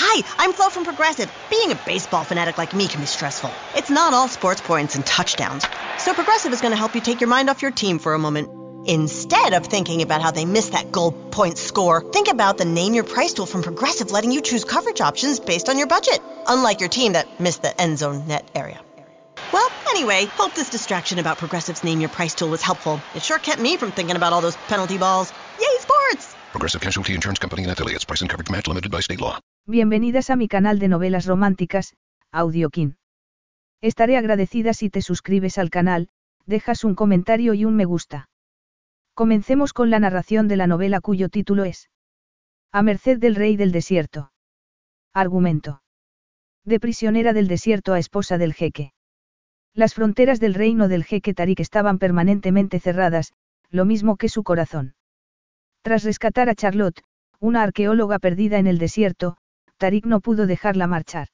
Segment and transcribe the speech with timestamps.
[0.00, 1.28] Hi, I'm Flo from Progressive.
[1.50, 3.50] Being a baseball fanatic like me can be stressful.
[3.74, 5.66] It's not all sports points and touchdowns.
[5.98, 8.18] So Progressive is going to help you take your mind off your team for a
[8.18, 8.48] moment.
[8.88, 12.94] Instead of thinking about how they missed that goal point score, think about the Name
[12.94, 16.78] Your Price tool from Progressive letting you choose coverage options based on your budget, unlike
[16.78, 18.80] your team that missed the end zone net area.
[19.52, 23.00] Well, anyway, hope this distraction about Progressive's Name Your Price tool was helpful.
[23.16, 25.32] It sure kept me from thinking about all those penalty balls.
[25.60, 26.36] Yay, sports!
[26.52, 28.04] Progressive Casualty Insurance Company and affiliates.
[28.04, 29.40] Price and coverage match limited by state law.
[29.70, 31.94] Bienvenidas a mi canal de novelas románticas,
[32.32, 32.96] Audiokin.
[33.82, 36.08] Estaré agradecida si te suscribes al canal,
[36.46, 38.30] dejas un comentario y un me gusta.
[39.12, 41.90] Comencemos con la narración de la novela cuyo título es
[42.72, 44.32] A merced del rey del desierto.
[45.12, 45.82] Argumento.
[46.64, 48.94] De prisionera del desierto a esposa del jeque.
[49.74, 53.34] Las fronteras del reino del jeque Tarik estaban permanentemente cerradas,
[53.68, 54.94] lo mismo que su corazón.
[55.82, 57.02] Tras rescatar a Charlotte,
[57.38, 59.36] una arqueóloga perdida en el desierto,
[59.78, 61.28] Tarik no pudo dejarla marchar.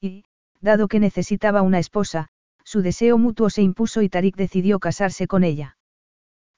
[0.00, 0.24] Y,
[0.60, 2.28] dado que necesitaba una esposa,
[2.64, 5.76] su deseo mutuo se impuso y Tarik decidió casarse con ella.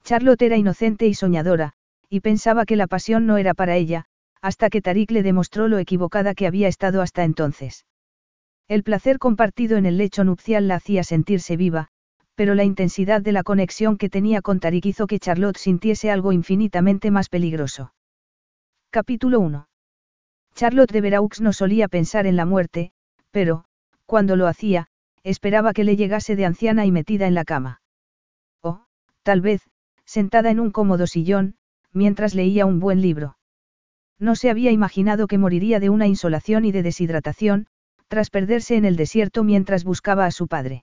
[0.04, 1.72] Charlotte era inocente y soñadora,
[2.08, 4.04] y pensaba que la pasión no era para ella,
[4.40, 7.86] hasta que Tarik le demostró lo equivocada que había estado hasta entonces.
[8.68, 11.88] El placer compartido en el lecho nupcial la hacía sentirse viva,
[12.34, 16.32] pero la intensidad de la conexión que tenía con Tarik hizo que Charlotte sintiese algo
[16.32, 17.92] infinitamente más peligroso.
[18.90, 19.67] Capítulo 1.
[20.58, 22.90] Charlotte de Veraux no solía pensar en la muerte,
[23.30, 23.64] pero,
[24.06, 24.88] cuando lo hacía,
[25.22, 27.80] esperaba que le llegase de anciana y metida en la cama.
[28.60, 28.80] O,
[29.22, 29.62] tal vez,
[30.04, 31.54] sentada en un cómodo sillón,
[31.92, 33.38] mientras leía un buen libro.
[34.18, 37.68] No se había imaginado que moriría de una insolación y de deshidratación,
[38.08, 40.82] tras perderse en el desierto mientras buscaba a su padre.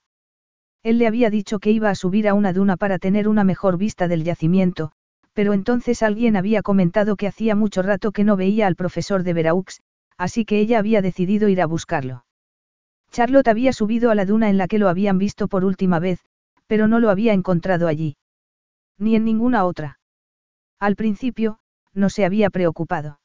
[0.83, 3.77] Él le había dicho que iba a subir a una duna para tener una mejor
[3.77, 4.93] vista del yacimiento,
[5.35, 9.33] pero entonces alguien había comentado que hacía mucho rato que no veía al profesor de
[9.33, 9.81] Veraux,
[10.17, 12.25] así que ella había decidido ir a buscarlo.
[13.11, 16.19] Charlotte había subido a la duna en la que lo habían visto por última vez,
[16.67, 18.15] pero no lo había encontrado allí.
[18.97, 19.99] Ni en ninguna otra.
[20.79, 21.59] Al principio,
[21.93, 23.19] no se había preocupado.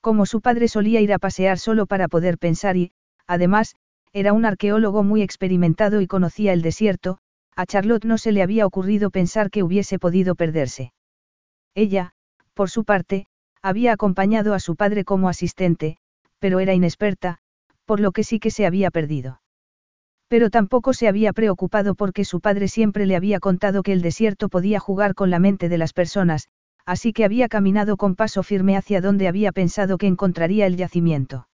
[0.00, 2.90] Como su padre solía ir a pasear solo para poder pensar y,
[3.28, 3.76] además,
[4.12, 7.18] era un arqueólogo muy experimentado y conocía el desierto,
[7.54, 10.92] a Charlotte no se le había ocurrido pensar que hubiese podido perderse.
[11.74, 12.12] Ella,
[12.54, 13.26] por su parte,
[13.62, 15.98] había acompañado a su padre como asistente,
[16.38, 17.38] pero era inexperta,
[17.84, 19.40] por lo que sí que se había perdido.
[20.28, 24.48] Pero tampoco se había preocupado porque su padre siempre le había contado que el desierto
[24.48, 26.48] podía jugar con la mente de las personas,
[26.86, 31.48] así que había caminado con paso firme hacia donde había pensado que encontraría el yacimiento.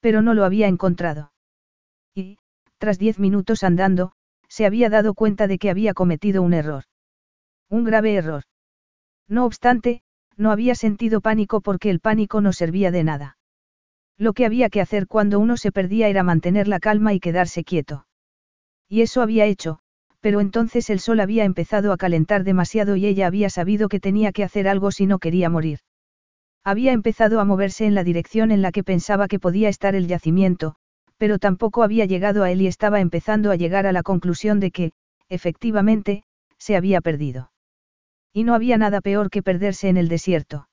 [0.00, 1.32] Pero no lo había encontrado.
[2.14, 2.38] Y,
[2.78, 4.12] tras diez minutos andando,
[4.48, 6.84] se había dado cuenta de que había cometido un error.
[7.68, 8.44] Un grave error.
[9.28, 10.02] No obstante,
[10.36, 13.36] no había sentido pánico porque el pánico no servía de nada.
[14.18, 17.64] Lo que había que hacer cuando uno se perdía era mantener la calma y quedarse
[17.64, 18.06] quieto.
[18.88, 19.80] Y eso había hecho,
[20.20, 24.32] pero entonces el sol había empezado a calentar demasiado y ella había sabido que tenía
[24.32, 25.80] que hacer algo si no quería morir.
[26.62, 30.06] Había empezado a moverse en la dirección en la que pensaba que podía estar el
[30.06, 30.76] yacimiento,
[31.18, 34.70] pero tampoco había llegado a él y estaba empezando a llegar a la conclusión de
[34.70, 34.92] que,
[35.28, 36.24] efectivamente,
[36.58, 37.50] se había perdido.
[38.34, 40.68] Y no había nada peor que perderse en el desierto.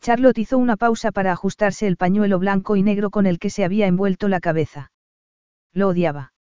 [0.00, 3.64] Charlotte hizo una pausa para ajustarse el pañuelo blanco y negro con el que se
[3.64, 4.90] había envuelto la cabeza.
[5.74, 6.32] Lo odiaba.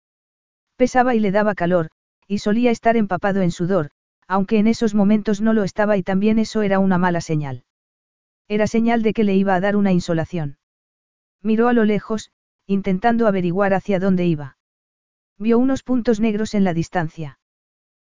[0.77, 1.91] Pesaba y le daba calor,
[2.29, 3.91] y solía estar empapado en sudor,
[4.29, 7.65] aunque en esos momentos no lo estaba y también eso era una mala señal.
[8.47, 10.59] Era señal de que le iba a dar una insolación.
[11.43, 12.31] Miró a lo lejos,
[12.67, 14.57] intentando averiguar hacia dónde iba.
[15.37, 17.41] Vio unos puntos negros en la distancia.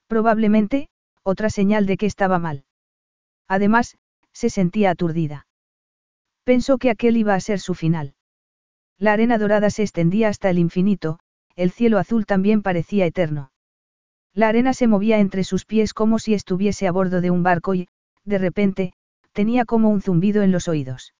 [0.07, 0.91] Probablemente,
[1.23, 2.65] otra señal de que estaba mal.
[3.49, 3.97] Además,
[4.33, 5.47] se sentía aturdida.
[6.45, 8.15] Pensó que aquel iba a ser su final.
[8.99, 11.19] La arena dorada se extendía hasta el infinito,
[11.57, 13.53] el cielo azul también parecía eterno.
[14.33, 17.75] La arena se movía entre sus pies como si estuviese a bordo de un barco
[17.75, 17.89] y,
[18.25, 18.93] de repente,
[19.33, 21.15] tenía como un zumbido en los oídos.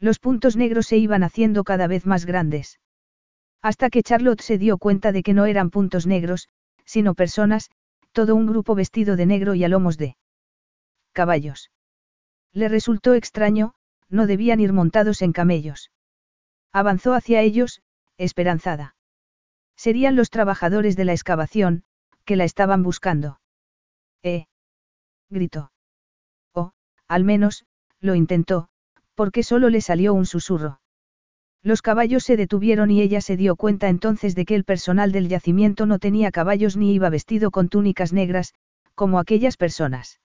[0.00, 2.80] Los puntos negros se iban haciendo cada vez más grandes.
[3.62, 6.48] Hasta que Charlotte se dio cuenta de que no eran puntos negros,
[6.84, 7.70] sino personas,
[8.14, 10.16] todo un grupo vestido de negro y a lomos de
[11.12, 11.70] caballos.
[12.52, 13.74] Le resultó extraño,
[14.08, 15.90] no debían ir montados en camellos.
[16.72, 17.82] Avanzó hacia ellos,
[18.16, 18.96] esperanzada.
[19.76, 21.82] Serían los trabajadores de la excavación,
[22.24, 23.40] que la estaban buscando.
[24.22, 24.46] ¡Eh!
[25.28, 25.72] gritó.
[26.52, 26.72] O,
[27.08, 27.66] al menos,
[27.98, 28.68] lo intentó,
[29.16, 30.80] porque solo le salió un susurro.
[31.64, 35.28] Los caballos se detuvieron y ella se dio cuenta entonces de que el personal del
[35.28, 38.52] yacimiento no tenía caballos ni iba vestido con túnicas negras,
[38.94, 40.20] como aquellas personas.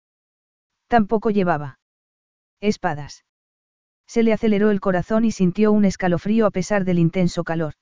[0.87, 1.77] Tampoco llevaba
[2.61, 3.25] espadas.
[4.07, 7.73] Se le aceleró el corazón y sintió un escalofrío a pesar del intenso calor.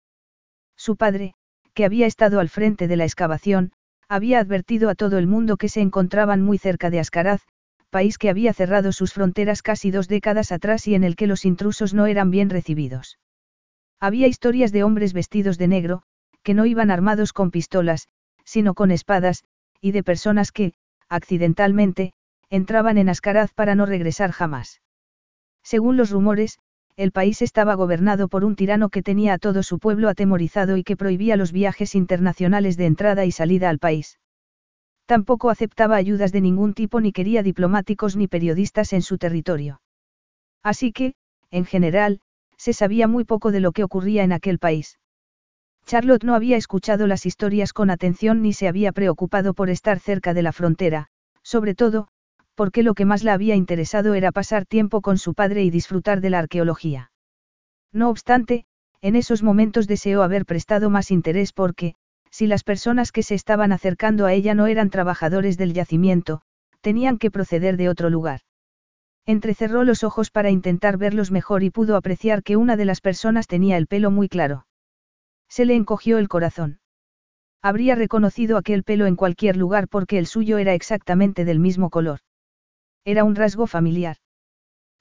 [0.75, 1.35] Su padre,
[1.75, 3.71] que había estado al frente de la excavación,
[4.09, 7.43] había advertido a todo el mundo que se encontraban muy cerca de Ascaraz,
[7.91, 11.45] país que había cerrado sus fronteras casi dos décadas atrás y en el que los
[11.45, 13.19] intrusos no eran bien recibidos.
[14.03, 16.01] Había historias de hombres vestidos de negro,
[16.43, 18.09] que no iban armados con pistolas,
[18.43, 19.45] sino con espadas,
[19.79, 20.73] y de personas que,
[21.07, 22.11] accidentalmente,
[22.49, 24.81] entraban en Ascaraz para no regresar jamás.
[25.63, 26.59] Según los rumores,
[26.97, 30.83] el país estaba gobernado por un tirano que tenía a todo su pueblo atemorizado y
[30.83, 34.19] que prohibía los viajes internacionales de entrada y salida al país.
[35.05, 39.79] Tampoco aceptaba ayudas de ningún tipo ni quería diplomáticos ni periodistas en su territorio.
[40.61, 41.13] Así que,
[41.51, 42.19] en general,
[42.63, 44.97] se sabía muy poco de lo que ocurría en aquel país.
[45.85, 50.33] Charlotte no había escuchado las historias con atención ni se había preocupado por estar cerca
[50.33, 51.07] de la frontera,
[51.41, 52.07] sobre todo,
[52.55, 56.21] porque lo que más la había interesado era pasar tiempo con su padre y disfrutar
[56.21, 57.11] de la arqueología.
[57.91, 58.63] No obstante,
[59.01, 61.95] en esos momentos deseó haber prestado más interés porque,
[62.31, 66.43] si las personas que se estaban acercando a ella no eran trabajadores del yacimiento,
[66.79, 68.39] tenían que proceder de otro lugar.
[69.25, 73.47] Entrecerró los ojos para intentar verlos mejor y pudo apreciar que una de las personas
[73.47, 74.67] tenía el pelo muy claro.
[75.47, 76.79] Se le encogió el corazón.
[77.61, 82.19] Habría reconocido aquel pelo en cualquier lugar porque el suyo era exactamente del mismo color.
[83.05, 84.17] Era un rasgo familiar.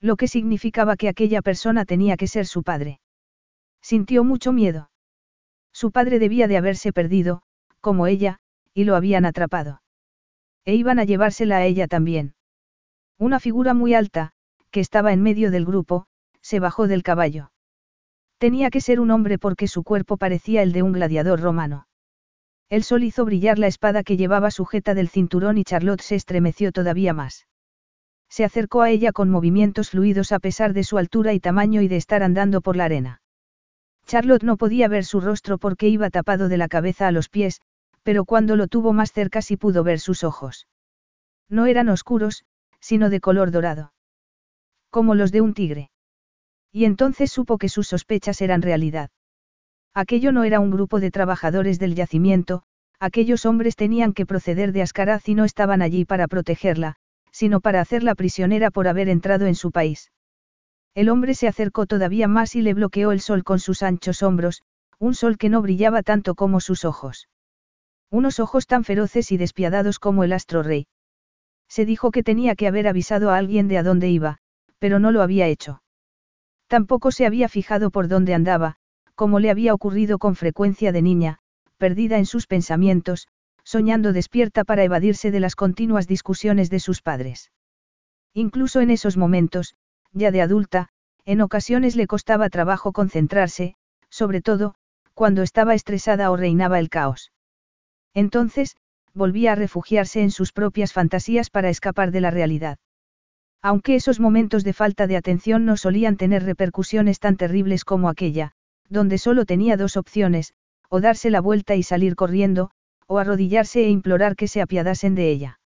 [0.01, 3.01] Lo que significaba que aquella persona tenía que ser su padre.
[3.81, 4.91] Sintió mucho miedo.
[5.73, 7.43] Su padre debía de haberse perdido,
[7.81, 8.39] como ella,
[8.75, 9.83] y lo habían atrapado.
[10.65, 12.35] E iban a llevársela a ella también.
[13.19, 14.33] Una figura muy alta,
[14.71, 16.07] que estaba en medio del grupo,
[16.41, 17.53] se bajó del caballo.
[18.39, 21.87] Tenía que ser un hombre porque su cuerpo parecía el de un gladiador romano.
[22.69, 26.73] El sol hizo brillar la espada que llevaba sujeta del cinturón y Charlotte se estremeció
[26.73, 27.47] todavía más.
[28.29, 31.89] Se acercó a ella con movimientos fluidos a pesar de su altura y tamaño y
[31.89, 33.21] de estar andando por la arena.
[34.07, 37.61] Charlotte no podía ver su rostro porque iba tapado de la cabeza a los pies,
[38.03, 40.67] pero cuando lo tuvo más cerca sí pudo ver sus ojos.
[41.49, 42.45] No eran oscuros,
[42.83, 43.95] sino de color dorado.
[44.91, 45.91] Como los de un tigre.
[46.71, 49.11] Y entonces supo que sus sospechas eran realidad.
[49.95, 52.65] Aquello no era un grupo de trabajadores del yacimiento,
[52.99, 56.97] aquellos hombres tenían que proceder de Ascaraz y no estaban allí para protegerla,
[57.31, 60.11] sino para hacerla prisionera por haber entrado en su país.
[60.95, 64.63] El hombre se acercó todavía más y le bloqueó el sol con sus anchos hombros,
[64.99, 67.29] un sol que no brillaba tanto como sus ojos.
[68.11, 70.87] Unos ojos tan feroces y despiadados como el astro rey.
[71.73, 74.37] Se dijo que tenía que haber avisado a alguien de a dónde iba,
[74.79, 75.83] pero no lo había hecho.
[76.67, 78.77] Tampoco se había fijado por dónde andaba,
[79.15, 81.39] como le había ocurrido con frecuencia de niña,
[81.79, 83.27] perdida en sus pensamientos,
[83.65, 87.51] soñando despierta para evadirse de las continuas discusiones de sus padres.
[88.35, 89.75] Incluso en esos momentos,
[90.13, 90.91] ya de adulta,
[91.25, 93.77] en ocasiones le costaba trabajo concentrarse,
[94.11, 94.75] sobre todo,
[95.15, 97.33] cuando estaba estresada o reinaba el caos.
[98.13, 98.77] Entonces,
[99.15, 102.79] volvía a refugiarse en sus propias fantasías para escapar de la realidad.
[103.63, 108.53] Aunque esos momentos de falta de atención no solían tener repercusiones tan terribles como aquella,
[108.89, 110.55] donde solo tenía dos opciones,
[110.89, 112.71] o darse la vuelta y salir corriendo,
[113.07, 115.61] o arrodillarse e implorar que se apiadasen de ella.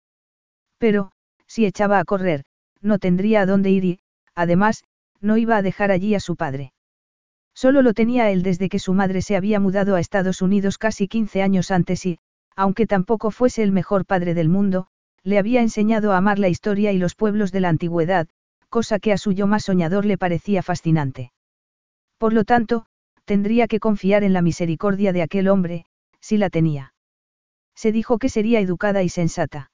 [0.77, 1.12] Pero,
[1.47, 2.43] si echaba a correr,
[2.81, 4.00] no tendría a dónde ir y,
[4.35, 4.83] además,
[5.21, 6.73] no iba a dejar allí a su padre.
[7.53, 11.07] Solo lo tenía él desde que su madre se había mudado a Estados Unidos casi
[11.07, 12.19] 15 años antes y,
[12.55, 14.88] aunque tampoco fuese el mejor padre del mundo,
[15.24, 18.27] le había enseñado a amar la historia y los pueblos de la antigüedad,
[18.69, 21.31] cosa que a su yo más soñador le parecía fascinante.
[22.17, 22.86] Por lo tanto,
[23.25, 25.86] tendría que confiar en la misericordia de aquel hombre,
[26.19, 26.93] si la tenía.
[27.75, 29.72] Se dijo que sería educada y sensata.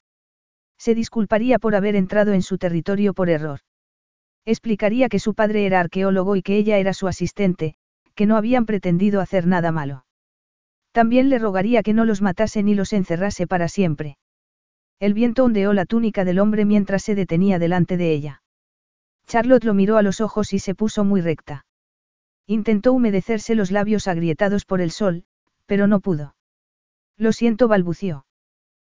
[0.78, 3.60] Se disculparía por haber entrado en su territorio por error.
[4.46, 7.76] Explicaría que su padre era arqueólogo y que ella era su asistente,
[8.16, 10.06] que no habían pretendido hacer nada malo.
[10.92, 14.18] También le rogaría que no los matase ni los encerrase para siempre.
[15.00, 18.42] El viento ondeó la túnica del hombre mientras se detenía delante de ella.
[19.28, 21.66] Charlotte lo miró a los ojos y se puso muy recta.
[22.48, 25.26] Intentó humedecerse los labios agrietados por el sol,
[25.68, 26.36] pero no pudo.
[27.16, 28.26] Lo siento, balbució.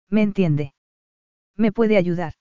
[0.08, 0.72] ¿Me entiende?
[1.56, 2.34] ¿Me puede ayudar?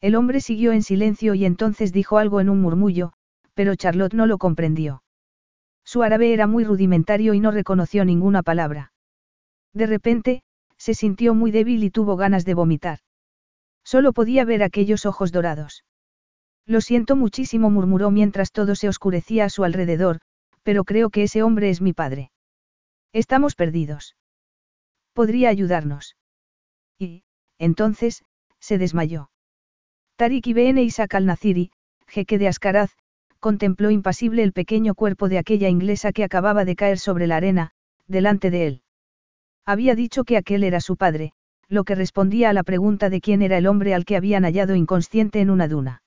[0.00, 3.12] El hombre siguió en silencio y entonces dijo algo en un murmullo,
[3.54, 5.01] pero Charlotte no lo comprendió.
[5.84, 8.92] Su árabe era muy rudimentario y no reconoció ninguna palabra.
[9.72, 10.42] De repente,
[10.76, 12.98] se sintió muy débil y tuvo ganas de vomitar.
[13.84, 15.84] Solo podía ver aquellos ojos dorados.
[16.66, 20.20] Lo siento muchísimo, murmuró mientras todo se oscurecía a su alrededor,
[20.62, 22.30] pero creo que ese hombre es mi padre.
[23.12, 24.16] Estamos perdidos.
[25.12, 26.16] Podría ayudarnos.
[26.98, 27.24] Y,
[27.58, 28.24] entonces,
[28.60, 29.30] se desmayó.
[30.16, 31.72] Tariq Ibn Isaac al-Naziri,
[32.06, 32.92] jeque de Ascaraz,
[33.42, 37.72] contempló impasible el pequeño cuerpo de aquella inglesa que acababa de caer sobre la arena,
[38.06, 38.82] delante de él.
[39.66, 41.32] Había dicho que aquel era su padre,
[41.68, 44.76] lo que respondía a la pregunta de quién era el hombre al que habían hallado
[44.76, 46.04] inconsciente en una duna.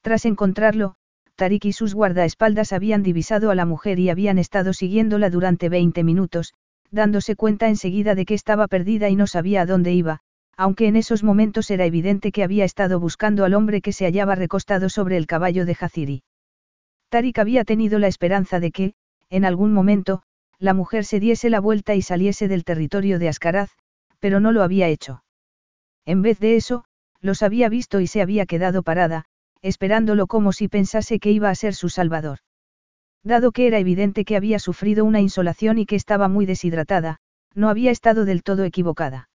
[0.00, 0.94] Tras encontrarlo,
[1.34, 6.04] Tarik y sus guardaespaldas habían divisado a la mujer y habían estado siguiéndola durante 20
[6.04, 6.54] minutos,
[6.92, 10.20] dándose cuenta enseguida de que estaba perdida y no sabía a dónde iba,
[10.56, 14.36] aunque en esos momentos era evidente que había estado buscando al hombre que se hallaba
[14.36, 16.22] recostado sobre el caballo de Jaziri.
[17.14, 18.94] Tarik había tenido la esperanza de que,
[19.30, 20.24] en algún momento,
[20.58, 23.70] la mujer se diese la vuelta y saliese del territorio de Ascaraz,
[24.18, 25.22] pero no lo había hecho.
[26.04, 26.86] En vez de eso,
[27.20, 29.26] los había visto y se había quedado parada,
[29.62, 32.40] esperándolo como si pensase que iba a ser su salvador.
[33.22, 37.20] Dado que era evidente que había sufrido una insolación y que estaba muy deshidratada,
[37.54, 39.28] no había estado del todo equivocada.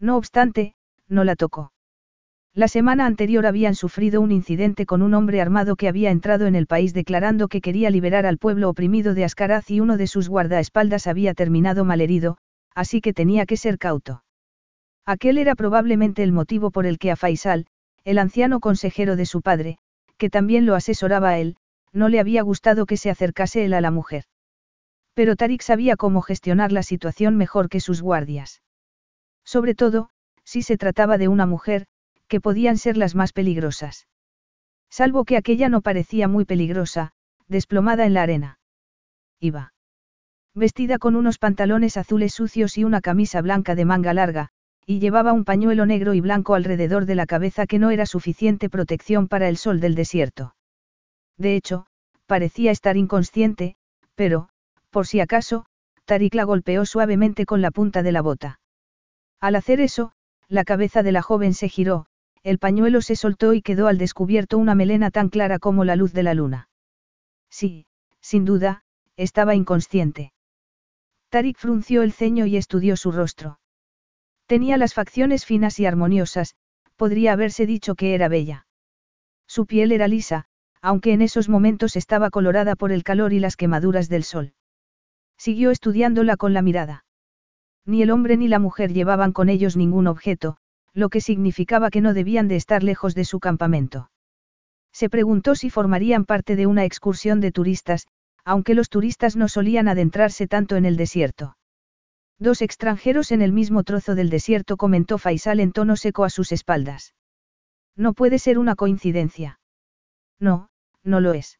[0.00, 0.74] No obstante,
[1.06, 1.73] no la tocó.
[2.56, 6.54] La semana anterior habían sufrido un incidente con un hombre armado que había entrado en
[6.54, 10.28] el país declarando que quería liberar al pueblo oprimido de Ascaraz y uno de sus
[10.28, 12.38] guardaespaldas había terminado malherido,
[12.72, 14.22] así que tenía que ser cauto.
[15.04, 17.66] Aquel era probablemente el motivo por el que a Faisal,
[18.04, 19.78] el anciano consejero de su padre,
[20.16, 21.56] que también lo asesoraba a él,
[21.92, 24.26] no le había gustado que se acercase él a la mujer.
[25.12, 28.62] Pero Tarik sabía cómo gestionar la situación mejor que sus guardias.
[29.44, 30.10] Sobre todo,
[30.44, 31.86] si se trataba de una mujer,
[32.34, 34.08] que podían ser las más peligrosas.
[34.90, 37.12] Salvo que aquella no parecía muy peligrosa,
[37.46, 38.58] desplomada en la arena.
[39.38, 39.72] Iba.
[40.52, 44.48] Vestida con unos pantalones azules sucios y una camisa blanca de manga larga,
[44.84, 48.68] y llevaba un pañuelo negro y blanco alrededor de la cabeza que no era suficiente
[48.68, 50.56] protección para el sol del desierto.
[51.38, 51.86] De hecho,
[52.26, 53.76] parecía estar inconsciente,
[54.16, 54.48] pero,
[54.90, 55.66] por si acaso,
[56.04, 58.58] Tarik la golpeó suavemente con la punta de la bota.
[59.40, 60.10] Al hacer eso,
[60.48, 62.06] la cabeza de la joven se giró,
[62.44, 66.12] el pañuelo se soltó y quedó al descubierto una melena tan clara como la luz
[66.12, 66.68] de la luna.
[67.50, 67.86] Sí,
[68.20, 68.84] sin duda,
[69.16, 70.32] estaba inconsciente.
[71.30, 73.58] Tarik frunció el ceño y estudió su rostro.
[74.46, 76.54] Tenía las facciones finas y armoniosas,
[76.96, 78.66] podría haberse dicho que era bella.
[79.46, 80.44] Su piel era lisa,
[80.82, 84.52] aunque en esos momentos estaba colorada por el calor y las quemaduras del sol.
[85.38, 87.06] Siguió estudiándola con la mirada.
[87.86, 90.58] Ni el hombre ni la mujer llevaban con ellos ningún objeto,
[90.94, 94.10] lo que significaba que no debían de estar lejos de su campamento.
[94.92, 98.06] Se preguntó si formarían parte de una excursión de turistas,
[98.44, 101.56] aunque los turistas no solían adentrarse tanto en el desierto.
[102.38, 106.52] Dos extranjeros en el mismo trozo del desierto comentó Faisal en tono seco a sus
[106.52, 107.14] espaldas.
[107.96, 109.60] No puede ser una coincidencia.
[110.38, 110.68] No,
[111.02, 111.58] no lo es.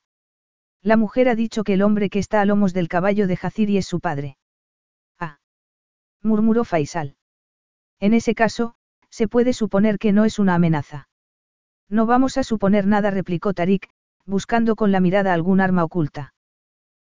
[0.83, 3.79] La mujer ha dicho que el hombre que está a lomos del caballo de Jaziri
[3.79, 4.37] es su padre.
[5.19, 5.39] Ah.
[6.23, 7.17] murmuró Faisal.
[8.01, 8.77] En ese caso,
[9.15, 11.09] se puede suponer que no es una amenaza.
[11.89, 13.89] No vamos a suponer nada, replicó Tarik,
[14.27, 16.35] buscando con la mirada algún arma oculta.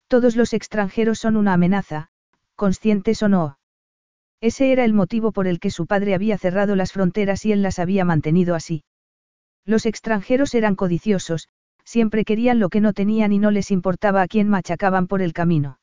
[0.09, 2.09] Todos los extranjeros son una amenaza,
[2.55, 3.57] conscientes o no.
[4.41, 7.61] Ese era el motivo por el que su padre había cerrado las fronteras y él
[7.61, 8.83] las había mantenido así.
[9.63, 11.47] Los extranjeros eran codiciosos,
[11.85, 15.31] siempre querían lo que no tenían y no les importaba a quién machacaban por el
[15.31, 15.79] camino.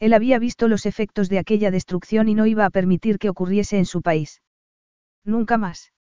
[0.00, 3.78] Él había visto los efectos de aquella destrucción y no iba a permitir que ocurriese
[3.78, 4.42] en su país.
[5.24, 5.92] Nunca más.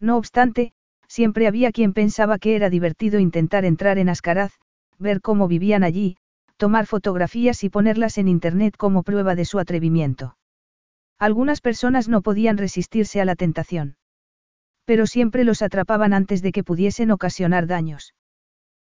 [0.00, 0.72] No obstante,
[1.08, 4.52] siempre había quien pensaba que era divertido intentar entrar en Ascaraz,
[4.98, 6.16] ver cómo vivían allí,
[6.56, 10.36] tomar fotografías y ponerlas en Internet como prueba de su atrevimiento.
[11.18, 13.96] Algunas personas no podían resistirse a la tentación.
[14.84, 18.14] Pero siempre los atrapaban antes de que pudiesen ocasionar daños.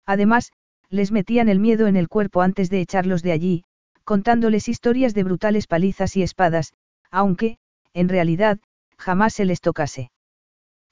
[0.05, 0.53] Además,
[0.89, 3.65] les metían el miedo en el cuerpo antes de echarlos de allí,
[4.05, 6.75] contándoles historias de brutales palizas y espadas,
[7.11, 7.59] aunque,
[7.93, 8.59] en realidad,
[8.99, 10.11] jamás se les tocase.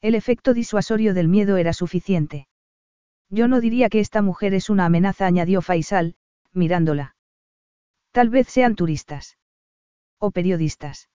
[0.00, 2.46] El efecto disuasorio del miedo era suficiente.
[3.30, 6.16] Yo no diría que esta mujer es una amenaza, añadió Faisal,
[6.52, 7.16] mirándola.
[8.12, 9.38] Tal vez sean turistas.
[10.18, 11.08] O periodistas.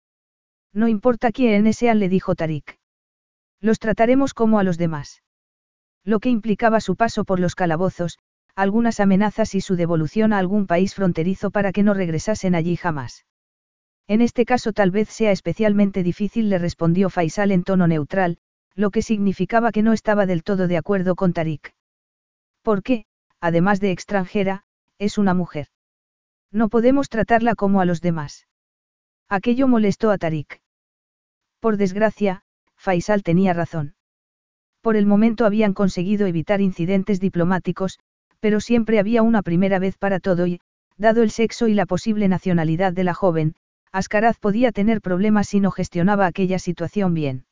[0.73, 2.79] No importa quiénes sean, le dijo Tarik.
[3.61, 5.23] Los trataremos como a los demás.
[6.05, 8.19] Lo que implicaba su paso por los calabozos,
[8.55, 13.27] algunas amenazas y su devolución a algún país fronterizo para que no regresasen allí jamás.
[14.09, 18.39] En este caso tal vez sea especialmente difícil, le respondió Faisal en tono neutral,
[18.75, 21.75] lo que significaba que no estaba del todo de acuerdo con Tarik.
[22.63, 23.07] ¿Por qué?
[23.41, 24.65] además de extranjera,
[24.99, 25.69] es una mujer.
[26.51, 28.47] No podemos tratarla como a los demás.
[29.29, 30.61] Aquello molestó a Tarik.
[31.61, 32.43] Por desgracia,
[32.77, 33.95] Faisal tenía razón.
[34.81, 37.99] Por el momento habían conseguido evitar incidentes diplomáticos,
[38.41, 40.61] pero siempre había una primera vez para todo y,
[40.97, 43.57] dado el sexo y la posible nacionalidad de la joven,
[43.97, 47.47] Ascaraz podía tener problemas si no gestionaba aquella situación bien.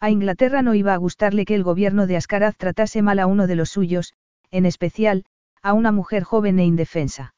[0.00, 3.46] A Inglaterra no iba a gustarle que el gobierno de Ascaraz tratase mal a uno
[3.46, 4.14] de los suyos,
[4.50, 5.26] en especial,
[5.60, 7.34] a una mujer joven e indefensa.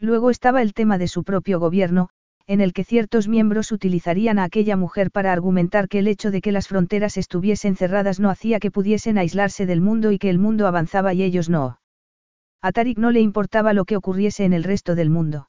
[0.00, 2.08] Luego estaba el tema de su propio gobierno,
[2.46, 6.40] en el que ciertos miembros utilizarían a aquella mujer para argumentar que el hecho de
[6.40, 10.38] que las fronteras estuviesen cerradas no hacía que pudiesen aislarse del mundo y que el
[10.38, 11.80] mundo avanzaba y ellos no.
[12.62, 15.48] A Tarik no le importaba lo que ocurriese en el resto del mundo.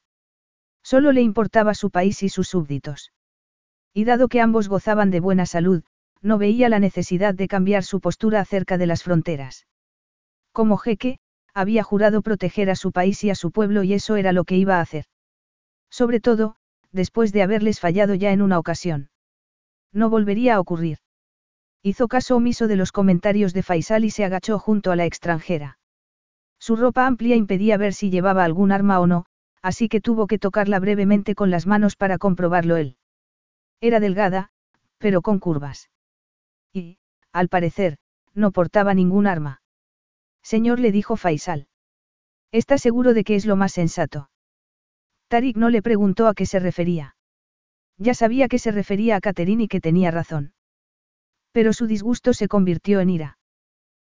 [0.83, 3.11] Solo le importaba su país y sus súbditos.
[3.93, 5.83] Y dado que ambos gozaban de buena salud,
[6.21, 9.67] no veía la necesidad de cambiar su postura acerca de las fronteras.
[10.51, 11.19] Como jeque,
[11.53, 14.57] había jurado proteger a su país y a su pueblo y eso era lo que
[14.57, 15.05] iba a hacer.
[15.89, 16.55] Sobre todo,
[16.91, 19.09] después de haberles fallado ya en una ocasión.
[19.91, 20.97] No volvería a ocurrir.
[21.83, 25.77] Hizo caso omiso de los comentarios de Faisal y se agachó junto a la extranjera.
[26.57, 29.25] Su ropa amplia impedía ver si llevaba algún arma o no,
[29.63, 32.98] así que tuvo que tocarla brevemente con las manos para comprobarlo él.
[33.82, 34.51] Era delgada,
[35.00, 35.89] pero con curvas.
[36.74, 37.00] Y,
[37.32, 37.98] al parecer,
[38.34, 39.62] no portaba ningún arma.
[40.43, 41.67] Señor le dijo Faisal.
[42.51, 44.29] ¿Está seguro de que es lo más sensato?
[45.29, 47.15] Tarik no le preguntó a qué se refería.
[47.98, 50.53] Ya sabía que se refería a Catherine y que tenía razón.
[51.51, 53.38] Pero su disgusto se convirtió en ira.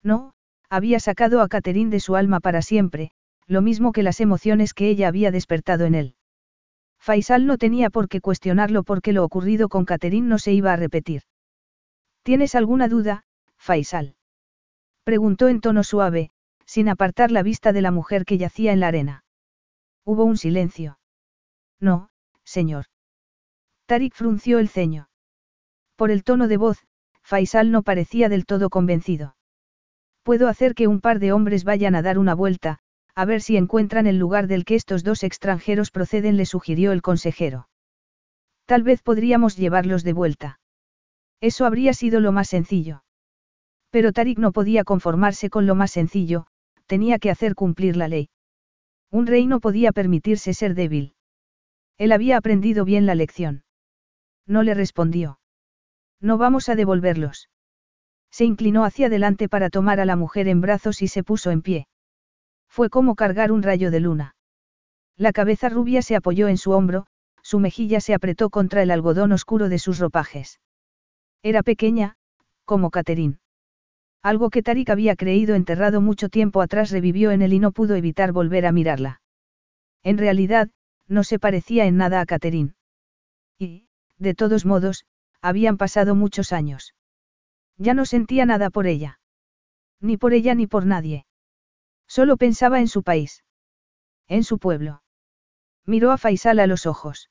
[0.02, 0.34] No,
[0.68, 3.12] había sacado a Catherine de su alma para siempre,
[3.48, 6.14] lo mismo que las emociones que ella había despertado en él.
[7.00, 10.76] Faisal no tenía por qué cuestionarlo porque lo ocurrido con Catherine no se iba a
[10.76, 11.22] repetir.
[12.22, 13.24] ¿Tienes alguna duda,
[13.56, 14.16] Faisal?
[15.02, 16.30] Preguntó en tono suave,
[16.66, 19.24] sin apartar la vista de la mujer que yacía en la arena.
[20.04, 20.98] Hubo un silencio.
[21.80, 22.10] No,
[22.44, 22.84] señor.
[23.86, 25.08] Tarik frunció el ceño.
[25.96, 26.84] Por el tono de voz,
[27.22, 29.36] Faisal no parecía del todo convencido.
[30.22, 32.80] Puedo hacer que un par de hombres vayan a dar una vuelta,
[33.18, 37.02] a ver si encuentran el lugar del que estos dos extranjeros proceden, le sugirió el
[37.02, 37.68] consejero.
[38.64, 40.60] Tal vez podríamos llevarlos de vuelta.
[41.40, 43.02] Eso habría sido lo más sencillo.
[43.90, 46.46] Pero Tarik no podía conformarse con lo más sencillo,
[46.86, 48.30] tenía que hacer cumplir la ley.
[49.10, 51.16] Un rey no podía permitirse ser débil.
[51.96, 53.64] Él había aprendido bien la lección.
[54.46, 55.40] No le respondió.
[56.20, 57.48] No vamos a devolverlos.
[58.30, 61.62] Se inclinó hacia adelante para tomar a la mujer en brazos y se puso en
[61.62, 61.87] pie.
[62.78, 64.36] Fue como cargar un rayo de luna.
[65.16, 67.08] La cabeza rubia se apoyó en su hombro,
[67.42, 70.60] su mejilla se apretó contra el algodón oscuro de sus ropajes.
[71.42, 72.14] Era pequeña,
[72.64, 73.40] como Caterín.
[74.22, 77.96] Algo que Tarik había creído enterrado mucho tiempo atrás revivió en él y no pudo
[77.96, 79.22] evitar volver a mirarla.
[80.04, 80.70] En realidad,
[81.08, 82.76] no se parecía en nada a Caterín.
[83.58, 83.88] Y,
[84.18, 85.04] de todos modos,
[85.42, 86.94] habían pasado muchos años.
[87.76, 89.18] Ya no sentía nada por ella.
[90.00, 91.24] Ni por ella ni por nadie.
[92.08, 93.44] Solo pensaba en su país.
[94.26, 95.02] En su pueblo.
[95.84, 97.30] Miró a Faisal a los ojos.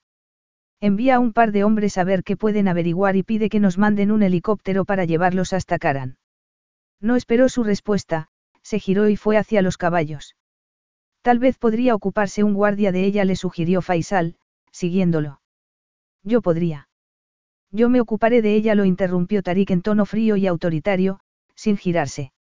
[0.79, 3.77] Envía a un par de hombres a ver qué pueden averiguar y pide que nos
[3.77, 6.17] manden un helicóptero para llevarlos hasta Karan.
[7.01, 8.29] No esperó su respuesta,
[8.61, 10.35] se giró y fue hacia los caballos.
[11.23, 14.37] Tal vez podría ocuparse un guardia de ella, le sugirió Faisal,
[14.71, 15.41] siguiéndolo.
[16.23, 16.87] Yo podría.
[17.71, 21.19] Yo me ocuparé de ella, lo interrumpió Tarik en tono frío y autoritario,
[21.55, 22.31] sin girarse.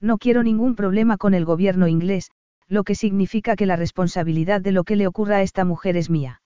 [0.00, 2.30] No quiero ningún problema con el gobierno inglés,
[2.68, 6.10] lo que significa que la responsabilidad de lo que le ocurra a esta mujer es
[6.10, 6.42] mía.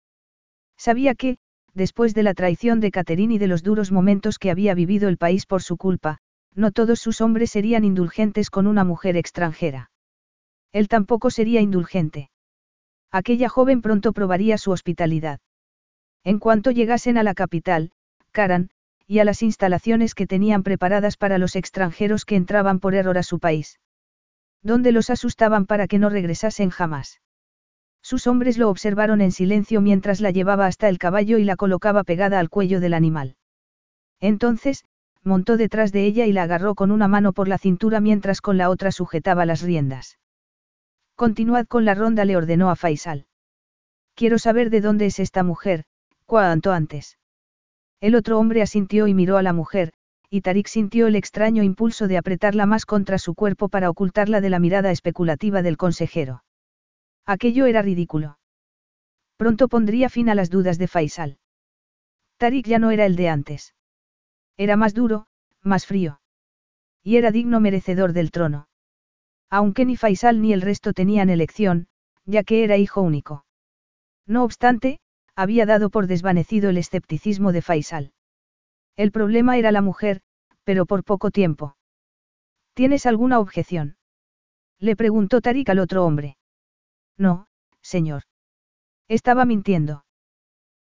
[0.77, 1.39] Sabía que,
[1.75, 5.17] después de la traición de Catherine y de los duros momentos que había vivido el
[5.17, 6.19] país por su culpa,
[6.55, 9.91] no todos sus hombres serían indulgentes con una mujer extranjera.
[10.73, 12.31] Él tampoco sería indulgente.
[13.11, 15.41] Aquella joven pronto probaría su hospitalidad.
[16.25, 17.93] En cuanto llegasen a la capital,
[18.33, 18.71] Karan,
[19.09, 23.23] y a las instalaciones que tenían preparadas para los extranjeros que entraban por error a
[23.23, 23.81] su país.
[24.63, 27.23] Donde los asustaban para que no regresasen jamás.
[28.03, 32.05] Sus hombres lo observaron en silencio mientras la llevaba hasta el caballo y la colocaba
[32.05, 33.37] pegada al cuello del animal.
[34.21, 34.85] Entonces,
[35.25, 38.59] montó detrás de ella y la agarró con una mano por la cintura mientras con
[38.59, 40.19] la otra sujetaba las riendas.
[41.17, 43.27] Continuad con la ronda, le ordenó a Faisal.
[44.15, 45.85] Quiero saber de dónde es esta mujer,
[46.27, 47.18] cuanto antes.
[48.01, 49.93] El otro hombre asintió y miró a la mujer,
[50.31, 54.51] y Tarik sintió el extraño impulso de apretarla más contra su cuerpo para ocultarla de
[54.51, 56.45] la mirada especulativa del consejero.
[57.27, 58.39] Aquello era ridículo.
[59.37, 61.39] Pronto pondría fin a las dudas de Faisal.
[62.37, 63.75] Tarik ya no era el de antes.
[64.57, 65.27] Era más duro,
[65.63, 66.21] más frío.
[67.03, 68.69] Y era digno merecedor del trono.
[69.51, 71.89] Aunque ni Faisal ni el resto tenían elección,
[72.27, 73.45] ya que era hijo único.
[74.27, 75.01] No obstante,
[75.39, 78.13] había dado por desvanecido el escepticismo de Faisal.
[78.97, 80.21] El problema era la mujer,
[80.65, 81.77] pero por poco tiempo.
[82.75, 83.99] ¿Tienes alguna objeción?
[84.81, 86.39] Le preguntó Tarik al otro hombre.
[87.17, 87.47] No,
[87.81, 88.25] señor.
[89.07, 90.05] Estaba mintiendo.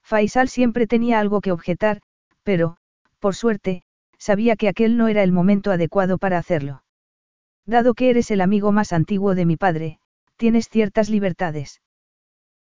[0.05, 2.01] Faisal siempre tenía algo que objetar,
[2.45, 2.77] pero,
[3.19, 3.83] por suerte,
[4.19, 6.85] sabía que aquel no era el momento adecuado para hacerlo.
[7.67, 9.99] Dado que eres el amigo más antiguo de mi padre,
[10.37, 11.81] tienes ciertas libertades.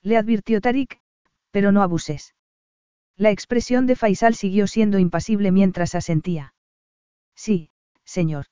[0.02, 1.03] Le advirtió Tarik,
[1.54, 2.34] pero no abuses.
[3.16, 6.56] La expresión de Faisal siguió siendo impasible mientras asentía.
[7.36, 7.70] Sí,
[8.04, 8.48] señor.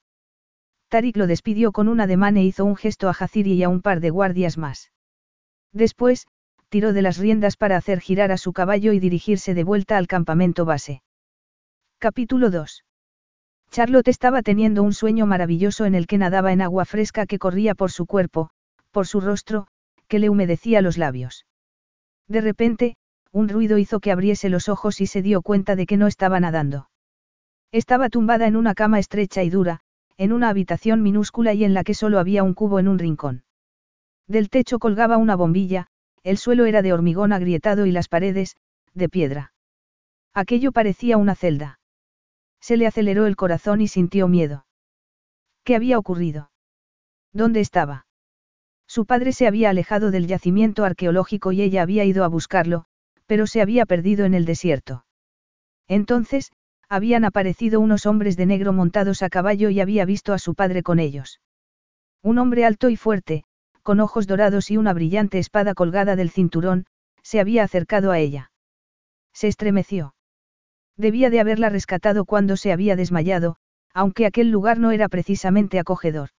[0.87, 3.81] Tarik lo despidió con un ademán e hizo un gesto a Jaziri y a un
[3.81, 4.91] par de guardias más.
[5.73, 6.27] Después,
[6.69, 10.05] tiró de las riendas para hacer girar a su caballo y dirigirse de vuelta al
[10.05, 11.01] campamento base.
[11.97, 12.85] Capítulo 2.
[13.71, 17.73] Charlotte estaba teniendo un sueño maravilloso en el que nadaba en agua fresca que corría
[17.73, 18.51] por su cuerpo,
[18.91, 19.67] por su rostro,
[20.07, 21.45] que le humedecía los labios.
[22.31, 22.95] De repente,
[23.33, 26.39] un ruido hizo que abriese los ojos y se dio cuenta de que no estaba
[26.39, 26.89] nadando.
[27.73, 29.81] Estaba tumbada en una cama estrecha y dura,
[30.15, 33.43] en una habitación minúscula y en la que solo había un cubo en un rincón.
[34.29, 35.87] Del techo colgaba una bombilla,
[36.23, 38.55] el suelo era de hormigón agrietado y las paredes,
[38.93, 39.53] de piedra.
[40.33, 41.81] Aquello parecía una celda.
[42.61, 44.65] Se le aceleró el corazón y sintió miedo.
[45.65, 46.49] ¿Qué había ocurrido?
[47.33, 48.05] ¿Dónde estaba?
[48.91, 52.83] Su padre se había alejado del yacimiento arqueológico y ella había ido a buscarlo,
[53.25, 55.05] pero se había perdido en el desierto.
[55.87, 56.51] Entonces,
[56.89, 60.83] habían aparecido unos hombres de negro montados a caballo y había visto a su padre
[60.83, 61.39] con ellos.
[62.21, 63.45] Un hombre alto y fuerte,
[63.81, 66.85] con ojos dorados y una brillante espada colgada del cinturón,
[67.23, 68.51] se había acercado a ella.
[69.31, 70.15] Se estremeció.
[70.97, 73.55] Debía de haberla rescatado cuando se había desmayado,
[73.93, 76.31] aunque aquel lugar no era precisamente acogedor.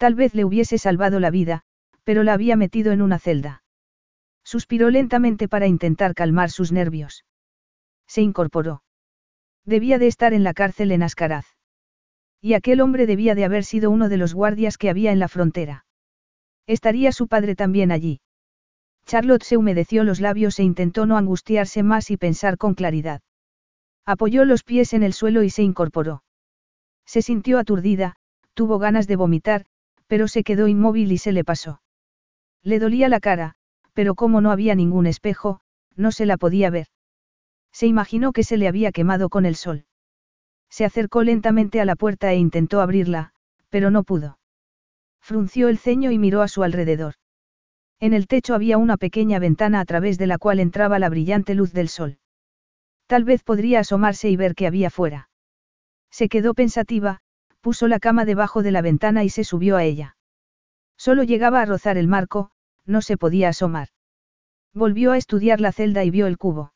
[0.00, 1.60] Tal vez le hubiese salvado la vida,
[2.04, 3.62] pero la había metido en una celda.
[4.42, 7.26] Suspiró lentamente para intentar calmar sus nervios.
[8.06, 8.82] Se incorporó.
[9.66, 11.44] Debía de estar en la cárcel en Ascaraz.
[12.40, 15.28] Y aquel hombre debía de haber sido uno de los guardias que había en la
[15.28, 15.84] frontera.
[16.66, 18.22] Estaría su padre también allí.
[19.04, 23.20] Charlotte se humedeció los labios e intentó no angustiarse más y pensar con claridad.
[24.06, 26.22] Apoyó los pies en el suelo y se incorporó.
[27.04, 28.16] Se sintió aturdida,
[28.54, 29.66] tuvo ganas de vomitar,
[30.10, 31.82] pero se quedó inmóvil y se le pasó.
[32.64, 33.54] Le dolía la cara,
[33.94, 35.60] pero como no había ningún espejo,
[35.94, 36.88] no se la podía ver.
[37.70, 39.84] Se imaginó que se le había quemado con el sol.
[40.68, 43.34] Se acercó lentamente a la puerta e intentó abrirla,
[43.68, 44.40] pero no pudo.
[45.20, 47.14] Frunció el ceño y miró a su alrededor.
[48.00, 51.54] En el techo había una pequeña ventana a través de la cual entraba la brillante
[51.54, 52.18] luz del sol.
[53.06, 55.30] Tal vez podría asomarse y ver qué había fuera.
[56.10, 57.20] Se quedó pensativa,
[57.60, 60.16] puso la cama debajo de la ventana y se subió a ella.
[60.96, 62.50] Solo llegaba a rozar el marco,
[62.86, 63.88] no se podía asomar.
[64.74, 66.72] Volvió a estudiar la celda y vio el cubo.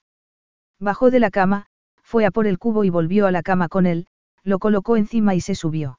[0.80, 1.66] Bajó de la cama,
[2.02, 4.06] fue a por el cubo y volvió a la cama con él,
[4.42, 5.98] lo colocó encima y se subió.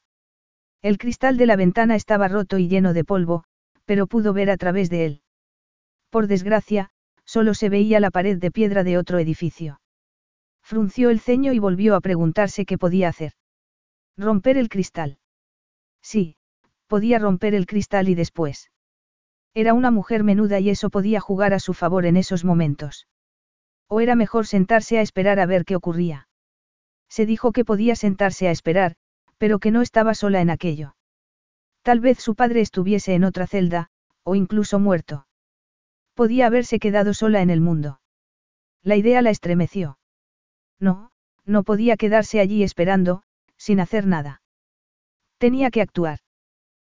[0.81, 3.43] El cristal de la ventana estaba roto y lleno de polvo,
[3.85, 5.21] pero pudo ver a través de él.
[6.09, 6.91] Por desgracia,
[7.25, 9.81] solo se veía la pared de piedra de otro edificio.
[10.61, 13.33] Frunció el ceño y volvió a preguntarse qué podía hacer.
[14.17, 15.17] Romper el cristal.
[16.01, 16.37] Sí,
[16.87, 18.71] podía romper el cristal y después.
[19.53, 23.07] Era una mujer menuda y eso podía jugar a su favor en esos momentos.
[23.87, 26.27] O era mejor sentarse a esperar a ver qué ocurría.
[27.09, 28.95] Se dijo que podía sentarse a esperar,
[29.37, 30.95] pero que no estaba sola en aquello.
[31.81, 33.89] Tal vez su padre estuviese en otra celda,
[34.23, 35.27] o incluso muerto.
[36.13, 37.99] Podía haberse quedado sola en el mundo.
[38.81, 39.99] La idea la estremeció.
[40.79, 41.11] No,
[41.45, 43.23] no podía quedarse allí esperando,
[43.57, 44.41] sin hacer nada.
[45.37, 46.19] Tenía que actuar.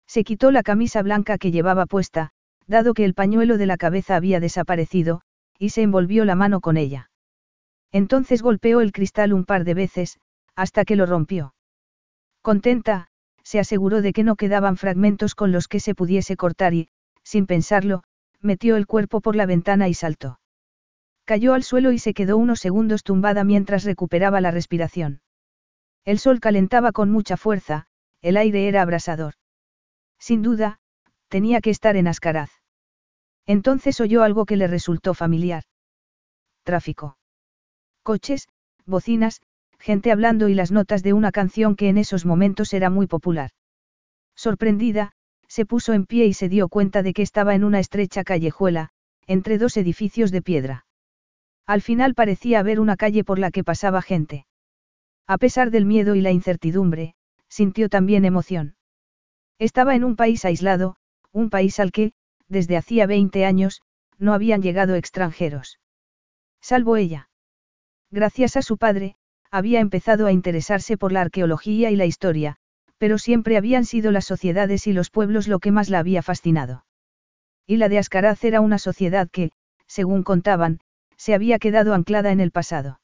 [0.06, 2.30] Se quitó la camisa blanca que llevaba puesta,
[2.66, 5.22] dado que el pañuelo de la cabeza había desaparecido,
[5.58, 7.10] y se envolvió la mano con ella.
[7.92, 10.18] Entonces golpeó el cristal un par de veces,
[10.54, 11.54] hasta que lo rompió.
[12.42, 13.08] Contenta,
[13.42, 16.88] se aseguró de que no quedaban fragmentos con los que se pudiese cortar y,
[17.22, 18.02] sin pensarlo,
[18.40, 20.38] metió el cuerpo por la ventana y saltó.
[21.24, 25.20] Cayó al suelo y se quedó unos segundos tumbada mientras recuperaba la respiración.
[26.08, 27.84] El sol calentaba con mucha fuerza,
[28.22, 29.34] el aire era abrasador.
[30.18, 30.78] Sin duda,
[31.28, 32.50] tenía que estar en Ascaraz.
[33.44, 35.64] Entonces oyó algo que le resultó familiar.
[36.62, 37.18] Tráfico.
[38.02, 38.48] Coches,
[38.86, 39.42] bocinas,
[39.78, 43.50] gente hablando y las notas de una canción que en esos momentos era muy popular.
[44.34, 45.12] Sorprendida,
[45.46, 48.88] se puso en pie y se dio cuenta de que estaba en una estrecha callejuela,
[49.26, 50.86] entre dos edificios de piedra.
[51.66, 54.46] Al final parecía haber una calle por la que pasaba gente.
[55.28, 57.14] A pesar del miedo y la incertidumbre,
[57.48, 58.76] sintió también emoción.
[59.58, 60.96] Estaba en un país aislado,
[61.32, 62.12] un país al que,
[62.48, 63.82] desde hacía 20 años,
[64.18, 65.78] no habían llegado extranjeros.
[66.62, 67.28] Salvo ella.
[68.10, 69.16] Gracias a su padre,
[69.50, 72.56] había empezado a interesarse por la arqueología y la historia,
[72.96, 76.86] pero siempre habían sido las sociedades y los pueblos lo que más la había fascinado.
[77.66, 79.50] Y la de Ascaraz era una sociedad que,
[79.86, 80.80] según contaban,
[81.16, 83.00] se había quedado anclada en el pasado.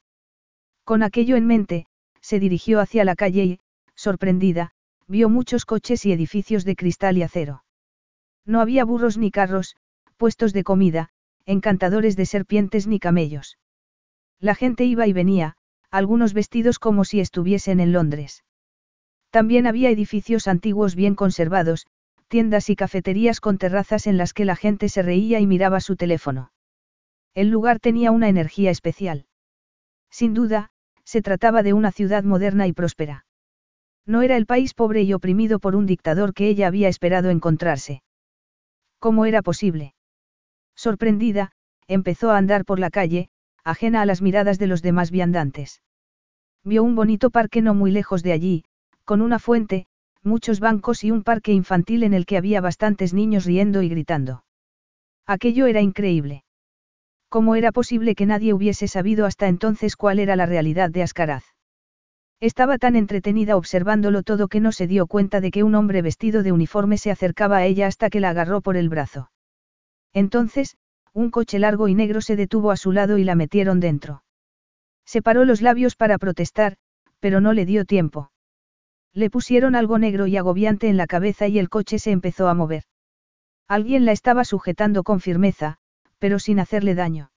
[0.85, 1.87] Con aquello en mente,
[2.25, 3.61] se dirigió hacia la calle y,
[3.95, 4.71] sorprendida,
[5.07, 7.65] vio muchos coches y edificios de cristal y acero.
[8.47, 9.77] No había burros ni carros,
[10.17, 11.11] puestos de comida,
[11.45, 13.59] encantadores de serpientes ni camellos.
[14.41, 15.57] La gente iba y venía,
[15.91, 18.43] algunos vestidos como si estuviesen en Londres.
[19.29, 21.87] También había edificios antiguos bien conservados,
[22.29, 25.97] tiendas y cafeterías con terrazas en las que la gente se reía y miraba su
[25.97, 26.53] teléfono.
[27.35, 29.27] El lugar tenía una energía especial.
[30.09, 30.71] Sin duda,
[31.15, 33.25] se trataba de una ciudad moderna y próspera.
[34.05, 38.03] No era el país pobre y oprimido por un dictador que ella había esperado encontrarse.
[38.99, 39.95] ¿Cómo era posible?
[40.75, 41.53] Sorprendida,
[41.87, 43.29] empezó a andar por la calle,
[43.63, 45.83] ajena a las miradas de los demás viandantes.
[46.65, 48.65] Vio un bonito parque no muy lejos de allí,
[49.05, 49.87] con una fuente,
[50.25, 54.43] muchos bancos y un parque infantil en el que había bastantes niños riendo y gritando.
[55.27, 56.44] Aquello era increíble.
[57.35, 61.43] ¿Cómo era posible que nadie hubiese sabido hasta entonces cuál era la realidad de Ascaraz?
[62.39, 66.45] Estaba tan entretenida observándolo todo que no se dio cuenta de que un hombre vestido
[66.45, 69.33] de uniforme se acercaba a ella hasta que la agarró por el brazo.
[70.13, 70.77] Entonces,
[71.13, 74.23] un coche largo y negro se detuvo a su lado y la metieron dentro.
[75.05, 76.77] Separó los labios para protestar,
[77.19, 78.31] pero no le dio tiempo.
[79.13, 82.55] Le pusieron algo negro y agobiante en la cabeza y el coche se empezó a
[82.55, 82.85] mover.
[83.67, 85.79] Alguien la estaba sujetando con firmeza,
[86.25, 87.31] pero sin hacerle daño.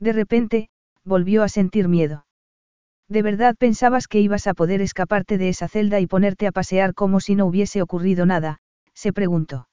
[0.00, 0.68] De repente,
[1.04, 2.26] volvió a sentir miedo.
[3.08, 6.92] ¿De verdad pensabas que ibas a poder escaparte de esa celda y ponerte a pasear
[6.92, 8.58] como si no hubiese ocurrido nada?
[8.94, 9.68] se preguntó.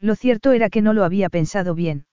[0.00, 2.06] Lo cierto era que no lo había pensado bien.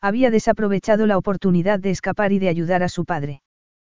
[0.00, 3.42] Había desaprovechado la oportunidad de escapar y de ayudar a su padre.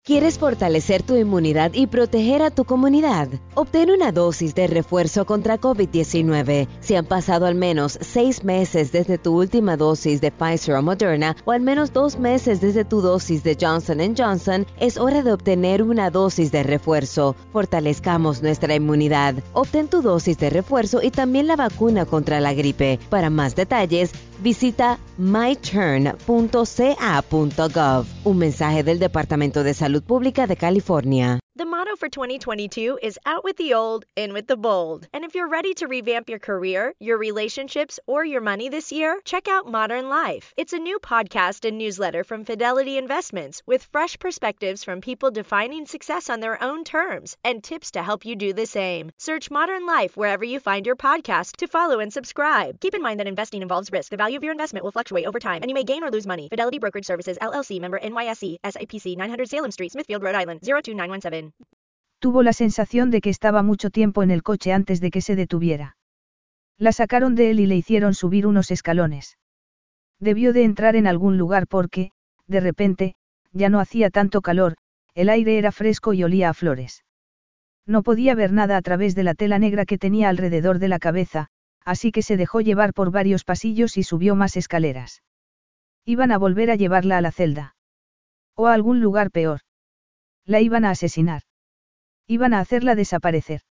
[0.08, 3.28] ¿Quieres fortalecer tu inmunidad y proteger a tu comunidad?
[3.56, 9.18] Obtén una dosis de refuerzo contra COVID-19 si han pasado al menos seis meses desde
[9.18, 13.44] tu última dosis de Pfizer o Moderna o al menos dos meses desde tu dosis
[13.44, 14.66] de Johnson Johnson.
[14.80, 17.36] Es hora de obtener una dosis de refuerzo.
[17.52, 19.36] Fortalezcamos nuestra inmunidad.
[19.52, 22.98] Obtén tu dosis de refuerzo y también la vacuna contra la gripe.
[23.10, 26.16] Para más detalles, visita myturn.ca.gov.
[28.24, 31.40] Un mensaje del Departamento de Salud Pública de California.
[31.58, 35.08] The motto for 2022 is out with the old, in with the bold.
[35.12, 39.20] And if you're ready to revamp your career, your relationships, or your money this year,
[39.26, 40.54] check out Modern Life.
[40.56, 45.88] It's a new podcast and newsletter from Fidelity Investments with fresh perspectives from people defining
[45.88, 49.10] success on their own terms and tips to help you do the same.
[49.18, 52.80] Search Modern Life wherever you find your podcast to follow and subscribe.
[52.82, 54.12] Keep in mind that investing involves risk.
[54.12, 56.28] The value of your investment will fluctuate over time, and you may gain or lose
[56.28, 56.50] money.
[56.50, 61.47] Fidelity Brokerage Services, LLC, member NYSE, SIPC 900 Salem Street, Smithfield, Rhode Island 02917.
[62.20, 65.36] Tuvo la sensación de que estaba mucho tiempo en el coche antes de que se
[65.36, 65.98] detuviera.
[66.78, 69.38] La sacaron de él y le hicieron subir unos escalones.
[70.20, 72.12] Debió de entrar en algún lugar porque,
[72.48, 73.16] de repente,
[73.52, 74.76] ya no hacía tanto calor,
[75.14, 77.04] el aire era fresco y olía a flores.
[77.86, 81.00] No podía ver nada a través de la tela negra que tenía alrededor de la
[81.00, 81.48] cabeza,
[81.86, 85.24] así que se dejó llevar por varios pasillos y subió más escaleras.
[86.06, 87.76] Iban a volver a llevarla a la celda.
[88.56, 89.62] O a algún lugar peor.
[90.48, 91.42] La iban a asesinar.
[92.26, 93.62] Iban a hacerla desaparecer.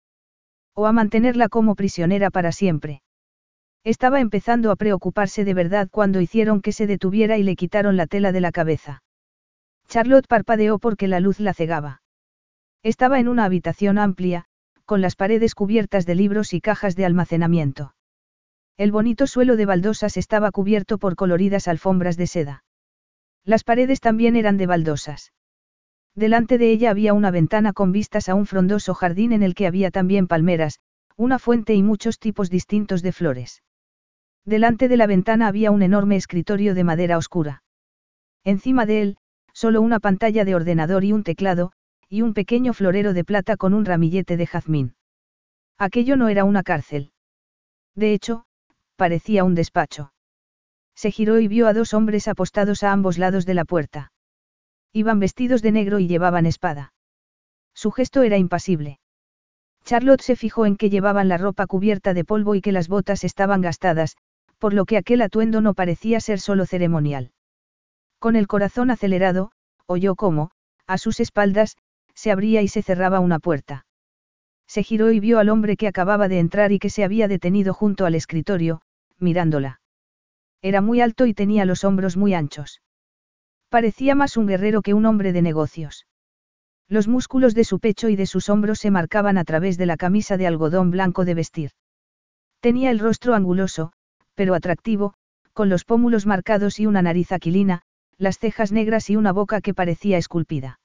[0.74, 3.02] O a mantenerla como prisionera para siempre.
[3.82, 8.06] Estaba empezando a preocuparse de verdad cuando hicieron que se detuviera y le quitaron la
[8.06, 9.02] tela de la cabeza.
[9.88, 12.02] Charlotte parpadeó porque la luz la cegaba.
[12.82, 14.44] Estaba en una habitación amplia,
[14.84, 17.94] con las paredes cubiertas de libros y cajas de almacenamiento.
[18.76, 22.64] El bonito suelo de baldosas estaba cubierto por coloridas alfombras de seda.
[23.44, 25.32] Las paredes también eran de baldosas.
[26.16, 29.66] Delante de ella había una ventana con vistas a un frondoso jardín en el que
[29.66, 30.80] había también palmeras,
[31.14, 33.62] una fuente y muchos tipos distintos de flores.
[34.46, 37.62] Delante de la ventana había un enorme escritorio de madera oscura.
[38.44, 39.16] Encima de él,
[39.52, 41.72] solo una pantalla de ordenador y un teclado,
[42.08, 44.94] y un pequeño florero de plata con un ramillete de jazmín.
[45.76, 47.12] Aquello no era una cárcel.
[47.94, 48.46] De hecho,
[48.96, 50.12] parecía un despacho.
[50.94, 54.12] Se giró y vio a dos hombres apostados a ambos lados de la puerta.
[54.96, 56.94] Iban vestidos de negro y llevaban espada.
[57.74, 58.98] Su gesto era impasible.
[59.84, 63.22] Charlotte se fijó en que llevaban la ropa cubierta de polvo y que las botas
[63.22, 64.16] estaban gastadas,
[64.58, 67.32] por lo que aquel atuendo no parecía ser solo ceremonial.
[68.18, 69.52] Con el corazón acelerado,
[69.84, 70.50] oyó cómo,
[70.86, 71.76] a sus espaldas,
[72.14, 73.84] se abría y se cerraba una puerta.
[74.66, 77.74] Se giró y vio al hombre que acababa de entrar y que se había detenido
[77.74, 78.80] junto al escritorio,
[79.18, 79.82] mirándola.
[80.62, 82.80] Era muy alto y tenía los hombros muy anchos.
[83.68, 86.06] Parecía más un guerrero que un hombre de negocios.
[86.88, 89.96] Los músculos de su pecho y de sus hombros se marcaban a través de la
[89.96, 91.70] camisa de algodón blanco de vestir.
[92.60, 93.92] Tenía el rostro anguloso,
[94.34, 95.14] pero atractivo,
[95.52, 97.82] con los pómulos marcados y una nariz aquilina,
[98.18, 100.78] las cejas negras y una boca que parecía esculpida.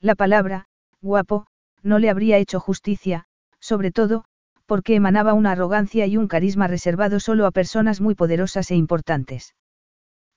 [0.00, 0.66] La palabra,
[1.02, 1.46] guapo,
[1.82, 3.24] no le habría hecho justicia,
[3.58, 4.24] sobre todo,
[4.66, 9.54] porque emanaba una arrogancia y un carisma reservado solo a personas muy poderosas e importantes.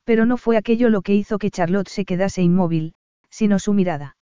[0.09, 2.95] Pero no fue aquello lo que hizo que Charlotte se quedase inmóvil,
[3.29, 4.17] sino su mirada.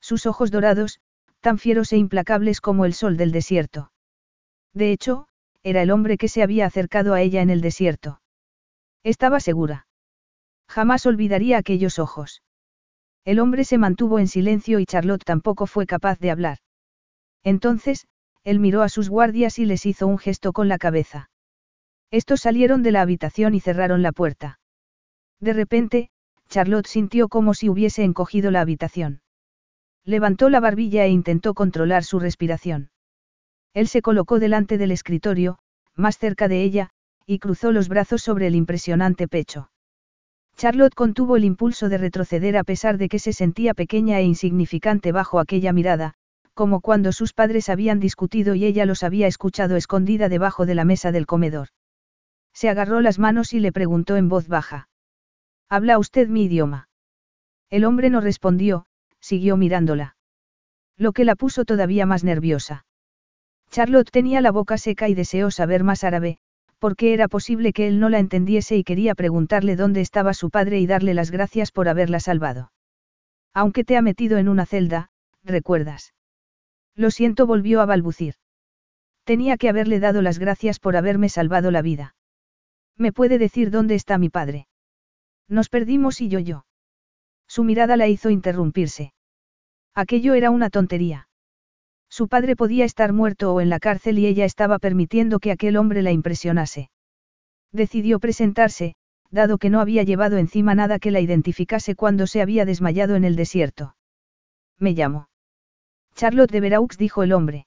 [0.00, 1.00] Sus ojos dorados,
[1.40, 3.92] tan fieros e implacables como el sol del desierto.
[4.72, 5.28] De hecho,
[5.62, 8.22] era el hombre que se había acercado a ella en el desierto.
[9.02, 9.86] Estaba segura.
[10.66, 12.42] Jamás olvidaría aquellos ojos.
[13.26, 16.56] El hombre se mantuvo en silencio y Charlotte tampoco fue capaz de hablar.
[17.44, 18.06] Entonces,
[18.44, 21.28] él miró a sus guardias y les hizo un gesto con la cabeza.
[22.10, 24.60] Estos salieron de la habitación y cerraron la puerta.
[25.42, 26.08] De repente,
[26.48, 29.22] Charlotte sintió como si hubiese encogido la habitación.
[30.04, 32.90] Levantó la barbilla e intentó controlar su respiración.
[33.74, 35.58] Él se colocó delante del escritorio,
[35.96, 36.90] más cerca de ella,
[37.26, 39.68] y cruzó los brazos sobre el impresionante pecho.
[40.56, 45.10] Charlotte contuvo el impulso de retroceder a pesar de que se sentía pequeña e insignificante
[45.10, 46.14] bajo aquella mirada,
[46.54, 50.84] como cuando sus padres habían discutido y ella los había escuchado escondida debajo de la
[50.84, 51.68] mesa del comedor.
[52.52, 54.86] Se agarró las manos y le preguntó en voz baja.
[55.74, 56.90] ¿Habla usted mi idioma?
[57.70, 58.84] El hombre no respondió,
[59.20, 60.18] siguió mirándola.
[60.98, 62.84] Lo que la puso todavía más nerviosa.
[63.70, 66.36] Charlotte tenía la boca seca y deseó saber más árabe,
[66.78, 70.78] porque era posible que él no la entendiese y quería preguntarle dónde estaba su padre
[70.78, 72.70] y darle las gracias por haberla salvado.
[73.54, 75.08] Aunque te ha metido en una celda,
[75.42, 76.12] recuerdas.
[76.94, 78.34] Lo siento, volvió a balbucir.
[79.24, 82.14] Tenía que haberle dado las gracias por haberme salvado la vida.
[82.98, 84.66] ¿Me puede decir dónde está mi padre?
[85.48, 86.64] Nos perdimos y yo yo.
[87.46, 89.12] Su mirada la hizo interrumpirse.
[89.94, 91.28] Aquello era una tontería.
[92.08, 95.76] Su padre podía estar muerto o en la cárcel y ella estaba permitiendo que aquel
[95.76, 96.90] hombre la impresionase.
[97.72, 98.94] Decidió presentarse,
[99.30, 103.24] dado que no había llevado encima nada que la identificase cuando se había desmayado en
[103.24, 103.96] el desierto.
[104.78, 105.28] Me llamo.
[106.14, 107.66] Charlotte de Veraux dijo el hombre.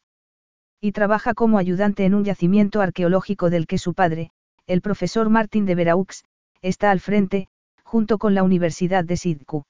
[0.80, 4.30] Y trabaja como ayudante en un yacimiento arqueológico del que su padre,
[4.68, 6.24] el profesor Martin de Veraux,
[6.62, 7.48] está al frente,
[7.96, 9.64] junto con la Universidad de Sidcu.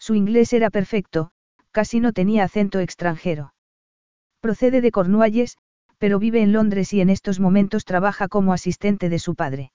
[0.00, 1.30] Su inglés era perfecto,
[1.70, 3.54] casi no tenía acento extranjero.
[4.40, 5.56] Procede de Cornualles,
[5.96, 9.70] pero vive en Londres y en estos momentos trabaja como asistente de su padre.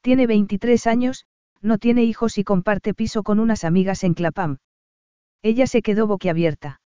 [0.00, 1.26] Tiene 23 años,
[1.60, 4.58] no tiene hijos y comparte piso con unas amigas en Clapham.
[5.42, 6.80] Ella se quedó boquiabierta.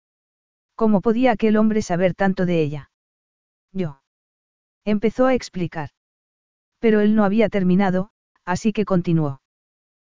[0.77, 2.91] ¿Cómo podía aquel hombre saber tanto de ella?
[3.71, 4.01] Yo.
[4.87, 5.91] Empezó a explicar.
[6.79, 8.13] Pero él no había terminado,
[8.47, 9.43] así que continuó.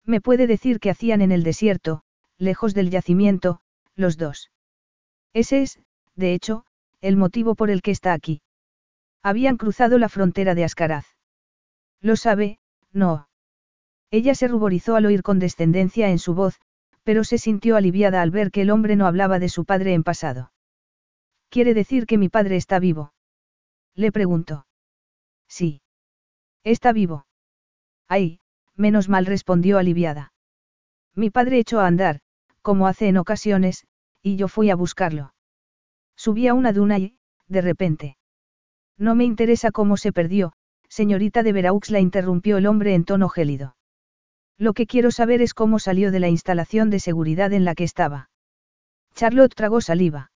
[0.05, 2.03] Me puede decir qué hacían en el desierto,
[2.37, 3.61] lejos del yacimiento,
[3.95, 4.51] los dos.
[5.33, 5.79] Ese es,
[6.15, 6.65] de hecho,
[7.01, 8.41] el motivo por el que está aquí.
[9.23, 11.05] Habían cruzado la frontera de Ascaraz.
[12.01, 12.59] Lo sabe,
[12.91, 13.29] no.
[14.09, 16.59] Ella se ruborizó al oír condescendencia en su voz,
[17.03, 20.03] pero se sintió aliviada al ver que el hombre no hablaba de su padre en
[20.03, 20.51] pasado.
[21.49, 23.13] ¿Quiere decir que mi padre está vivo?
[23.95, 24.65] Le preguntó.
[25.47, 25.81] Sí.
[26.63, 27.25] Está vivo.
[28.07, 28.40] Ay,
[28.75, 30.33] menos mal respondió aliviada.
[31.15, 32.19] Mi padre echó a andar,
[32.61, 33.85] como hace en ocasiones,
[34.21, 35.33] y yo fui a buscarlo.
[36.15, 38.17] Subí a una duna y, de repente.
[38.97, 40.53] No me interesa cómo se perdió,
[40.87, 43.75] señorita de Veraux la interrumpió el hombre en tono gélido.
[44.57, 47.83] Lo que quiero saber es cómo salió de la instalación de seguridad en la que
[47.83, 48.29] estaba.
[49.15, 50.31] Charlotte tragó saliva.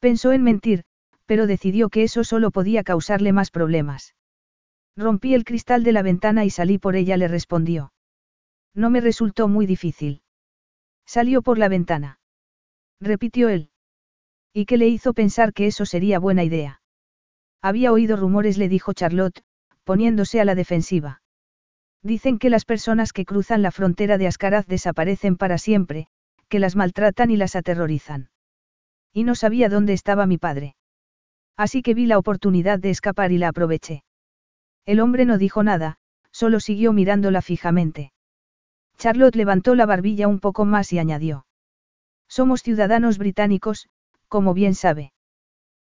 [0.00, 0.84] Pensó en mentir,
[1.26, 4.14] pero decidió que eso solo podía causarle más problemas.
[4.96, 7.92] Rompí el cristal de la ventana y salí por ella, le respondió.
[8.74, 10.22] No me resultó muy difícil.
[11.06, 12.18] Salió por la ventana.
[13.00, 13.70] Repitió él.
[14.52, 16.80] ¿Y qué le hizo pensar que eso sería buena idea?
[17.60, 19.42] Había oído rumores, le dijo Charlotte,
[19.82, 21.22] poniéndose a la defensiva.
[22.02, 26.06] Dicen que las personas que cruzan la frontera de Ascaraz desaparecen para siempre,
[26.48, 28.30] que las maltratan y las aterrorizan.
[29.12, 30.76] Y no sabía dónde estaba mi padre.
[31.56, 34.03] Así que vi la oportunidad de escapar y la aproveché.
[34.86, 35.96] El hombre no dijo nada,
[36.30, 38.12] solo siguió mirándola fijamente.
[38.98, 41.46] Charlotte levantó la barbilla un poco más y añadió.
[42.28, 43.88] Somos ciudadanos británicos,
[44.28, 45.12] como bien sabe.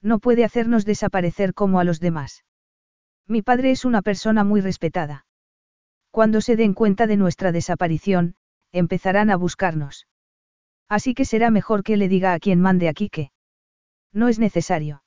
[0.01, 2.45] No puede hacernos desaparecer como a los demás.
[3.27, 5.27] Mi padre es una persona muy respetada.
[6.11, 8.35] Cuando se den cuenta de nuestra desaparición,
[8.73, 10.07] empezarán a buscarnos.
[10.89, 13.31] Así que será mejor que le diga a quien mande aquí que.
[14.13, 15.03] No es necesario.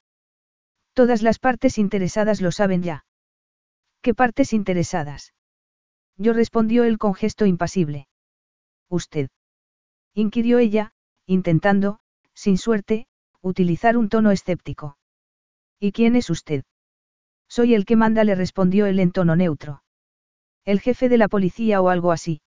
[0.93, 3.05] Todas las partes interesadas lo saben ya.
[4.05, 5.33] ¿Qué partes interesadas?
[6.15, 8.07] Yo respondió él con gesto impasible.
[8.87, 9.29] Usted.
[10.13, 10.93] Inquirió ella,
[11.25, 11.97] intentando,
[12.35, 13.07] sin suerte,
[13.41, 14.99] utilizar un tono escéptico.
[15.79, 16.65] ¿Y quién es usted?
[17.47, 19.81] Soy el que manda, le respondió él en tono neutro.
[20.65, 22.43] El jefe de la policía o algo así.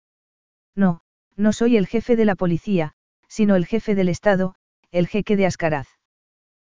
[0.76, 1.00] No,
[1.34, 2.92] no soy el jefe de la policía,
[3.26, 4.54] sino el jefe del Estado,
[4.92, 5.88] el jeque de Ascaraz.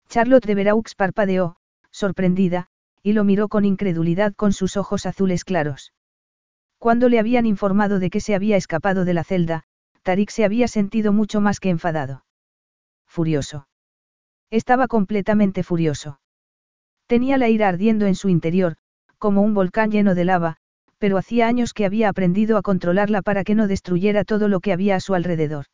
[0.09, 1.57] Charlotte de Veraux parpadeó,
[1.91, 2.70] sorprendida,
[3.03, 5.93] y lo miró con incredulidad con sus ojos azules claros.
[6.79, 9.65] Cuando le habían informado de que se había escapado de la celda,
[10.03, 12.25] Tarik se había sentido mucho más que enfadado.
[13.07, 13.69] Furioso.
[14.51, 16.21] Estaba completamente furioso.
[17.07, 18.77] Tenía la ira ardiendo en su interior,
[19.19, 20.57] como un volcán lleno de lava,
[20.99, 24.73] pero hacía años que había aprendido a controlarla para que no destruyera todo lo que
[24.73, 25.67] había a su alrededor.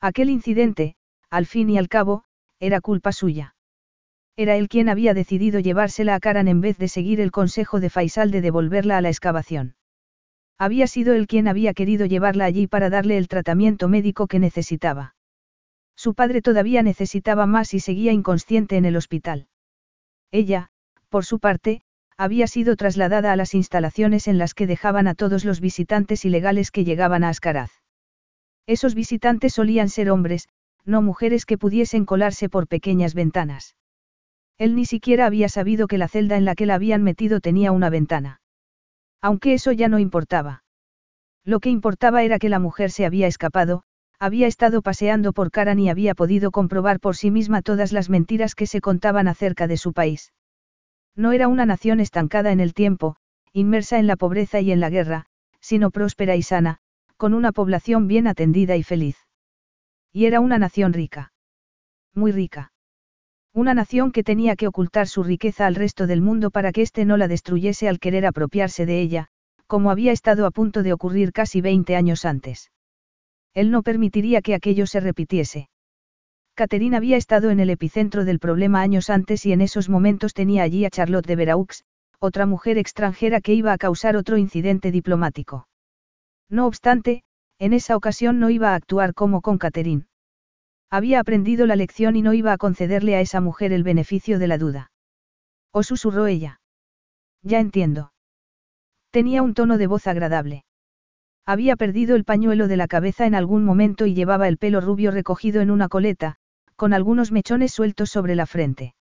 [0.00, 0.96] Aquel incidente,
[1.30, 2.24] al fin y al cabo,
[2.58, 3.54] era culpa suya.
[4.40, 7.90] Era él quien había decidido llevársela a Karan en vez de seguir el consejo de
[7.90, 9.74] Faisal de devolverla a la excavación.
[10.56, 15.14] Había sido él quien había querido llevarla allí para darle el tratamiento médico que necesitaba.
[15.94, 19.48] Su padre todavía necesitaba más y seguía inconsciente en el hospital.
[20.30, 20.70] Ella,
[21.10, 21.82] por su parte,
[22.16, 26.70] había sido trasladada a las instalaciones en las que dejaban a todos los visitantes ilegales
[26.70, 27.72] que llegaban a Ascaraz.
[28.66, 30.48] Esos visitantes solían ser hombres,
[30.86, 33.74] no mujeres que pudiesen colarse por pequeñas ventanas.
[34.60, 37.72] Él ni siquiera había sabido que la celda en la que la habían metido tenía
[37.72, 38.42] una ventana.
[39.22, 40.64] Aunque eso ya no importaba.
[41.46, 43.84] Lo que importaba era que la mujer se había escapado,
[44.18, 48.54] había estado paseando por Karan y había podido comprobar por sí misma todas las mentiras
[48.54, 50.34] que se contaban acerca de su país.
[51.16, 53.16] No era una nación estancada en el tiempo,
[53.54, 55.24] inmersa en la pobreza y en la guerra,
[55.60, 56.80] sino próspera y sana,
[57.16, 59.16] con una población bien atendida y feliz.
[60.12, 61.32] Y era una nación rica.
[62.14, 62.72] Muy rica.
[63.52, 67.04] Una nación que tenía que ocultar su riqueza al resto del mundo para que éste
[67.04, 69.26] no la destruyese al querer apropiarse de ella,
[69.66, 72.70] como había estado a punto de ocurrir casi 20 años antes.
[73.52, 75.68] Él no permitiría que aquello se repitiese.
[76.54, 80.62] Catherine había estado en el epicentro del problema años antes y en esos momentos tenía
[80.62, 81.84] allí a Charlotte de Veraux,
[82.20, 85.66] otra mujer extranjera que iba a causar otro incidente diplomático.
[86.48, 87.22] No obstante,
[87.58, 90.09] en esa ocasión no iba a actuar como con Catherine.
[90.90, 94.48] Había aprendido la lección y no iba a concederle a esa mujer el beneficio de
[94.48, 94.90] la duda.
[95.72, 96.60] O susurró ella.
[97.42, 98.12] Ya entiendo.
[99.10, 100.64] Tenía un tono de voz agradable.
[101.46, 105.10] Había perdido el pañuelo de la cabeza en algún momento y llevaba el pelo rubio
[105.10, 106.36] recogido en una coleta,
[106.76, 108.94] con algunos mechones sueltos sobre la frente.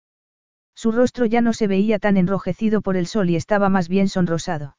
[0.76, 4.10] Su rostro ya no se veía tan enrojecido por el sol y estaba más bien
[4.10, 4.78] sonrosado.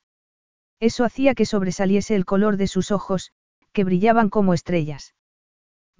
[0.79, 3.33] Eso hacía que sobresaliese el color de sus ojos,
[3.73, 5.15] que brillaban como estrellas.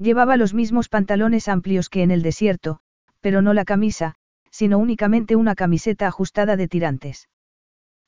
[0.01, 2.81] Llevaba los mismos pantalones amplios que en el desierto,
[3.21, 4.15] pero no la camisa,
[4.51, 7.29] sino únicamente una camiseta ajustada de tirantes.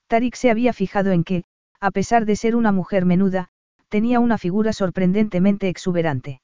[0.06, 1.44] Tarik se había fijado en que,
[1.80, 3.50] a pesar de ser una mujer menuda,
[3.90, 6.40] tenía una figura sorprendentemente exuberante.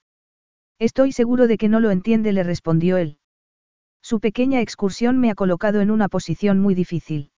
[0.78, 3.16] Estoy seguro de que no lo entiende, le respondió él.
[4.02, 7.32] Su pequeña excursión me ha colocado en una posición muy difícil.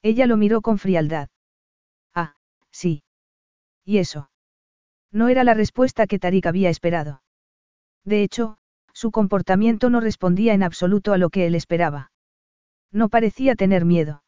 [0.00, 1.28] Ella lo miró con frialdad.
[2.14, 2.36] Ah,
[2.70, 3.02] sí.
[3.84, 4.30] ¿Y eso?
[5.12, 7.22] No era la respuesta que Tarik había esperado.
[8.06, 8.56] De hecho,
[8.94, 12.12] su comportamiento no respondía en absoluto a lo que él esperaba.
[12.92, 14.22] No parecía tener miedo.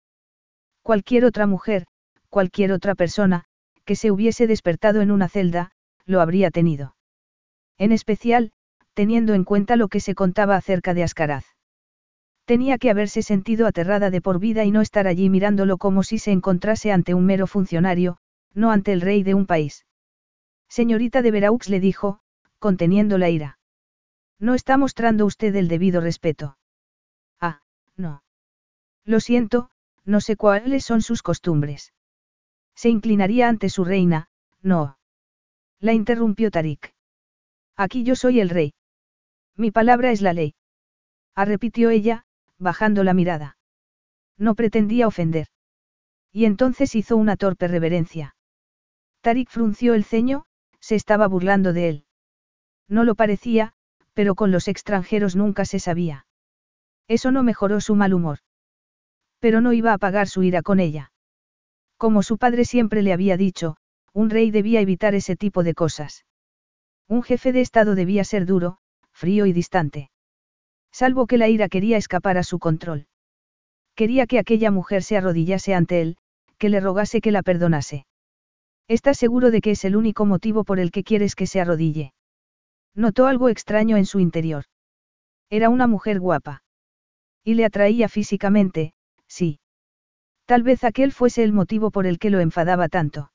[0.82, 1.86] Cualquier otra mujer,
[2.28, 3.44] cualquier otra persona,
[3.84, 5.70] que se hubiese despertado en una celda,
[6.04, 6.96] lo habría tenido.
[7.78, 8.50] En especial,
[8.94, 11.44] teniendo en cuenta lo que se contaba acerca de Ascaraz.
[12.44, 16.18] Tenía que haberse sentido aterrada de por vida y no estar allí mirándolo como si
[16.18, 18.18] se encontrase ante un mero funcionario,
[18.54, 19.86] no ante el rey de un país.
[20.68, 22.20] Señorita de Veraux le dijo,
[22.58, 23.57] conteniendo la ira.
[24.38, 26.58] No está mostrando usted el debido respeto.
[27.40, 27.62] Ah,
[27.96, 28.22] no.
[29.04, 29.70] Lo siento,
[30.04, 31.92] no sé cuáles son sus costumbres.
[32.74, 34.28] Se inclinaría ante su reina,
[34.62, 34.98] no.
[35.80, 36.94] La interrumpió Tarik.
[37.76, 38.74] Aquí yo soy el rey.
[39.56, 40.54] Mi palabra es la ley.
[41.34, 42.24] Arrepitió ella,
[42.58, 43.58] bajando la mirada.
[44.36, 45.48] No pretendía ofender.
[46.32, 48.36] Y entonces hizo una torpe reverencia.
[49.20, 50.44] Tarik frunció el ceño,
[50.78, 52.04] se estaba burlando de él.
[52.88, 53.74] No lo parecía,
[54.18, 56.26] pero con los extranjeros nunca se sabía.
[57.06, 58.40] Eso no mejoró su mal humor.
[59.38, 61.12] Pero no iba a pagar su ira con ella.
[61.98, 63.76] Como su padre siempre le había dicho,
[64.12, 66.24] un rey debía evitar ese tipo de cosas.
[67.06, 68.78] Un jefe de Estado debía ser duro,
[69.12, 70.10] frío y distante.
[70.90, 73.06] Salvo que la ira quería escapar a su control.
[73.94, 76.16] Quería que aquella mujer se arrodillase ante él,
[76.58, 78.04] que le rogase que la perdonase.
[78.88, 82.14] ¿Estás seguro de que es el único motivo por el que quieres que se arrodille?
[82.98, 84.64] Notó algo extraño en su interior.
[85.50, 86.64] Era una mujer guapa.
[87.44, 88.92] Y le atraía físicamente,
[89.28, 89.60] sí.
[90.46, 93.30] Tal vez aquel fuese el motivo por el que lo enfadaba tanto.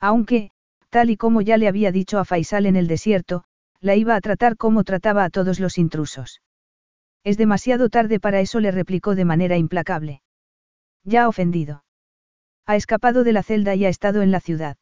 [0.00, 0.50] Aunque,
[0.90, 3.44] tal y como ya le había dicho a Faisal en el desierto,
[3.80, 6.42] la iba a tratar como trataba a todos los intrusos.
[7.22, 10.20] Es demasiado tarde para eso, le replicó de manera implacable.
[11.04, 11.84] Ya ha ofendido.
[12.66, 14.76] Ha escapado de la celda y ha estado en la ciudad.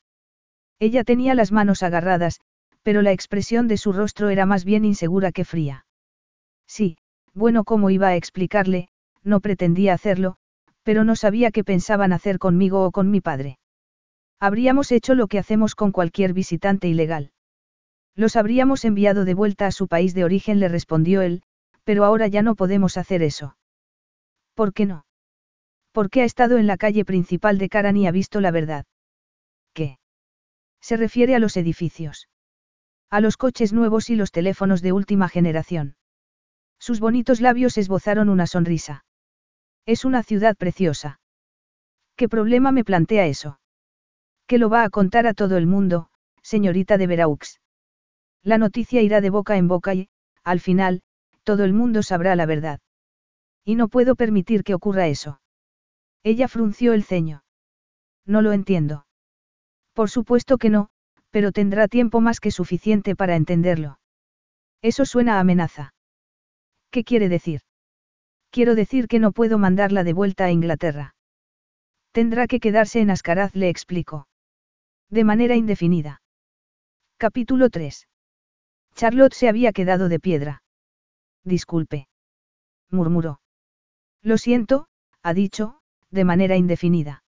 [0.81, 2.41] Ella tenía las manos agarradas,
[2.83, 5.87] pero la expresión de su rostro era más bien insegura que fría.
[6.67, 6.99] Sí,
[7.35, 8.89] bueno, ¿cómo iba a explicarle?
[9.23, 10.37] No pretendía hacerlo,
[10.83, 13.59] pero no sabía qué pensaban hacer conmigo o con mi padre.
[14.41, 17.31] Habríamos hecho lo que hacemos con cualquier visitante ilegal.
[18.17, 21.43] Los habríamos enviado de vuelta a su país de origen, le respondió él,
[21.85, 23.57] pero ahora ya no podemos hacer eso.
[24.55, 25.05] ¿Por qué no?
[25.93, 28.85] Porque ha estado en la calle principal de Karan y ha visto la verdad.
[29.73, 29.99] ¿Qué?
[30.81, 32.29] Se refiere a los edificios.
[33.13, 35.97] A los coches nuevos y los teléfonos de última generación.
[36.79, 39.05] Sus bonitos labios esbozaron una sonrisa.
[39.85, 41.21] Es una ciudad preciosa.
[42.17, 43.61] ¿Qué problema me plantea eso?
[44.47, 46.09] Que lo va a contar a todo el mundo,
[46.43, 47.61] señorita de Veraux.
[48.43, 50.09] La noticia irá de boca en boca y,
[50.43, 51.03] al final,
[51.43, 52.81] todo el mundo sabrá la verdad.
[53.63, 55.39] Y no puedo permitir que ocurra eso.
[56.23, 57.45] Ella frunció el ceño.
[58.25, 59.05] No lo entiendo.
[59.93, 60.89] Por supuesto que no,
[61.33, 63.99] pero tendrá tiempo más que suficiente para entenderlo.
[64.83, 65.95] Eso suena a amenaza.
[66.91, 67.63] ¿Qué quiere decir?
[68.51, 71.15] Quiero decir que no puedo mandarla de vuelta a Inglaterra.
[72.13, 74.29] Tendrá que quedarse en Ascaraz, le explico.
[75.09, 76.21] De manera indefinida.
[77.17, 78.07] Capítulo 3.
[78.95, 80.63] Charlotte se había quedado de piedra.
[81.45, 82.09] Disculpe.
[82.91, 83.41] murmuró.
[84.21, 84.87] Lo siento,
[85.23, 85.81] ha dicho,
[86.11, 87.25] de manera indefinida.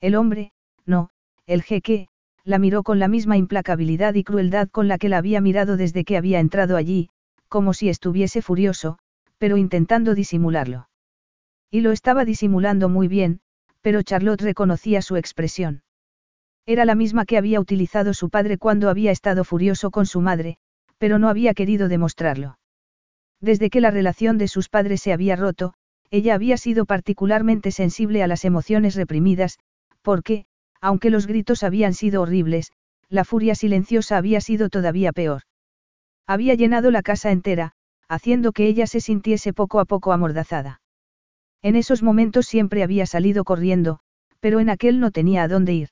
[0.00, 0.52] El hombre,
[0.86, 1.10] no,
[1.46, 2.08] el jeque,
[2.48, 6.02] la miró con la misma implacabilidad y crueldad con la que la había mirado desde
[6.04, 7.10] que había entrado allí,
[7.48, 8.98] como si estuviese furioso,
[9.36, 10.88] pero intentando disimularlo.
[11.70, 13.40] Y lo estaba disimulando muy bien,
[13.82, 15.82] pero Charlotte reconocía su expresión.
[16.64, 20.56] Era la misma que había utilizado su padre cuando había estado furioso con su madre,
[20.96, 22.58] pero no había querido demostrarlo.
[23.42, 25.74] Desde que la relación de sus padres se había roto,
[26.10, 29.58] ella había sido particularmente sensible a las emociones reprimidas,
[30.00, 30.46] porque,
[30.80, 32.72] aunque los gritos habían sido horribles,
[33.08, 35.42] la furia silenciosa había sido todavía peor.
[36.26, 37.72] Había llenado la casa entera,
[38.08, 40.80] haciendo que ella se sintiese poco a poco amordazada.
[41.62, 44.00] En esos momentos siempre había salido corriendo,
[44.40, 45.88] pero en aquel no tenía a dónde ir.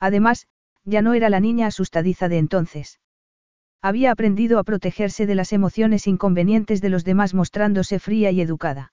[0.00, 0.46] Además,
[0.84, 3.00] ya no era la niña asustadiza de entonces.
[3.80, 8.92] Había aprendido a protegerse de las emociones inconvenientes de los demás mostrándose fría y educada.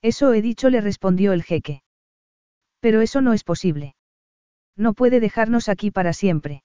[0.00, 1.82] Eso he dicho, le respondió el jeque.
[2.80, 3.94] Pero eso no es posible.
[4.76, 6.62] No puede dejarnos aquí para siempre.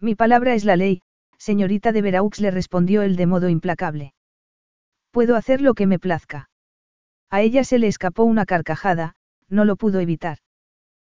[0.00, 1.02] Mi palabra es la ley,
[1.38, 4.14] señorita de Veraux le respondió él de modo implacable.
[5.10, 6.50] Puedo hacer lo que me plazca.
[7.30, 9.14] A ella se le escapó una carcajada,
[9.48, 10.38] no lo pudo evitar.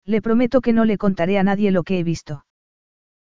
[0.04, 2.46] Le prometo que no le contaré a nadie lo que he visto.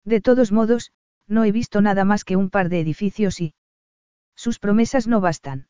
[0.03, 0.91] De todos modos,
[1.27, 3.55] no he visto nada más que un par de edificios y...
[4.35, 5.67] Sus promesas no bastan.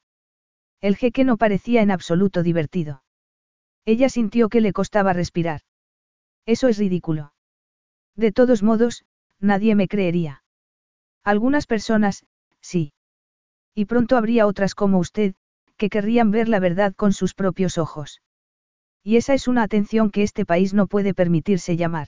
[0.82, 3.04] El jeque no parecía en absoluto divertido.
[3.86, 5.62] Ella sintió que le costaba respirar.
[6.46, 7.34] Eso es ridículo.
[8.16, 9.06] De todos modos,
[9.40, 10.44] nadie me creería.
[11.24, 12.26] Algunas personas,
[12.62, 12.94] sí.
[13.74, 15.36] Y pronto habría otras como usted,
[15.78, 18.22] que querrían ver la verdad con sus propios ojos.
[19.04, 22.08] Y esa es una atención que este país no puede permitirse llamar.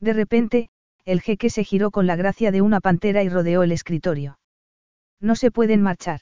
[0.00, 0.70] De repente,
[1.04, 4.38] el jeque se giró con la gracia de una pantera y rodeó el escritorio.
[5.20, 6.20] No se pueden marchar.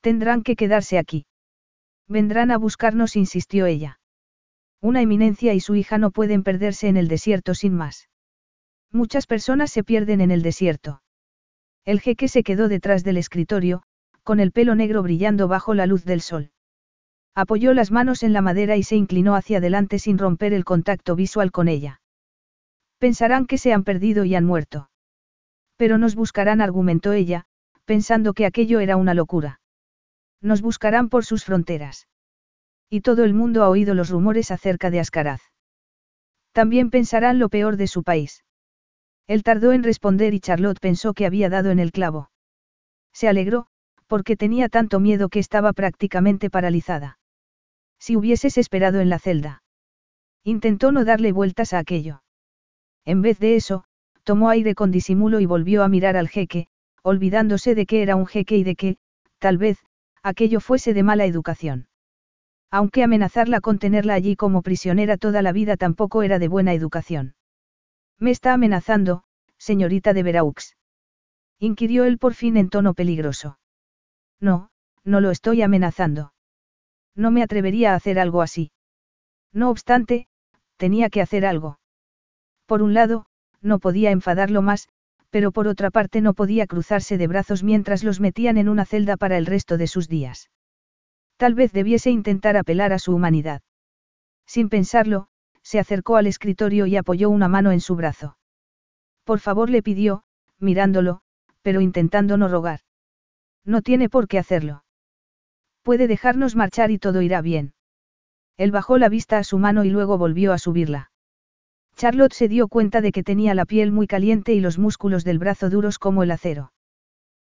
[0.00, 1.26] Tendrán que quedarse aquí.
[2.08, 4.00] Vendrán a buscarnos, insistió ella.
[4.82, 8.08] Una eminencia y su hija no pueden perderse en el desierto sin más.
[8.90, 11.02] Muchas personas se pierden en el desierto.
[11.84, 13.84] El jeque se quedó detrás del escritorio,
[14.24, 16.50] con el pelo negro brillando bajo la luz del sol.
[17.32, 21.14] Apoyó las manos en la madera y se inclinó hacia adelante sin romper el contacto
[21.14, 22.00] visual con ella.
[22.98, 24.90] Pensarán que se han perdido y han muerto.
[25.76, 27.46] Pero nos buscarán, argumentó ella,
[27.84, 29.60] pensando que aquello era una locura.
[30.40, 32.08] Nos buscarán por sus fronteras.
[32.94, 35.40] Y todo el mundo ha oído los rumores acerca de Ascaraz.
[36.52, 38.44] También pensarán lo peor de su país.
[39.26, 42.30] Él tardó en responder y Charlotte pensó que había dado en el clavo.
[43.14, 43.66] Se alegró,
[44.08, 47.18] porque tenía tanto miedo que estaba prácticamente paralizada.
[47.98, 49.62] Si hubieses esperado en la celda.
[50.44, 52.22] Intentó no darle vueltas a aquello.
[53.06, 53.84] En vez de eso,
[54.22, 56.66] tomó aire con disimulo y volvió a mirar al jeque,
[57.02, 58.98] olvidándose de que era un jeque y de que,
[59.38, 59.78] tal vez,
[60.22, 61.86] aquello fuese de mala educación.
[62.72, 67.34] Aunque amenazarla con tenerla allí como prisionera toda la vida tampoco era de buena educación.
[68.18, 69.24] Me está amenazando,
[69.58, 70.74] señorita de Veraux.
[71.58, 73.58] Inquirió él por fin en tono peligroso.
[74.40, 74.70] No,
[75.04, 76.32] no lo estoy amenazando.
[77.14, 78.72] No me atrevería a hacer algo así.
[79.52, 80.26] No obstante,
[80.78, 81.78] tenía que hacer algo.
[82.64, 83.26] Por un lado,
[83.60, 84.88] no podía enfadarlo más,
[85.28, 89.18] pero por otra parte no podía cruzarse de brazos mientras los metían en una celda
[89.18, 90.48] para el resto de sus días.
[91.42, 93.62] Tal vez debiese intentar apelar a su humanidad.
[94.46, 95.26] Sin pensarlo,
[95.60, 98.36] se acercó al escritorio y apoyó una mano en su brazo.
[99.24, 100.22] Por favor le pidió,
[100.60, 101.22] mirándolo,
[101.62, 102.82] pero intentando no rogar.
[103.64, 104.84] No tiene por qué hacerlo.
[105.82, 107.74] Puede dejarnos marchar y todo irá bien.
[108.56, 111.10] Él bajó la vista a su mano y luego volvió a subirla.
[111.96, 115.40] Charlotte se dio cuenta de que tenía la piel muy caliente y los músculos del
[115.40, 116.72] brazo duros como el acero.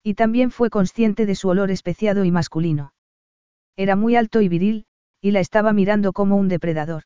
[0.02, 2.94] Y también fue consciente de su olor especiado y masculino.
[3.76, 4.86] Era muy alto y viril,
[5.22, 7.04] y la estaba mirando como un depredador.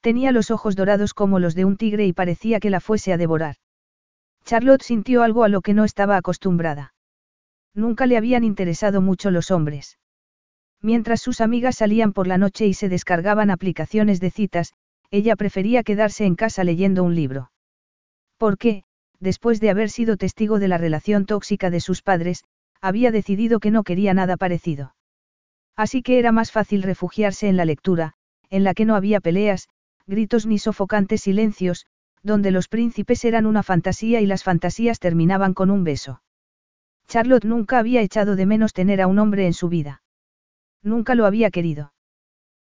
[0.00, 3.16] Tenía los ojos dorados como los de un tigre y parecía que la fuese a
[3.16, 3.56] devorar.
[4.44, 6.94] Charlotte sintió algo a lo que no estaba acostumbrada.
[7.74, 9.98] Nunca le habían interesado mucho los hombres.
[10.82, 14.74] Mientras sus amigas salían por la noche y se descargaban aplicaciones de citas,
[15.10, 17.50] ella prefería quedarse en casa leyendo un libro.
[18.36, 18.84] Porque,
[19.20, 22.44] después de haber sido testigo de la relación tóxica de sus padres,
[22.82, 24.94] había decidido que no quería nada parecido.
[25.76, 28.14] Así que era más fácil refugiarse en la lectura,
[28.50, 29.68] en la que no había peleas,
[30.06, 31.86] gritos ni sofocantes silencios,
[32.22, 36.22] donde los príncipes eran una fantasía y las fantasías terminaban con un beso.
[37.08, 40.02] Charlotte nunca había echado de menos tener a un hombre en su vida.
[40.82, 41.92] Nunca lo había querido.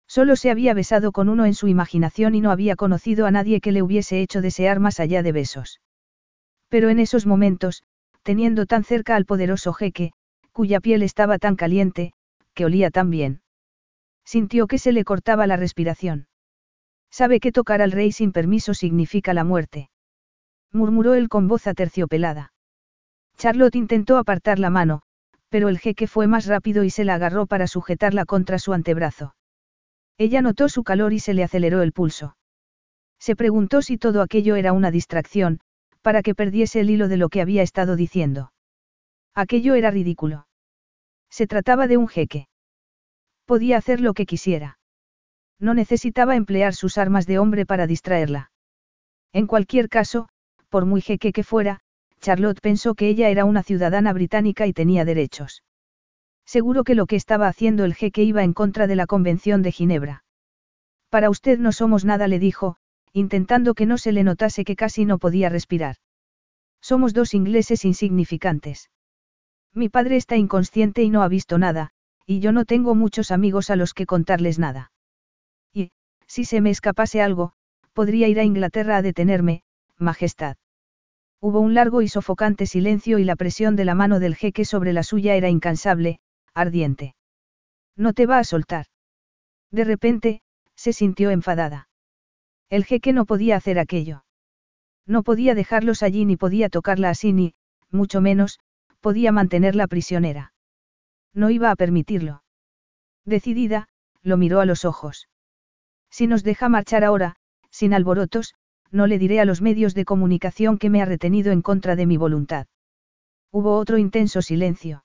[0.09, 3.61] Solo se había besado con uno en su imaginación y no había conocido a nadie
[3.61, 5.81] que le hubiese hecho desear más allá de besos.
[6.69, 7.83] Pero en esos momentos,
[8.23, 10.13] teniendo tan cerca al poderoso jeque,
[10.53, 12.13] cuya piel estaba tan caliente,
[12.57, 13.43] que olía tan bien.
[14.25, 16.27] Sintió que se le cortaba la respiración.
[17.13, 19.91] Sabe que tocar al rey sin permiso significa la muerte.
[20.73, 22.53] Murmuró él con voz aterciopelada.
[23.37, 25.03] Charlotte intentó apartar la mano,
[25.51, 29.37] pero el jeque fue más rápido y se la agarró para sujetarla contra su antebrazo.
[30.19, 32.37] Ella notó su calor y se le aceleró el pulso.
[33.21, 35.61] Se preguntó si todo aquello era una distracción,
[36.01, 38.53] para que perdiese el hilo de lo que había estado diciendo.
[39.35, 40.46] Aquello era ridículo.
[41.37, 42.49] Se trataba de un jeque.
[43.45, 44.79] Podía hacer lo que quisiera.
[45.61, 48.53] No necesitaba emplear sus armas de hombre para distraerla.
[49.35, 50.31] En cualquier caso,
[50.71, 51.81] por muy jeque que fuera,
[52.23, 55.63] Charlotte pensó que ella era una ciudadana británica y tenía derechos.
[56.47, 59.73] Seguro que lo que estaba haciendo el jeque iba en contra de la Convención de
[59.73, 60.25] Ginebra.
[61.11, 62.77] Para usted no somos nada, le dijo,
[63.13, 65.97] intentando que no se le notase que casi no podía respirar.
[66.81, 68.89] Somos dos ingleses insignificantes.
[69.77, 71.91] Mi padre está inconsciente y no ha visto nada,
[72.27, 74.91] y yo no tengo muchos amigos a los que contarles nada.
[76.27, 77.53] Si se me escapase algo,
[77.93, 79.63] podría ir a Inglaterra a detenerme,
[79.97, 80.57] Majestad.
[81.41, 84.93] Hubo un largo y sofocante silencio y la presión de la mano del jeque sobre
[84.93, 86.19] la suya era incansable,
[86.53, 87.15] ardiente.
[87.97, 88.87] No te va a soltar.
[89.71, 90.43] De repente,
[90.75, 91.89] se sintió enfadada.
[92.69, 94.25] El jeque no podía hacer aquello.
[95.07, 97.55] No podía dejarlos allí ni podía tocarla así ni,
[97.91, 98.59] mucho menos,
[99.01, 100.53] podía mantenerla prisionera.
[101.35, 102.43] No iba a permitirlo.
[103.25, 103.89] Decidida,
[104.23, 105.29] lo miró a los ojos.
[106.11, 107.37] Si nos deja marchar ahora,
[107.71, 108.55] sin alborotos,
[108.91, 112.07] no le diré a los medios de comunicación que me ha retenido en contra de
[112.07, 112.67] mi voluntad.
[113.53, 115.05] Hubo otro intenso silencio.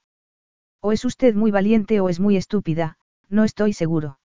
[0.82, 2.98] O es usted muy valiente o es muy estúpida,
[3.30, 4.20] no estoy seguro.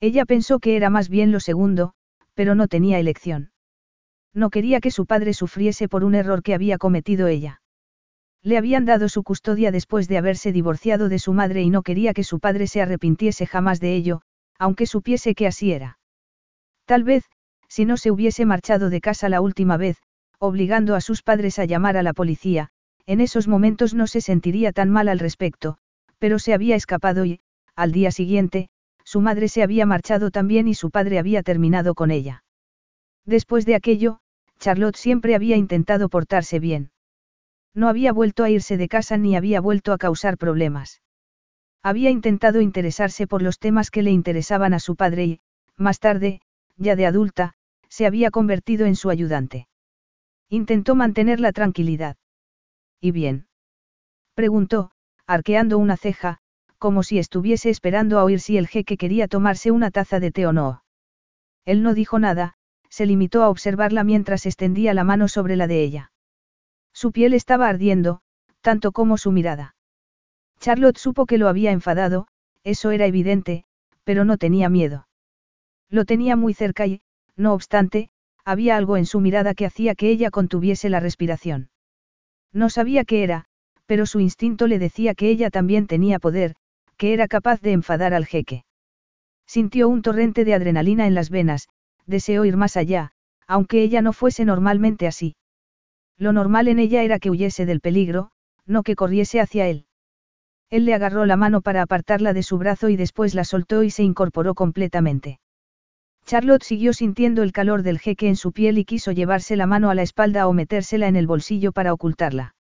[0.00, 1.94] Ella pensó que era más bien lo segundo,
[2.34, 3.52] pero no tenía elección.
[4.32, 7.59] No quería que su padre sufriese por un error que había cometido ella.
[8.42, 12.14] Le habían dado su custodia después de haberse divorciado de su madre y no quería
[12.14, 14.22] que su padre se arrepintiese jamás de ello,
[14.58, 15.98] aunque supiese que así era.
[16.86, 17.24] Tal vez,
[17.68, 19.98] si no se hubiese marchado de casa la última vez,
[20.38, 22.70] obligando a sus padres a llamar a la policía,
[23.06, 25.76] en esos momentos no se sentiría tan mal al respecto,
[26.18, 27.40] pero se había escapado y,
[27.76, 28.70] al día siguiente,
[29.04, 32.44] su madre se había marchado también y su padre había terminado con ella.
[33.26, 34.20] Después de aquello,
[34.58, 36.90] Charlotte siempre había intentado portarse bien.
[37.74, 41.00] No había vuelto a irse de casa ni había vuelto a causar problemas.
[41.82, 45.40] Había intentado interesarse por los temas que le interesaban a su padre y,
[45.76, 46.40] más tarde,
[46.76, 47.54] ya de adulta,
[47.88, 49.68] se había convertido en su ayudante.
[50.48, 52.16] Intentó mantener la tranquilidad.
[53.00, 53.46] ¿Y bien?
[54.34, 54.90] Preguntó,
[55.26, 56.38] arqueando una ceja,
[56.78, 60.46] como si estuviese esperando a oír si el jeque quería tomarse una taza de té
[60.46, 60.82] o no.
[61.64, 62.54] Él no dijo nada,
[62.88, 66.12] se limitó a observarla mientras extendía la mano sobre la de ella.
[67.00, 68.20] Su piel estaba ardiendo,
[68.60, 69.74] tanto como su mirada.
[70.58, 72.26] Charlotte supo que lo había enfadado,
[72.62, 73.64] eso era evidente,
[74.04, 75.08] pero no tenía miedo.
[75.88, 77.00] Lo tenía muy cerca y,
[77.36, 78.10] no obstante,
[78.44, 81.70] había algo en su mirada que hacía que ella contuviese la respiración.
[82.52, 83.46] No sabía qué era,
[83.86, 86.54] pero su instinto le decía que ella también tenía poder,
[86.98, 88.66] que era capaz de enfadar al jeque.
[89.46, 91.70] Sintió un torrente de adrenalina en las venas,
[92.04, 93.12] deseó ir más allá,
[93.46, 95.34] aunque ella no fuese normalmente así.
[96.20, 98.30] Lo normal en ella era que huyese del peligro,
[98.66, 99.86] no que corriese hacia él.
[100.68, 103.90] Él le agarró la mano para apartarla de su brazo y después la soltó y
[103.90, 105.40] se incorporó completamente.
[106.26, 109.88] Charlotte siguió sintiendo el calor del jeque en su piel y quiso llevarse la mano
[109.88, 112.54] a la espalda o metérsela en el bolsillo para ocultarla.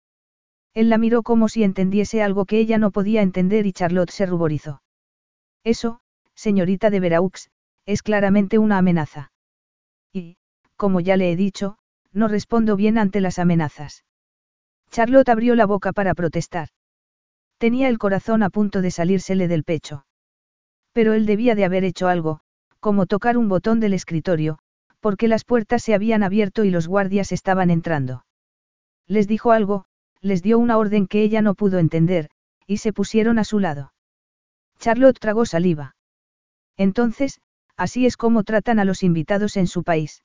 [0.76, 4.28] Él la miró como si entendiese algo que ella no podía entender y Charlotte se
[4.28, 4.84] ruborizó.
[5.64, 6.00] Eso,
[6.36, 7.50] señorita de Veraux,
[7.88, 9.32] es claramente una amenaza.
[10.14, 10.38] Y,
[10.76, 11.80] como ya le he dicho,
[12.18, 14.04] no respondo bien ante las amenazas.
[14.90, 16.70] Charlotte abrió la boca para protestar.
[17.58, 20.06] Tenía el corazón a punto de salírsele del pecho.
[20.94, 22.40] Pero él debía de haber hecho algo,
[22.80, 24.60] como tocar un botón del escritorio,
[25.00, 28.26] porque las puertas se habían abierto y los guardias estaban entrando.
[29.08, 29.86] Les dijo algo,
[30.22, 32.30] les dio una orden que ella no pudo entender,
[32.66, 33.94] y se pusieron a su lado.
[34.80, 35.96] Charlotte tragó saliva.
[36.78, 37.40] Entonces,
[37.76, 40.24] así es como tratan a los invitados en su país.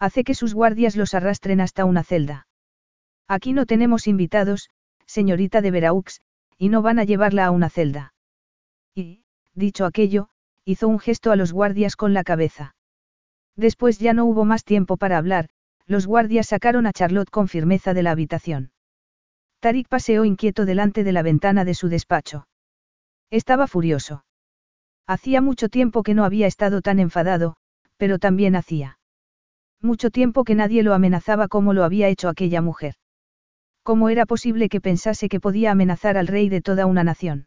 [0.00, 2.46] Hace que sus guardias los arrastren hasta una celda.
[3.28, 4.70] Aquí no tenemos invitados,
[5.04, 6.22] señorita de Veraux,
[6.56, 8.14] y no van a llevarla a una celda.
[8.94, 9.24] Y,
[9.54, 10.30] dicho aquello,
[10.64, 12.74] hizo un gesto a los guardias con la cabeza.
[13.56, 15.48] Después ya no hubo más tiempo para hablar,
[15.86, 18.72] los guardias sacaron a Charlotte con firmeza de la habitación.
[19.60, 22.46] Tarik paseó inquieto delante de la ventana de su despacho.
[23.28, 24.24] Estaba furioso.
[25.06, 27.56] Hacía mucho tiempo que no había estado tan enfadado,
[27.98, 28.99] pero también hacía.
[29.82, 32.94] Mucho tiempo que nadie lo amenazaba como lo había hecho aquella mujer.
[33.82, 37.46] ¿Cómo era posible que pensase que podía amenazar al rey de toda una nación?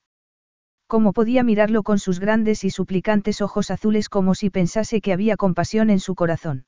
[0.87, 5.37] ¿Cómo podía mirarlo con sus grandes y suplicantes ojos azules como si pensase que había
[5.37, 6.65] compasión en su corazón?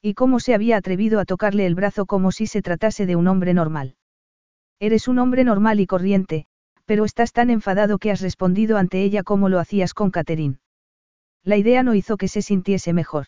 [0.00, 3.26] ¿Y cómo se había atrevido a tocarle el brazo como si se tratase de un
[3.26, 3.96] hombre normal?
[4.78, 6.46] Eres un hombre normal y corriente,
[6.84, 10.58] pero estás tan enfadado que has respondido ante ella como lo hacías con Catherine.
[11.42, 13.26] La idea no hizo que se sintiese mejor.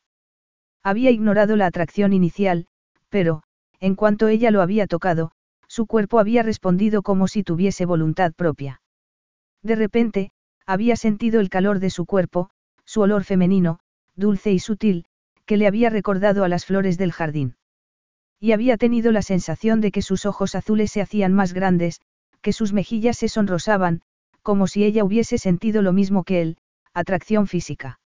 [0.83, 2.67] Había ignorado la atracción inicial,
[3.09, 3.43] pero,
[3.81, 5.33] en cuanto ella lo había tocado,
[5.67, 8.81] su cuerpo había respondido como si tuviese voluntad propia.
[9.63, 10.31] De repente,
[10.67, 12.51] había sentido el calor de su cuerpo,
[12.85, 13.81] su olor femenino,
[14.17, 15.05] dulce y sutil,
[15.47, 17.57] que le había recordado a las flores del jardín.
[18.41, 22.01] Y había tenido la sensación de que sus ojos azules se hacían más grandes,
[22.41, 24.03] que sus mejillas se sonrosaban,
[24.43, 26.59] como si ella hubiese sentido lo mismo que él,
[26.95, 27.99] atracción física.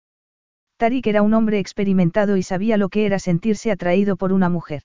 [0.81, 4.85] Tarik era un hombre experimentado y sabía lo que era sentirse atraído por una mujer.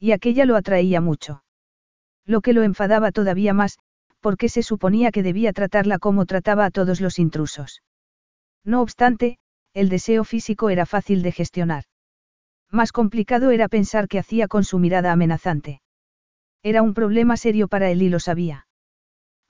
[0.00, 1.44] Y aquella lo atraía mucho.
[2.24, 3.78] Lo que lo enfadaba todavía más,
[4.20, 7.82] porque se suponía que debía tratarla como trataba a todos los intrusos.
[8.64, 9.36] No obstante,
[9.74, 11.84] el deseo físico era fácil de gestionar.
[12.70, 15.82] Más complicado era pensar qué hacía con su mirada amenazante.
[16.62, 18.66] Era un problema serio para él y lo sabía.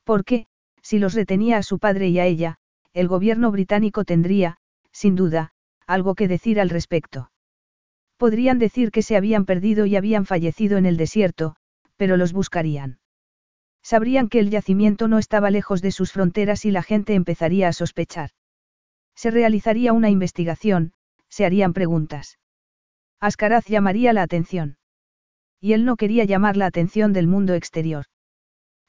[0.03, 0.47] Porque,
[0.83, 2.57] si los retenía a su padre y a ella,
[2.95, 4.59] el gobierno británico tendría,
[4.93, 5.53] sin duda,
[5.87, 7.31] algo que decir al respecto.
[8.17, 11.57] Podrían decir que se habían perdido y habían fallecido en el desierto,
[11.97, 12.99] pero los buscarían.
[13.83, 17.73] Sabrían que el yacimiento no estaba lejos de sus fronteras y la gente empezaría a
[17.73, 18.31] sospechar.
[19.17, 20.93] Se realizaría una investigación,
[21.29, 22.39] se harían preguntas.
[23.21, 24.77] Ascaraz llamaría la atención.
[25.61, 28.07] Y él no quería llamar la atención del mundo exterior.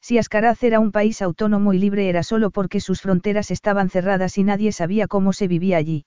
[0.04, 4.38] Si Ascaraz era un país autónomo y libre era solo porque sus fronteras estaban cerradas
[4.38, 6.06] y nadie sabía cómo se vivía allí.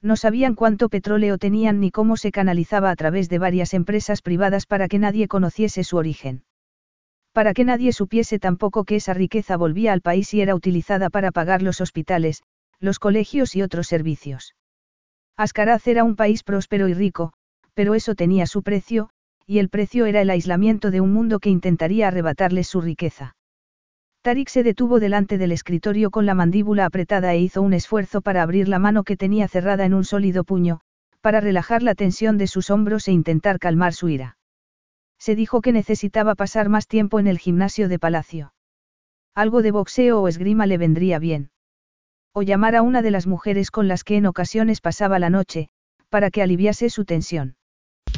[0.00, 4.66] No sabían cuánto petróleo tenían ni cómo se canalizaba a través de varias empresas privadas
[4.66, 6.44] para que nadie conociese su origen.
[7.32, 11.32] Para que nadie supiese tampoco que esa riqueza volvía al país y era utilizada para
[11.32, 12.44] pagar los hospitales,
[12.78, 14.54] los colegios y otros servicios.
[15.36, 17.32] Ascaraz era un país próspero y rico,
[17.74, 19.10] pero eso tenía su precio,
[19.48, 23.34] y el precio era el aislamiento de un mundo que intentaría arrebatarles su riqueza.
[24.20, 28.42] Tarik se detuvo delante del escritorio con la mandíbula apretada e hizo un esfuerzo para
[28.42, 30.80] abrir la mano que tenía cerrada en un sólido puño,
[31.22, 34.36] para relajar la tensión de sus hombros e intentar calmar su ira.
[35.18, 38.52] Se dijo que necesitaba pasar más tiempo en el gimnasio de palacio.
[39.34, 41.50] Algo de boxeo o esgrima le vendría bien.
[42.34, 45.70] O llamar a una de las mujeres con las que en ocasiones pasaba la noche,
[46.10, 47.56] para que aliviase su tensión.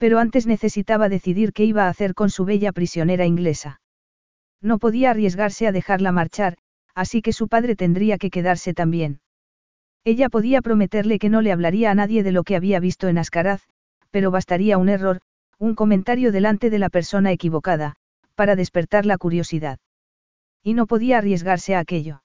[0.00, 3.82] Pero antes necesitaba decidir qué iba a hacer con su bella prisionera inglesa.
[4.62, 6.56] No podía arriesgarse a dejarla marchar,
[6.94, 9.20] así que su padre tendría que quedarse también.
[10.02, 13.18] Ella podía prometerle que no le hablaría a nadie de lo que había visto en
[13.18, 13.60] Ascaraz,
[14.10, 15.20] pero bastaría un error,
[15.58, 17.96] un comentario delante de la persona equivocada,
[18.34, 19.80] para despertar la curiosidad.
[20.62, 22.22] Y no podía arriesgarse a aquello.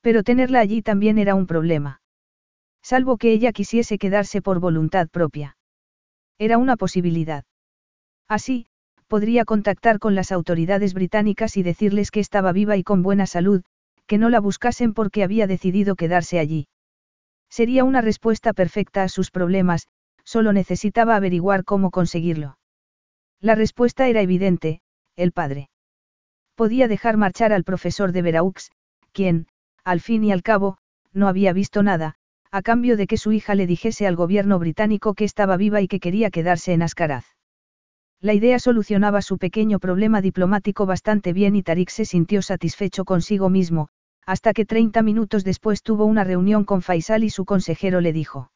[0.00, 2.02] Pero tenerla allí también era un problema.
[2.82, 5.56] Salvo que ella quisiese quedarse por voluntad propia.
[6.40, 7.44] Era una posibilidad.
[8.26, 8.66] Así,
[9.08, 13.62] podría contactar con las autoridades británicas y decirles que estaba viva y con buena salud,
[14.06, 16.66] que no la buscasen porque había decidido quedarse allí.
[17.50, 19.86] Sería una respuesta perfecta a sus problemas,
[20.24, 22.56] solo necesitaba averiguar cómo conseguirlo.
[23.42, 24.80] La respuesta era evidente,
[25.16, 25.68] el padre.
[26.54, 28.70] Podía dejar marchar al profesor de Veraux,
[29.12, 29.46] quien,
[29.84, 30.78] al fin y al cabo,
[31.12, 32.16] no había visto nada,
[32.52, 35.88] a cambio de que su hija le dijese al gobierno británico que estaba viva y
[35.88, 37.24] que quería quedarse en Ascaraz.
[38.20, 43.48] La idea solucionaba su pequeño problema diplomático bastante bien y Tarik se sintió satisfecho consigo
[43.48, 43.88] mismo,
[44.26, 48.50] hasta que 30 minutos después tuvo una reunión con Faisal y su consejero le dijo.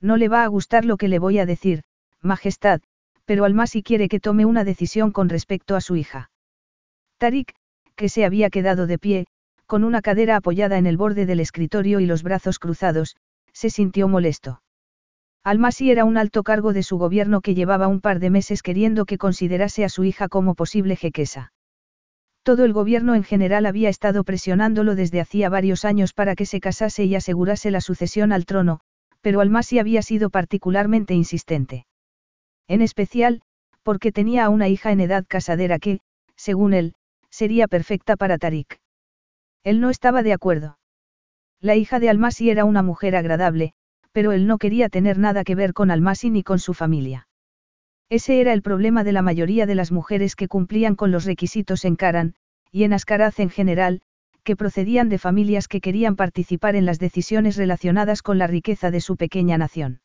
[0.00, 1.82] No le va a gustar lo que le voy a decir,
[2.22, 2.80] Majestad,
[3.24, 6.30] pero Almasi quiere que tome una decisión con respecto a su hija.
[7.18, 7.52] Tarik,
[7.94, 9.26] que se había quedado de pie,
[9.68, 13.16] con una cadera apoyada en el borde del escritorio y los brazos cruzados,
[13.52, 14.62] se sintió molesto.
[15.44, 19.04] Almasi era un alto cargo de su gobierno que llevaba un par de meses queriendo
[19.04, 21.52] que considerase a su hija como posible jequesa.
[22.42, 26.60] Todo el gobierno en general había estado presionándolo desde hacía varios años para que se
[26.60, 28.80] casase y asegurase la sucesión al trono,
[29.20, 31.84] pero Almasi había sido particularmente insistente.
[32.68, 33.42] En especial,
[33.82, 36.00] porque tenía a una hija en edad casadera que,
[36.36, 36.94] según él,
[37.28, 38.78] sería perfecta para Tarik.
[39.64, 40.78] Él no estaba de acuerdo.
[41.60, 43.72] La hija de Almasi era una mujer agradable,
[44.12, 47.28] pero él no quería tener nada que ver con Almasi ni con su familia.
[48.08, 51.84] Ese era el problema de la mayoría de las mujeres que cumplían con los requisitos
[51.84, 52.34] en Karan,
[52.72, 54.00] y en Ascaraz en general,
[54.44, 59.00] que procedían de familias que querían participar en las decisiones relacionadas con la riqueza de
[59.00, 60.00] su pequeña nación.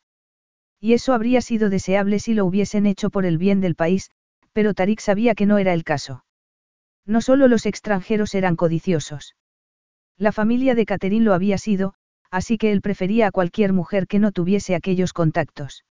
[0.80, 4.10] Y eso habría sido deseable si lo hubiesen hecho por el bien del país,
[4.52, 6.24] pero Tarik sabía que no era el caso.
[7.06, 9.34] No solo los extranjeros eran codiciosos.
[10.16, 11.94] La familia de Catherine lo había sido,
[12.30, 15.84] así que él prefería a cualquier mujer que no tuviese aquellos contactos.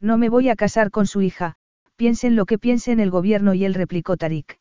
[0.00, 1.56] No me voy a casar con su hija,
[1.96, 4.58] piensen lo que piensen el gobierno y él replicó Tarik.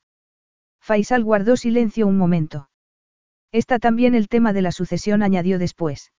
[0.82, 2.70] Faisal guardó silencio un momento.
[3.52, 6.12] Está también el tema de la sucesión, añadió después.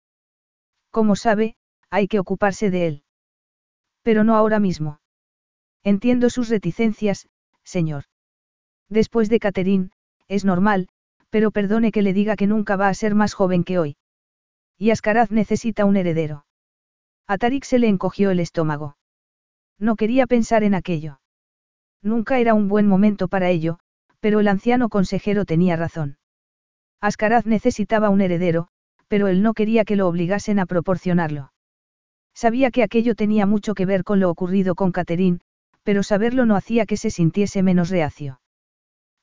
[0.90, 1.56] Como sabe,
[1.90, 3.02] hay que ocuparse de él.
[4.02, 5.00] Pero no ahora mismo.
[5.82, 7.28] Entiendo sus reticencias,
[7.64, 8.04] señor.
[8.88, 9.90] Después de Catherine,
[10.28, 10.88] es normal,
[11.30, 13.96] pero perdone que le diga que nunca va a ser más joven que hoy.
[14.78, 16.46] Y Ascaraz necesita un heredero.
[17.26, 18.96] A se le encogió el estómago.
[19.78, 21.20] No quería pensar en aquello.
[22.02, 23.78] Nunca era un buen momento para ello,
[24.20, 26.18] pero el anciano consejero tenía razón.
[27.00, 28.68] Ascaraz necesitaba un heredero,
[29.08, 31.52] pero él no quería que lo obligasen a proporcionarlo.
[32.34, 35.40] Sabía que aquello tenía mucho que ver con lo ocurrido con Catherine,
[35.82, 38.40] pero saberlo no hacía que se sintiese menos reacio.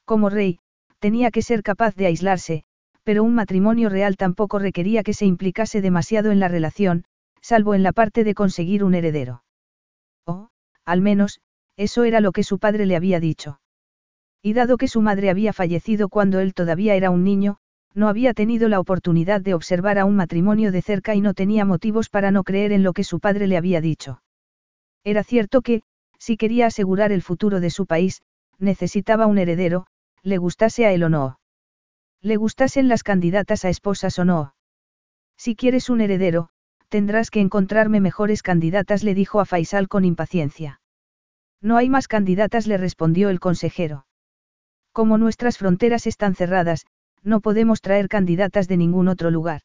[0.05, 0.59] Como rey,
[1.05, 2.63] tenía que ser capaz de aislarse,
[3.03, 7.03] pero un matrimonio real tampoco requería que se implicase demasiado en la relación,
[7.41, 9.43] salvo en la parte de conseguir un heredero.
[10.25, 10.49] O,
[10.83, 11.41] al menos,
[11.77, 13.59] eso era lo que su padre le había dicho.
[14.41, 17.57] Y dado que su madre había fallecido cuando él todavía era un niño,
[17.93, 21.65] no había tenido la oportunidad de observar a un matrimonio de cerca y no tenía
[21.65, 24.23] motivos para no creer en lo que su padre le había dicho.
[25.03, 25.83] Era cierto que,
[26.17, 28.23] si quería asegurar el futuro de su país,
[28.57, 29.85] necesitaba un heredero,
[30.25, 31.39] le gustase a él o no.
[32.19, 34.55] Le gustasen las candidatas a esposas o no.
[35.37, 36.49] Si quieres un heredero,
[36.89, 40.81] tendrás que encontrarme mejores candidatas, le dijo a Faisal con impaciencia.
[41.61, 44.07] No hay más candidatas, le respondió el consejero.
[44.91, 46.85] Como nuestras fronteras están cerradas,
[47.21, 49.61] no podemos traer candidatas de ningún otro lugar.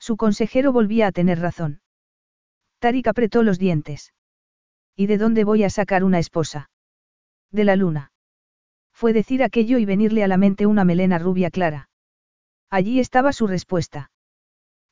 [0.00, 1.80] Su consejero volvía a tener razón.
[2.80, 4.12] Tarik apretó los dientes.
[4.96, 6.70] ¿Y de dónde voy a sacar una esposa?
[7.52, 8.10] De la luna.
[8.98, 11.88] Fue decir aquello y venirle a la mente una melena rubia clara.
[12.68, 14.10] Allí estaba su respuesta.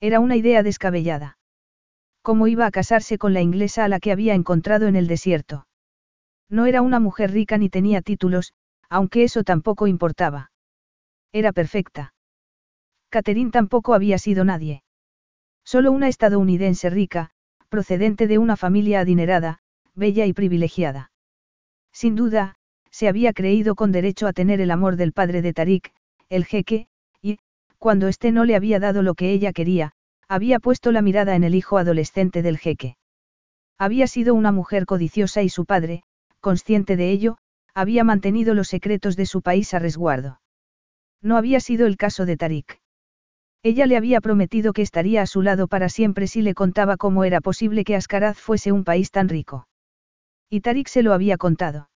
[0.01, 1.39] Era una idea descabellada.
[2.23, 5.67] ¿Cómo iba a casarse con la inglesa a la que había encontrado en el desierto?
[6.49, 8.55] No era una mujer rica ni tenía títulos,
[8.89, 10.53] aunque eso tampoco importaba.
[11.33, 12.15] Era perfecta.
[13.09, 14.85] Catherine tampoco había sido nadie.
[15.65, 17.33] Solo una estadounidense rica,
[17.69, 19.59] procedente de una familia adinerada,
[19.97, 21.11] bella y privilegiada.
[21.91, 22.56] Sin duda,
[22.97, 25.93] se había creído con derecho a tener el amor del padre de Tarik,
[26.31, 26.87] el jeque,
[27.21, 27.37] y,
[27.77, 29.93] cuando éste no le había dado lo que ella quería,
[30.29, 32.97] había puesto la mirada en el hijo adolescente del jeque.
[33.77, 36.05] Había sido una mujer codiciosa y su padre,
[36.41, 37.37] consciente de ello,
[37.75, 40.41] había mantenido los secretos de su país a resguardo.
[41.21, 42.81] No había sido el caso de Tarik.
[43.63, 47.25] Ella le había prometido que estaría a su lado para siempre si le contaba cómo
[47.25, 49.69] era posible que Ascaraz fuese un país tan rico.
[50.49, 51.91] Y Tarik se lo había contado.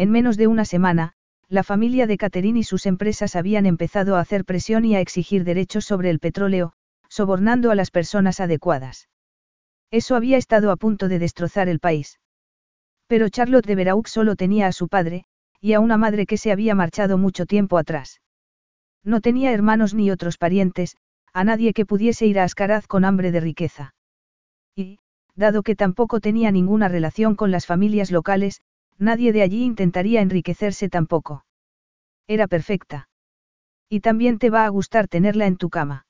[0.00, 1.12] En menos de una semana,
[1.50, 5.44] la familia de Catherine y sus empresas habían empezado a hacer presión y a exigir
[5.44, 6.72] derechos sobre el petróleo,
[7.10, 9.10] sobornando a las personas adecuadas.
[9.90, 12.18] Eso había estado a punto de destrozar el país.
[13.08, 15.26] Pero Charlotte de Veraux solo tenía a su padre,
[15.60, 18.22] y a una madre que se había marchado mucho tiempo atrás.
[19.04, 20.96] No tenía hermanos ni otros parientes,
[21.34, 23.94] a nadie que pudiese ir a Ascaraz con hambre de riqueza.
[24.74, 24.98] Y,
[25.34, 28.62] dado que tampoco tenía ninguna relación con las familias locales,
[29.00, 31.44] nadie de allí intentaría enriquecerse tampoco.
[32.28, 33.08] Era perfecta.
[33.88, 36.06] Y también te va a gustar tenerla en tu cama.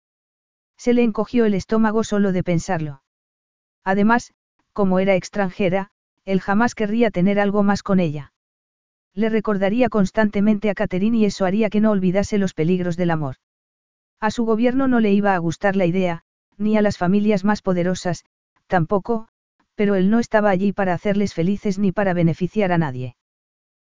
[0.77, 3.03] Se le encogió el estómago solo de pensarlo.
[3.85, 4.35] Además,
[4.73, 5.91] como era extranjera,
[6.25, 8.33] él jamás querría tener algo más con ella.
[9.15, 13.37] Le recordaría constantemente a Catherine y eso haría que no olvidase los peligros del amor.
[14.21, 16.23] A su gobierno no le iba a gustar la idea,
[16.59, 18.25] ni a las familias más poderosas,
[18.67, 19.29] tampoco,
[19.81, 23.17] pero él no estaba allí para hacerles felices ni para beneficiar a nadie.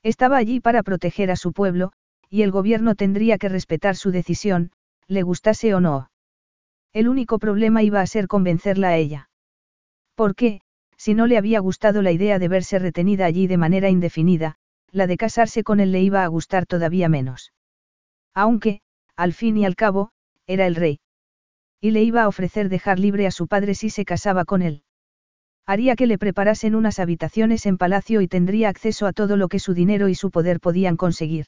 [0.02, 1.92] Estaba allí para proteger a su pueblo,
[2.28, 4.72] y el gobierno tendría que respetar su decisión,
[5.08, 6.10] le gustase o no.
[6.92, 9.30] El único problema iba a ser convencerla a ella.
[10.16, 10.62] ¿Por qué?
[10.98, 14.56] Si no le había gustado la idea de verse retenida allí de manera indefinida,
[14.90, 17.54] la de casarse con él le iba a gustar todavía menos.
[18.34, 18.82] Aunque,
[19.16, 20.10] al fin y al cabo,
[20.48, 21.00] era el rey.
[21.80, 24.82] Y le iba a ofrecer dejar libre a su padre si se casaba con él.
[25.68, 29.60] Haría que le preparasen unas habitaciones en palacio y tendría acceso a todo lo que
[29.60, 31.48] su dinero y su poder podían conseguir.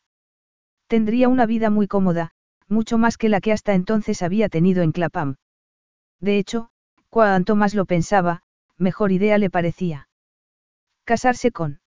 [0.88, 2.32] Tendría una vida muy cómoda,
[2.68, 5.36] mucho más que la que hasta entonces había tenido en Clapham.
[6.20, 6.70] De hecho,
[7.10, 8.42] cuanto más lo pensaba,
[8.78, 10.10] mejor idea le parecía.
[11.04, 11.80] Casarse con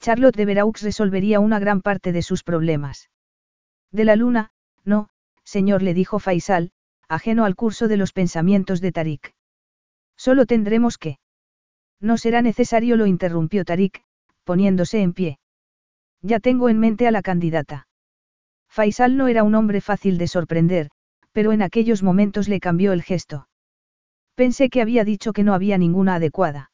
[0.00, 3.10] Charlotte de Veraux resolvería una gran parte de sus problemas.
[3.90, 4.50] De la luna,
[4.84, 5.08] no,
[5.44, 6.72] señor, le dijo Faisal,
[7.08, 9.34] ajeno al curso de los pensamientos de Tarik.
[10.16, 11.18] Solo tendremos que.
[12.00, 14.02] No será necesario, lo interrumpió Tarik,
[14.44, 15.38] poniéndose en pie.
[16.22, 17.86] Ya tengo en mente a la candidata.
[18.68, 20.90] Faisal no era un hombre fácil de sorprender,
[21.32, 23.48] pero en aquellos momentos le cambió el gesto.
[24.34, 26.70] Pensé que había dicho que no había ninguna adecuada.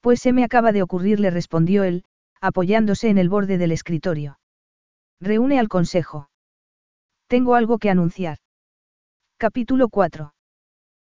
[0.00, 2.04] Pues se me acaba de ocurrir, le respondió él,
[2.40, 4.38] apoyándose en el borde del escritorio.
[5.20, 6.28] Reúne al consejo.
[7.26, 8.38] Tengo algo que anunciar.
[9.38, 10.34] Capítulo 4.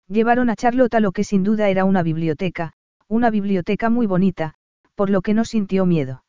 [0.07, 2.74] Llevaron a Charlotte a lo que sin duda era una biblioteca,
[3.09, 4.55] una biblioteca muy bonita,
[4.94, 6.24] por lo que no sintió miedo.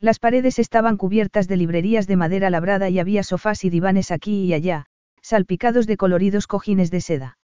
[0.00, 4.44] Las paredes estaban cubiertas de librerías de madera labrada y había sofás y divanes aquí
[4.44, 4.86] y allá,
[5.22, 7.38] salpicados de coloridos cojines de seda.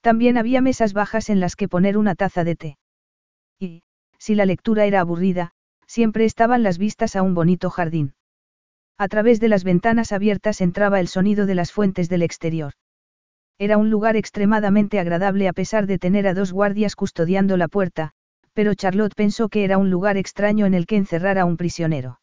[0.00, 2.78] También había mesas bajas en las que poner una taza de té.
[3.58, 3.82] Y,
[4.18, 5.52] si la lectura era aburrida,
[5.86, 8.14] siempre estaban las vistas a un bonito jardín.
[8.98, 12.72] A través de las ventanas abiertas entraba el sonido de las fuentes del exterior.
[13.58, 18.10] Era un lugar extremadamente agradable a pesar de tener a dos guardias custodiando la puerta,
[18.52, 22.20] pero Charlotte pensó que era un lugar extraño en el que encerrar a un prisionero.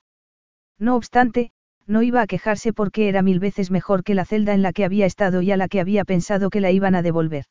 [0.80, 1.52] No obstante,
[1.88, 4.86] no iba a quejarse porque era mil veces mejor que la celda en la que
[4.86, 7.46] había estado y a la que había pensado que la iban a devolver.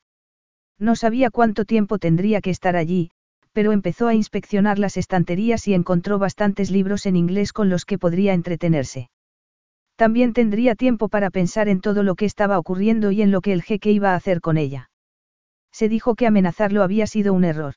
[0.78, 3.10] No sabía cuánto tiempo tendría que estar allí,
[3.52, 7.98] pero empezó a inspeccionar las estanterías y encontró bastantes libros en inglés con los que
[7.98, 9.10] podría entretenerse.
[9.96, 13.52] También tendría tiempo para pensar en todo lo que estaba ocurriendo y en lo que
[13.52, 14.90] el jeque iba a hacer con ella.
[15.70, 17.74] Se dijo que amenazarlo había sido un error.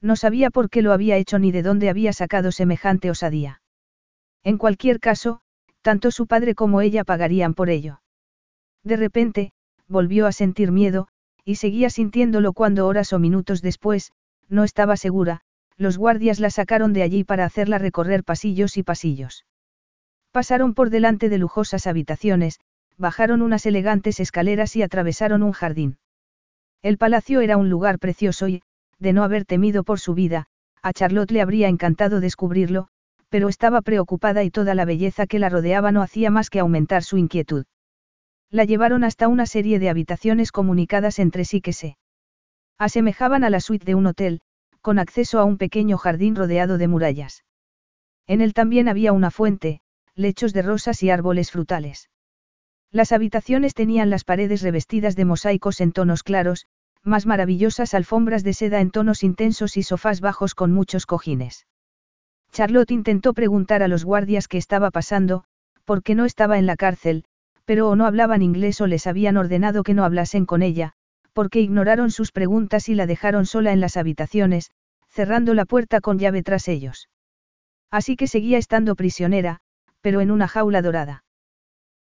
[0.00, 3.62] No sabía por qué lo había hecho ni de dónde había sacado semejante osadía.
[4.42, 5.40] En cualquier caso,
[5.80, 8.00] tanto su padre como ella pagarían por ello.
[8.82, 9.52] De repente,
[9.88, 11.08] volvió a sentir miedo,
[11.44, 14.12] y seguía sintiéndolo cuando horas o minutos después,
[14.48, 15.40] no estaba segura,
[15.76, 19.44] los guardias la sacaron de allí para hacerla recorrer pasillos y pasillos.
[20.34, 22.58] Pasaron por delante de lujosas habitaciones,
[22.98, 25.98] bajaron unas elegantes escaleras y atravesaron un jardín.
[26.82, 28.60] El palacio era un lugar precioso y,
[28.98, 30.46] de no haber temido por su vida,
[30.82, 32.88] a Charlotte le habría encantado descubrirlo,
[33.28, 37.04] pero estaba preocupada y toda la belleza que la rodeaba no hacía más que aumentar
[37.04, 37.64] su inquietud.
[38.50, 41.96] La llevaron hasta una serie de habitaciones comunicadas entre sí que se
[42.76, 44.40] Asemejaban a la suite de un hotel,
[44.80, 47.44] con acceso a un pequeño jardín rodeado de murallas.
[48.26, 49.80] En él también había una fuente,
[50.16, 52.08] lechos de rosas y árboles frutales.
[52.90, 56.66] Las habitaciones tenían las paredes revestidas de mosaicos en tonos claros,
[57.02, 61.66] más maravillosas alfombras de seda en tonos intensos y sofás bajos con muchos cojines.
[62.52, 65.44] Charlotte intentó preguntar a los guardias qué estaba pasando,
[65.84, 67.24] por qué no estaba en la cárcel,
[67.64, 70.92] pero o no hablaban inglés o les habían ordenado que no hablasen con ella,
[71.32, 74.70] porque ignoraron sus preguntas y la dejaron sola en las habitaciones,
[75.08, 77.08] cerrando la puerta con llave tras ellos.
[77.90, 79.60] Así que seguía estando prisionera,
[80.04, 81.24] pero en una jaula dorada.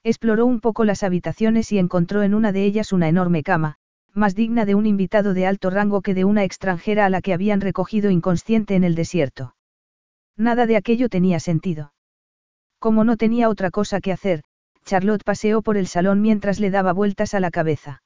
[0.02, 3.76] Exploró un poco las habitaciones y encontró en una de ellas una enorme cama,
[4.12, 7.32] más digna de un invitado de alto rango que de una extranjera a la que
[7.32, 9.54] habían recogido inconsciente en el desierto.
[10.36, 11.94] Nada de aquello tenía sentido.
[12.80, 14.42] Como no tenía otra cosa que hacer,
[14.84, 18.02] Charlotte paseó por el salón mientras le daba vueltas a la cabeza.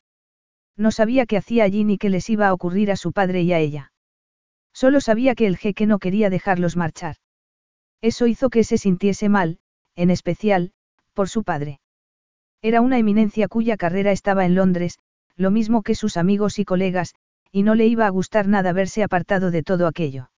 [0.76, 3.54] No sabía qué hacía allí ni qué les iba a ocurrir a su padre y
[3.54, 3.92] a ella.
[4.74, 7.16] Solo sabía que el jeque no quería dejarlos marchar.
[8.02, 9.58] Eso hizo que se sintiese mal,
[9.96, 10.72] en especial,
[11.14, 11.80] por su padre.
[12.62, 14.98] Era una eminencia cuya carrera estaba en Londres,
[15.36, 17.14] lo mismo que sus amigos y colegas,
[17.50, 20.30] y no le iba a gustar nada verse apartado de todo aquello.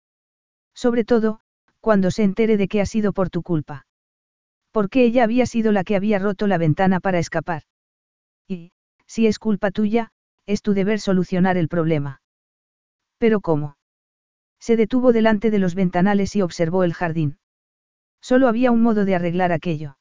[0.73, 1.39] Sobre todo,
[1.79, 3.85] cuando se entere de que ha sido por tu culpa.
[4.71, 7.63] Porque ella había sido la que había roto la ventana para escapar.
[8.47, 8.71] Y,
[9.05, 10.11] si es culpa tuya,
[10.45, 12.21] es tu deber solucionar el problema.
[13.17, 13.77] Pero ¿cómo?
[14.59, 17.37] Se detuvo delante de los ventanales y observó el jardín.
[18.21, 19.97] Solo había un modo de arreglar aquello.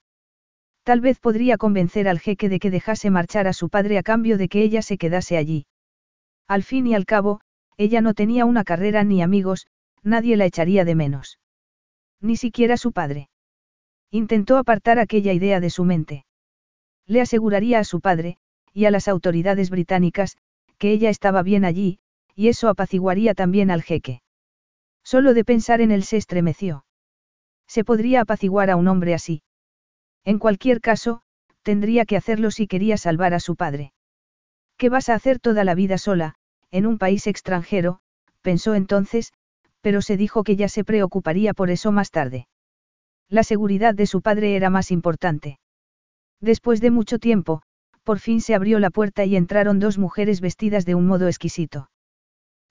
[0.82, 4.38] Tal vez podría convencer al jeque de que dejase marchar a su padre a cambio
[4.38, 5.66] de que ella se quedase allí.
[6.46, 7.40] Al fin y al cabo,
[7.76, 9.66] ella no tenía una carrera ni amigos,
[10.02, 11.38] nadie la echaría de menos.
[12.20, 13.28] Ni siquiera su padre.
[14.10, 16.24] Intentó apartar aquella idea de su mente.
[17.06, 18.38] Le aseguraría a su padre,
[18.72, 20.36] y a las autoridades británicas,
[20.78, 21.98] que ella estaba bien allí,
[22.34, 24.22] y eso apaciguaría también al jeque.
[25.02, 26.85] Solo de pensar en él se estremeció.
[27.66, 29.42] Se podría apaciguar a un hombre así.
[30.24, 31.22] En cualquier caso,
[31.62, 33.92] tendría que hacerlo si quería salvar a su padre.
[34.76, 36.34] ¿Qué vas a hacer toda la vida sola,
[36.70, 38.00] en un país extranjero?
[38.42, 39.32] pensó entonces,
[39.80, 42.48] pero se dijo que ya se preocuparía por eso más tarde.
[43.28, 45.58] La seguridad de su padre era más importante.
[46.40, 47.62] Después de mucho tiempo,
[48.04, 51.90] por fin se abrió la puerta y entraron dos mujeres vestidas de un modo exquisito.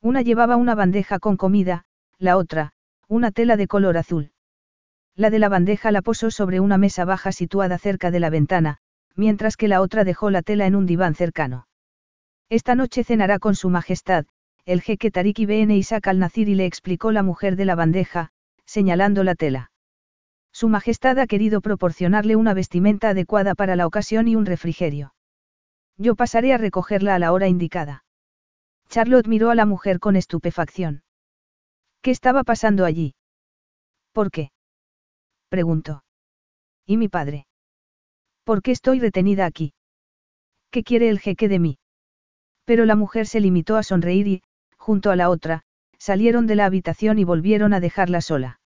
[0.02, 1.86] Una llevaba una bandeja con comida,
[2.20, 2.72] la otra,
[3.08, 4.32] una tela de color azul.
[5.18, 8.80] La de la bandeja la posó sobre una mesa baja situada cerca de la ventana,
[9.16, 11.68] mientras que la otra dejó la tela en un diván cercano.
[12.49, 14.26] Esta noche cenará con su majestad,
[14.66, 18.32] el jeque Tariq Ibn Isaac al-Nazir y le explicó la mujer de la bandeja,
[18.66, 19.72] señalando la tela.
[20.51, 25.13] Su majestad ha querido proporcionarle una vestimenta adecuada para la ocasión y un refrigerio.
[25.97, 28.03] Yo pasaré a recogerla a la hora indicada.
[28.89, 31.03] Charlotte miró a la mujer con estupefacción.
[32.01, 33.16] ¿Qué estaba pasando allí?
[34.11, 34.51] ¿Por qué?
[35.56, 36.03] Preguntó.
[36.86, 37.47] ¿Y mi padre?
[38.43, 39.74] ¿Por qué estoy retenida aquí?
[40.70, 41.78] ¿Qué quiere el jeque de mí?
[42.66, 44.43] Pero la mujer se limitó a sonreír y,
[44.76, 45.62] junto a la otra,
[45.97, 48.60] salieron de la habitación y volvieron a dejarla sola.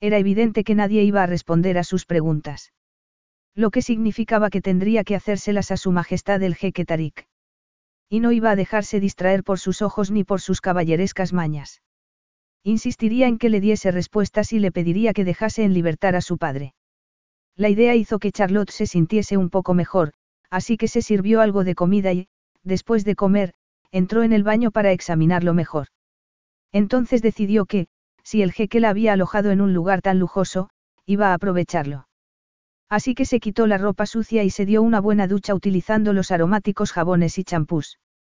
[0.00, 2.72] Era evidente que nadie iba a responder a sus preguntas.
[3.56, 7.26] Lo que significaba que tendría que hacérselas a su majestad el jeque Tarik.
[8.08, 11.82] Y no iba a dejarse distraer por sus ojos ni por sus caballerescas mañas.
[12.66, 16.38] Insistiría en que le diese respuestas y le pediría que dejase en libertad a su
[16.38, 16.74] padre.
[17.56, 20.14] La idea hizo que Charlotte se sintiese un poco mejor,
[20.50, 22.28] así que se sirvió algo de comida y,
[22.62, 23.52] después de comer,
[23.92, 25.88] entró en el baño para examinarlo mejor.
[26.72, 27.86] Entonces decidió que,
[28.22, 30.70] si el jeque la había alojado en un lugar tan lujoso,
[31.04, 32.08] iba a aprovecharlo.
[32.88, 36.30] Así que se quitó la ropa sucia y se dio una buena ducha utilizando los
[36.30, 37.98] aromáticos jabones y champús.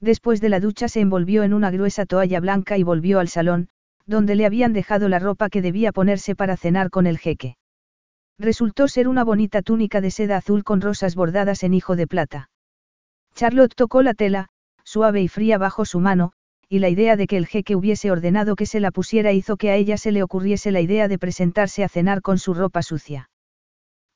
[0.00, 3.68] Después de la ducha se envolvió en una gruesa toalla blanca y volvió al salón,
[4.06, 7.56] donde le habían dejado la ropa que debía ponerse para cenar con el jeque.
[8.38, 12.50] Resultó ser una bonita túnica de seda azul con rosas bordadas en hijo de plata.
[13.34, 14.48] Charlotte tocó la tela,
[14.84, 16.32] suave y fría bajo su mano,
[16.68, 19.70] y la idea de que el jeque hubiese ordenado que se la pusiera hizo que
[19.70, 23.30] a ella se le ocurriese la idea de presentarse a cenar con su ropa sucia.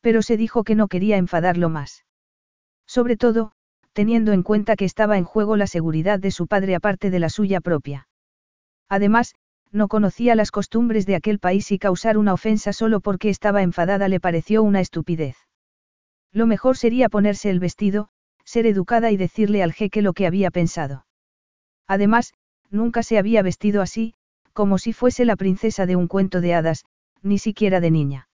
[0.01, 2.05] Pero se dijo que no quería enfadarlo más.
[2.87, 3.53] Sobre todo,
[3.99, 7.29] teniendo en cuenta que estaba en juego la seguridad de su padre aparte de la
[7.29, 8.07] suya propia.
[8.89, 9.35] Además,
[9.73, 14.07] no conocía las costumbres de aquel país y causar una ofensa solo porque estaba enfadada
[14.07, 15.37] le pareció una estupidez.
[16.33, 18.11] Lo mejor sería ponerse el vestido,
[18.45, 21.05] ser educada y decirle al jeque lo que había pensado.
[21.89, 22.35] Además,
[22.71, 24.15] nunca se había vestido así,
[24.53, 26.85] como si fuese la princesa de un cuento de hadas,
[27.21, 28.29] ni siquiera de niña.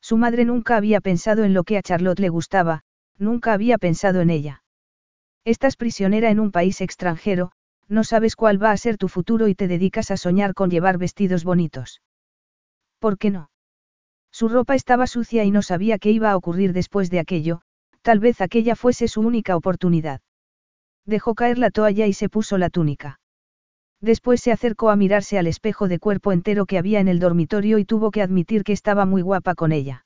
[0.00, 2.82] Su madre nunca había pensado en lo que a Charlotte le gustaba,
[3.18, 4.64] nunca había pensado en ella.
[5.44, 7.52] Estás prisionera en un país extranjero,
[7.88, 10.98] no sabes cuál va a ser tu futuro y te dedicas a soñar con llevar
[10.98, 12.02] vestidos bonitos.
[12.98, 13.50] ¿Por qué no?
[14.30, 17.62] Su ropa estaba sucia y no sabía qué iba a ocurrir después de aquello,
[18.02, 20.20] tal vez aquella fuese su única oportunidad.
[21.06, 23.18] Dejó caer la toalla y se puso la túnica.
[24.00, 27.78] Después se acercó a mirarse al espejo de cuerpo entero que había en el dormitorio
[27.78, 30.04] y tuvo que admitir que estaba muy guapa con ella.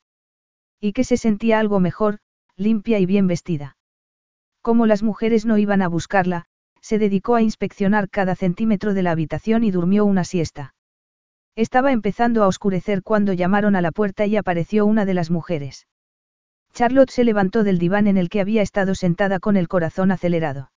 [0.80, 2.18] Y que se sentía algo mejor,
[2.56, 3.76] limpia y bien vestida.
[4.64, 6.46] Como las mujeres no iban a buscarla,
[6.80, 10.74] se dedicó a inspeccionar cada centímetro de la habitación y durmió una siesta.
[11.54, 15.86] Estaba empezando a oscurecer cuando llamaron a la puerta y apareció una de las mujeres.
[16.72, 20.72] Charlotte se levantó del diván en el que había estado sentada con el corazón acelerado.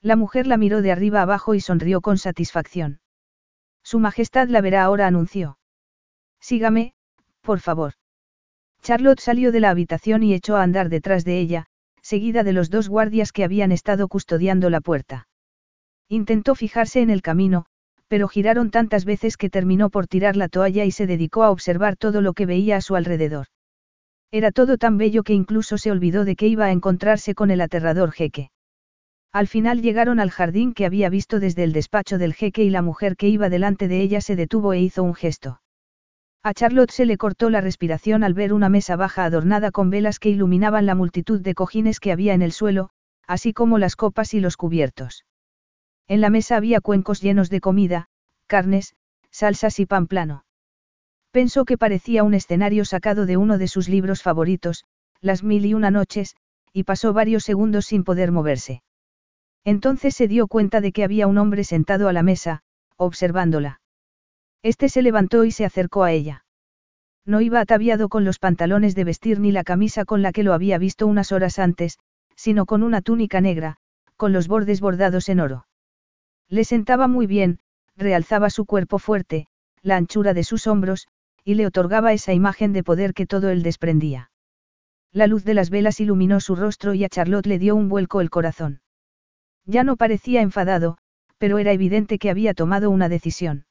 [0.00, 3.00] La mujer la miró de arriba abajo y sonrió con satisfacción.
[3.82, 5.58] Su Majestad la verá ahora, anunció.
[6.40, 6.94] Sígame,
[7.42, 7.92] por favor.
[8.80, 11.66] Charlotte salió de la habitación y echó a andar detrás de ella,
[12.02, 15.28] seguida de los dos guardias que habían estado custodiando la puerta.
[16.08, 17.64] Intentó fijarse en el camino,
[18.08, 21.96] pero giraron tantas veces que terminó por tirar la toalla y se dedicó a observar
[21.96, 23.46] todo lo que veía a su alrededor.
[24.30, 27.62] Era todo tan bello que incluso se olvidó de que iba a encontrarse con el
[27.62, 28.50] aterrador jeque.
[29.32, 32.82] Al final llegaron al jardín que había visto desde el despacho del jeque y la
[32.82, 35.61] mujer que iba delante de ella se detuvo e hizo un gesto.
[36.44, 40.18] A Charlotte se le cortó la respiración al ver una mesa baja adornada con velas
[40.18, 42.90] que iluminaban la multitud de cojines que había en el suelo,
[43.28, 45.24] así como las copas y los cubiertos.
[46.08, 48.08] En la mesa había cuencos llenos de comida,
[48.48, 48.96] carnes,
[49.30, 50.44] salsas y pan plano.
[51.30, 54.84] Pensó que parecía un escenario sacado de uno de sus libros favoritos,
[55.20, 56.34] Las mil y una noches,
[56.72, 58.82] y pasó varios segundos sin poder moverse.
[59.64, 62.64] Entonces se dio cuenta de que había un hombre sentado a la mesa,
[62.96, 63.81] observándola.
[64.62, 66.44] Este se levantó y se acercó a ella.
[67.24, 70.52] No iba ataviado con los pantalones de vestir ni la camisa con la que lo
[70.52, 71.98] había visto unas horas antes,
[72.36, 73.76] sino con una túnica negra,
[74.16, 75.66] con los bordes bordados en oro.
[76.48, 77.60] Le sentaba muy bien,
[77.96, 79.46] realzaba su cuerpo fuerte,
[79.82, 81.08] la anchura de sus hombros,
[81.44, 84.30] y le otorgaba esa imagen de poder que todo él desprendía.
[85.12, 88.20] La luz de las velas iluminó su rostro y a Charlotte le dio un vuelco
[88.20, 88.80] el corazón.
[89.66, 90.98] Ya no parecía enfadado,
[91.38, 93.66] pero era evidente que había tomado una decisión.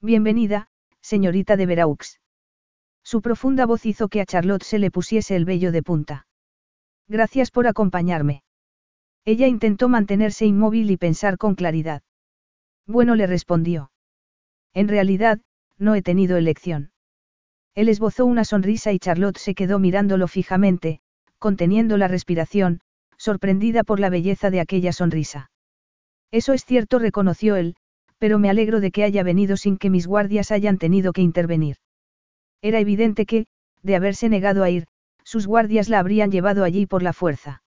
[0.00, 0.68] Bienvenida,
[1.00, 2.20] señorita de Veraux.
[3.02, 6.26] Su profunda voz hizo que a Charlotte se le pusiese el vello de punta.
[7.08, 8.42] Gracias por acompañarme.
[9.24, 12.02] Ella intentó mantenerse inmóvil y pensar con claridad.
[12.86, 13.90] Bueno, le respondió.
[14.74, 15.40] En realidad,
[15.78, 16.92] no he tenido elección.
[17.74, 21.00] Él esbozó una sonrisa y Charlotte se quedó mirándolo fijamente,
[21.38, 22.80] conteniendo la respiración,
[23.16, 25.50] sorprendida por la belleza de aquella sonrisa.
[26.30, 27.76] Eso es cierto, reconoció él,
[28.24, 31.76] pero me alegro de que haya venido sin que mis guardias hayan tenido que intervenir.
[32.62, 33.44] Era evidente que,
[33.82, 34.86] de haberse negado a ir,
[35.24, 37.62] sus guardias la habrían llevado allí por la fuerza.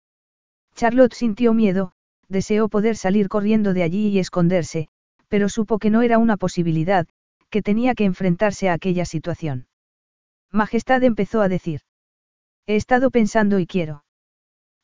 [0.74, 1.92] Charlotte sintió miedo,
[2.28, 4.90] deseó poder salir corriendo de allí y esconderse,
[5.28, 7.06] pero supo que no era una posibilidad,
[7.48, 9.68] que tenía que enfrentarse a aquella situación.
[10.50, 11.80] Majestad empezó a decir.
[12.66, 14.04] He estado pensando y quiero.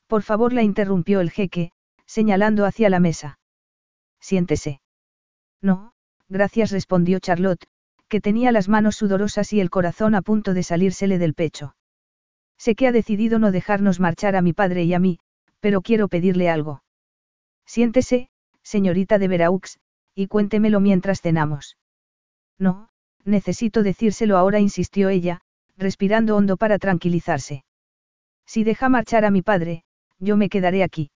[0.07, 1.73] Por favor la interrumpió el jeque,
[2.07, 3.39] señalando hacia la mesa.
[4.19, 4.81] Siéntese.
[5.60, 5.93] No,
[6.28, 7.66] gracias respondió Charlotte,
[8.09, 11.74] que tenía las manos sudorosas y el corazón a punto de salírsele del pecho.
[12.56, 15.18] Sé que ha decidido no dejarnos marchar a mi padre y a mí,
[15.60, 16.82] pero quiero pedirle algo.
[17.66, 18.30] Siéntese,
[18.62, 19.78] señorita de Veraux,
[20.14, 21.76] y cuéntemelo mientras cenamos.
[22.59, 22.89] No,
[23.24, 25.40] necesito decírselo ahora, insistió ella,
[25.76, 27.64] respirando hondo para tranquilizarse.
[28.47, 29.85] Si deja marchar a mi padre,
[30.18, 31.10] yo me quedaré aquí.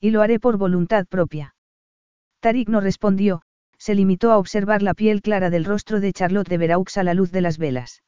[0.00, 1.54] Y lo haré por voluntad propia.
[2.40, 3.42] Tarik no respondió,
[3.86, 7.14] se limitó a observar la piel clara del rostro de Charlotte de Veraux a la
[7.14, 8.02] luz de las velas.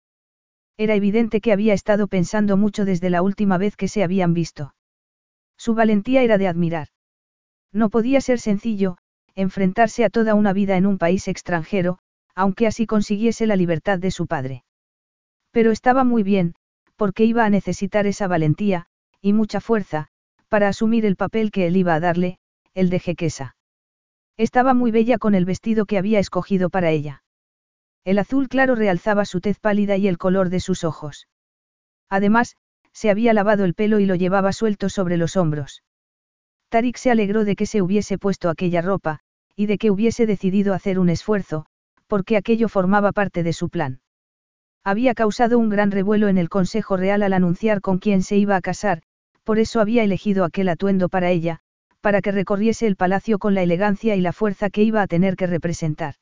[0.76, 4.74] Era evidente que había estado pensando mucho desde la última vez que se habían visto.
[5.56, 6.88] Su valentía era de admirar.
[7.72, 8.98] No podía ser sencillo,
[9.36, 12.00] enfrentarse a toda una vida en un país extranjero,
[12.34, 14.64] aunque así consiguiese la libertad de su padre.
[15.52, 16.56] Pero estaba muy bien,
[16.96, 18.86] porque iba a necesitar esa valentía,
[19.20, 20.08] y mucha fuerza,
[20.48, 22.40] para asumir el papel que él iba a darle,
[22.74, 23.54] el de jequesa.
[24.38, 27.24] Estaba muy bella con el vestido que había escogido para ella.
[28.04, 31.28] El azul claro realzaba su tez pálida y el color de sus ojos.
[32.08, 32.56] Además,
[32.92, 35.82] se había lavado el pelo y lo llevaba suelto sobre los hombros.
[36.68, 39.20] Tarik se alegró de que se hubiese puesto aquella ropa,
[39.56, 41.66] y de que hubiese decidido hacer un esfuerzo,
[42.06, 44.00] porque aquello formaba parte de su plan.
[44.84, 48.54] Había causado un gran revuelo en el Consejo Real al anunciar con quién se iba
[48.54, 49.02] a casar,
[49.42, 51.60] por eso había elegido aquel atuendo para ella,
[52.08, 55.36] para que recorriese el palacio con la elegancia y la fuerza que iba a tener
[55.36, 56.14] que representar.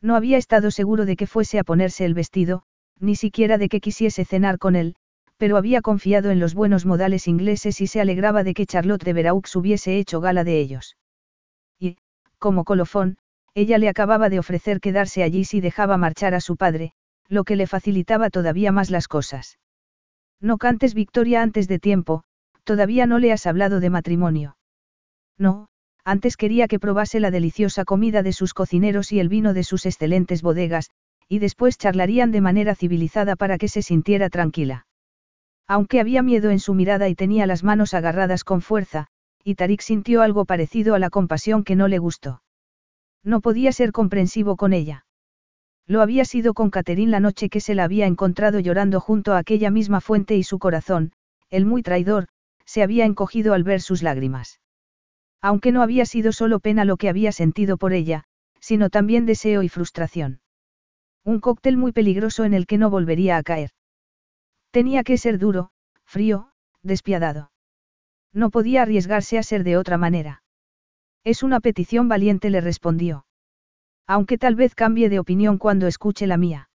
[0.00, 2.62] No había estado seguro de que fuese a ponerse el vestido,
[3.00, 4.94] ni siquiera de que quisiese cenar con él,
[5.36, 9.12] pero había confiado en los buenos modales ingleses y se alegraba de que Charlotte de
[9.12, 10.96] Veraux hubiese hecho gala de ellos.
[11.80, 11.96] Y,
[12.38, 13.18] como colofón,
[13.54, 16.92] ella le acababa de ofrecer quedarse allí si dejaba marchar a su padre,
[17.26, 19.58] lo que le facilitaba todavía más las cosas.
[20.40, 22.22] No cantes victoria antes de tiempo,
[22.62, 24.54] todavía no le has hablado de matrimonio.
[25.40, 25.68] No,
[26.04, 29.86] antes quería que probase la deliciosa comida de sus cocineros y el vino de sus
[29.86, 30.90] excelentes bodegas,
[31.28, 34.86] y después charlarían de manera civilizada para que se sintiera tranquila.
[35.66, 39.06] Aunque había miedo en su mirada y tenía las manos agarradas con fuerza,
[39.42, 42.42] y Tarik sintió algo parecido a la compasión que no le gustó.
[43.24, 45.06] No podía ser comprensivo con ella.
[45.86, 49.38] Lo había sido con Catherine la noche que se la había encontrado llorando junto a
[49.38, 51.12] aquella misma fuente y su corazón,
[51.48, 52.28] el muy traidor,
[52.66, 54.59] se había encogido al ver sus lágrimas.
[55.42, 58.24] Aunque no había sido solo pena lo que había sentido por ella,
[58.60, 60.40] sino también deseo y frustración.
[61.24, 63.70] Un cóctel muy peligroso en el que no volvería a caer.
[64.70, 65.70] Tenía que ser duro,
[66.04, 66.52] frío,
[66.82, 67.50] despiadado.
[68.32, 70.42] No podía arriesgarse a ser de otra manera.
[71.24, 73.26] Es una petición valiente, le respondió.
[74.06, 76.70] Aunque tal vez cambie de opinión cuando escuche la mía.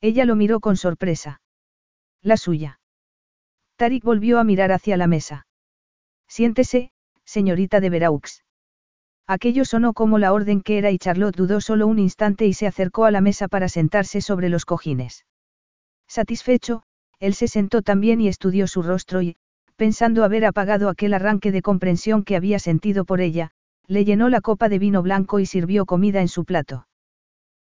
[0.00, 1.40] Ella lo miró con sorpresa.
[2.22, 2.80] La suya.
[3.76, 5.46] Tarik volvió a mirar hacia la mesa.
[6.26, 6.92] Siéntese,
[7.30, 8.42] señorita de Veraux.
[9.28, 12.66] Aquello sonó como la orden que era y Charlotte dudó solo un instante y se
[12.66, 15.24] acercó a la mesa para sentarse sobre los cojines.
[16.08, 16.82] Satisfecho,
[17.20, 19.36] él se sentó también y estudió su rostro y,
[19.76, 23.52] pensando haber apagado aquel arranque de comprensión que había sentido por ella,
[23.86, 26.88] le llenó la copa de vino blanco y sirvió comida en su plato.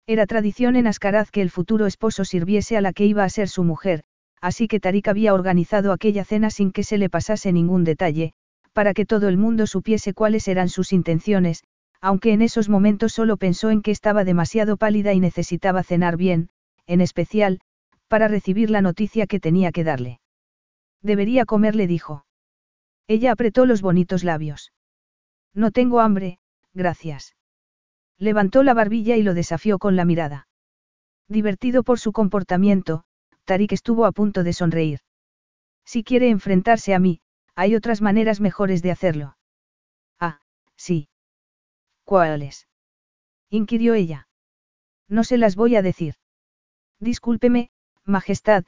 [0.08, 3.50] Era tradición en Ascaraz que el futuro esposo sirviese a la que iba a ser
[3.50, 4.06] su mujer,
[4.40, 8.34] así que Tarik había organizado aquella cena sin que se le pasase ningún detalle,
[8.78, 11.64] para que todo el mundo supiese cuáles eran sus intenciones,
[12.00, 16.50] aunque en esos momentos solo pensó en que estaba demasiado pálida y necesitaba cenar bien,
[16.86, 17.60] en especial,
[18.08, 20.20] para recibir la noticia que tenía que darle.
[21.02, 22.28] Debería comer, le dijo.
[23.08, 24.74] Ella apretó los bonitos labios.
[25.56, 26.38] No tengo hambre,
[26.76, 27.36] gracias.
[28.20, 30.48] Levantó la barbilla y lo desafió con la mirada.
[31.28, 33.06] Divertido por su comportamiento,
[33.44, 35.00] Tarik estuvo a punto de sonreír.
[35.84, 37.22] Si quiere enfrentarse a mí,
[37.58, 39.36] hay otras maneras mejores de hacerlo.
[40.20, 40.42] Ah,
[40.76, 41.10] sí.
[42.04, 42.68] ¿Cuáles?
[43.50, 44.28] inquirió ella.
[45.10, 46.14] No se las voy a decir.
[47.00, 47.72] Discúlpeme,
[48.06, 48.66] Majestad,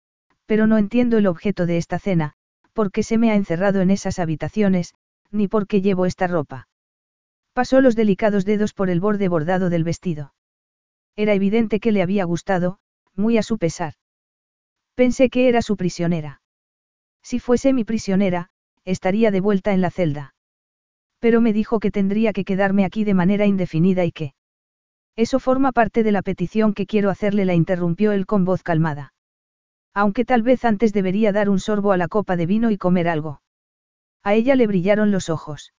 [0.48, 2.34] pero no entiendo el objeto de esta cena,
[2.74, 4.95] porque se me ha encerrado en esas habitaciones,
[5.30, 6.68] ni por qué llevo esta ropa.
[7.53, 10.34] Pasó los delicados dedos por el borde bordado del vestido.
[11.16, 12.80] Era evidente que le había gustado,
[13.14, 13.94] muy a su pesar.
[14.95, 16.41] Pensé que era su prisionera.
[17.22, 18.49] Si fuese mi prisionera,
[18.90, 20.34] estaría de vuelta en la celda.
[21.20, 24.34] Pero me dijo que tendría que quedarme aquí de manera indefinida y que...
[25.16, 29.14] Eso forma parte de la petición que quiero hacerle, la interrumpió él con voz calmada.
[29.94, 33.10] Aunque tal vez antes debería dar un sorbo a la copa de vino y comer
[33.10, 33.41] algo.
[34.24, 35.74] A ella le brillaron los ojos.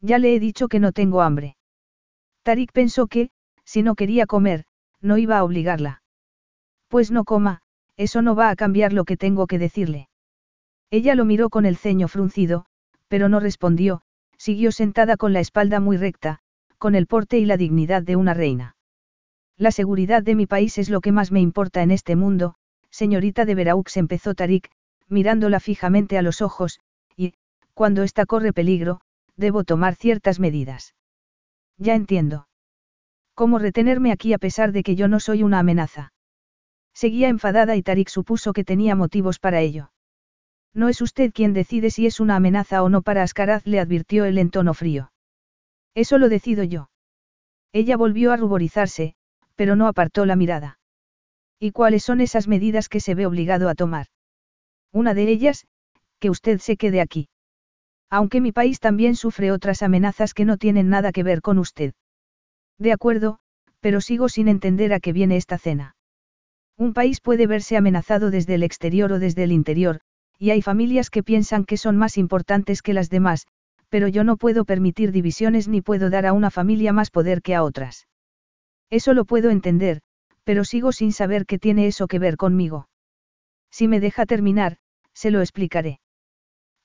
[0.00, 1.56] Ya le he dicho que no tengo hambre.
[2.42, 3.30] Tarik pensó que,
[3.64, 4.64] si no quería comer,
[5.00, 6.02] no iba a obligarla.
[6.88, 7.60] Pues no coma,
[7.96, 10.08] eso no va a cambiar lo que tengo que decirle.
[10.94, 12.66] Ella lo miró con el ceño fruncido,
[13.08, 14.02] pero no respondió,
[14.38, 16.38] siguió sentada con la espalda muy recta,
[16.78, 18.76] con el porte y la dignidad de una reina.
[19.56, 22.54] La seguridad de mi país es lo que más me importa en este mundo,
[22.90, 24.70] señorita de Veraux empezó Tarik,
[25.08, 26.78] mirándola fijamente a los ojos,
[27.16, 27.34] y,
[27.72, 29.00] cuando ésta corre peligro,
[29.36, 30.94] debo tomar ciertas medidas.
[31.76, 32.46] Ya entiendo.
[33.34, 36.12] ¿Cómo retenerme aquí a pesar de que yo no soy una amenaza?
[36.92, 39.90] Seguía enfadada y Tarik supuso que tenía motivos para ello.
[40.74, 44.24] No es usted quien decide si es una amenaza o no para Ascaraz, le advirtió
[44.24, 45.12] él en tono frío.
[45.94, 46.90] Eso lo decido yo.
[47.72, 49.14] Ella volvió a ruborizarse,
[49.54, 50.78] pero no apartó la mirada.
[51.60, 54.06] ¿Y cuáles son esas medidas que se ve obligado a tomar?
[54.92, 55.66] Una de ellas,
[56.18, 57.28] que usted se quede aquí.
[58.10, 61.94] Aunque mi país también sufre otras amenazas que no tienen nada que ver con usted.
[62.78, 63.38] De acuerdo,
[63.80, 65.96] pero sigo sin entender a qué viene esta cena.
[66.76, 70.00] Un país puede verse amenazado desde el exterior o desde el interior,
[70.44, 73.46] y hay familias que piensan que son más importantes que las demás,
[73.88, 77.54] pero yo no puedo permitir divisiones ni puedo dar a una familia más poder que
[77.54, 78.08] a otras.
[78.90, 80.02] Eso lo puedo entender,
[80.44, 82.90] pero sigo sin saber qué tiene eso que ver conmigo.
[83.70, 84.76] Si me deja terminar,
[85.14, 86.00] se lo explicaré.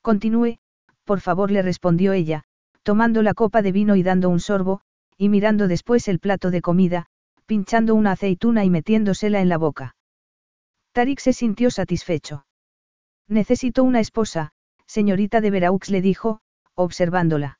[0.01, 0.59] Continúe,
[1.03, 2.45] por favor, le respondió ella,
[2.83, 4.79] tomando la copa de vino y dando un sorbo,
[5.17, 7.07] y mirando después el plato de comida,
[7.45, 9.97] pinchando una aceituna y metiéndosela en la boca.
[10.93, 12.45] Tarik se sintió satisfecho.
[13.29, 14.51] Necesito una esposa,
[14.87, 16.41] señorita de Veraux le dijo,
[16.73, 17.59] observándola.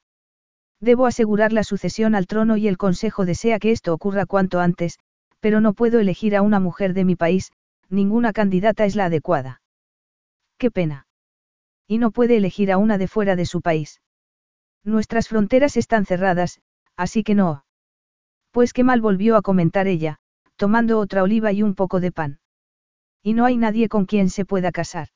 [0.82, 4.98] Debo asegurar la sucesión al trono y el consejo desea que esto ocurra cuanto antes,
[5.40, 7.52] pero no puedo elegir a una mujer de mi país,
[7.88, 9.62] ninguna candidata es la adecuada.
[10.58, 11.06] Qué pena.
[11.88, 14.02] Y no puede elegir a una de fuera de su país.
[14.84, 16.62] Nuestras fronteras están cerradas,
[16.96, 17.64] así que no.
[18.52, 20.18] Pues qué mal volvió a comentar ella,
[20.56, 22.40] tomando otra oliva y un poco de pan.
[23.22, 25.10] Y no hay nadie con quien se pueda casar.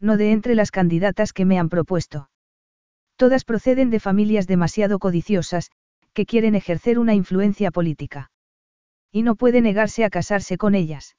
[0.00, 2.30] No de entre las candidatas que me han propuesto.
[3.16, 5.70] Todas proceden de familias demasiado codiciosas,
[6.12, 8.30] que quieren ejercer una influencia política.
[9.10, 11.16] Y no puede negarse a casarse con ellas.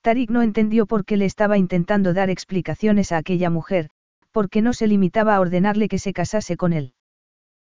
[0.00, 3.90] Tarik no entendió por qué le estaba intentando dar explicaciones a aquella mujer,
[4.32, 6.94] porque no se limitaba a ordenarle que se casase con él.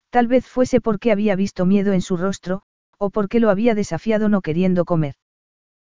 [0.09, 2.61] Tal vez fuese porque había visto miedo en su rostro,
[2.97, 5.15] o porque lo había desafiado no queriendo comer.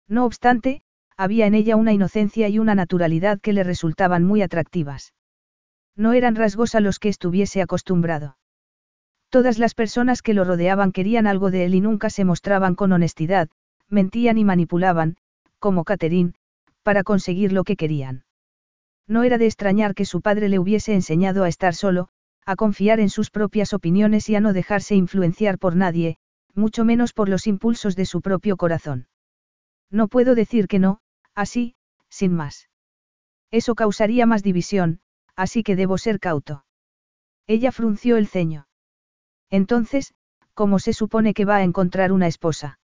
[0.08, 0.82] No obstante,
[1.16, 5.14] había en ella una inocencia y una naturalidad que le resultaban muy atractivas.
[5.96, 8.36] No eran rasgos a los que estuviese acostumbrado.
[9.28, 12.92] Todas las personas que lo rodeaban querían algo de él y nunca se mostraban con
[12.92, 13.48] honestidad,
[13.88, 15.16] mentían y manipulaban,
[15.58, 16.34] como Catherine,
[16.82, 18.24] para conseguir lo que querían.
[19.06, 22.08] No era de extrañar que su padre le hubiese enseñado a estar solo,
[22.44, 26.16] a confiar en sus propias opiniones y a no dejarse influenciar por nadie,
[26.54, 29.06] mucho menos por los impulsos de su propio corazón.
[29.92, 31.00] No puedo decir que no,
[31.34, 31.76] así,
[32.08, 32.68] sin más.
[33.50, 35.00] Eso causaría más división,
[35.36, 36.64] así que debo ser cauto.
[37.46, 38.66] Ella frunció el ceño.
[39.50, 40.14] Entonces,
[40.54, 42.80] ¿cómo se supone que va a encontrar una esposa?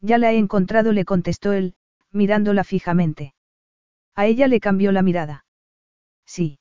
[0.00, 1.74] Ya la he encontrado, le contestó él,
[2.10, 3.34] mirándola fijamente.
[4.14, 5.44] A ella le cambió la mirada.
[6.24, 6.58] Sí.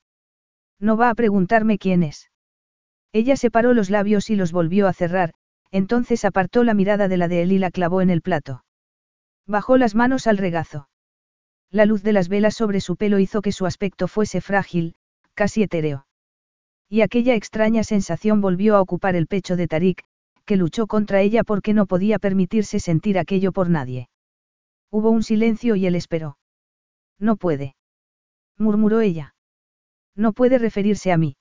[0.80, 2.30] No va a preguntarme quién es.
[3.14, 5.34] Ella separó los labios y los volvió a cerrar,
[5.72, 8.66] entonces apartó la mirada de la de él y la clavó en el plato.
[9.48, 10.90] Bajó las manos al regazo.
[11.72, 14.96] La luz de las velas sobre su pelo hizo que su aspecto fuese frágil,
[15.34, 16.06] casi etéreo.
[16.90, 20.04] Y aquella extraña sensación volvió a ocupar el pecho de Tarik,
[20.46, 24.10] que luchó contra ella porque no podía permitirse sentir aquello por nadie.
[24.90, 26.38] Hubo un silencio y él esperó.
[27.18, 27.76] No puede.
[28.58, 29.36] murmuró ella.
[30.16, 31.38] No puede referirse a mí.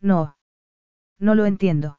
[0.00, 0.36] No.
[1.18, 1.98] No lo entiendo.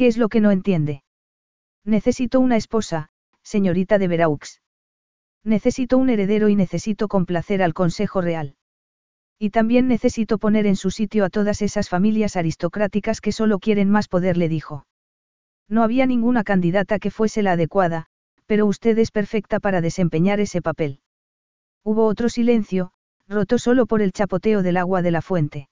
[0.00, 1.02] ¿Qué es lo que no entiende?
[1.84, 3.10] Necesito una esposa,
[3.42, 4.62] señorita de Veraux.
[5.44, 8.56] Necesito un heredero y necesito complacer al Consejo Real.
[9.38, 13.90] Y también necesito poner en su sitio a todas esas familias aristocráticas que solo quieren
[13.90, 14.86] más poder, le dijo.
[15.68, 18.06] No había ninguna candidata que fuese la adecuada,
[18.46, 21.00] pero usted es perfecta para desempeñar ese papel.
[21.84, 22.92] Hubo otro silencio,
[23.28, 25.68] roto solo por el chapoteo del agua de la fuente.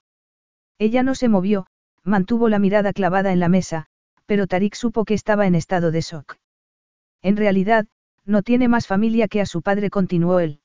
[0.79, 1.67] Ella no se movió,
[2.05, 3.89] mantuvo la mirada clavada en la mesa,
[4.29, 6.37] pero Tarik supo que estaba en estado de shock.
[7.23, 7.87] En realidad,
[8.27, 10.61] no tiene más familia que a su padre, continuó él.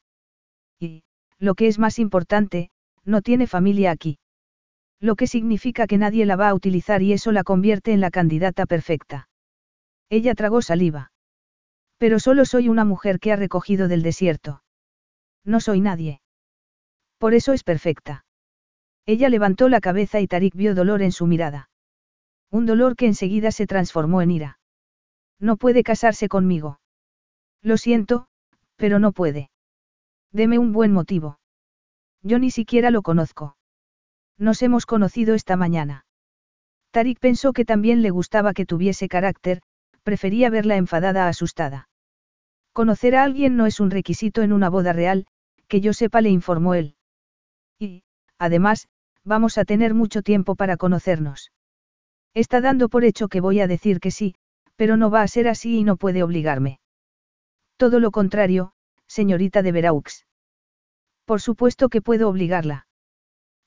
[0.81, 1.03] Y,
[1.39, 2.71] lo que es más importante,
[3.05, 4.19] no tiene familia aquí.
[4.99, 8.11] Lo que significa que nadie la va a utilizar y eso la convierte en la
[8.11, 9.29] candidata perfecta.
[10.09, 11.13] Ella tragó saliva.
[11.97, 14.61] Pero solo soy una mujer que ha recogido del desierto.
[15.45, 16.19] No soy nadie.
[17.17, 18.25] Por eso es perfecta.
[19.05, 21.69] Ella levantó la cabeza y Tarik vio dolor en su mirada.
[22.53, 24.59] Un dolor que enseguida se transformó en ira.
[25.39, 26.79] No puede casarse conmigo.
[27.63, 28.27] Lo siento,
[28.75, 29.49] pero no puede.
[30.31, 31.39] Deme un buen motivo.
[32.21, 33.57] Yo ni siquiera lo conozco.
[34.37, 36.05] Nos hemos conocido esta mañana.
[36.91, 39.63] Tarik pensó que también le gustaba que tuviese carácter,
[40.03, 41.89] prefería verla enfadada a asustada.
[42.71, 45.25] Conocer a alguien no es un requisito en una boda real,
[45.67, 46.97] que yo sepa le informó él.
[47.79, 48.03] Y,
[48.37, 48.89] además,
[49.23, 51.49] vamos a tener mucho tiempo para conocernos.
[52.33, 54.35] Está dando por hecho que voy a decir que sí,
[54.75, 56.79] pero no va a ser así y no puede obligarme.
[57.77, 58.73] Todo lo contrario,
[59.07, 60.25] señorita de Veraux.
[61.25, 62.87] Por supuesto que puedo obligarla.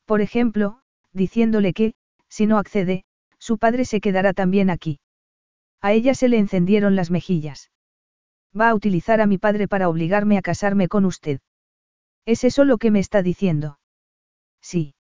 [0.04, 0.80] Por ejemplo,
[1.12, 1.94] diciéndole que,
[2.28, 3.04] si no accede,
[3.38, 5.00] su padre se quedará también aquí.
[5.80, 7.70] A ella se le encendieron las mejillas.
[8.58, 11.40] Va a utilizar a mi padre para obligarme a casarme con usted.
[12.24, 13.78] ¿Es eso lo que me está diciendo?
[14.60, 14.94] Sí.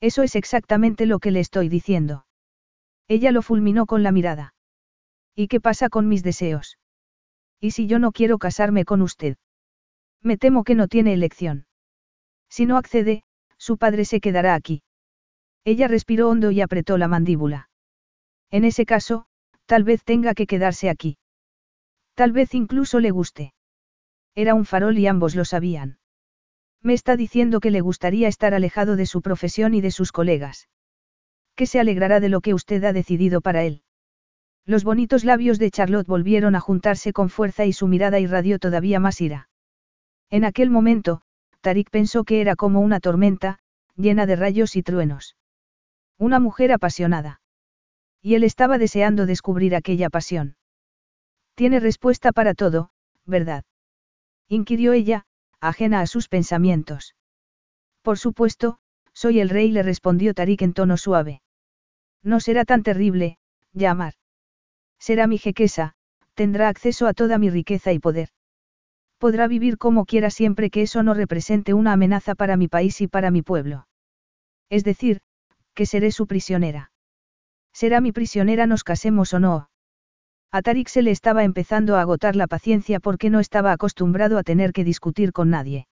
[0.00, 2.24] Eso es exactamente lo que le estoy diciendo.
[3.10, 4.54] Ella lo fulminó con la mirada.
[5.34, 6.78] ¿Y qué pasa con mis deseos?
[7.58, 9.36] ¿Y si yo no quiero casarme con usted?
[10.22, 11.66] Me temo que no tiene elección.
[12.48, 13.24] Si no accede,
[13.58, 14.84] su padre se quedará aquí.
[15.64, 17.68] Ella respiró hondo y apretó la mandíbula.
[18.48, 19.26] En ese caso,
[19.66, 21.18] tal vez tenga que quedarse aquí.
[22.14, 23.54] Tal vez incluso le guste.
[24.36, 25.98] Era un farol y ambos lo sabían.
[26.80, 30.68] Me está diciendo que le gustaría estar alejado de su profesión y de sus colegas
[31.60, 33.82] que se alegrará de lo que usted ha decidido para él.
[34.64, 38.98] Los bonitos labios de Charlotte volvieron a juntarse con fuerza y su mirada irradió todavía
[38.98, 39.50] más ira.
[40.30, 41.20] En aquel momento,
[41.60, 43.58] Tarik pensó que era como una tormenta,
[43.94, 45.36] llena de rayos y truenos.
[46.16, 47.42] Una mujer apasionada.
[48.22, 50.56] Y él estaba deseando descubrir aquella pasión.
[51.56, 52.88] Tiene respuesta para todo,
[53.26, 53.64] ¿verdad?
[54.48, 55.26] inquirió ella,
[55.60, 57.16] ajena a sus pensamientos.
[58.00, 58.78] Por supuesto,
[59.12, 61.42] soy el rey, le respondió Tarik en tono suave.
[62.22, 63.38] No será tan terrible,
[63.72, 64.14] llamar.
[64.98, 65.94] Será mi jequesa,
[66.34, 68.28] tendrá acceso a toda mi riqueza y poder.
[69.18, 73.06] Podrá vivir como quiera siempre que eso no represente una amenaza para mi país y
[73.06, 73.86] para mi pueblo.
[74.70, 75.20] Es decir,
[75.74, 76.92] que seré su prisionera.
[77.72, 79.70] Será mi prisionera nos casemos o no.
[80.52, 84.72] A se le estaba empezando a agotar la paciencia porque no estaba acostumbrado a tener
[84.72, 85.86] que discutir con nadie.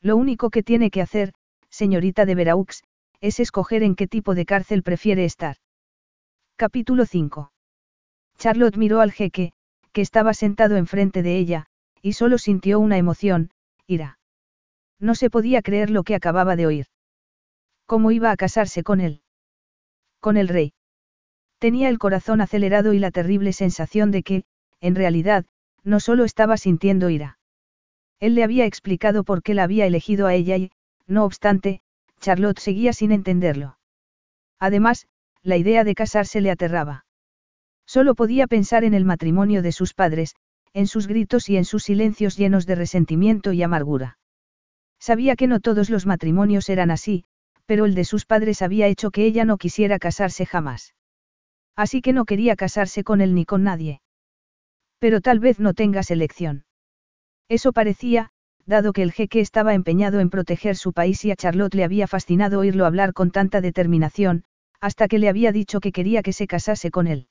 [0.00, 1.32] Lo único que tiene que hacer,
[1.68, 2.84] señorita de Veraux,
[3.22, 5.56] es escoger en qué tipo de cárcel prefiere estar.
[6.56, 7.52] Capítulo 5.
[8.36, 9.52] Charlotte miró al jeque,
[9.92, 11.66] que estaba sentado enfrente de ella,
[12.02, 13.50] y solo sintió una emoción,
[13.86, 14.18] ira.
[14.98, 16.86] No se podía creer lo que acababa de oír.
[17.86, 19.22] ¿Cómo iba a casarse con él?
[20.18, 20.72] Con el rey.
[21.58, 24.44] Tenía el corazón acelerado y la terrible sensación de que,
[24.80, 25.44] en realidad,
[25.84, 27.38] no solo estaba sintiendo ira.
[28.18, 30.72] Él le había explicado por qué la había elegido a ella y,
[31.06, 31.82] no obstante,
[32.22, 33.78] Charlotte seguía sin entenderlo.
[34.58, 35.06] Además,
[35.42, 37.04] la idea de casarse le aterraba.
[37.84, 40.36] Solo podía pensar en el matrimonio de sus padres,
[40.72, 44.18] en sus gritos y en sus silencios llenos de resentimiento y amargura.
[45.00, 47.24] Sabía que no todos los matrimonios eran así,
[47.66, 50.94] pero el de sus padres había hecho que ella no quisiera casarse jamás.
[51.74, 54.00] Así que no quería casarse con él ni con nadie.
[55.00, 56.64] Pero tal vez no tengas elección.
[57.48, 58.30] Eso parecía,
[58.66, 62.06] dado que el jeque estaba empeñado en proteger su país y a Charlotte le había
[62.06, 64.44] fascinado oírlo hablar con tanta determinación,
[64.80, 67.28] hasta que le había dicho que quería que se casase con él.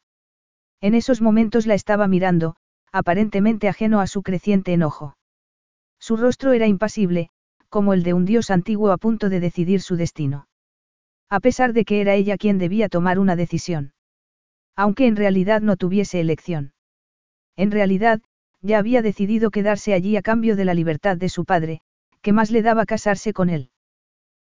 [0.81, 2.55] En esos momentos la estaba mirando,
[2.91, 5.15] aparentemente ajeno a su creciente enojo.
[5.99, 7.29] Su rostro era impasible,
[7.69, 10.47] como el de un dios antiguo a punto de decidir su destino.
[11.29, 13.93] A pesar de que era ella quien debía tomar una decisión.
[14.75, 16.73] Aunque en realidad no tuviese elección.
[17.55, 18.21] En realidad,
[18.61, 21.81] ya había decidido quedarse allí a cambio de la libertad de su padre,
[22.21, 23.69] que más le daba casarse con él.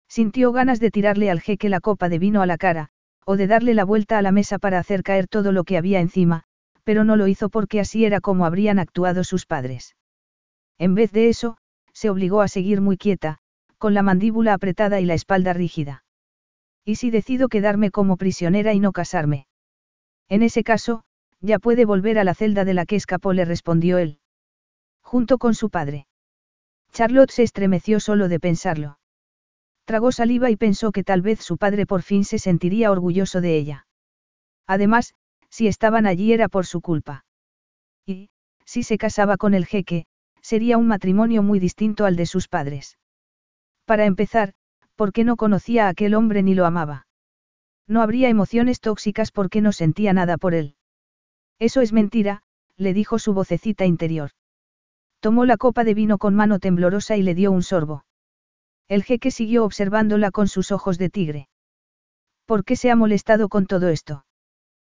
[0.07, 2.89] Sintió ganas de tirarle al jeque la copa de vino a la cara,
[3.25, 5.99] o de darle la vuelta a la mesa para hacer caer todo lo que había
[5.99, 6.43] encima,
[6.83, 9.95] pero no lo hizo porque así era como habrían actuado sus padres.
[10.77, 11.57] En vez de eso,
[11.91, 13.39] se obligó a seguir muy quieta,
[13.77, 16.03] con la mandíbula apretada y la espalda rígida.
[16.85, 19.47] ¿Y si decido quedarme como prisionera y no casarme?
[20.29, 21.03] En ese caso,
[21.45, 24.19] ya puede volver a la celda de la que escapó, le respondió él.
[25.01, 26.07] Junto con su padre.
[26.91, 28.99] Charlotte se estremeció solo de pensarlo.
[29.85, 33.55] Tragó saliva y pensó que tal vez su padre por fin se sentiría orgulloso de
[33.57, 33.87] ella.
[34.65, 35.13] Además,
[35.49, 37.25] si estaban allí era por su culpa.
[38.05, 38.29] Y,
[38.65, 40.05] si se casaba con el jeque,
[40.41, 42.97] sería un matrimonio muy distinto al de sus padres.
[43.85, 44.53] Para empezar,
[44.95, 47.05] porque no conocía a aquel hombre ni lo amaba.
[47.87, 50.75] No habría emociones tóxicas porque no sentía nada por él.
[51.59, 52.41] Eso es mentira,
[52.77, 54.31] le dijo su vocecita interior.
[55.19, 58.05] Tomó la copa de vino con mano temblorosa y le dio un sorbo.
[58.87, 61.49] El jeque siguió observándola con sus ojos de tigre.
[62.45, 64.25] ¿Por qué se ha molestado con todo esto?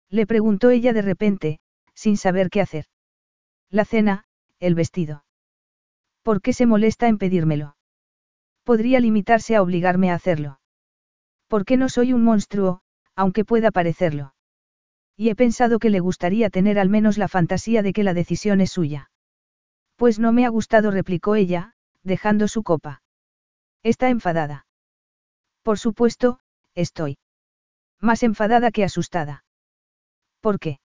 [0.09, 1.59] Le preguntó ella de repente,
[1.93, 2.85] sin saber qué hacer.
[3.69, 4.25] La cena,
[4.59, 5.23] el vestido.
[6.23, 7.77] ¿Por qué se molesta en pedírmelo?
[8.63, 10.59] Podría limitarse a obligarme a hacerlo.
[11.47, 12.81] ¿Por qué no soy un monstruo,
[13.15, 14.33] aunque pueda parecerlo?
[15.17, 18.61] Y he pensado que le gustaría tener al menos la fantasía de que la decisión
[18.61, 19.09] es suya.
[19.95, 21.73] Pues no me ha gustado, replicó ella,
[22.03, 23.01] dejando su copa.
[23.81, 24.67] Está enfadada.
[25.63, 26.39] Por supuesto,
[26.75, 27.17] estoy.
[27.99, 29.43] Más enfadada que asustada.
[30.39, 30.79] ¿Por qué?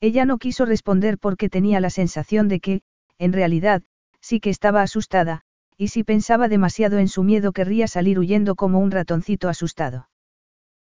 [0.00, 2.82] Ella no quiso responder porque tenía la sensación de que,
[3.18, 3.82] en realidad,
[4.20, 5.40] sí que estaba asustada,
[5.78, 10.08] y si pensaba demasiado en su miedo querría salir huyendo como un ratoncito asustado.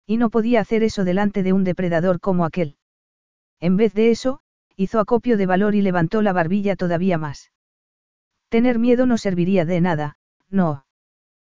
[0.06, 2.76] Y no podía hacer eso delante de un depredador como aquel.
[3.60, 4.40] En vez de eso,
[4.76, 7.52] hizo acopio de valor y levantó la barbilla todavía más.
[8.48, 10.16] Tener miedo no serviría de nada,
[10.50, 10.84] no.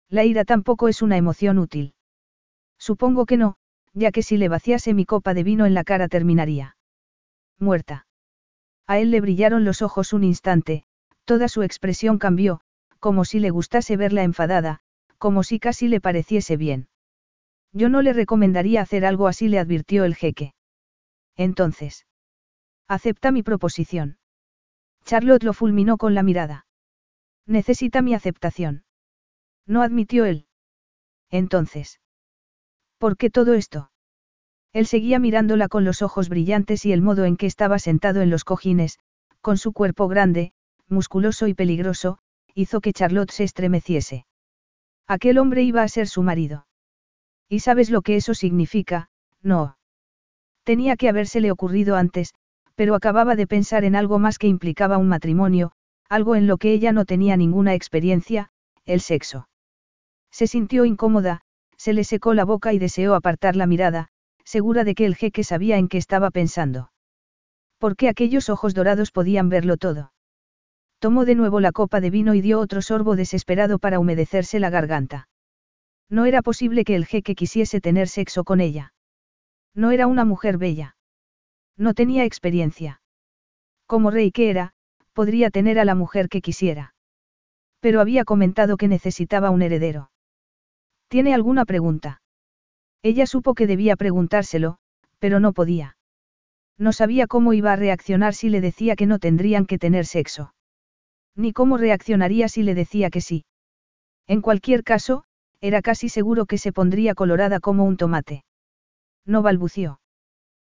[0.10, 1.96] La ira tampoco es una emoción útil.
[2.78, 3.56] Supongo que no,
[3.94, 6.76] ya que si le vaciase mi copa de vino en la cara terminaría.
[7.60, 8.06] Muerta.
[8.86, 10.84] A él le brillaron los ojos un instante,
[11.26, 12.60] toda su expresión cambió,
[13.00, 14.82] como si le gustase verla enfadada,
[15.18, 16.90] como si casi le pareciese bien.
[17.74, 20.54] Yo no le recomendaría hacer algo así, le advirtió el jeque.
[21.36, 22.06] Entonces.
[22.88, 24.18] Acepta mi proposición.
[25.06, 26.68] Charlotte lo fulminó con la mirada.
[27.48, 28.86] Necesita mi aceptación.
[29.66, 30.46] No admitió él.
[31.30, 32.00] Entonces.
[33.00, 33.92] ¿Por qué todo esto?
[34.72, 38.30] Él seguía mirándola con los ojos brillantes y el modo en que estaba sentado en
[38.30, 39.00] los cojines,
[39.42, 40.54] con su cuerpo grande,
[40.88, 42.20] musculoso y peligroso,
[42.54, 44.26] hizo que Charlotte se estremeciese.
[45.08, 46.66] Aquel hombre iba a ser su marido.
[47.54, 49.12] ¿Y sabes lo que eso significa?
[49.44, 49.78] No.
[50.64, 52.34] Tenía que habérsele ocurrido antes,
[52.74, 55.72] pero acababa de pensar en algo más que implicaba un matrimonio,
[56.10, 58.50] algo en lo que ella no tenía ninguna experiencia,
[58.86, 59.48] el sexo.
[60.32, 61.42] Se sintió incómoda,
[61.78, 64.08] se le secó la boca y deseó apartar la mirada,
[64.44, 66.92] segura de que el jeque sabía en qué estaba pensando.
[67.78, 70.12] Porque aquellos ojos dorados podían verlo todo.
[70.98, 74.72] Tomó de nuevo la copa de vino y dio otro sorbo desesperado para humedecerse la
[74.72, 75.28] garganta.
[76.14, 78.94] No era posible que el jeque quisiese tener sexo con ella.
[79.74, 80.96] No era una mujer bella.
[81.76, 83.02] No tenía experiencia.
[83.88, 84.74] Como rey que era,
[85.14, 86.94] podría tener a la mujer que quisiera.
[87.80, 90.12] Pero había comentado que necesitaba un heredero.
[91.08, 92.22] ¿Tiene alguna pregunta?
[93.02, 94.78] Ella supo que debía preguntárselo,
[95.18, 95.98] pero no podía.
[96.78, 100.54] No sabía cómo iba a reaccionar si le decía que no tendrían que tener sexo.
[101.36, 103.46] Ni cómo reaccionaría si le decía que sí.
[104.28, 105.26] En cualquier caso,
[105.64, 108.44] era casi seguro que se pondría colorada como un tomate.
[109.26, 110.02] No balbució.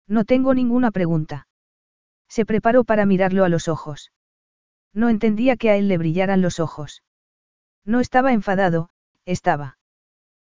[0.08, 1.48] No tengo ninguna pregunta.
[2.28, 4.12] Se preparó para mirarlo a los ojos.
[4.92, 7.04] No entendía que a él le brillaran los ojos.
[7.86, 8.90] No estaba enfadado,
[9.26, 9.78] estaba.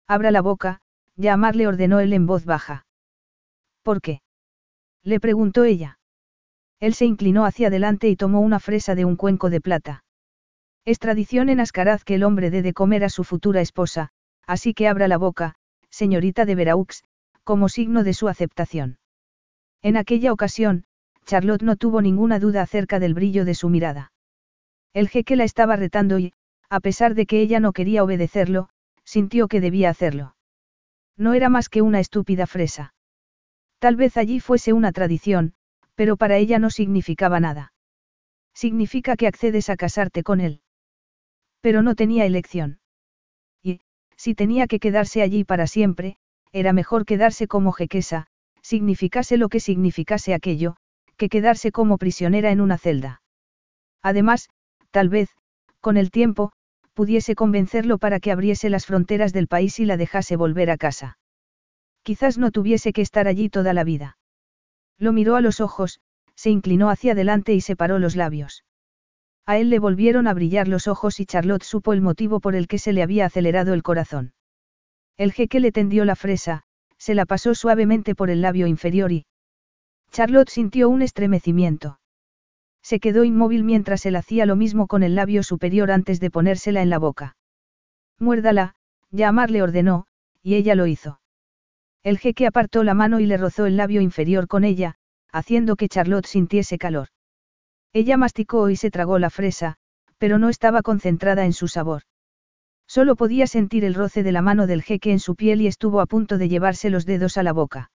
[0.07, 0.83] Abra la boca,
[1.17, 2.87] ya le ordenó él en voz baja.
[3.83, 4.23] ¿Por qué?
[5.03, 5.99] Le preguntó ella.
[6.79, 10.05] Él se inclinó hacia adelante y tomó una fresa de un cuenco de plata.
[10.85, 14.13] Es tradición en Ascaraz que el hombre dé de comer a su futura esposa,
[14.49, 15.55] así que abra la boca,
[15.91, 17.05] señorita de Veraux,
[17.45, 18.99] como signo de su aceptación.
[19.83, 20.85] En aquella ocasión,
[21.27, 24.11] Charlotte no tuvo ninguna duda acerca del brillo de su mirada.
[24.95, 26.33] El jeque la estaba retando y,
[26.71, 28.71] a pesar de que ella no quería obedecerlo,
[29.05, 30.35] sintió que debía hacerlo.
[31.17, 32.95] No era más que una estúpida fresa.
[33.79, 35.53] Tal vez allí fuese una tradición,
[35.95, 37.75] pero para ella no significaba nada.
[38.55, 40.63] Significa que accedes a casarte con él.
[41.61, 42.81] Pero no tenía elección.
[44.19, 46.17] Si tenía que quedarse allí para siempre,
[46.53, 48.27] era mejor quedarse como jequesa,
[48.61, 50.77] significase lo que significase aquello,
[51.17, 53.23] que quedarse como prisionera en una celda.
[54.03, 54.51] Además,
[54.91, 55.31] tal vez,
[55.81, 56.53] con el tiempo,
[56.95, 61.17] pudiese convencerlo para que abriese las fronteras del país y la dejase volver a casa.
[62.03, 64.19] Quizás no tuviese que estar allí toda la vida.
[64.99, 66.01] Lo miró a los ojos,
[66.35, 68.65] se inclinó hacia adelante y separó los labios.
[69.49, 72.69] A él le volvieron a brillar los ojos y Charlotte supo el motivo por el
[72.69, 74.35] que se le había acelerado el corazón.
[75.17, 76.65] El jeque le tendió la fresa,
[76.99, 79.25] se la pasó suavemente por el labio inferior y...
[80.11, 81.99] Charlotte sintió un estremecimiento.
[82.83, 86.83] Se quedó inmóvil mientras él hacía lo mismo con el labio superior antes de ponérsela
[86.83, 87.39] en la boca.
[88.19, 88.75] Muérdala,
[89.13, 90.05] Yamar le ordenó,
[90.43, 91.21] y ella lo hizo.
[92.03, 94.97] El jeque apartó la mano y le rozó el labio inferior con ella,
[95.33, 97.09] haciendo que Charlotte sintiese calor.
[97.93, 99.77] Ella masticó y se tragó la fresa,
[100.19, 102.03] pero no estaba concentrada en su sabor.
[102.87, 106.01] Solo podía sentir el roce de la mano del jeque en su piel y estuvo
[106.01, 107.91] a punto de llevarse los dedos a la boca.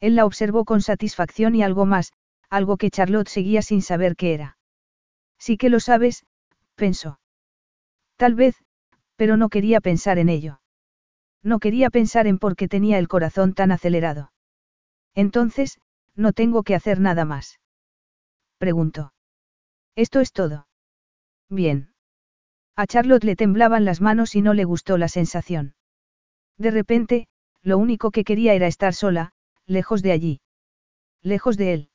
[0.00, 2.12] Él la observó con satisfacción y algo más,
[2.48, 4.58] algo que Charlotte seguía sin saber qué era.
[5.38, 6.24] Sí que lo sabes,
[6.74, 7.20] pensó.
[8.16, 8.56] Tal vez,
[9.16, 10.60] Pero no quería pensar en ello.
[11.42, 14.30] No quería pensar en por qué tenía el corazón tan acelerado.
[15.14, 15.78] Entonces,
[16.14, 17.58] no tengo que hacer nada más.
[18.58, 19.12] Preguntó.
[19.94, 20.66] Esto es todo.
[21.48, 21.92] Bien.
[22.74, 25.74] A Charlotte le temblaban las manos y no le gustó la sensación.
[26.58, 27.28] De repente,
[27.62, 29.32] lo único que quería era estar sola,
[29.66, 30.40] lejos de allí.
[31.22, 31.90] Lejos de él.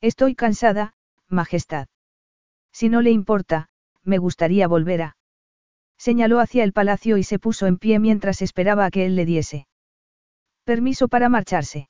[0.00, 0.94] Estoy cansada,
[1.28, 1.88] Majestad.
[2.72, 3.68] Si no le importa,
[4.02, 5.16] me gustaría volver a...
[5.96, 9.24] Señaló hacia el palacio y se puso en pie mientras esperaba a que él le
[9.24, 9.66] diese.
[10.64, 11.88] Permiso para marcharse.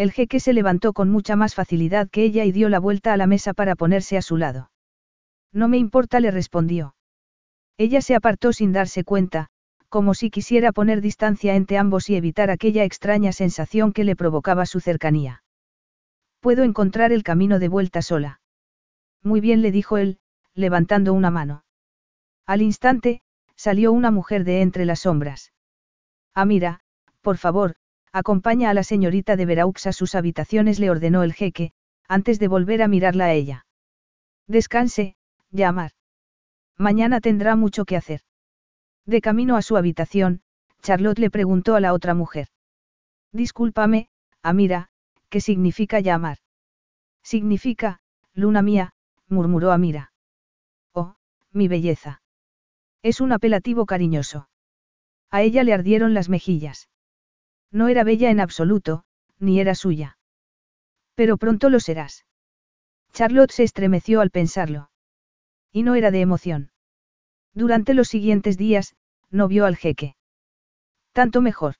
[0.00, 3.18] El jeque se levantó con mucha más facilidad que ella y dio la vuelta a
[3.18, 4.70] la mesa para ponerse a su lado.
[5.52, 6.94] No me importa, le respondió.
[7.76, 9.48] Ella se apartó sin darse cuenta,
[9.90, 14.64] como si quisiera poner distancia entre ambos y evitar aquella extraña sensación que le provocaba
[14.64, 15.42] su cercanía.
[16.40, 18.40] Puedo encontrar el camino de vuelta sola.
[19.22, 20.18] Muy bien, le dijo él,
[20.54, 21.66] levantando una mano.
[22.46, 23.20] Al instante,
[23.54, 25.52] salió una mujer de entre las sombras.
[26.32, 26.80] Amira,
[27.20, 27.76] por favor,
[28.12, 31.72] acompaña a la señorita de Veraux a sus habitaciones, le ordenó el jeque,
[32.08, 33.66] antes de volver a mirarla a ella.
[34.46, 35.16] Descanse,
[35.50, 35.92] llamar.
[36.76, 38.22] Mañana tendrá mucho que hacer.
[39.06, 40.42] De camino a su habitación,
[40.82, 42.48] Charlotte le preguntó a la otra mujer.
[43.32, 44.08] Discúlpame,
[44.42, 44.90] Amira,
[45.28, 46.38] ¿qué significa llamar?
[47.22, 48.00] Significa,
[48.34, 48.92] luna mía,
[49.28, 50.12] murmuró Amira.
[50.92, 51.14] Oh,
[51.52, 52.22] mi belleza.
[53.02, 54.48] Es un apelativo cariñoso.
[55.30, 56.89] A ella le ardieron las mejillas.
[57.72, 59.04] No era bella en absoluto,
[59.38, 60.18] ni era suya.
[61.14, 62.24] Pero pronto lo serás.
[63.12, 64.90] Charlotte se estremeció al pensarlo.
[65.72, 66.70] Y no era de emoción.
[67.54, 68.94] Durante los siguientes días,
[69.30, 70.16] no vio al jeque.
[71.12, 71.74] Tanto mejor.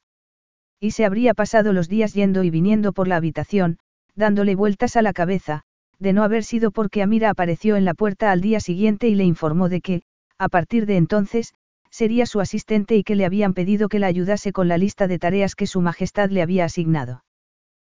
[0.81, 3.79] Y se habría pasado los días yendo y viniendo por la habitación,
[4.15, 5.63] dándole vueltas a la cabeza,
[5.99, 9.25] de no haber sido porque Amira apareció en la puerta al día siguiente y le
[9.25, 10.03] informó de que,
[10.39, 11.55] a partir de entonces,
[11.91, 15.19] sería su asistente y que le habían pedido que la ayudase con la lista de
[15.19, 17.25] tareas que su majestad le había asignado.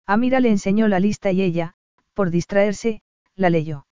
[0.05, 1.73] Amira le enseñó la lista y ella,
[2.13, 3.01] por distraerse,
[3.35, 3.85] la leyó.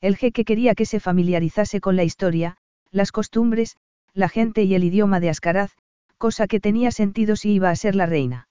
[0.00, 2.56] El jeque quería que se familiarizase con la historia,
[2.90, 3.76] las costumbres,
[4.12, 5.72] la gente y el idioma de Ascaraz,
[6.18, 8.48] cosa que tenía sentido si iba a ser la reina.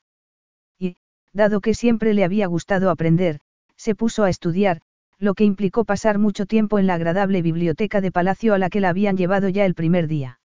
[0.78, 0.98] Y,
[1.32, 3.40] dado que siempre le había gustado aprender,
[3.76, 4.82] se puso a estudiar,
[5.20, 8.82] lo que implicó pasar mucho tiempo en la agradable biblioteca de palacio a la que
[8.82, 10.40] la habían llevado ya el primer día.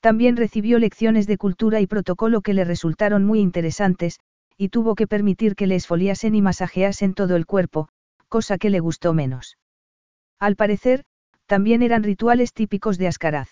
[0.00, 4.20] También recibió lecciones de cultura y protocolo que le resultaron muy interesantes,
[4.56, 7.88] y tuvo que permitir que le esfoliasen y masajeasen todo el cuerpo,
[8.28, 9.58] cosa que le gustó menos.
[10.38, 11.04] Al parecer,
[11.46, 13.48] también eran rituales típicos de Ascaraz.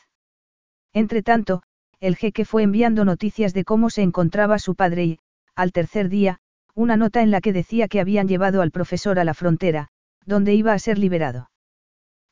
[0.93, 1.63] Entretanto,
[2.01, 5.19] el jeque fue enviando noticias de cómo se encontraba su padre y,
[5.55, 6.39] al tercer día,
[6.75, 9.89] una nota en la que decía que habían llevado al profesor a la frontera,
[10.27, 11.51] donde iba a ser liberado.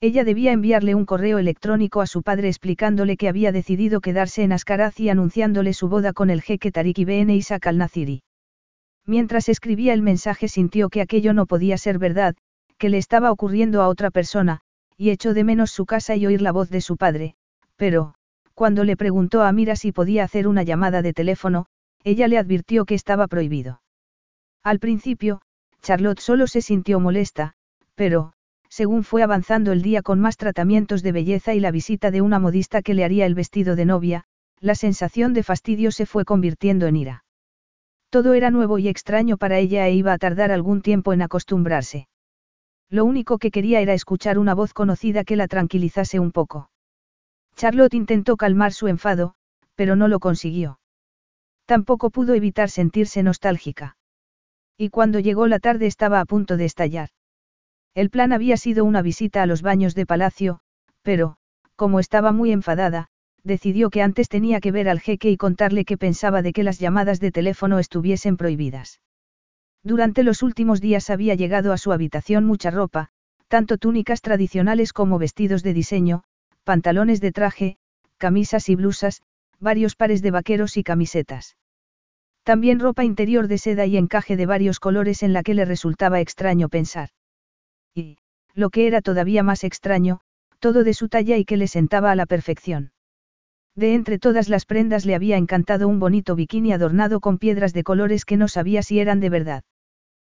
[0.04, 4.52] Ella debía enviarle un correo electrónico a su padre explicándole que había decidido quedarse en
[4.52, 8.22] Ascaraz y anunciándole su boda con el jeque Tariq ibn Isaac al-Naziri.
[9.06, 12.36] Mientras escribía el mensaje sintió que aquello no podía ser verdad,
[12.76, 14.60] que le estaba ocurriendo a otra persona,
[14.98, 17.34] y echó de menos su casa y oír la voz de su padre,
[17.76, 18.12] pero,
[18.52, 21.64] cuando le preguntó a Mira si podía hacer una llamada de teléfono,
[22.02, 23.80] ella le advirtió que estaba prohibido.
[24.62, 25.40] Al principio,
[25.80, 27.54] Charlotte solo se sintió molesta,
[27.94, 28.33] pero,
[28.74, 32.40] según fue avanzando el día con más tratamientos de belleza y la visita de una
[32.40, 34.24] modista que le haría el vestido de novia,
[34.58, 37.24] la sensación de fastidio se fue convirtiendo en ira.
[38.10, 42.08] Todo era nuevo y extraño para ella e iba a tardar algún tiempo en acostumbrarse.
[42.90, 46.68] Lo único que quería era escuchar una voz conocida que la tranquilizase un poco.
[47.54, 49.36] Charlotte intentó calmar su enfado,
[49.76, 50.80] pero no lo consiguió.
[51.64, 53.96] Tampoco pudo evitar sentirse nostálgica.
[54.76, 57.10] Y cuando llegó la tarde estaba a punto de estallar.
[57.94, 60.58] El plan había sido una visita a los baños de palacio,
[61.02, 61.36] pero,
[61.76, 63.08] como estaba muy enfadada,
[63.44, 66.80] decidió que antes tenía que ver al jeque y contarle qué pensaba de que las
[66.80, 69.00] llamadas de teléfono estuviesen prohibidas.
[69.84, 73.10] Durante los últimos días había llegado a su habitación mucha ropa,
[73.48, 76.24] tanto túnicas tradicionales como vestidos de diseño,
[76.64, 77.76] pantalones de traje,
[78.16, 79.22] camisas y blusas,
[79.60, 81.56] varios pares de vaqueros y camisetas.
[82.42, 86.20] También ropa interior de seda y encaje de varios colores en la que le resultaba
[86.20, 87.10] extraño pensar.
[87.94, 88.18] Y,
[88.54, 90.20] lo que era todavía más extraño,
[90.58, 92.92] todo de su talla y que le sentaba a la perfección.
[93.76, 97.82] De entre todas las prendas le había encantado un bonito bikini adornado con piedras de
[97.82, 99.64] colores que no sabía si eran de verdad.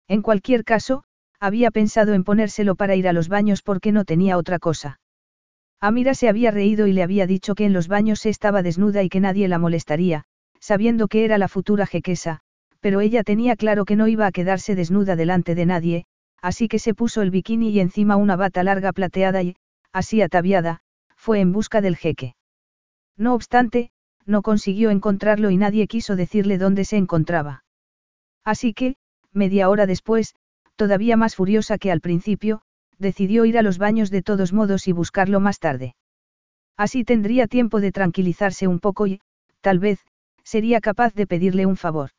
[0.09, 1.05] En cualquier caso,
[1.41, 5.01] había pensado en ponérselo para ir a los baños porque no tenía otra cosa.
[5.81, 9.03] Amira se había reído y le había dicho que en los baños se estaba desnuda
[9.03, 10.25] y que nadie la molestaría,
[10.61, 12.41] sabiendo que era la futura jequesa,
[12.81, 16.07] pero ella tenía claro que no iba a quedarse desnuda delante de nadie,
[16.45, 19.57] así que se puso el bikini y encima una bata larga plateada y,
[19.95, 20.83] así ataviada,
[21.17, 22.37] fue en busca del jeque.
[23.17, 23.91] No obstante,
[24.27, 27.65] no consiguió encontrarlo y nadie quiso decirle dónde se encontraba.
[28.45, 28.97] Así que,
[29.33, 30.35] media hora después,
[30.77, 32.61] todavía más furiosa que al principio,
[32.99, 35.97] decidió ir a los baños de todos modos y buscarlo más tarde.
[36.77, 39.23] Así tendría tiempo de tranquilizarse un poco y,
[39.63, 39.99] tal vez,
[40.43, 42.11] sería capaz de pedirle un favor.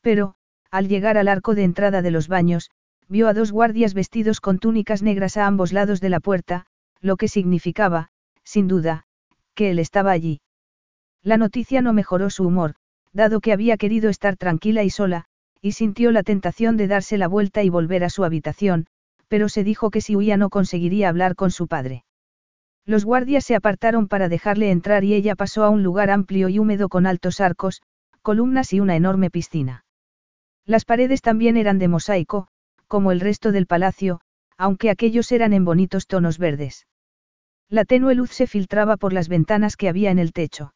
[0.00, 0.36] Pero,
[0.70, 2.70] al llegar al arco de entrada de los baños,
[3.08, 6.66] vio a dos guardias vestidos con túnicas negras a ambos lados de la puerta,
[7.00, 8.08] lo que significaba,
[8.42, 9.04] sin duda,
[9.54, 10.40] que él estaba allí.
[11.22, 12.74] La noticia no mejoró su humor,
[13.12, 15.24] dado que había querido estar tranquila y sola,
[15.60, 18.86] y sintió la tentación de darse la vuelta y volver a su habitación,
[19.28, 22.04] pero se dijo que si huía no conseguiría hablar con su padre.
[22.84, 26.58] Los guardias se apartaron para dejarle entrar y ella pasó a un lugar amplio y
[26.58, 27.80] húmedo con altos arcos,
[28.20, 29.84] columnas y una enorme piscina.
[30.66, 32.48] Las paredes también eran de mosaico,
[32.86, 34.20] como el resto del palacio,
[34.56, 36.86] aunque aquellos eran en bonitos tonos verdes.
[37.68, 40.74] La tenue luz se filtraba por las ventanas que había en el techo.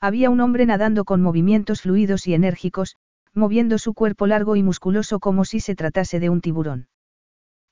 [0.00, 2.96] Había un hombre nadando con movimientos fluidos y enérgicos,
[3.34, 6.88] moviendo su cuerpo largo y musculoso como si se tratase de un tiburón.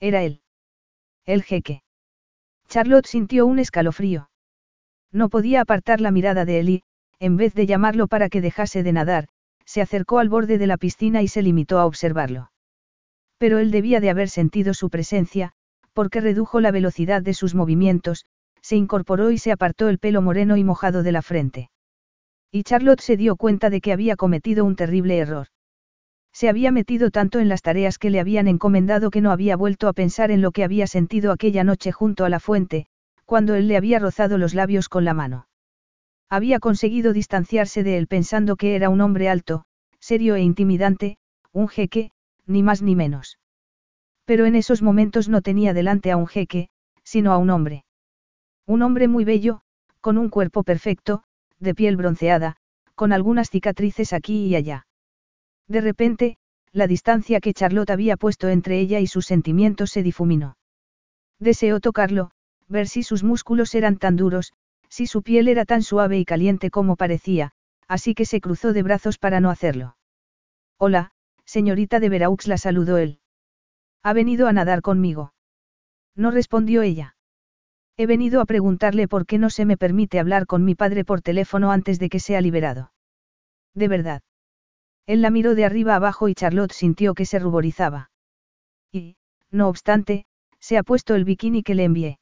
[0.01, 0.43] Era él.
[1.25, 1.83] El jeque.
[2.69, 4.29] Charlotte sintió un escalofrío.
[5.13, 6.83] No podía apartar la mirada de él y,
[7.19, 9.29] en vez de llamarlo para que dejase de nadar,
[9.65, 12.51] se acercó al borde de la piscina y se limitó a observarlo.
[13.39, 15.53] Pero él debía de haber sentido su presencia,
[15.93, 18.25] porque redujo la velocidad de sus movimientos,
[18.63, 21.71] se incorporó y se apartó el pelo moreno y mojado de la frente.
[22.51, 25.49] Y Charlotte se dio cuenta de que había cometido un terrible error.
[26.33, 29.89] Se había metido tanto en las tareas que le habían encomendado que no había vuelto
[29.89, 32.87] a pensar en lo que había sentido aquella noche junto a la fuente,
[33.25, 35.49] cuando él le había rozado los labios con la mano.
[36.29, 39.65] Había conseguido distanciarse de él pensando que era un hombre alto,
[39.99, 41.19] serio e intimidante,
[41.53, 42.11] un jeque,
[42.47, 43.39] ni más ni menos.
[44.25, 46.69] Pero en esos momentos no tenía delante a un jeque,
[47.03, 47.85] sino a un hombre.
[48.67, 49.61] Un hombre muy bello,
[50.01, 51.23] con un cuerpo perfecto,
[51.61, 52.57] de piel bronceada,
[52.95, 54.87] con algunas cicatrices aquí y allá.
[55.69, 56.39] De repente,
[56.73, 60.57] la distancia que Charlotte había puesto entre ella y sus sentimientos se difuminó.
[61.39, 62.31] Deseó tocarlo,
[62.69, 64.53] ver si sus músculos eran tan duros,
[64.89, 67.53] si su piel era tan suave y caliente como parecía,
[67.89, 69.97] así que se cruzó de brazos para no hacerlo.
[70.79, 71.13] Hola,
[71.47, 73.21] señorita de Veraux la saludó él.
[74.03, 75.33] ¿Ha venido a nadar conmigo?
[76.15, 77.17] No respondió ella.
[77.97, 81.23] He venido a preguntarle por qué no se me permite hablar con mi padre por
[81.23, 82.93] teléfono antes de que sea liberado.
[83.75, 84.23] De verdad.
[85.07, 88.11] Él la miró de arriba abajo y Charlotte sintió que se ruborizaba.
[88.93, 89.17] Y,
[89.51, 90.27] no obstante,
[90.59, 92.19] se ha puesto el bikini que le envié.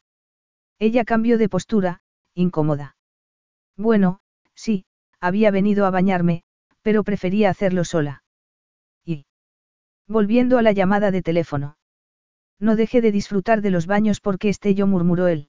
[0.78, 2.02] Ella cambió de postura,
[2.34, 2.96] incómoda.
[3.76, 4.20] Bueno,
[4.54, 4.84] sí,
[5.20, 6.42] había venido a bañarme,
[6.82, 8.23] pero prefería hacerlo sola.
[10.08, 11.76] Volviendo a la llamada de teléfono.
[12.60, 15.48] No deje de disfrutar de los baños porque esté yo, murmuró él.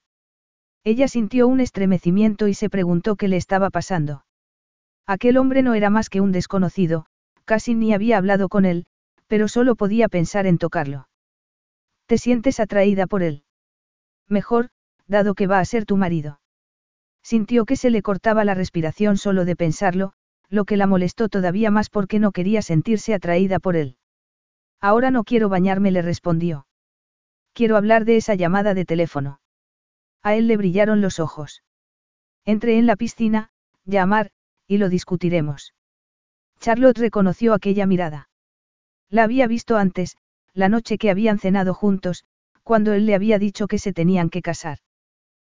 [0.83, 4.25] Ella sintió un estremecimiento y se preguntó qué le estaba pasando.
[5.05, 7.05] Aquel hombre no era más que un desconocido,
[7.43, 8.85] casi ni había hablado con él,
[9.27, 11.09] pero solo podía pensar en tocarlo.
[12.05, 13.43] ¿Te sientes atraída por él?
[14.27, 14.69] Mejor,
[15.07, 16.39] dado que va a ser tu marido.
[17.23, 20.13] Sintió que se le cortaba la respiración solo de pensarlo,
[20.49, 23.97] lo que la molestó todavía más porque no quería sentirse atraída por él.
[24.81, 26.67] Ahora no quiero bañarme, le respondió.
[27.53, 29.39] Quiero hablar de esa llamada de teléfono.
[30.21, 31.63] A él le brillaron los ojos.
[32.43, 33.49] Entré en la piscina,
[33.85, 34.31] llamar,
[34.67, 35.73] y lo discutiremos.
[36.59, 38.29] Charlotte reconoció aquella mirada.
[39.09, 40.17] La había visto antes,
[40.53, 42.25] la noche que habían cenado juntos,
[42.63, 44.79] cuando él le había dicho que se tenían que casar.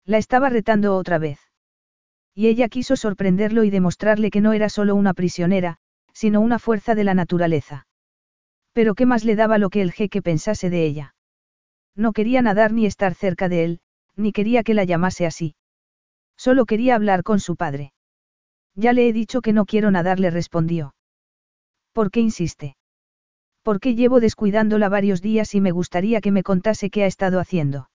[0.06, 1.39] La estaba retando otra vez.
[2.35, 5.77] Y ella quiso sorprenderlo y demostrarle que no era solo una prisionera,
[6.14, 7.87] sino una fuerza de la naturaleza.
[8.78, 11.16] Pero qué más le daba lo que el jeque pensase de ella.
[11.95, 13.80] No quería nadar ni estar cerca de él,
[14.16, 15.56] ni quería que la llamase así.
[16.38, 17.91] Solo quería hablar con su padre.
[18.76, 20.94] Ya le he dicho que no quiero nadar, le respondió.
[21.91, 22.78] ¿Por qué insiste?
[23.64, 27.90] Porque llevo descuidándola varios días y me gustaría que me contase qué ha estado haciendo.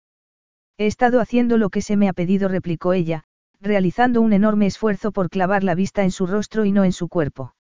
[0.78, 3.22] He estado haciendo lo que se me ha pedido, replicó ella,
[3.60, 7.06] realizando un enorme esfuerzo por clavar la vista en su rostro y no en su
[7.06, 7.54] cuerpo.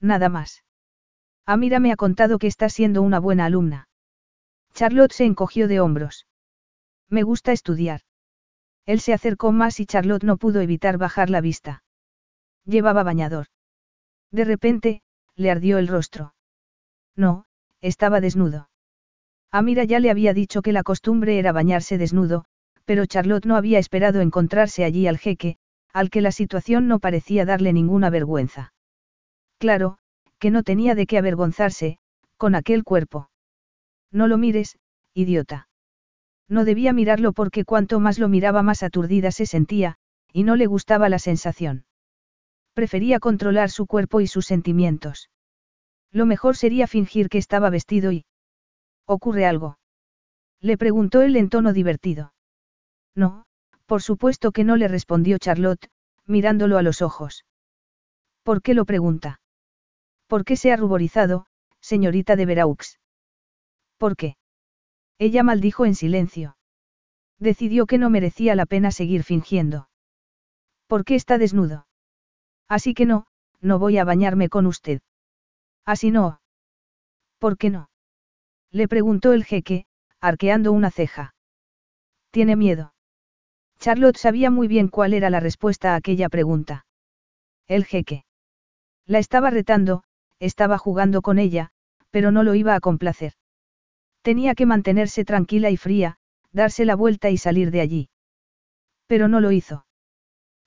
[0.00, 0.62] Nada más.
[1.46, 3.88] Amira me ha contado que está siendo una buena alumna.
[4.74, 6.26] Charlotte se encogió de hombros.
[7.08, 8.00] Me gusta estudiar.
[8.84, 11.84] Él se acercó más y Charlotte no pudo evitar bajar la vista.
[12.64, 13.46] Llevaba bañador.
[14.32, 15.02] De repente,
[15.36, 16.34] le ardió el rostro.
[17.14, 17.44] No,
[17.80, 18.68] estaba desnudo.
[19.52, 22.44] Amira ya le había dicho que la costumbre era bañarse desnudo,
[22.84, 25.58] pero Charlotte no había esperado encontrarse allí al jeque,
[25.92, 28.72] al que la situación no parecía darle ninguna vergüenza.
[29.58, 29.98] Claro,
[30.38, 31.98] que no tenía de qué avergonzarse,
[32.36, 33.30] con aquel cuerpo.
[34.12, 34.78] No lo mires,
[35.14, 35.68] idiota.
[36.48, 39.96] No debía mirarlo porque cuanto más lo miraba más aturdida se sentía,
[40.32, 41.86] y no le gustaba la sensación.
[42.74, 45.30] Prefería controlar su cuerpo y sus sentimientos.
[46.12, 48.24] Lo mejor sería fingir que estaba vestido y...
[49.06, 49.78] ¿Ocurre algo?
[50.60, 52.32] Le preguntó él en tono divertido.
[53.14, 53.46] No,
[53.86, 55.88] por supuesto que no le respondió Charlotte,
[56.26, 57.44] mirándolo a los ojos.
[58.42, 59.40] ¿Por qué lo pregunta?
[60.26, 61.46] ¿Por qué se ha ruborizado,
[61.80, 62.98] señorita de Veraux?
[63.98, 64.36] ¿Por qué?
[65.18, 66.56] Ella maldijo en silencio.
[67.38, 69.88] Decidió que no merecía la pena seguir fingiendo.
[70.86, 71.86] ¿Por qué está desnudo?
[72.68, 73.26] Así que no,
[73.60, 75.00] no voy a bañarme con usted.
[75.84, 76.40] Así no.
[77.38, 77.90] ¿Por qué no?
[78.70, 79.86] Le preguntó el jeque,
[80.20, 81.34] arqueando una ceja.
[82.30, 82.94] ¿Tiene miedo?
[83.78, 86.86] Charlotte sabía muy bien cuál era la respuesta a aquella pregunta.
[87.66, 88.24] El jeque.
[89.04, 90.02] La estaba retando,
[90.40, 91.70] estaba jugando con ella,
[92.10, 93.32] pero no lo iba a complacer.
[94.22, 96.18] Tenía que mantenerse tranquila y fría,
[96.52, 98.08] darse la vuelta y salir de allí.
[99.06, 99.86] Pero no lo hizo.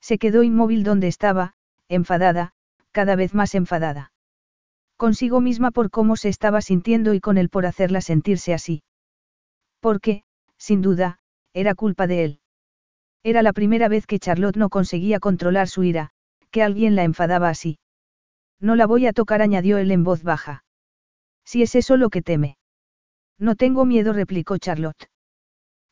[0.02, 1.56] Se quedó inmóvil donde estaba,
[1.90, 2.54] enfadada,
[2.92, 4.12] cada vez más enfadada.
[4.98, 8.84] Consigo misma por cómo se estaba sintiendo y con él por hacerla sentirse así.
[9.80, 10.24] Porque,
[10.58, 11.20] sin duda,
[11.54, 12.40] era culpa de él.
[13.24, 16.12] Era la primera vez que Charlotte no conseguía controlar su ira,
[16.52, 17.80] que alguien la enfadaba así.
[18.60, 20.64] No la voy a tocar, añadió él en voz baja.
[21.46, 22.58] Si es eso lo que teme.
[23.38, 25.10] No tengo miedo, replicó Charlotte.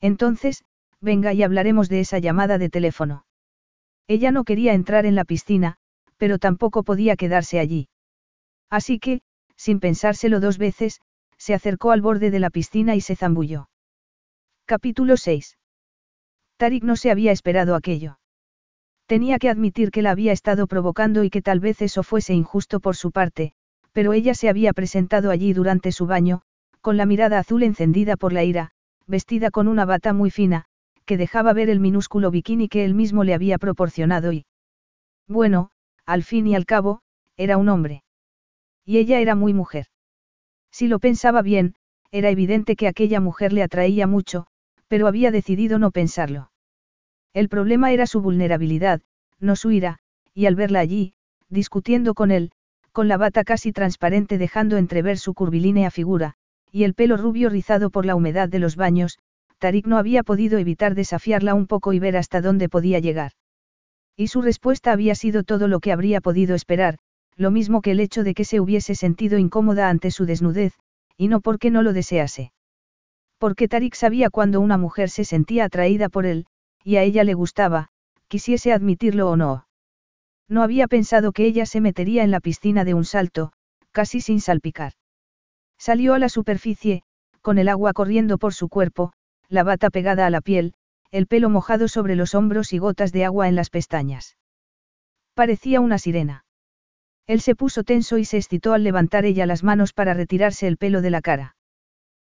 [0.02, 0.64] Entonces,
[1.00, 3.26] venga y hablaremos de esa llamada de teléfono.
[4.08, 5.78] Ella no quería entrar en la piscina,
[6.18, 7.90] pero tampoco podía quedarse allí.
[8.70, 9.22] Así que,
[9.56, 11.02] sin pensárselo dos veces,
[11.38, 13.70] se acercó al borde de la piscina y se zambulló.
[14.66, 15.58] Capítulo 6.
[16.58, 18.20] Tarik no se había esperado aquello.
[19.08, 22.82] Tenía que admitir que la había estado provocando y que tal vez eso fuese injusto
[22.82, 23.54] por su parte,
[23.94, 26.42] pero ella se había presentado allí durante su baño,
[26.82, 28.72] con la mirada azul encendida por la ira,
[29.08, 30.66] vestida con una bata muy fina,
[31.06, 34.46] que dejaba ver el minúsculo bikini que él mismo le había proporcionado y...
[35.26, 35.72] Bueno,
[36.06, 37.00] al fin y al cabo,
[37.38, 38.04] era un hombre.
[38.86, 39.88] Y ella era muy mujer.
[40.70, 41.76] Si lo pensaba bien,
[42.12, 44.48] era evidente que aquella mujer le atraía mucho,
[44.90, 46.52] pero había decidido no pensarlo.
[47.34, 49.02] El problema era su vulnerabilidad,
[49.40, 50.00] no su ira,
[50.34, 51.14] y al verla allí,
[51.50, 52.52] discutiendo con él,
[52.92, 56.34] con la bata casi transparente dejando entrever su curvilínea figura,
[56.72, 59.20] y el pelo rubio rizado por la humedad de los baños,
[59.60, 63.32] Tarik no había podido evitar desafiarla un poco y ver hasta dónde podía llegar.
[64.16, 66.98] Y su respuesta había sido todo lo que habría podido esperar,
[67.36, 70.74] lo mismo que el hecho de que se hubiese sentido incómoda ante su desnudez,
[71.18, 72.52] y no porque no lo desease.
[73.38, 76.48] Porque Tarik sabía cuando una mujer se sentía atraída por él,
[76.84, 77.90] y a ella le gustaba,
[78.28, 79.68] quisiese admitirlo o no.
[80.48, 83.52] No había pensado que ella se metería en la piscina de un salto,
[83.92, 84.94] casi sin salpicar.
[85.78, 87.04] Salió a la superficie,
[87.42, 89.14] con el agua corriendo por su cuerpo,
[89.50, 90.74] la bata pegada a la piel,
[91.12, 94.38] el pelo mojado sobre los hombros y gotas de agua en las pestañas.
[95.34, 96.46] Parecía una sirena.
[97.28, 100.78] Él se puso tenso y se excitó al levantar ella las manos para retirarse el
[100.78, 101.57] pelo de la cara.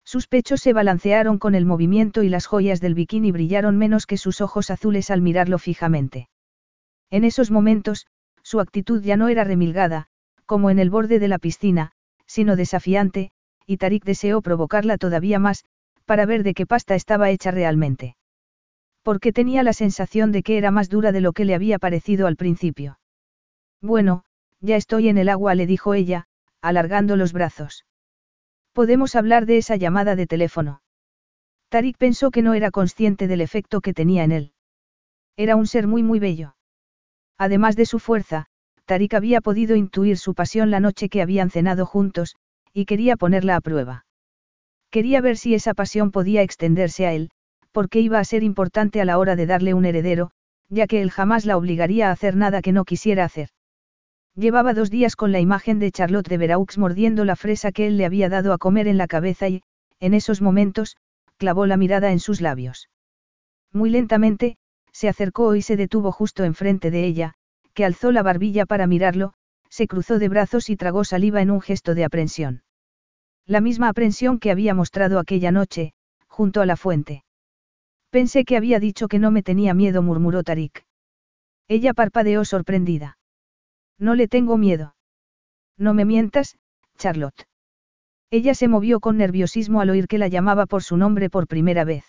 [0.06, 4.18] Sus pechos se balancearon con el movimiento y las joyas del bikini brillaron menos que
[4.18, 6.30] sus ojos azules al mirarlo fijamente.
[7.10, 8.06] En esos momentos,
[8.44, 10.08] su actitud ya no era remilgada,
[10.46, 11.92] como en el borde de la piscina,
[12.28, 13.32] sino desafiante,
[13.66, 15.66] y Tarik deseó provocarla todavía más,
[16.06, 18.16] para ver de qué pasta estaba hecha realmente.
[19.02, 22.28] Porque tenía la sensación de que era más dura de lo que le había parecido
[22.28, 23.00] al principio.
[23.82, 24.24] Bueno,
[24.62, 26.28] ya estoy en el agua, le dijo ella,
[26.62, 27.86] alargando los brazos.
[28.76, 30.82] Podemos hablar de esa llamada de teléfono.
[31.70, 34.52] Tarik pensó que no era consciente del efecto que tenía en él.
[35.38, 36.58] Era un ser muy muy bello.
[37.38, 38.48] Además de su fuerza,
[38.84, 42.36] Tarik había podido intuir su pasión la noche que habían cenado juntos,
[42.74, 44.06] y quería ponerla a prueba.
[44.92, 47.32] Quería ver si esa pasión podía extenderse a él,
[47.72, 50.32] porque iba a ser importante a la hora de darle un heredero,
[50.68, 53.48] ya que él jamás la obligaría a hacer nada que no quisiera hacer.
[54.38, 57.96] Llevaba dos días con la imagen de Charlotte de Veraux mordiendo la fresa que él
[57.96, 59.64] le había dado a comer en la cabeza y,
[60.02, 60.98] en esos momentos,
[61.38, 62.90] clavó la mirada en sus labios.
[63.72, 64.58] Muy lentamente,
[64.92, 67.34] se acercó y se detuvo justo enfrente de ella,
[67.74, 69.34] que alzó la barbilla para mirarlo,
[69.70, 72.64] se cruzó de brazos y tragó saliva en un gesto de aprensión.
[73.46, 75.94] La misma aprensión que había mostrado aquella noche,
[76.28, 77.24] junto a la fuente.
[78.10, 80.86] Pensé que había dicho que no me tenía miedo, murmuró Tarik.
[81.68, 83.15] Ella parpadeó sorprendida.
[83.98, 84.96] No le tengo miedo.
[85.78, 86.58] No me mientas,
[86.98, 87.48] Charlotte.
[88.32, 91.84] Ella se movió con nerviosismo al oír que la llamaba por su nombre por primera
[91.84, 92.06] vez.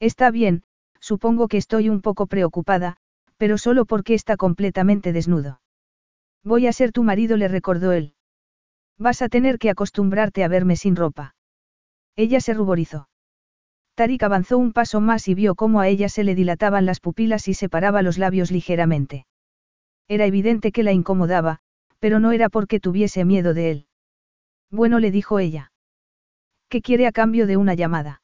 [0.00, 0.62] Está bien,
[1.00, 2.96] supongo que estoy un poco preocupada,
[3.36, 5.60] pero solo porque está completamente desnudo.
[6.44, 8.14] Voy a ser tu marido, le recordó él.
[8.98, 11.34] Vas a tener que acostumbrarte a verme sin ropa.
[12.16, 13.08] Ella se ruborizó.
[13.94, 17.48] Tarik avanzó un paso más y vio cómo a ella se le dilataban las pupilas
[17.48, 19.26] y separaba los labios ligeramente.
[20.08, 21.60] Era evidente que la incomodaba,
[21.98, 23.86] pero no era porque tuviese miedo de él.
[24.70, 25.72] Bueno, le dijo ella.
[26.68, 28.23] ¿Qué quiere a cambio de una llamada?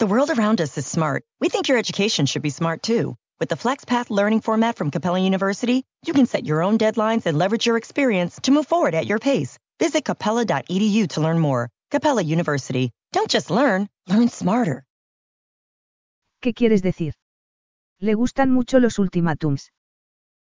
[0.00, 1.24] The world around us is smart.
[1.42, 3.16] We think your education should be smart too.
[3.38, 7.36] With the FlexPath learning format from Capella University, you can set your own deadlines and
[7.36, 9.58] leverage your experience to move forward at your pace.
[9.78, 11.68] Visit capella.edu to learn more.
[11.90, 12.90] Capella University.
[13.12, 14.86] Don't just learn, learn smarter.
[16.40, 17.12] ¿Qué quieres decir?
[17.98, 19.70] Le gustan mucho los ultimátums.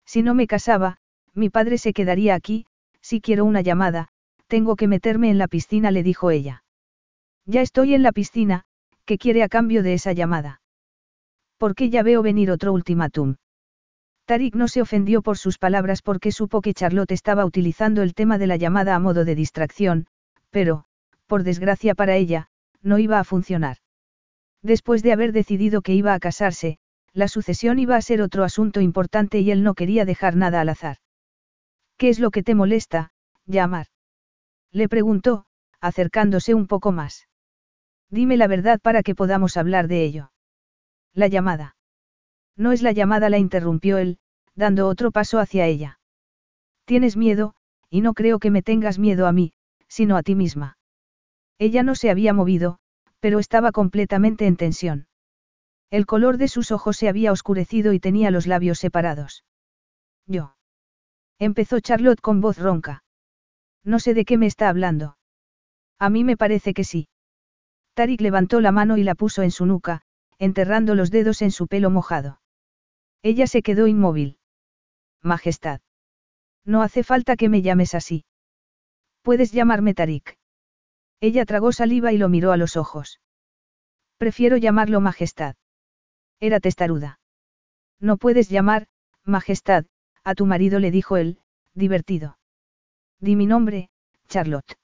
[0.06, 0.98] Si no me casaba,
[1.34, 2.66] mi padre se quedaría aquí,
[3.00, 4.10] si quiero una llamada,
[4.46, 6.62] tengo que meterme en la piscina, le dijo ella.
[7.46, 8.64] Ya estoy en la piscina,
[9.10, 10.60] ¿Qué quiere a cambio de esa llamada?
[11.58, 13.38] Porque ya veo venir otro ultimátum.
[14.24, 18.38] Tarik no se ofendió por sus palabras porque supo que Charlotte estaba utilizando el tema
[18.38, 20.06] de la llamada a modo de distracción,
[20.50, 20.84] pero,
[21.26, 22.50] por desgracia para ella,
[22.82, 23.78] no iba a funcionar.
[24.62, 26.78] Después de haber decidido que iba a casarse,
[27.12, 30.68] la sucesión iba a ser otro asunto importante y él no quería dejar nada al
[30.68, 30.98] azar.
[31.96, 33.10] ¿Qué es lo que te molesta,
[33.44, 33.86] llamar?
[34.70, 35.46] Le preguntó,
[35.80, 37.26] acercándose un poco más.
[38.10, 40.32] Dime la verdad para que podamos hablar de ello.
[41.14, 41.76] La llamada.
[42.56, 44.18] No es la llamada, la interrumpió él,
[44.54, 46.00] dando otro paso hacia ella.
[46.84, 47.54] Tienes miedo,
[47.88, 49.52] y no creo que me tengas miedo a mí,
[49.88, 50.76] sino a ti misma.
[51.58, 52.78] Ella no se había movido,
[53.20, 55.06] pero estaba completamente en tensión.
[55.90, 59.44] El color de sus ojos se había oscurecido y tenía los labios separados.
[60.26, 60.56] Yo.
[61.38, 63.02] Empezó Charlotte con voz ronca.
[63.84, 65.16] No sé de qué me está hablando.
[65.98, 67.08] A mí me parece que sí.
[67.94, 70.02] Tarik levantó la mano y la puso en su nuca,
[70.38, 72.40] enterrando los dedos en su pelo mojado.
[73.22, 74.38] Ella se quedó inmóvil.
[75.22, 75.80] Majestad.
[76.64, 78.24] No hace falta que me llames así.
[79.22, 80.38] Puedes llamarme Tarik.
[81.20, 83.20] Ella tragó saliva y lo miró a los ojos.
[84.16, 85.56] Prefiero llamarlo Majestad.
[86.40, 87.20] Era testaruda.
[87.98, 88.86] No puedes llamar,
[89.24, 89.84] Majestad,
[90.24, 91.40] a tu marido le dijo él,
[91.74, 92.38] divertido.
[93.18, 93.90] Di mi nombre,
[94.28, 94.79] Charlotte.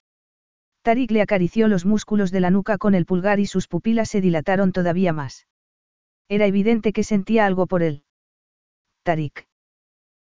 [0.87, 4.21] Tarik le acarició los músculos de la nuca con el pulgar y sus pupilas se
[4.21, 5.45] dilataron todavía más.
[6.29, 8.05] Era evidente que sentía algo por él.
[9.03, 9.49] Tarik.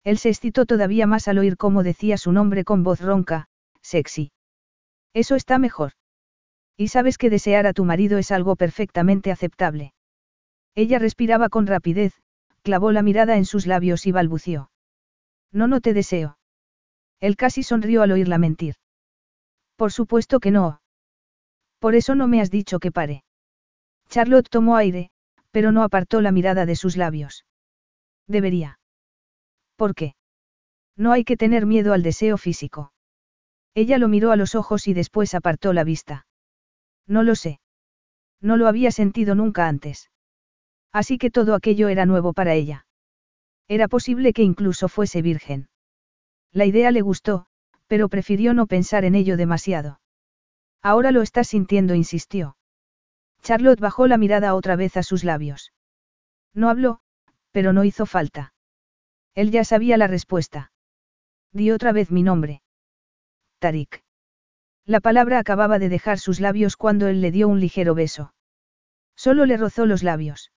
[0.03, 3.47] Él se excitó todavía más al oír cómo decía su nombre con voz ronca,
[3.81, 4.33] sexy.
[5.15, 5.93] Eso está mejor.
[6.77, 9.95] Y sabes que desear a tu marido es algo perfectamente aceptable.
[10.75, 12.13] Ella respiraba con rapidez,
[12.61, 14.69] clavó la mirada en sus labios y balbució.
[15.51, 16.37] No, no te deseo.
[17.19, 18.75] Él casi sonrió al oírla mentir.
[19.81, 20.79] Por supuesto que no.
[21.79, 23.23] Por eso no me has dicho que pare.
[24.09, 25.09] Charlotte tomó aire,
[25.49, 27.47] pero no apartó la mirada de sus labios.
[28.27, 28.77] Debería.
[29.77, 30.13] ¿Por qué?
[30.95, 32.93] No hay que tener miedo al deseo físico.
[33.73, 36.27] Ella lo miró a los ojos y después apartó la vista.
[37.07, 37.59] No lo sé.
[38.39, 40.11] No lo había sentido nunca antes.
[40.91, 42.85] Así que todo aquello era nuevo para ella.
[43.67, 45.69] Era posible que incluso fuese virgen.
[46.51, 47.47] La idea le gustó,
[47.91, 49.99] pero prefirió no pensar en ello demasiado.
[50.81, 52.55] Ahora lo estás sintiendo, insistió.
[53.41, 55.73] Charlotte bajó la mirada otra vez a sus labios.
[56.53, 57.01] No habló,
[57.51, 58.53] pero no hizo falta.
[59.35, 60.71] Él ya sabía la respuesta.
[61.51, 62.61] Di otra vez mi nombre.
[63.59, 64.05] Tarik.
[64.85, 68.33] La palabra acababa de dejar sus labios cuando él le dio un ligero beso.
[69.17, 70.53] Solo le rozó los labios.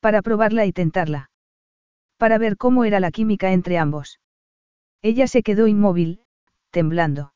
[0.00, 1.30] Para probarla y tentarla.
[2.16, 4.18] Para ver cómo era la química entre ambos.
[5.02, 6.21] Ella se quedó inmóvil,
[6.72, 7.32] temblando.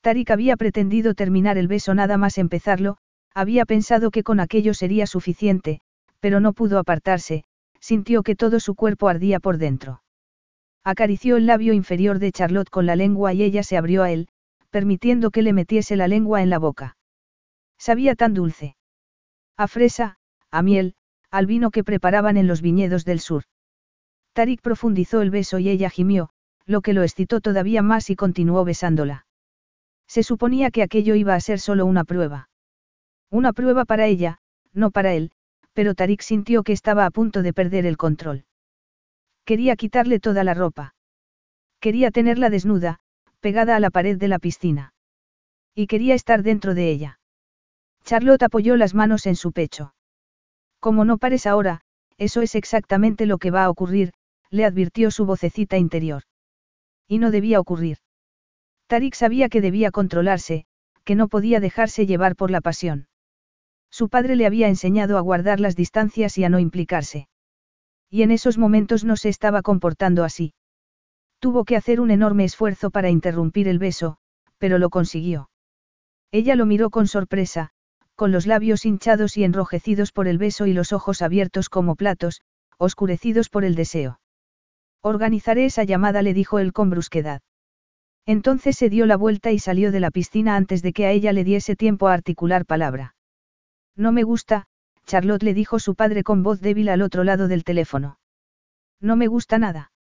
[0.00, 2.96] Tarik había pretendido terminar el beso nada más empezarlo,
[3.34, 5.80] había pensado que con aquello sería suficiente,
[6.20, 7.44] pero no pudo apartarse,
[7.80, 10.02] sintió que todo su cuerpo ardía por dentro.
[10.84, 14.28] Acarició el labio inferior de Charlotte con la lengua y ella se abrió a él,
[14.70, 16.96] permitiendo que le metiese la lengua en la boca.
[17.78, 18.76] Sabía tan dulce.
[19.56, 20.18] A fresa,
[20.50, 20.94] a miel,
[21.30, 23.44] al vino que preparaban en los viñedos del sur.
[24.34, 26.30] Tarik profundizó el beso y ella gimió,
[26.66, 29.26] lo que lo excitó todavía más y continuó besándola.
[30.06, 32.48] Se suponía que aquello iba a ser solo una prueba.
[33.30, 34.38] Una prueba para ella,
[34.72, 35.30] no para él,
[35.72, 38.44] pero Tarik sintió que estaba a punto de perder el control.
[39.44, 40.94] Quería quitarle toda la ropa.
[41.80, 43.00] Quería tenerla desnuda,
[43.40, 44.94] pegada a la pared de la piscina.
[45.74, 47.18] Y quería estar dentro de ella.
[48.04, 49.94] Charlotte apoyó las manos en su pecho.
[50.80, 51.80] Como no pares ahora,
[52.16, 54.12] eso es exactamente lo que va a ocurrir,
[54.50, 56.22] le advirtió su vocecita interior.
[57.08, 57.98] Y no debía ocurrir.
[58.86, 60.66] Tarik sabía que debía controlarse,
[61.04, 63.08] que no podía dejarse llevar por la pasión.
[63.90, 67.28] Su padre le había enseñado a guardar las distancias y a no implicarse.
[68.10, 70.54] Y en esos momentos no se estaba comportando así.
[71.38, 74.16] Tuvo que hacer un enorme esfuerzo para interrumpir el beso,
[74.58, 75.50] pero lo consiguió.
[76.32, 77.70] Ella lo miró con sorpresa,
[78.14, 82.40] con los labios hinchados y enrojecidos por el beso y los ojos abiertos como platos,
[82.78, 84.20] oscurecidos por el deseo.
[85.06, 87.42] Organizaré esa llamada, le dijo él con brusquedad.
[88.24, 91.34] Entonces se dio la vuelta y salió de la piscina antes de que a ella
[91.34, 93.14] le diese tiempo a articular palabra.
[93.94, 94.64] No me gusta,
[95.04, 98.18] Charlotte le dijo su padre con voz débil al otro lado del teléfono.
[98.98, 99.92] No me gusta nada.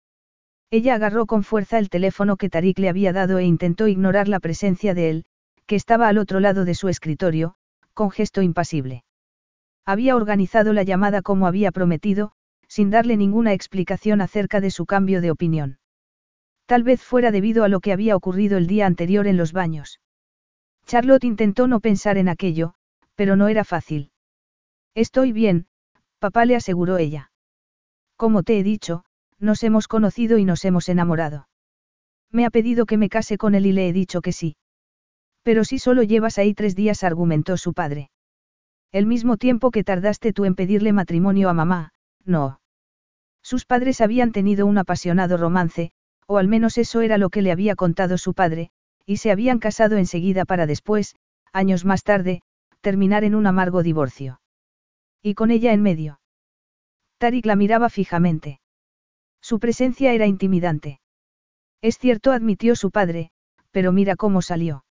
[0.71, 4.39] Ella agarró con fuerza el teléfono que Tarik le había dado e intentó ignorar la
[4.39, 5.25] presencia de él,
[5.67, 7.57] que estaba al otro lado de su escritorio,
[7.93, 9.03] con gesto impasible.
[9.85, 12.35] Había organizado la llamada como había prometido,
[12.73, 15.79] sin darle ninguna explicación acerca de su cambio de opinión.
[16.65, 20.01] Tal vez fuera debido a lo que había ocurrido el día anterior en los baños.
[20.87, 22.73] Charlotte intentó no pensar en aquello,
[23.15, 24.11] pero no era fácil.
[24.95, 25.67] Estoy bien,
[26.19, 27.31] papá le aseguró ella.
[28.17, 29.05] Como te he dicho,
[29.39, 31.49] nos hemos conocido y nos hemos enamorado.
[32.31, 34.57] Me ha pedido que me case con él y le he dicho que sí.
[35.43, 38.09] Pero si solo llevas ahí tres días, argumentó su padre.
[38.93, 41.91] El mismo tiempo que tardaste tú en pedirle matrimonio a mamá,
[42.25, 42.62] no.
[43.43, 45.91] Sus padres habían tenido un apasionado romance,
[46.27, 48.71] o al menos eso era lo que le había contado su padre,
[49.05, 51.17] y se habían casado enseguida para después,
[51.53, 52.43] años más tarde,
[52.81, 54.41] terminar en un amargo divorcio.
[55.23, 56.21] Y con ella en medio.
[57.19, 58.61] Tarik la miraba fijamente.
[59.41, 61.01] Su presencia era intimidante.
[61.81, 63.31] Es cierto, admitió su padre,
[63.73, 64.85] pero mira cómo salió.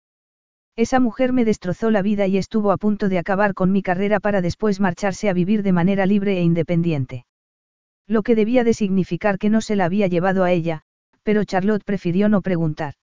[0.76, 4.19] Esa mujer me destrozó la vida y estuvo a punto de acabar con mi carrera
[4.19, 7.26] para después marcharse a vivir de manera libre e independiente.
[8.12, 10.82] Lo que debía de significar que no se la había llevado a ella,
[11.24, 12.96] pero Charlotte prefirió no preguntar.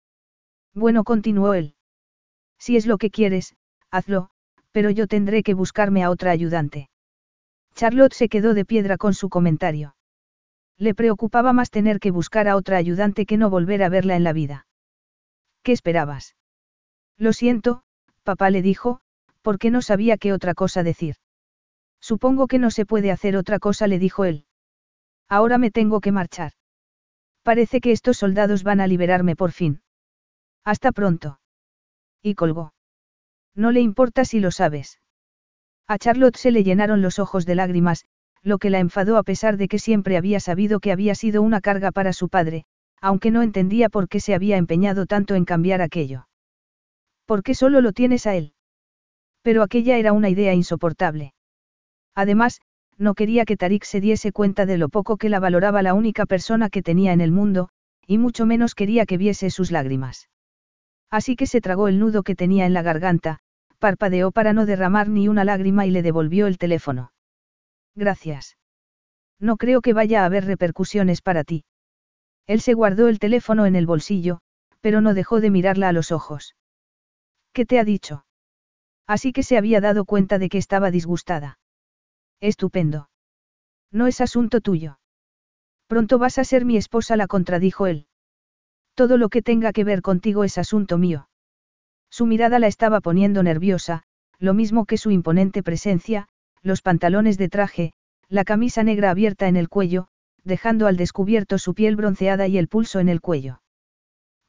[0.75, 1.77] Bueno, continuó él.
[2.59, 3.55] Si es lo que quieres,
[3.93, 4.31] hazlo,
[4.73, 6.91] pero yo tendré que buscarme a otra ayudante.
[7.77, 9.95] Charlotte se quedó de piedra con su comentario.
[10.77, 14.25] Le preocupaba más tener que buscar a otra ayudante que no volver a verla en
[14.25, 14.67] la vida.
[15.63, 16.35] ¿Qué esperabas?
[17.17, 17.85] Lo siento,
[18.25, 18.99] papá le dijo,
[19.41, 21.15] porque no sabía qué otra cosa decir.
[22.01, 24.47] Supongo que no se puede hacer otra cosa, le dijo él.
[25.29, 26.53] Ahora me tengo que marchar.
[27.43, 29.83] Parece que estos soldados van a liberarme por fin.
[30.65, 31.41] Hasta pronto.
[32.23, 32.75] Y colgó.
[33.55, 35.01] No le importa si lo sabes.
[35.87, 38.05] A Charlotte se le llenaron los ojos de lágrimas,
[38.43, 41.61] lo que la enfadó a pesar de que siempre había sabido que había sido una
[41.61, 42.65] carga para su padre,
[43.01, 46.29] aunque no entendía por qué se había empeñado tanto en cambiar aquello.
[47.25, 48.53] ¿Por qué solo lo tienes a él?
[49.43, 51.35] Pero aquella era una idea insoportable.
[52.15, 52.61] Además,
[52.99, 56.27] no quería que Tarik se diese cuenta de lo poco que la valoraba la única
[56.27, 57.69] persona que tenía en el mundo,
[58.07, 60.29] y mucho menos quería que viese sus lágrimas.
[61.11, 63.39] Así que se tragó el nudo que tenía en la garganta,
[63.79, 67.13] parpadeó para no derramar ni una lágrima y le devolvió el teléfono.
[67.95, 68.57] Gracias.
[69.39, 71.65] No creo que vaya a haber repercusiones para ti.
[72.47, 74.41] Él se guardó el teléfono en el bolsillo,
[74.81, 76.55] pero no dejó de mirarla a los ojos.
[77.53, 78.25] ¿Qué te ha dicho?
[79.07, 81.59] Así que se había dado cuenta de que estaba disgustada.
[82.41, 83.09] Estupendo.
[83.91, 84.99] No es asunto tuyo.
[85.87, 88.07] Pronto vas a ser mi esposa, la contradijo él.
[88.95, 91.29] Todo lo que tenga que ver contigo es asunto mío.
[92.11, 94.03] Su mirada la estaba poniendo nerviosa,
[94.39, 96.29] lo mismo que su imponente presencia,
[96.63, 97.93] los pantalones de traje,
[98.29, 100.09] la camisa negra abierta en el cuello,
[100.43, 103.63] dejando al descubierto su piel bronceada y el pulso en el cuello.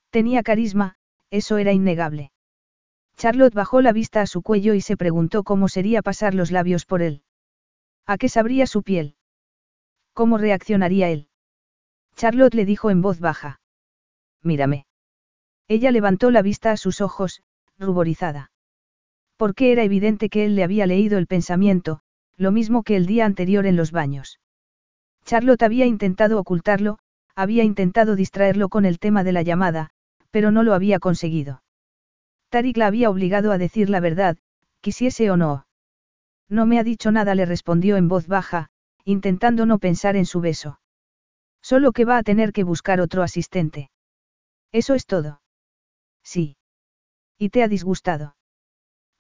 [0.10, 0.96] Tenía carisma,
[1.30, 2.32] eso era innegable.
[3.18, 6.86] Charlotte bajó la vista a su cuello y se preguntó cómo sería pasar los labios
[6.86, 7.24] por él.
[8.08, 9.16] ¿A qué sabría su piel?
[10.14, 11.28] ¿Cómo reaccionaría él?
[12.16, 13.60] Charlotte le dijo en voz baja.
[14.42, 14.86] Mírame.
[15.68, 17.44] Ella levantó la vista a sus ojos,
[17.78, 18.52] ruborizada.
[19.36, 22.00] Porque era evidente que él le había leído el pensamiento,
[22.38, 24.40] lo mismo que el día anterior en los baños.
[25.26, 27.00] Charlotte había intentado ocultarlo,
[27.36, 29.90] había intentado distraerlo con el tema de la llamada,
[30.32, 31.62] pero no lo había conseguido.
[32.50, 34.38] Tarik la había obligado a decir la verdad,
[34.80, 35.67] quisiese o no.
[36.50, 38.70] No me ha dicho nada, le respondió en voz baja,
[39.04, 40.80] intentando no pensar en su beso.
[41.62, 43.90] Solo que va a tener que buscar otro asistente.
[44.72, 45.42] Eso es todo.
[46.24, 46.58] Sí.
[47.38, 48.36] ¿Y te ha disgustado?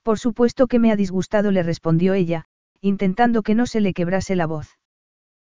[0.03, 2.45] Por supuesto que me ha disgustado, le respondió ella,
[2.79, 4.77] intentando que no se le quebrase la voz.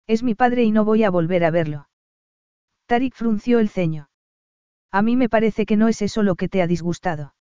[0.07, 1.87] Es mi padre y no voy a volver a verlo.
[2.85, 4.09] Tarik frunció el ceño.
[4.91, 7.33] A mí me parece que no es eso lo que te ha disgustado.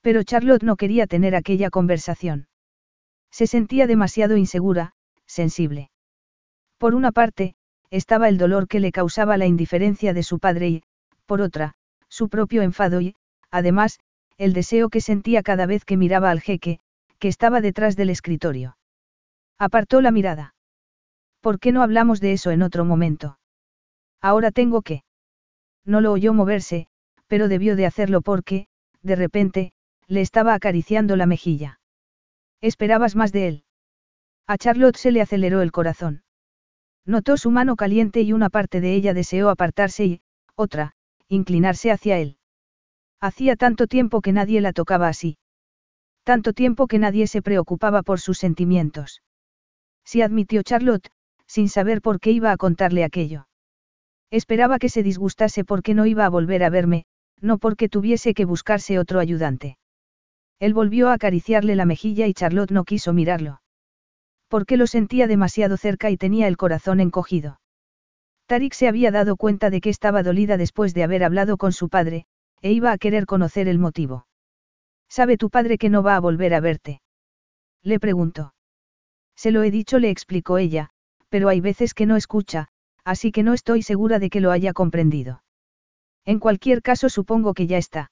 [0.00, 2.46] Pero Charlotte no quería tener aquella conversación.
[3.30, 4.92] Se sentía demasiado insegura,
[5.26, 5.90] sensible.
[6.78, 7.54] Por una parte,
[7.90, 10.82] estaba el dolor que le causaba la indiferencia de su padre y,
[11.26, 11.74] por otra,
[12.08, 13.14] su propio enfado y,
[13.50, 13.98] además,
[14.38, 16.80] el deseo que sentía cada vez que miraba al jeque,
[17.18, 18.76] que estaba detrás del escritorio.
[19.58, 20.54] Apartó la mirada.
[21.40, 23.38] ¿Por qué no hablamos de eso en otro momento?
[24.20, 25.02] Ahora tengo que.
[25.84, 26.86] No lo oyó moverse,
[27.26, 28.66] pero debió de hacerlo porque,
[29.02, 29.72] de repente,
[30.06, 31.79] le estaba acariciando la mejilla.
[32.60, 33.64] Esperabas más de él.
[34.46, 36.22] A Charlotte se le aceleró el corazón.
[37.06, 40.20] Notó su mano caliente y una parte de ella deseó apartarse y,
[40.54, 40.92] otra,
[41.28, 42.36] inclinarse hacia él.
[43.20, 45.38] Hacía tanto tiempo que nadie la tocaba así.
[46.24, 49.22] Tanto tiempo que nadie se preocupaba por sus sentimientos.
[50.04, 51.10] Si admitió Charlotte,
[51.46, 53.48] sin saber por qué iba a contarle aquello.
[54.30, 57.04] Esperaba que se disgustase porque no iba a volver a verme,
[57.40, 59.76] no porque tuviese que buscarse otro ayudante.
[60.60, 63.62] Él volvió a acariciarle la mejilla y Charlotte no quiso mirarlo.
[64.46, 67.60] Porque lo sentía demasiado cerca y tenía el corazón encogido.
[68.46, 71.88] Tarik se había dado cuenta de que estaba dolida después de haber hablado con su
[71.88, 72.26] padre,
[72.60, 74.26] e iba a querer conocer el motivo.
[75.08, 77.00] ¿Sabe tu padre que no va a volver a verte?
[77.82, 78.54] Le preguntó.
[79.34, 80.90] Se lo he dicho, le explicó ella,
[81.30, 82.68] pero hay veces que no escucha,
[83.04, 85.42] así que no estoy segura de que lo haya comprendido.
[86.26, 88.10] En cualquier caso supongo que ya está.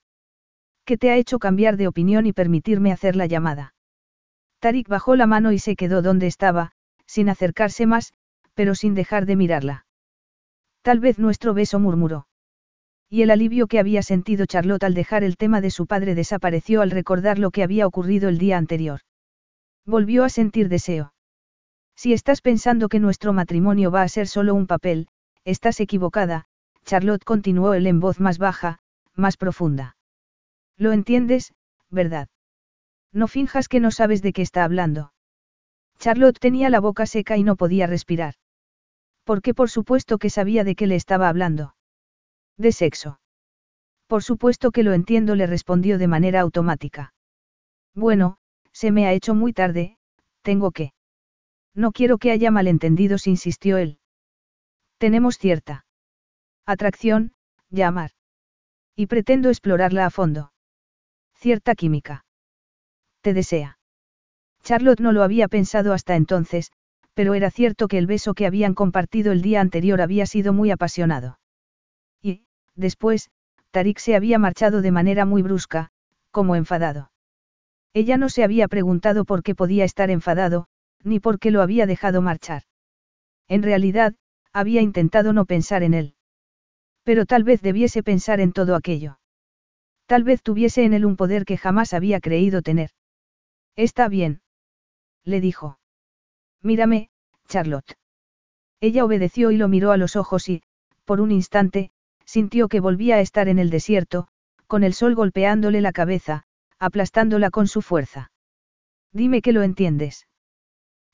[0.89, 3.75] ¿Qué te ha hecho cambiar de opinión y permitirme hacer la llamada?
[4.59, 6.73] Tarik bajó la mano y se quedó donde estaba,
[7.05, 8.15] sin acercarse más,
[8.55, 9.85] pero sin dejar de mirarla.
[10.81, 12.27] Tal vez nuestro beso murmuró.
[13.11, 16.81] Y el alivio que había sentido Charlotte al dejar el tema de su padre desapareció
[16.81, 19.01] al recordar lo que había ocurrido el día anterior.
[19.85, 21.13] Volvió a sentir deseo.
[21.97, 25.09] Si estás pensando que nuestro matrimonio va a ser solo un papel,
[25.45, 26.47] estás equivocada,
[26.87, 28.79] Charlotte continuó él en voz más baja,
[29.15, 29.98] más profunda.
[30.79, 31.53] Lo entiendes,
[31.91, 32.29] ¿verdad?
[33.13, 35.13] No finjas que no sabes de qué está hablando.
[35.99, 38.35] Charlotte tenía la boca seca y no podía respirar.
[39.25, 41.75] Porque por supuesto que sabía de qué le estaba hablando.
[42.57, 43.21] De sexo.
[44.07, 47.13] Por supuesto que lo entiendo, le respondió de manera automática.
[47.95, 48.39] Bueno,
[48.73, 49.99] se me ha hecho muy tarde,
[50.43, 50.93] tengo que.
[51.75, 53.99] No quiero que haya malentendidos, insistió él.
[54.99, 55.85] Tenemos cierta
[56.65, 57.33] atracción,
[57.71, 58.13] llamar.
[58.95, 60.53] Y pretendo explorarla a fondo.
[61.41, 62.25] Cierta química.
[63.21, 63.79] Te desea.
[64.65, 66.73] Charlotte no lo había pensado hasta entonces,
[67.15, 70.73] pero era cierto que el beso que habían compartido el día anterior había sido muy
[70.73, 71.39] apasionado.
[72.21, 72.43] Y,
[72.75, 73.31] después,
[73.71, 75.91] Tarik se había marchado de manera muy brusca,
[76.33, 77.13] como enfadado.
[77.95, 80.67] Ella no se había preguntado por qué podía estar enfadado,
[81.05, 82.63] ni por qué lo había dejado marchar.
[83.47, 84.17] En realidad,
[84.53, 86.15] había intentado no pensar en él.
[87.05, 89.18] Pero tal vez debiese pensar en todo aquello.
[90.09, 92.93] Tal vez tuviese en él un poder que jamás había creído tener.
[93.77, 94.41] Está bien.
[95.23, 95.79] Le dijo.
[96.63, 97.11] Mírame,
[97.47, 97.99] Charlotte.
[98.81, 100.63] Ella obedeció y lo miró a los ojos y,
[101.05, 101.91] por un instante,
[102.25, 104.29] sintió que volvía a estar en el desierto,
[104.67, 106.45] con el sol golpeándole la cabeza,
[106.79, 108.33] aplastándola con su fuerza.
[109.13, 110.27] Dime que lo entiendes.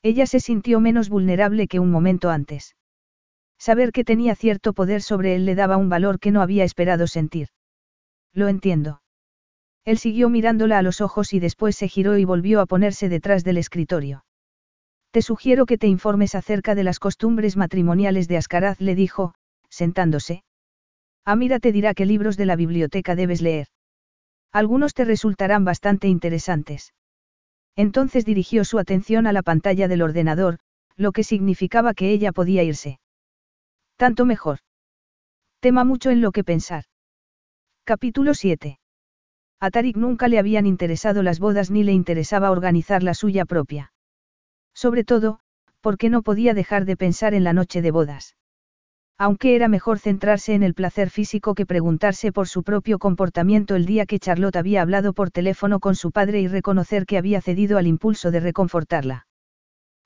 [0.03, 2.77] Ella se sintió menos vulnerable que un momento antes.
[3.57, 7.07] Saber que tenía cierto poder sobre él le daba un valor que no había esperado
[7.07, 7.49] sentir.
[8.35, 9.01] Lo entiendo.
[9.85, 13.43] Él siguió mirándola a los ojos y después se giró y volvió a ponerse detrás
[13.43, 14.25] del escritorio.
[15.11, 19.33] Te sugiero que te informes acerca de las costumbres matrimoniales de Ascaraz, le dijo,
[19.69, 20.43] sentándose.
[21.23, 23.67] Amira te dirá qué libros de la biblioteca debes leer.
[24.51, 26.93] Algunos te resultarán bastante interesantes.
[27.77, 30.59] Entonces dirigió su atención a la pantalla del ordenador,
[30.97, 32.99] lo que significaba que ella podía irse.
[33.95, 34.59] Tanto mejor.
[35.61, 36.83] Tema mucho en lo que pensar.
[37.87, 38.79] Capítulo 7.
[39.59, 43.93] A Tarik nunca le habían interesado las bodas ni le interesaba organizar la suya propia.
[44.73, 45.39] Sobre todo,
[45.81, 48.37] porque no podía dejar de pensar en la noche de bodas.
[49.19, 53.85] Aunque era mejor centrarse en el placer físico que preguntarse por su propio comportamiento el
[53.85, 57.77] día que Charlotte había hablado por teléfono con su padre y reconocer que había cedido
[57.77, 59.27] al impulso de reconfortarla.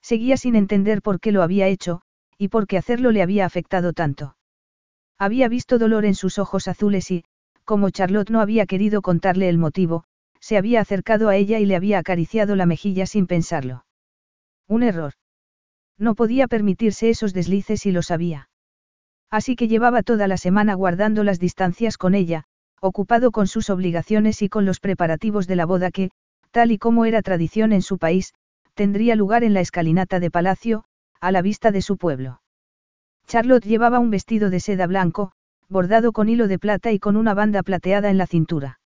[0.01, 2.01] Seguía sin entender por qué lo había hecho,
[2.37, 4.35] y por qué hacerlo le había afectado tanto.
[5.17, 7.23] Había visto dolor en sus ojos azules y,
[7.69, 10.03] como Charlotte no había querido contarle el motivo,
[10.39, 13.85] se había acercado a ella y le había acariciado la mejilla sin pensarlo.
[14.67, 15.13] Un error.
[15.95, 18.49] No podía permitirse esos deslices y lo sabía.
[19.29, 22.45] Así que llevaba toda la semana guardando las distancias con ella,
[22.81, 26.09] ocupado con sus obligaciones y con los preparativos de la boda que,
[26.49, 28.33] tal y como era tradición en su país,
[28.73, 30.85] tendría lugar en la escalinata de palacio,
[31.21, 32.41] a la vista de su pueblo.
[33.27, 35.33] Charlotte llevaba un vestido de seda blanco,
[35.69, 38.79] bordado con hilo de plata y con una banda plateada en la cintura.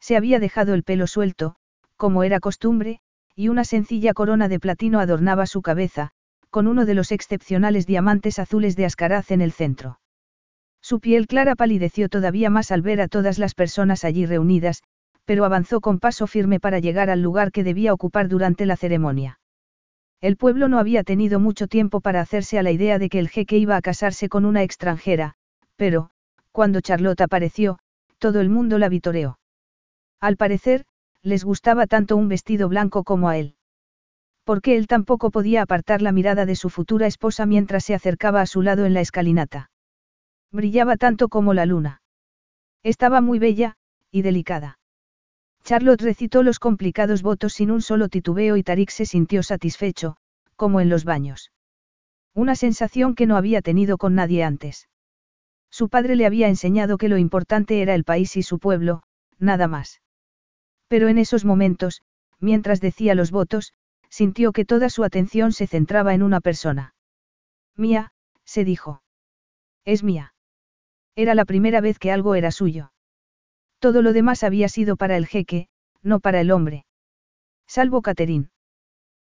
[0.00, 1.56] Se había dejado el pelo suelto,
[1.96, 3.00] como era costumbre,
[3.34, 6.10] y una sencilla corona de platino adornaba su cabeza,
[6.50, 10.00] con uno de los excepcionales diamantes azules de Ascaraz en el centro.
[10.80, 14.82] Su piel clara palideció todavía más al ver a todas las personas allí reunidas,
[15.24, 19.40] pero avanzó con paso firme para llegar al lugar que debía ocupar durante la ceremonia.
[20.20, 23.28] El pueblo no había tenido mucho tiempo para hacerse a la idea de que el
[23.28, 25.34] jeque iba a casarse con una extranjera,
[25.78, 26.10] pero,
[26.50, 27.78] cuando Charlotte apareció,
[28.18, 29.38] todo el mundo la vitoreó.
[30.20, 30.84] Al parecer,
[31.22, 33.54] les gustaba tanto un vestido blanco como a él.
[34.42, 38.46] Porque él tampoco podía apartar la mirada de su futura esposa mientras se acercaba a
[38.46, 39.70] su lado en la escalinata.
[40.50, 42.02] Brillaba tanto como la luna.
[42.82, 43.76] Estaba muy bella,
[44.10, 44.80] y delicada.
[45.62, 50.16] Charlotte recitó los complicados votos sin un solo titubeo y Tarik se sintió satisfecho,
[50.56, 51.52] como en los baños.
[52.34, 54.88] Una sensación que no había tenido con nadie antes.
[55.70, 59.02] Su padre le había enseñado que lo importante era el país y su pueblo,
[59.38, 60.02] nada más.
[60.88, 62.02] Pero en esos momentos,
[62.40, 63.74] mientras decía los votos,
[64.08, 66.94] sintió que toda su atención se centraba en una persona.
[67.76, 68.12] Mía,
[68.44, 69.02] se dijo.
[69.84, 70.34] Es mía.
[71.14, 72.92] Era la primera vez que algo era suyo.
[73.78, 75.68] Todo lo demás había sido para el jeque,
[76.02, 76.86] no para el hombre.
[77.66, 78.48] Salvo Catherine.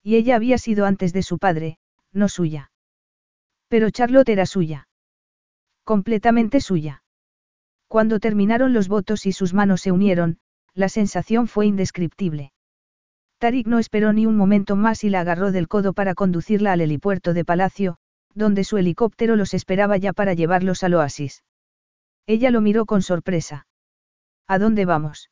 [0.03, 1.79] Y ella había sido antes de su padre,
[2.13, 2.71] no suya.
[3.67, 4.86] Pero Charlotte era suya.
[5.87, 7.01] Completamente suya.
[7.87, 10.37] Cuando terminaron los votos y sus manos se unieron,
[10.73, 12.51] la sensación fue indescriptible.
[13.37, 16.81] Tarik no esperó ni un momento más y la agarró del codo para conducirla al
[16.81, 17.99] helipuerto de Palacio,
[18.33, 21.45] donde su helicóptero los esperaba ya para llevarlos al oasis.
[22.25, 23.65] Ella lo miró con sorpresa.
[24.45, 25.31] ¿A dónde vamos?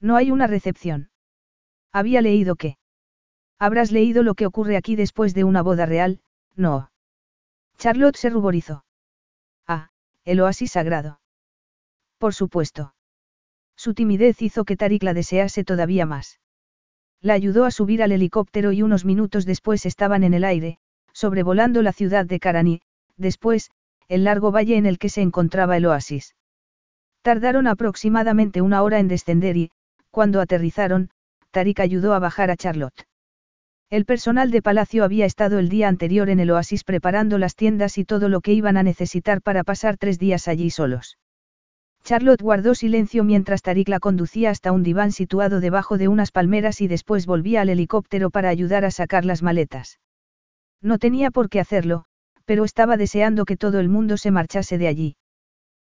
[0.00, 1.10] No hay una recepción.
[1.92, 2.78] Había leído que.
[3.58, 6.22] Habrás leído lo que ocurre aquí después de una boda real,
[6.54, 6.90] no.
[7.76, 8.85] Charlotte se ruborizó.
[10.26, 11.20] El oasis sagrado.
[12.18, 12.94] Por supuesto.
[13.76, 16.40] Su timidez hizo que Tarik la desease todavía más.
[17.20, 20.78] La ayudó a subir al helicóptero y unos minutos después estaban en el aire,
[21.12, 22.82] sobrevolando la ciudad de Karani,
[23.16, 23.70] después,
[24.08, 26.34] el largo valle en el que se encontraba el oasis.
[27.22, 29.70] Tardaron aproximadamente una hora en descender y,
[30.10, 31.10] cuando aterrizaron,
[31.52, 33.05] Tarik ayudó a bajar a Charlotte.
[33.88, 37.98] El personal de palacio había estado el día anterior en el oasis preparando las tiendas
[37.98, 41.18] y todo lo que iban a necesitar para pasar tres días allí solos.
[42.02, 46.80] Charlotte guardó silencio mientras Tarik la conducía hasta un diván situado debajo de unas palmeras
[46.80, 50.00] y después volvía al helicóptero para ayudar a sacar las maletas.
[50.82, 52.06] No tenía por qué hacerlo,
[52.44, 55.16] pero estaba deseando que todo el mundo se marchase de allí.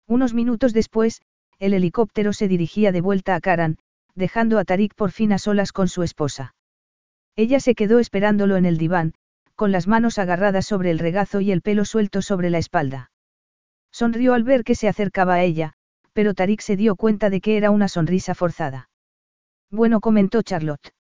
[0.06, 1.22] Unos minutos después,
[1.60, 3.78] el helicóptero se dirigía de vuelta a Karan,
[4.16, 6.56] dejando a Tarik por fin a solas con su esposa.
[7.36, 9.14] Ella se quedó esperándolo en el diván,
[9.56, 13.12] con las manos agarradas sobre el regazo y el pelo suelto sobre la espalda.
[13.92, 15.74] Sonrió al ver que se acercaba a ella,
[16.14, 18.90] pero Tarik se dio cuenta de que era una sonrisa forzada.
[19.70, 20.94] Bueno, comentó Charlotte.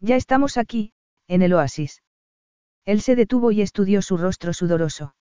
[0.00, 0.92] Ya estamos aquí,
[1.26, 2.02] en el oasis.
[2.84, 5.14] Él se detuvo y estudió su rostro sudoroso.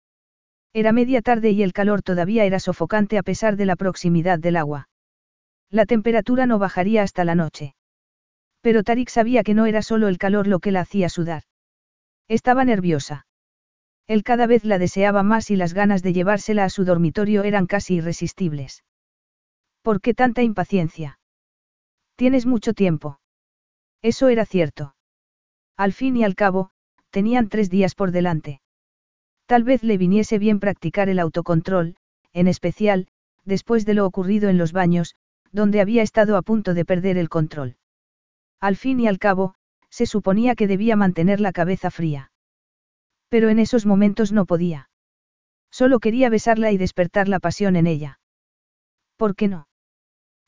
[0.72, 4.56] Era media tarde y el calor todavía era sofocante a pesar de la proximidad del
[4.56, 4.88] agua.
[5.70, 7.74] La temperatura no bajaría hasta la noche.
[8.64, 11.42] Pero Tarik sabía que no era solo el calor lo que la hacía sudar.
[12.28, 13.26] Estaba nerviosa.
[14.06, 17.66] Él cada vez la deseaba más y las ganas de llevársela a su dormitorio eran
[17.66, 18.82] casi irresistibles.
[19.82, 21.18] ¿Por qué tanta impaciencia?
[22.16, 23.20] Tienes mucho tiempo.
[24.00, 24.96] Eso era cierto.
[25.76, 26.70] Al fin y al cabo,
[27.10, 28.62] tenían tres días por delante.
[29.44, 31.96] Tal vez le viniese bien practicar el autocontrol,
[32.32, 33.08] en especial,
[33.44, 35.16] después de lo ocurrido en los baños,
[35.52, 37.76] donde había estado a punto de perder el control.
[38.64, 39.56] Al fin y al cabo,
[39.90, 42.32] se suponía que debía mantener la cabeza fría.
[43.28, 44.88] Pero en esos momentos no podía.
[45.70, 48.20] Solo quería besarla y despertar la pasión en ella.
[49.18, 49.68] ¿Por qué no?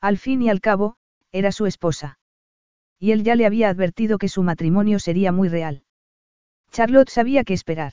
[0.01, 0.97] Al fin y al cabo,
[1.31, 2.19] era su esposa.
[2.99, 5.85] Y él ya le había advertido que su matrimonio sería muy real.
[6.71, 7.93] Charlotte sabía qué esperar.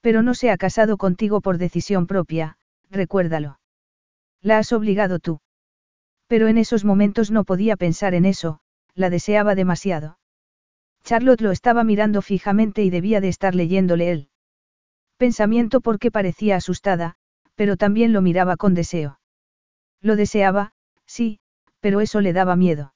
[0.00, 2.56] Pero no se ha casado contigo por decisión propia,
[2.88, 3.58] recuérdalo.
[4.42, 5.40] La has obligado tú.
[6.28, 8.60] Pero en esos momentos no podía pensar en eso,
[8.94, 10.18] la deseaba demasiado.
[11.02, 14.28] Charlotte lo estaba mirando fijamente y debía de estar leyéndole él.
[15.18, 17.16] Pensamiento porque parecía asustada,
[17.54, 19.20] pero también lo miraba con deseo.
[20.00, 20.72] Lo deseaba,
[21.06, 21.40] Sí,
[21.80, 22.94] pero eso le daba miedo.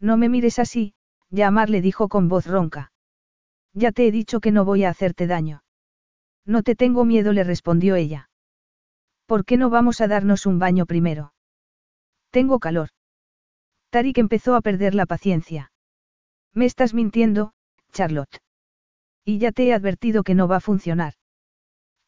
[0.00, 0.94] No me mires así,
[1.30, 2.92] Yamar le dijo con voz ronca.
[3.74, 5.62] Ya te he dicho que no voy a hacerte daño.
[6.46, 8.30] No te tengo miedo, le respondió ella.
[9.26, 11.34] ¿Por qué no vamos a darnos un baño primero?
[12.30, 12.88] Tengo calor.
[13.90, 15.72] Tarik empezó a perder la paciencia.
[16.52, 17.52] Me estás mintiendo,
[17.92, 18.40] Charlotte.
[19.24, 21.14] Y ya te he advertido que no va a funcionar.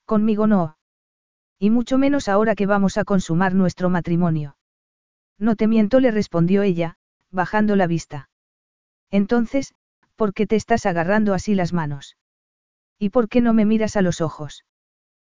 [0.04, 0.76] Conmigo no.
[1.58, 4.56] Y mucho menos ahora que vamos a consumar nuestro matrimonio.
[5.38, 6.96] No te miento, le respondió ella,
[7.30, 8.28] bajando la vista.
[9.10, 9.74] Entonces,
[10.20, 12.18] ¿Por qué te estás agarrando así las manos?
[12.98, 14.66] ¿Y por qué no me miras a los ojos?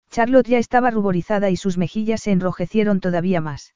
[0.08, 3.74] Charlotte ya estaba ruborizada y sus mejillas se enrojecieron todavía más.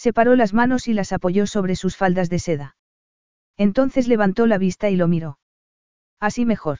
[0.00, 2.74] Separó las manos y las apoyó sobre sus faldas de seda.
[3.58, 5.38] Entonces levantó la vista y lo miró.
[6.18, 6.78] Así mejor.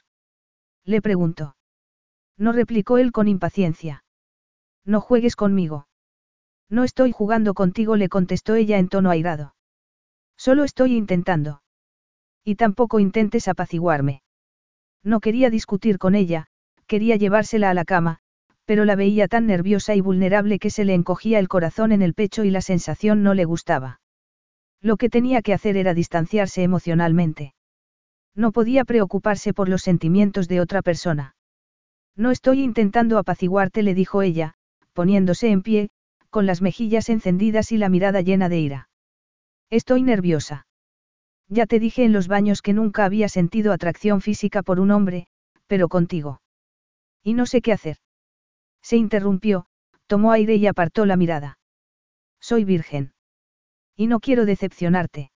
[0.85, 1.55] Le preguntó.
[2.35, 4.03] No replicó él con impaciencia.
[4.85, 5.87] No juegues conmigo.
[6.67, 9.53] No estoy jugando contigo, le contestó ella en tono airado.
[10.35, 11.61] Solo estoy intentando.
[12.43, 14.23] Y tampoco intentes apaciguarme.
[15.03, 16.47] No quería discutir con ella,
[16.87, 18.20] quería llevársela a la cama,
[18.71, 22.13] pero la veía tan nerviosa y vulnerable que se le encogía el corazón en el
[22.13, 23.99] pecho y la sensación no le gustaba.
[24.79, 27.53] Lo que tenía que hacer era distanciarse emocionalmente.
[28.33, 31.35] No podía preocuparse por los sentimientos de otra persona.
[32.15, 34.53] No estoy intentando apaciguarte, le dijo ella,
[34.93, 35.89] poniéndose en pie,
[36.29, 38.89] con las mejillas encendidas y la mirada llena de ira.
[39.69, 40.65] Estoy nerviosa.
[41.49, 45.27] Ya te dije en los baños que nunca había sentido atracción física por un hombre,
[45.67, 46.39] pero contigo.
[47.21, 47.97] Y no sé qué hacer.
[48.81, 49.65] Se interrumpió,
[50.07, 51.59] tomó aire y apartó la mirada.
[52.39, 53.13] Soy virgen.
[53.95, 55.31] Y no quiero decepcionarte.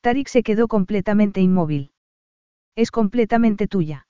[0.00, 1.92] Tarik se quedó completamente inmóvil.
[2.76, 4.06] Es completamente tuya.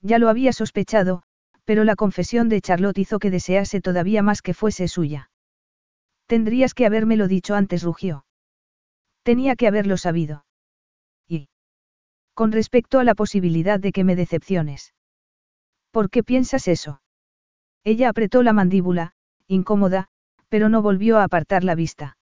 [0.00, 1.22] Ya lo había sospechado,
[1.64, 5.30] pero la confesión de Charlotte hizo que desease todavía más que fuese suya.
[6.26, 8.24] Tendrías que habérmelo dicho antes, rugió.
[9.22, 10.44] Tenía que haberlo sabido.
[11.26, 11.48] Y.
[12.34, 14.94] Con respecto a la posibilidad de que me decepciones.
[15.90, 17.00] ¿Por qué piensas eso?
[17.86, 19.12] Ella apretó la mandíbula,
[19.46, 20.08] incómoda,
[20.48, 22.18] pero no volvió a apartar la vista.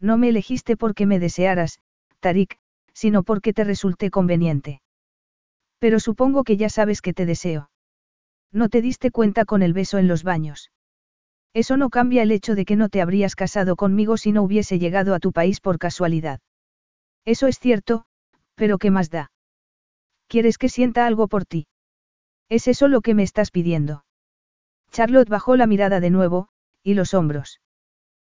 [0.00, 1.80] No me elegiste porque me desearas,
[2.20, 2.56] Tarik,
[2.94, 4.80] sino porque te resulté conveniente.
[5.78, 7.70] Pero supongo que ya sabes que te deseo.
[8.50, 10.70] No te diste cuenta con el beso en los baños.
[11.52, 14.78] Eso no cambia el hecho de que no te habrías casado conmigo si no hubiese
[14.78, 16.40] llegado a tu país por casualidad.
[17.26, 18.06] Eso es cierto,
[18.54, 19.30] pero ¿qué más da?
[20.28, 21.66] ¿Quieres que sienta algo por ti?
[22.48, 24.04] ¿Es eso lo que me estás pidiendo?
[24.90, 26.48] Charlotte bajó la mirada de nuevo,
[26.82, 27.60] y los hombros.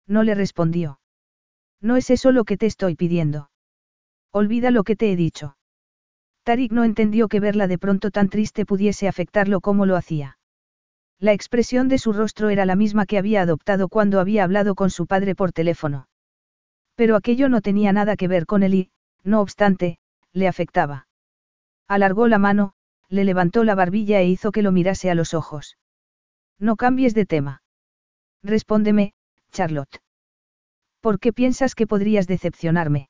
[0.07, 0.99] No le respondió.
[1.81, 3.49] No es eso lo que te estoy pidiendo.
[4.31, 5.57] Olvida lo que te he dicho.
[6.43, 10.38] Tarik no entendió que verla de pronto tan triste pudiese afectarlo como lo hacía.
[11.19, 14.89] La expresión de su rostro era la misma que había adoptado cuando había hablado con
[14.89, 16.07] su padre por teléfono.
[16.95, 18.91] Pero aquello no tenía nada que ver con él y,
[19.23, 19.99] no obstante,
[20.34, 21.07] le afectaba.
[21.88, 22.73] Alargó la mano,
[23.07, 25.77] le levantó la barbilla e hizo que lo mirase a los ojos.
[26.59, 27.61] No cambies de tema.
[28.43, 29.13] Respóndeme,
[29.51, 30.01] Charlotte.
[31.01, 33.09] ¿Por qué piensas que podrías decepcionarme?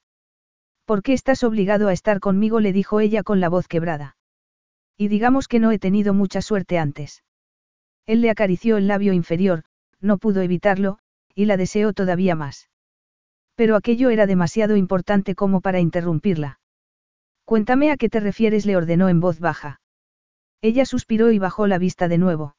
[0.85, 2.59] ¿Por qué estás obligado a estar conmigo?
[2.59, 4.17] le dijo ella con la voz quebrada.
[4.97, 7.23] Y digamos que no he tenido mucha suerte antes.
[8.05, 9.63] Él le acarició el labio inferior,
[10.01, 10.99] no pudo evitarlo,
[11.33, 12.69] y la deseó todavía más.
[13.55, 16.59] Pero aquello era demasiado importante como para interrumpirla.
[17.45, 19.81] Cuéntame a qué te refieres, le ordenó en voz baja.
[20.61, 22.55] Ella suspiró y bajó la vista de nuevo.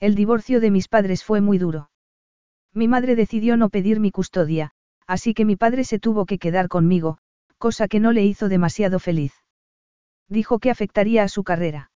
[0.00, 1.90] El divorcio de mis padres fue muy duro.
[2.72, 4.72] Mi madre decidió no pedir mi custodia,
[5.06, 7.18] así que mi padre se tuvo que quedar conmigo,
[7.58, 9.32] cosa que no le hizo demasiado feliz.
[10.28, 11.90] Dijo que afectaría a su carrera.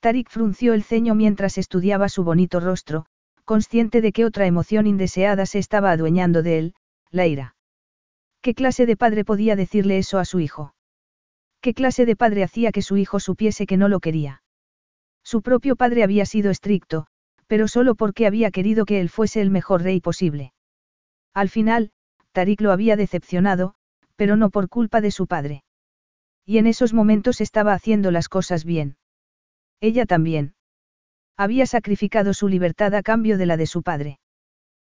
[0.00, 3.06] Tarik frunció el ceño mientras estudiaba su bonito rostro,
[3.44, 6.74] consciente de que otra emoción indeseada se estaba adueñando de él,
[7.10, 7.56] la ira.
[8.40, 10.74] ¿Qué clase de padre podía decirle eso a su hijo?
[11.60, 14.42] ¿Qué clase de padre hacía que su hijo supiese que no lo quería?
[15.30, 17.06] Su propio padre había sido estricto,
[17.48, 20.54] pero solo porque había querido que él fuese el mejor rey posible.
[21.34, 21.90] Al final,
[22.32, 23.74] Tarik lo había decepcionado,
[24.16, 25.64] pero no por culpa de su padre.
[26.46, 28.96] Y en esos momentos estaba haciendo las cosas bien.
[29.82, 30.54] Ella también.
[31.36, 34.20] Había sacrificado su libertad a cambio de la de su padre.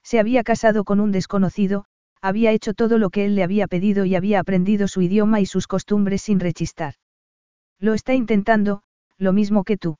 [0.05, 1.87] Se había casado con un desconocido,
[2.23, 5.47] había hecho todo lo que él le había pedido y había aprendido su idioma y
[5.47, 6.95] sus costumbres sin rechistar.
[7.81, 8.85] Lo está intentando,
[9.19, 9.97] lo mismo que tú.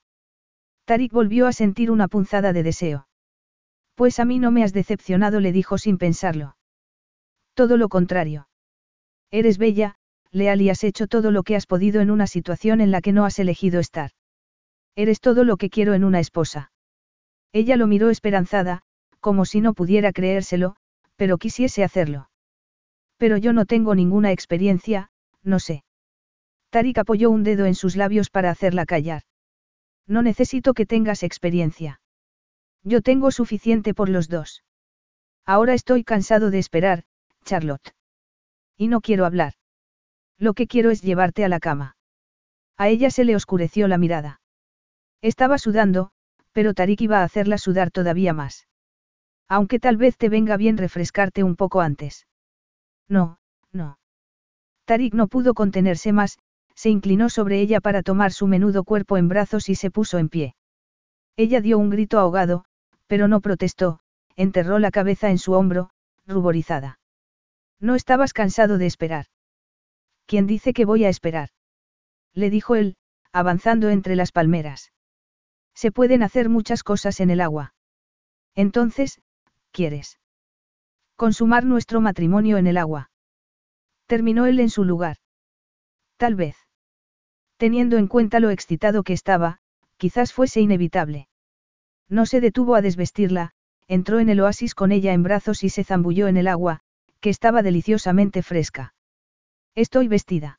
[0.91, 3.07] Tarik volvió a sentir una punzada de deseo.
[3.95, 6.57] Pues a mí no me has decepcionado, le dijo sin pensarlo.
[7.55, 8.49] Todo lo contrario.
[9.31, 9.95] Eres bella,
[10.33, 13.13] leal y has hecho todo lo que has podido en una situación en la que
[13.13, 14.11] no has elegido estar.
[14.97, 16.73] Eres todo lo que quiero en una esposa.
[17.53, 18.83] Ella lo miró esperanzada,
[19.21, 20.75] como si no pudiera creérselo,
[21.15, 22.31] pero quisiese hacerlo.
[23.17, 25.13] Pero yo no tengo ninguna experiencia,
[25.45, 25.85] no sé.
[26.71, 29.23] Tarik apoyó un dedo en sus labios para hacerla callar.
[30.07, 32.01] No necesito que tengas experiencia.
[32.83, 34.65] Yo tengo suficiente por los dos.
[35.47, 37.05] Ahora estoy cansado de esperar,
[37.45, 37.95] Charlotte.
[38.77, 39.55] Y no quiero hablar.
[40.39, 41.97] Lo que quiero es llevarte a la cama.
[42.77, 44.41] A ella se le oscureció la mirada.
[45.21, 46.13] Estaba sudando,
[46.53, 48.67] pero Tarik iba a hacerla sudar todavía más.
[49.49, 52.27] Aunque tal vez te venga bien refrescarte un poco antes.
[53.09, 53.39] No,
[53.73, 53.99] no.
[54.87, 56.39] Tarik no pudo contenerse más,
[56.81, 60.31] se inclinó sobre ella para tomar su menudo cuerpo en brazos y se puso en
[60.31, 60.55] pie.
[61.37, 62.65] Ella dio un grito ahogado,
[63.07, 64.01] pero no protestó,
[64.35, 65.91] enterró la cabeza en su hombro,
[66.27, 66.99] ruborizada.
[67.81, 69.27] No estabas cansado de esperar.
[70.25, 71.51] ¿Quién dice que voy a esperar?
[72.33, 72.97] Le dijo él,
[73.31, 74.91] avanzando entre las palmeras.
[75.75, 77.75] Se pueden hacer muchas cosas en el agua.
[78.55, 79.21] Entonces,
[79.71, 80.19] ¿quieres?
[81.17, 83.11] Consumar nuestro matrimonio en el agua.
[84.07, 85.19] Terminó él en su lugar.
[86.17, 86.57] Tal vez.
[87.61, 89.59] Teniendo en cuenta lo excitado que estaba,
[89.99, 91.29] quizás fuese inevitable.
[92.09, 93.51] No se detuvo a desvestirla,
[93.87, 96.81] entró en el oasis con ella en brazos y se zambulló en el agua,
[97.21, 98.95] que estaba deliciosamente fresca.
[99.75, 100.59] Estoy vestida.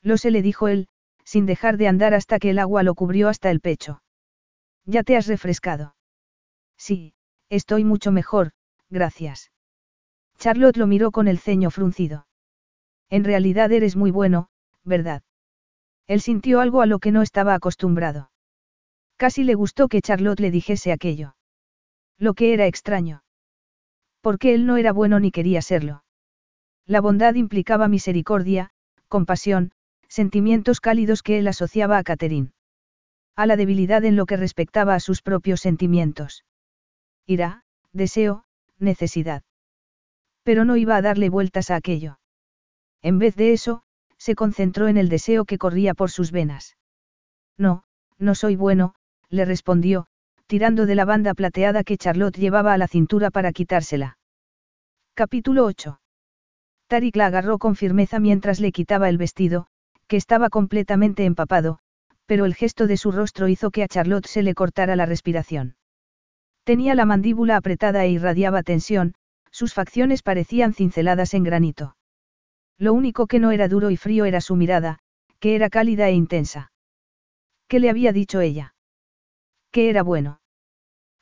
[0.00, 0.86] Lo se le dijo él,
[1.24, 4.00] sin dejar de andar hasta que el agua lo cubrió hasta el pecho.
[4.84, 5.96] ¿Ya te has refrescado?
[6.76, 7.14] Sí,
[7.48, 8.52] estoy mucho mejor,
[8.90, 9.50] gracias.
[10.38, 12.28] Charlotte lo miró con el ceño fruncido.
[13.10, 14.50] En realidad eres muy bueno,
[14.84, 15.24] ¿verdad?
[16.06, 18.30] Él sintió algo a lo que no estaba acostumbrado.
[19.16, 21.36] Casi le gustó que Charlotte le dijese aquello.
[22.18, 23.22] Lo que era extraño.
[24.20, 26.04] Porque él no era bueno ni quería serlo.
[26.86, 28.70] La bondad implicaba misericordia,
[29.08, 29.72] compasión,
[30.08, 32.52] sentimientos cálidos que él asociaba a Catherine.
[33.34, 36.44] A la debilidad en lo que respectaba a sus propios sentimientos.
[37.26, 38.44] Ira, deseo,
[38.78, 39.42] necesidad.
[40.42, 42.18] Pero no iba a darle vueltas a aquello.
[43.00, 43.84] En vez de eso,
[44.22, 46.76] se concentró en el deseo que corría por sus venas.
[47.58, 47.82] No,
[48.18, 48.94] no soy bueno,
[49.30, 50.06] le respondió,
[50.46, 54.18] tirando de la banda plateada que Charlotte llevaba a la cintura para quitársela.
[55.14, 55.98] Capítulo 8.
[56.86, 59.66] Tarik la agarró con firmeza mientras le quitaba el vestido,
[60.06, 61.80] que estaba completamente empapado,
[62.26, 65.74] pero el gesto de su rostro hizo que a Charlotte se le cortara la respiración.
[66.62, 69.14] Tenía la mandíbula apretada e irradiaba tensión,
[69.50, 71.96] sus facciones parecían cinceladas en granito.
[72.78, 74.98] Lo único que no era duro y frío era su mirada,
[75.38, 76.72] que era cálida e intensa.
[77.68, 78.74] ¿Qué le había dicho ella?
[79.70, 80.40] Que era bueno.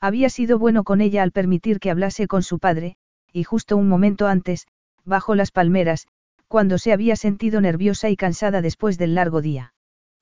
[0.01, 2.97] Había sido bueno con ella al permitir que hablase con su padre,
[3.33, 4.67] y justo un momento antes,
[5.05, 6.09] bajo las palmeras,
[6.49, 9.73] cuando se había sentido nerviosa y cansada después del largo día.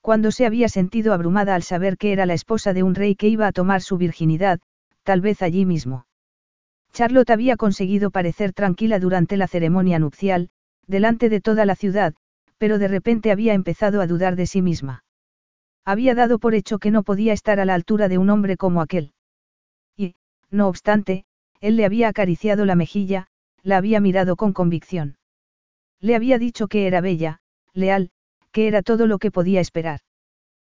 [0.00, 3.28] cuando se había sentido abrumada al saber que era la esposa de un rey que
[3.28, 4.60] iba a tomar su virginidad,
[5.02, 6.06] tal vez allí mismo.
[6.92, 10.50] Charlotte había conseguido parecer tranquila durante la ceremonia nupcial,
[10.86, 12.14] delante de toda la ciudad,
[12.58, 15.04] pero de repente había empezado a dudar de sí misma.
[15.84, 18.80] Había dado por hecho que no podía estar a la altura de un hombre como
[18.82, 19.12] aquel.
[19.96, 20.14] Y,
[20.50, 21.24] no obstante,
[21.60, 23.28] él le había acariciado la mejilla,
[23.62, 25.16] la había mirado con convicción.
[26.00, 27.40] Le había dicho que era bella,
[27.72, 28.10] leal,
[28.52, 30.00] que era todo lo que podía esperar.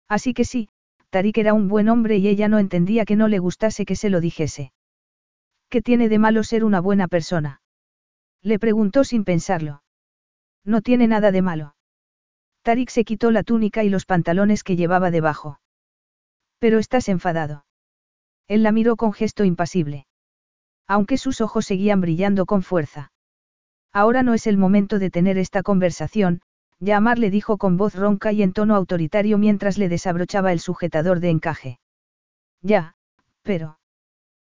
[0.08, 0.68] Así que sí,
[1.10, 4.10] Tarik era un buen hombre y ella no entendía que no le gustase que se
[4.10, 4.72] lo dijese.
[5.68, 7.60] ¿Qué tiene de malo ser una buena persona?
[8.42, 9.82] Le preguntó sin pensarlo.
[10.64, 11.76] No tiene nada de malo.
[12.62, 15.60] Tarik se quitó la túnica y los pantalones que llevaba debajo.
[16.58, 17.66] Pero estás enfadado.
[18.48, 20.06] Él la miró con gesto impasible.
[20.86, 23.12] Aunque sus ojos seguían brillando con fuerza.
[23.92, 26.40] Ahora no es el momento de tener esta conversación,
[26.80, 31.20] Yamar le dijo con voz ronca y en tono autoritario mientras le desabrochaba el sujetador
[31.20, 31.78] de encaje.
[32.62, 32.94] Ya,
[33.42, 33.78] pero...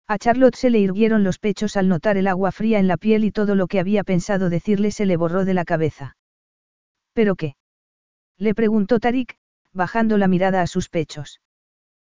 [0.08, 3.24] A Charlotte se le hirvieron los pechos al notar el agua fría en la piel
[3.24, 6.17] y todo lo que había pensado decirle se le borró de la cabeza.
[7.14, 7.56] ¿Pero qué?
[8.38, 9.38] Le preguntó Tarik,
[9.72, 11.40] bajando la mirada a sus pechos.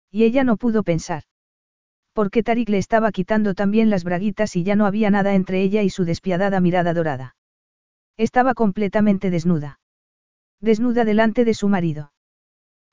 [0.09, 1.23] Y ella no pudo pensar.
[2.13, 5.83] Porque Tarik le estaba quitando también las braguitas y ya no había nada entre ella
[5.83, 7.35] y su despiadada mirada dorada.
[8.17, 9.78] Estaba completamente desnuda
[10.61, 12.11] desnuda delante de su marido.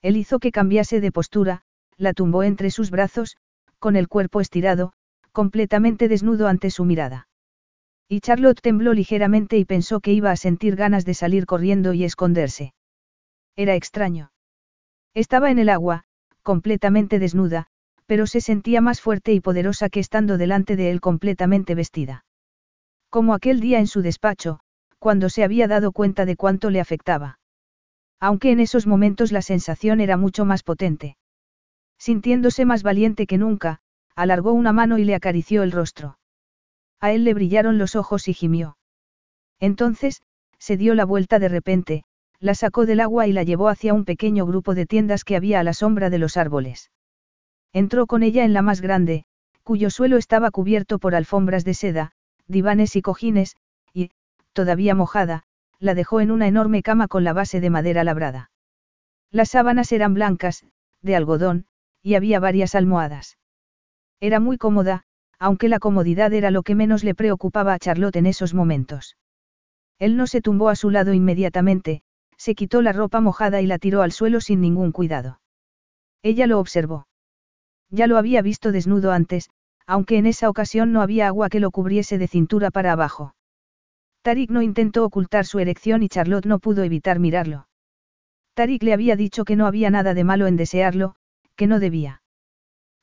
[0.02, 1.62] Él hizo que cambiase de postura,
[1.96, 3.36] la tumbó entre sus brazos,
[3.78, 4.92] con el cuerpo estirado,
[5.32, 7.28] completamente desnudo ante su mirada.
[8.08, 12.04] Y Charlotte tembló ligeramente y pensó que iba a sentir ganas de salir corriendo y
[12.04, 12.72] esconderse.
[13.56, 14.30] Era extraño.
[15.14, 16.04] Estaba en el agua,
[16.42, 17.66] completamente desnuda,
[18.06, 22.24] pero se sentía más fuerte y poderosa que estando delante de él completamente vestida.
[23.10, 24.60] Como aquel día en su despacho,
[24.98, 27.38] cuando se había dado cuenta de cuánto le afectaba.
[28.20, 31.16] Aunque en esos momentos la sensación era mucho más potente.
[31.98, 33.80] Sintiéndose más valiente que nunca,
[34.14, 36.18] alargó una mano y le acarició el rostro.
[37.00, 38.78] A él le brillaron los ojos y gimió.
[39.60, 40.22] Entonces,
[40.58, 42.04] se dio la vuelta de repente,
[42.40, 45.60] la sacó del agua y la llevó hacia un pequeño grupo de tiendas que había
[45.60, 46.90] a la sombra de los árboles.
[47.72, 49.24] Entró con ella en la más grande,
[49.62, 52.12] cuyo suelo estaba cubierto por alfombras de seda,
[52.46, 53.56] divanes y cojines,
[53.92, 54.10] y,
[54.52, 55.42] todavía mojada,
[55.78, 58.50] la dejó en una enorme cama con la base de madera labrada.
[59.30, 60.64] Las sábanas eran blancas,
[61.02, 61.66] de algodón,
[62.02, 63.38] y había varias almohadas.
[64.20, 65.04] Era muy cómoda,
[65.38, 69.16] aunque la comodidad era lo que menos le preocupaba a Charlotte en esos momentos.
[69.98, 72.02] Él no se tumbó a su lado inmediatamente,
[72.36, 75.40] se quitó la ropa mojada y la tiró al suelo sin ningún cuidado.
[76.22, 77.06] Ella lo observó.
[77.90, 79.50] Ya lo había visto desnudo antes,
[79.86, 83.34] aunque en esa ocasión no había agua que lo cubriese de cintura para abajo.
[84.26, 87.68] Tarik no intentó ocultar su erección y Charlotte no pudo evitar mirarlo.
[88.54, 91.14] Tarik le había dicho que no había nada de malo en desearlo,
[91.54, 92.22] que no debía.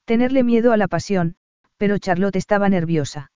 [0.03, 1.37] Tenerle miedo a la pasión,
[1.77, 3.31] pero Charlotte estaba nerviosa.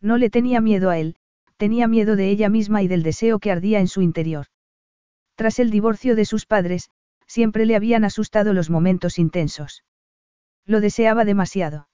[0.00, 1.16] No le tenía miedo a él,
[1.58, 4.46] tenía miedo de ella misma y del deseo que ardía en su interior.
[5.34, 6.88] Tras el divorcio de sus padres,
[7.26, 9.84] siempre le habían asustado los momentos intensos.
[10.64, 11.88] Lo deseaba demasiado.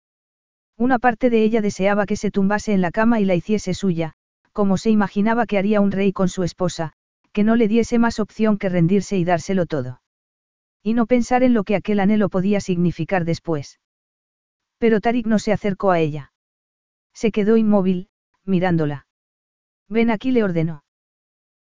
[0.76, 4.14] Una parte de ella deseaba que se tumbase en la cama y la hiciese suya,
[4.58, 6.92] como se imaginaba que haría un rey con su esposa,
[7.30, 10.02] que no le diese más opción que rendirse y dárselo todo.
[10.82, 13.78] Y no pensar en lo que aquel anhelo podía significar después.
[14.78, 16.32] Pero Tarik no se acercó a ella.
[17.14, 18.08] Se quedó inmóvil,
[18.44, 19.06] mirándola.
[19.88, 20.82] Ven aquí le ordenó.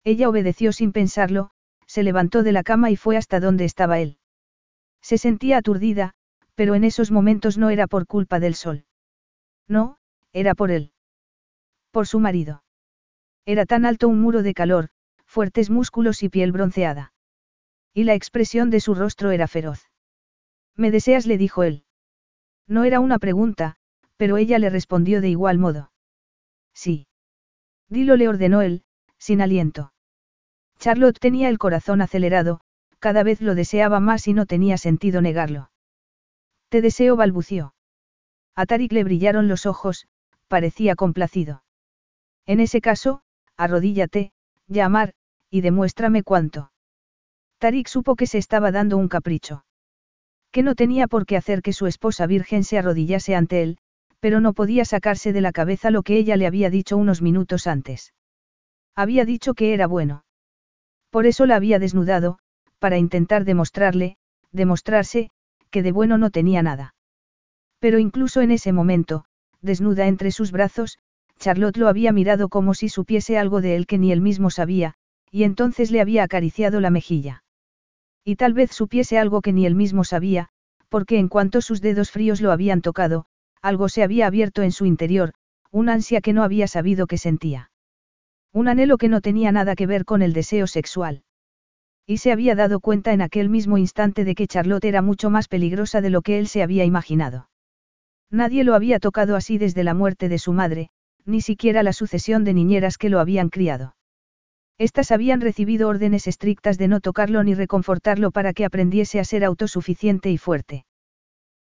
[0.03, 1.51] Ella obedeció sin pensarlo,
[1.87, 4.17] se levantó de la cama y fue hasta donde estaba él.
[5.03, 6.15] Se sentía aturdida,
[6.55, 8.87] pero en esos momentos no era por culpa del sol.
[9.69, 9.99] No,
[10.33, 10.93] era por él.
[11.91, 12.63] Por su marido.
[13.47, 14.89] Era tan alto un muro de calor,
[15.25, 17.13] fuertes músculos y piel bronceada.
[17.95, 19.89] Y la expresión de su rostro era feroz.
[20.75, 21.27] ¿Me deseas?
[21.27, 21.85] le dijo él.
[22.67, 23.77] No era una pregunta,
[24.17, 25.93] pero ella le respondió de igual modo.
[26.75, 27.07] Sí.
[27.89, 28.83] Dilo le ordenó él,
[29.17, 29.93] sin aliento.
[30.79, 32.61] Charlotte tenía el corazón acelerado,
[32.99, 35.71] cada vez lo deseaba más y no tenía sentido negarlo.
[36.69, 37.75] Te deseo, balbució.
[38.57, 40.09] A Tarik le brillaron los ojos,
[40.49, 41.63] parecía complacido.
[42.47, 43.23] En ese caso,
[43.57, 44.33] arrodíllate,
[44.69, 45.15] llamar,
[45.51, 46.73] y demuéstrame cuánto.
[47.59, 49.65] Tarik supo que se estaba dando un capricho.
[50.51, 53.79] Que no tenía por qué hacer que su esposa virgen se arrodillase ante él,
[54.21, 57.67] pero no podía sacarse de la cabeza lo que ella le había dicho unos minutos
[57.67, 58.13] antes.
[58.95, 60.25] Había dicho que era bueno.
[61.11, 62.39] Por eso la había desnudado,
[62.79, 64.17] para intentar demostrarle,
[64.53, 65.31] demostrarse,
[65.71, 66.95] que de bueno no tenía nada.
[67.79, 69.25] Pero incluso en ese momento,
[69.61, 70.99] desnuda entre sus brazos,
[71.47, 74.95] Charlotte lo había mirado como si supiese algo de él que ni él mismo sabía,
[75.31, 77.45] y entonces le había acariciado la mejilla.
[78.25, 80.49] Y tal vez supiese algo que ni él mismo sabía,
[80.89, 83.27] porque en cuanto sus dedos fríos lo habían tocado,
[83.63, 85.35] algo se había abierto en su interior,
[85.71, 87.71] un ansia que no había sabido que sentía.
[88.53, 91.23] Un anhelo que no tenía nada que ver con el deseo sexual.
[92.09, 95.47] Y se había dado cuenta en aquel mismo instante de que Charlotte era mucho más
[95.47, 97.51] peligrosa de lo que él se había imaginado.
[98.33, 100.91] Nadie lo había tocado así desde la muerte de su madre,
[101.27, 103.97] ni siquiera la sucesión de niñeras que lo habían criado.
[104.79, 109.45] Estas habían recibido órdenes estrictas de no tocarlo ni reconfortarlo para que aprendiese a ser
[109.45, 110.87] autosuficiente y fuerte.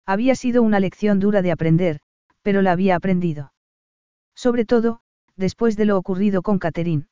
[0.05, 1.99] Había sido una lección dura de aprender,
[2.41, 3.53] pero la había aprendido.
[4.35, 4.99] Sobre todo,
[5.35, 7.07] después de lo ocurrido con Catherine.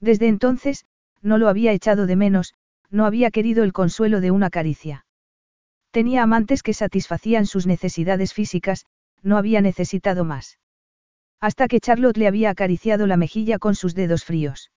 [0.00, 0.86] Desde entonces,
[1.22, 2.54] no lo había echado de menos,
[2.90, 5.06] no había querido el consuelo de una caricia.
[5.90, 8.84] Tenía amantes que satisfacían sus necesidades físicas,
[9.22, 10.58] no había necesitado más.
[11.40, 14.70] Hasta que Charlotte le había acariciado la mejilla con sus dedos fríos.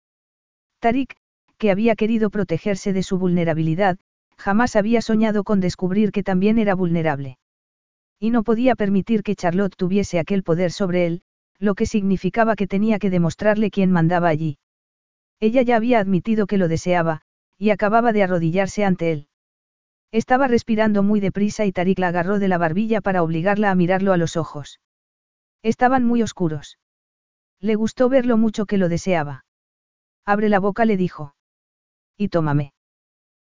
[0.81, 1.17] Tarik,
[1.59, 3.99] que había querido protegerse de su vulnerabilidad,
[4.37, 7.39] jamás había soñado con descubrir que también era vulnerable.
[8.19, 11.23] Y no podía permitir que Charlotte tuviese aquel poder sobre él,
[11.59, 14.59] lo que significaba que tenía que demostrarle quién mandaba allí.
[15.41, 17.23] Ella ya había admitido que lo deseaba,
[17.59, 19.29] y acababa de arrodillarse ante él.
[20.13, 24.13] Estaba respirando muy deprisa y Tarik la agarró de la barbilla para obligarla a mirarlo
[24.13, 24.81] a los ojos.
[25.67, 26.79] Estaban muy oscuros.
[27.59, 29.45] Le gustó ver lo mucho que lo deseaba.
[30.25, 31.35] Abre la boca, le dijo.
[32.17, 32.73] Y tómame.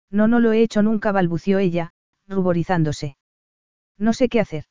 [0.08, 1.94] No, no lo he hecho nunca, balbució ella,
[2.28, 3.16] ruborizándose.
[3.98, 4.66] No sé qué hacer.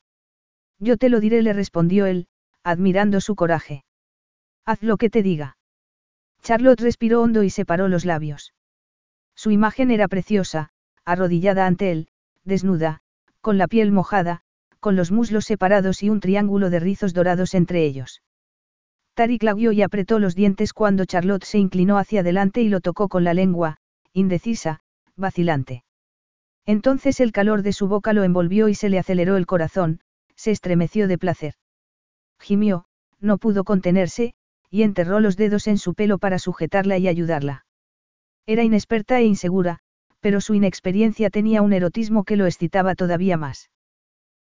[0.79, 2.29] Yo te lo diré, le respondió él,
[2.63, 3.83] admirando su coraje.
[4.63, 5.57] Haz lo que te diga.
[6.41, 8.53] Charlotte respiró hondo y separó los labios.
[9.35, 10.69] Su imagen era preciosa,
[11.03, 12.07] arrodillada ante él,
[12.45, 13.01] desnuda,
[13.41, 14.41] con la piel mojada,
[14.81, 18.21] con los muslos separados y un triángulo de rizos dorados entre ellos.
[19.13, 22.81] Tarik la vio y apretó los dientes cuando Charlotte se inclinó hacia adelante y lo
[22.81, 23.77] tocó con la lengua,
[24.11, 24.81] indecisa,
[25.15, 25.83] vacilante.
[26.65, 30.01] Entonces el calor de su boca lo envolvió y se le aceleró el corazón,
[30.35, 31.53] se estremeció de placer.
[32.39, 32.85] Gimió,
[33.19, 34.33] no pudo contenerse,
[34.69, 37.65] y enterró los dedos en su pelo para sujetarla y ayudarla.
[38.47, 39.79] Era inexperta e insegura,
[40.21, 43.69] pero su inexperiencia tenía un erotismo que lo excitaba todavía más.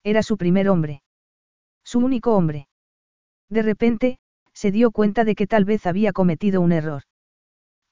[0.04, 1.02] Era su primer hombre.
[1.84, 2.68] Su único hombre.
[3.48, 4.18] De repente,
[4.52, 7.02] se dio cuenta de que tal vez había cometido un error.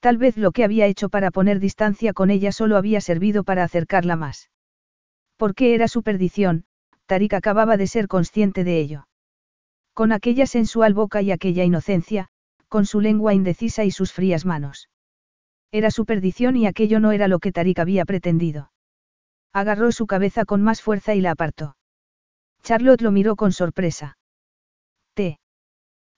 [0.01, 3.65] Tal vez lo que había hecho para poner distancia con ella solo había servido para
[3.65, 4.51] acercarla más.
[5.37, 6.65] Porque era su perdición,
[7.07, 9.07] Tarik acababa de ser consciente de ello.
[9.95, 12.29] Con aquella sensual boca y aquella inocencia,
[12.69, 14.89] con su lengua indecisa y sus frías manos.
[15.73, 18.73] Era su perdición y aquello no era lo que Tarik había pretendido.
[19.53, 21.77] Agarró su cabeza con más fuerza y la apartó.
[22.63, 24.19] Charlotte lo miró con sorpresa.
[25.15, 25.39] Te.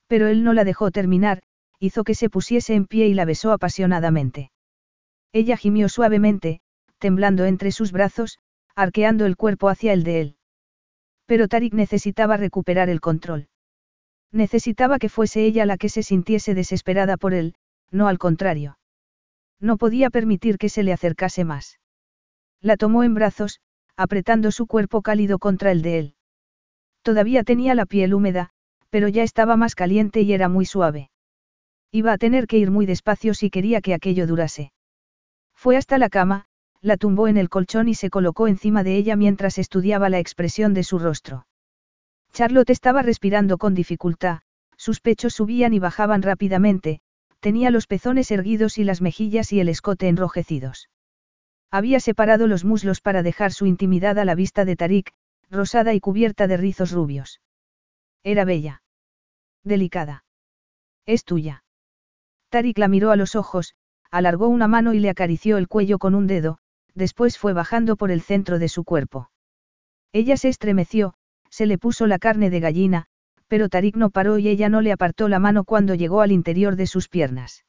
[0.06, 1.42] Pero él no la dejó terminar,
[1.78, 4.50] hizo que se pusiese en pie y la besó apasionadamente.
[5.32, 6.60] Ella gimió suavemente,
[6.98, 8.38] temblando entre sus brazos,
[8.74, 10.36] arqueando el cuerpo hacia el de él.
[11.26, 13.48] Pero Tarik necesitaba recuperar el control.
[14.30, 17.54] Necesitaba que fuese ella la que se sintiese desesperada por él,
[17.90, 18.78] no al contrario.
[19.60, 21.78] No podía permitir que se le acercase más.
[22.60, 23.60] La tomó en brazos,
[23.96, 26.14] apretando su cuerpo cálido contra el de él.
[27.02, 28.50] Todavía tenía la piel húmeda,
[28.90, 31.10] pero ya estaba más caliente y era muy suave.
[31.90, 34.72] Iba a tener que ir muy despacio si quería que aquello durase.
[35.54, 36.46] Fue hasta la cama,
[36.80, 40.74] la tumbó en el colchón y se colocó encima de ella mientras estudiaba la expresión
[40.74, 41.46] de su rostro.
[42.32, 44.40] Charlotte estaba respirando con dificultad,
[44.76, 47.00] sus pechos subían y bajaban rápidamente,
[47.40, 50.88] tenía los pezones erguidos y las mejillas y el escote enrojecidos.
[51.70, 55.12] Había separado los muslos para dejar su intimidad a la vista de Tarik,
[55.52, 57.40] rosada y cubierta de rizos rubios.
[58.24, 58.82] Era bella.
[59.62, 60.24] Delicada.
[61.06, 61.62] Es tuya.
[62.48, 63.74] Tarik la miró a los ojos,
[64.10, 66.58] alargó una mano y le acarició el cuello con un dedo,
[66.94, 69.30] después fue bajando por el centro de su cuerpo.
[70.12, 71.14] Ella se estremeció,
[71.50, 73.06] se le puso la carne de gallina,
[73.46, 76.76] pero Tarik no paró y ella no le apartó la mano cuando llegó al interior
[76.76, 77.64] de sus piernas.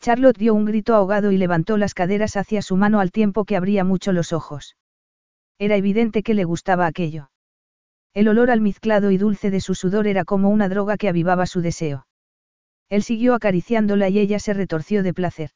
[0.00, 3.56] Charlotte dio un grito ahogado y levantó las caderas hacia su mano al tiempo que
[3.56, 4.76] abría mucho los ojos.
[5.62, 7.30] Era evidente que le gustaba aquello.
[8.14, 11.60] El olor almizclado y dulce de su sudor era como una droga que avivaba su
[11.60, 12.08] deseo.
[12.88, 15.50] Él siguió acariciándola y ella se retorció de placer.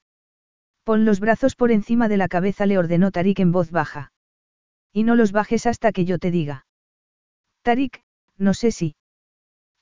[0.84, 4.12] Pon los brazos por encima de la cabeza, le ordenó Tarik en voz baja.
[4.92, 6.68] Y no los bajes hasta que yo te diga.
[7.62, 8.04] Tarik,
[8.38, 8.94] no sé si.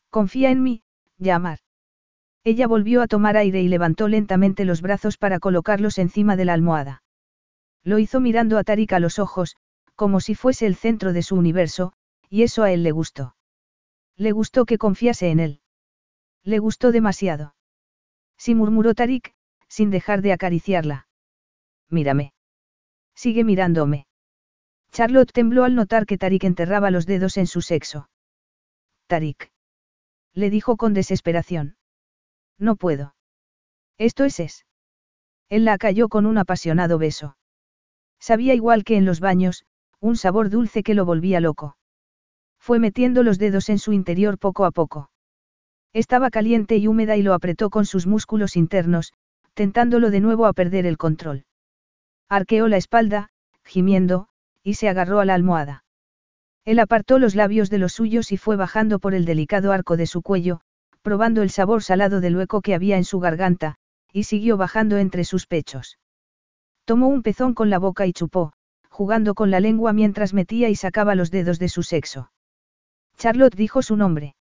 [0.09, 0.85] Confía en mí,
[1.19, 1.59] llamar.
[2.45, 6.55] Ella volvió a tomar aire y levantó lentamente los brazos para colocarlos encima de la
[6.55, 7.03] almohada.
[7.83, 9.59] Lo hizo mirando a Tarik a los ojos,
[9.95, 11.93] como si fuese el centro de su universo,
[12.29, 13.37] y eso a él le gustó.
[14.17, 15.61] Le gustó que confiase en él.
[16.43, 17.55] Le gustó demasiado.
[18.37, 19.35] Sí murmuró Tarik,
[19.69, 21.09] sin dejar de acariciarla.
[21.89, 22.33] Mírame.
[23.15, 24.07] Sigue mirándome.
[24.91, 28.09] Charlotte tembló al notar que Tarik enterraba los dedos en su sexo.
[29.07, 29.53] Tarik
[30.35, 31.77] le dijo con desesperación.
[32.59, 33.15] No puedo.
[33.99, 34.67] Esto es es.
[35.49, 37.37] Él la cayó con un apasionado beso.
[38.19, 39.65] Sabía igual que en los baños,
[40.05, 41.79] un sabor dulce que lo volvía loco.
[42.61, 45.09] Fue metiendo los dedos en su interior poco a poco.
[45.95, 49.15] Estaba caliente y húmeda y lo apretó con sus músculos internos,
[49.55, 51.47] tentándolo de nuevo a perder el control.
[52.29, 53.31] Arqueó la espalda,
[53.65, 54.29] gimiendo,
[54.63, 55.85] y se agarró a la almohada.
[56.67, 60.07] Él apartó los labios de los suyos y fue bajando por el delicado arco de
[60.07, 60.61] su cuello,
[61.01, 63.77] probando el sabor salado del hueco que había en su garganta,
[64.13, 65.99] y siguió bajando entre sus pechos.
[66.85, 68.53] Tomó un pezón con la boca y chupó,
[68.95, 72.31] jugando con la lengua mientras metía y sacaba los dedos de su sexo.
[73.17, 74.37] Charlotte dijo su nombre.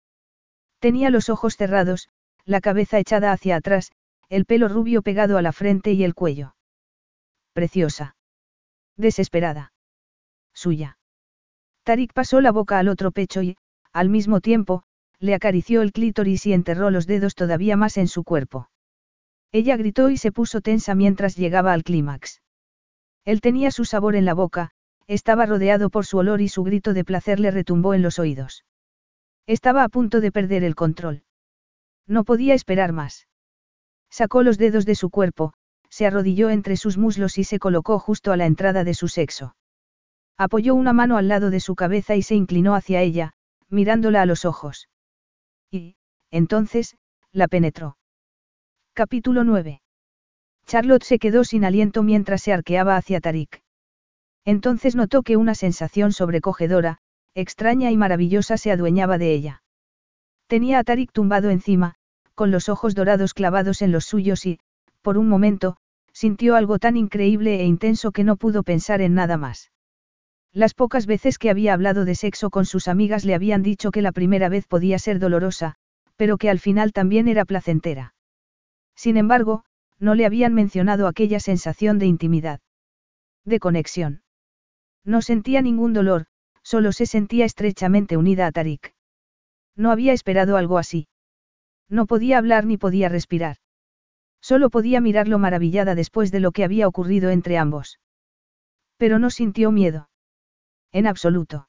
[0.79, 2.11] Tenía los ojos cerrados,
[2.45, 3.93] la cabeza echada hacia atrás,
[4.29, 6.55] el pelo rubio pegado a la frente y el cuello.
[7.55, 8.15] Preciosa.
[8.99, 9.73] Desesperada.
[10.53, 10.99] Suya.
[11.83, 13.57] Tarik pasó la boca al otro pecho y,
[13.95, 14.83] al mismo tiempo,
[15.19, 18.69] le acarició el clítoris y enterró los dedos todavía más en su cuerpo.
[19.51, 22.43] Ella gritó y se puso tensa mientras llegaba al clímax.
[23.25, 24.71] Él tenía su sabor en la boca,
[25.07, 28.65] estaba rodeado por su olor y su grito de placer le retumbó en los oídos.
[29.47, 31.25] Estaba a punto de perder el control.
[32.07, 33.29] No podía esperar más.
[34.11, 35.55] Sacó los dedos de su cuerpo,
[35.89, 39.57] se arrodilló entre sus muslos y se colocó justo a la entrada de su sexo.
[40.39, 43.35] Apoyó una mano al lado de su cabeza y se inclinó hacia ella,
[43.69, 44.89] mirándola a los ojos.
[45.71, 45.97] Y,
[46.31, 46.97] entonces,
[47.31, 47.97] la penetró.
[48.95, 49.82] Capítulo 9.
[50.73, 53.61] Charlotte se quedó sin aliento mientras se arqueaba hacia Tarik.
[54.47, 56.97] Entonces notó que una sensación sobrecogedora,
[57.35, 59.63] extraña y maravillosa se adueñaba de ella.
[60.47, 61.97] Tenía a Tarik tumbado encima,
[62.35, 64.61] con los ojos dorados clavados en los suyos y,
[65.03, 65.77] por un momento,
[66.15, 69.73] sintió algo tan increíble e intenso que no pudo pensar en nada más.
[70.55, 74.01] Las pocas veces que había hablado de sexo con sus amigas le habían dicho que
[74.01, 75.75] la primera vez podía ser dolorosa,
[76.17, 78.15] pero que al final también era placentera.
[78.97, 79.65] Sin embargo,
[80.03, 82.61] no le habían mencionado aquella sensación de intimidad.
[83.45, 84.23] De conexión.
[85.05, 86.27] No sentía ningún dolor,
[86.65, 88.95] solo se sentía estrechamente unida a Tarik.
[89.77, 91.07] No había esperado algo así.
[91.89, 93.59] No podía hablar ni podía respirar.
[94.41, 98.01] Solo podía mirarlo maravillada después de lo que había ocurrido entre ambos.
[98.97, 100.11] Pero no sintió miedo.
[100.91, 101.69] En absoluto.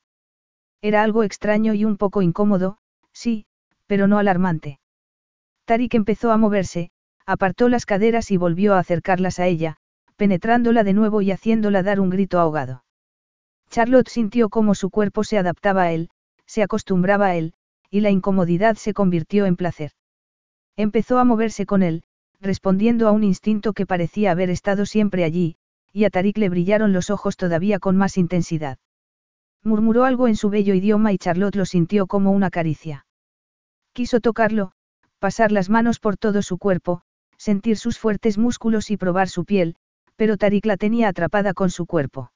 [0.81, 2.79] Era algo extraño y un poco incómodo,
[3.11, 3.45] sí,
[3.85, 4.79] pero no alarmante.
[5.65, 6.89] Tarik empezó a moverse,
[7.25, 9.77] apartó las caderas y volvió a acercarlas a ella,
[10.15, 12.83] penetrándola de nuevo y haciéndola dar un grito ahogado.
[13.69, 16.09] Charlotte sintió cómo su cuerpo se adaptaba a él,
[16.45, 17.53] se acostumbraba a él,
[17.89, 19.91] y la incomodidad se convirtió en placer.
[20.75, 22.03] Empezó a moverse con él,
[22.41, 25.55] respondiendo a un instinto que parecía haber estado siempre allí,
[25.91, 28.77] y a Tarik le brillaron los ojos todavía con más intensidad.
[29.63, 33.05] Murmuró algo en su bello idioma y Charlotte lo sintió como una caricia.
[33.93, 34.73] Quiso tocarlo,
[35.19, 37.03] pasar las manos por todo su cuerpo,
[37.37, 39.75] sentir sus fuertes músculos y probar su piel,
[40.15, 42.31] pero Tarik la tenía atrapada con su cuerpo.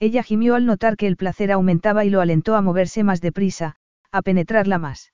[0.00, 3.76] Ella gimió al notar que el placer aumentaba y lo alentó a moverse más deprisa,
[4.12, 5.12] a penetrarla más.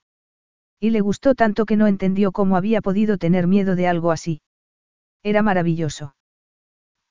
[0.79, 4.43] Y le gustó tanto que no entendió cómo había podido tener miedo de algo así.
[5.23, 6.15] Era maravilloso.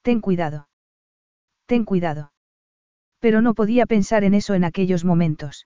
[0.04, 0.68] Ten cuidado.
[1.66, 2.32] Ten cuidado.
[3.20, 5.66] Pero no podía pensar en eso en aquellos momentos.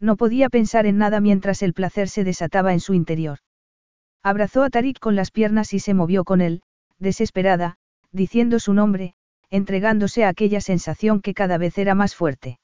[0.00, 3.38] No podía pensar en nada mientras el placer se desataba en su interior.
[4.26, 6.62] Abrazó a Tarik con las piernas y se movió con él,
[6.98, 7.76] desesperada,
[8.10, 9.14] diciendo su nombre,
[9.50, 12.58] entregándose a aquella sensación que cada vez era más fuerte.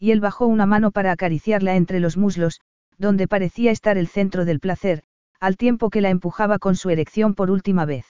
[0.00, 2.60] Y él bajó una mano para acariciarla entre los muslos,
[2.98, 5.04] donde parecía estar el centro del placer,
[5.38, 8.04] al tiempo que la empujaba con su erección por última vez.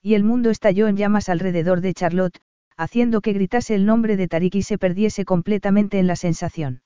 [0.00, 2.40] Y el mundo estalló en llamas alrededor de Charlotte,
[2.76, 6.82] haciendo que gritase el nombre de Tarik y se perdiese completamente en la sensación.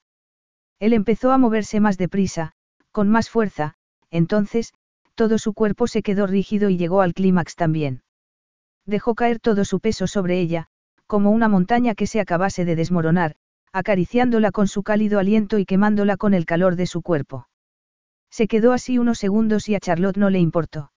[0.78, 2.52] Él empezó a moverse más deprisa,
[2.92, 3.74] con más fuerza,
[4.10, 4.72] entonces,
[5.16, 8.02] todo su cuerpo se quedó rígido y llegó al clímax también.
[8.84, 10.68] Dejó caer todo su peso sobre ella,
[11.08, 13.34] como una montaña que se acabase de desmoronar,
[13.72, 17.48] acariciándola con su cálido aliento y quemándola con el calor de su cuerpo.
[18.30, 20.92] Se quedó así unos segundos y a Charlotte no le importó.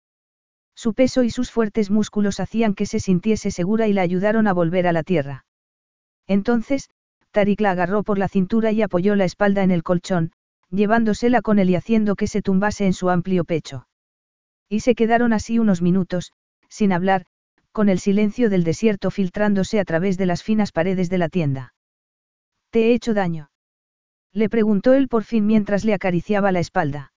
[0.74, 4.52] Su peso y sus fuertes músculos hacían que se sintiese segura y la ayudaron a
[4.52, 5.44] volver a la tierra.
[6.26, 6.90] Entonces,
[7.32, 10.32] Tarik la agarró por la cintura y apoyó la espalda en el colchón,
[10.70, 13.87] llevándosela con él y haciendo que se tumbase en su amplio pecho.
[14.68, 16.32] Y se quedaron así unos minutos,
[16.68, 17.24] sin hablar,
[17.72, 21.74] con el silencio del desierto filtrándose a través de las finas paredes de la tienda.
[22.70, 23.50] ¿Te he hecho daño?
[24.32, 27.12] Le preguntó él por fin mientras le acariciaba la espalda.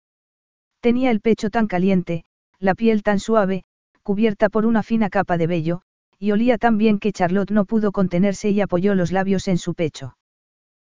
[0.80, 2.24] Tenía el pecho tan caliente,
[2.60, 3.64] la piel tan suave,
[4.02, 5.82] cubierta por una fina capa de vello,
[6.18, 9.74] y olía tan bien que Charlotte no pudo contenerse y apoyó los labios en su
[9.74, 10.18] pecho.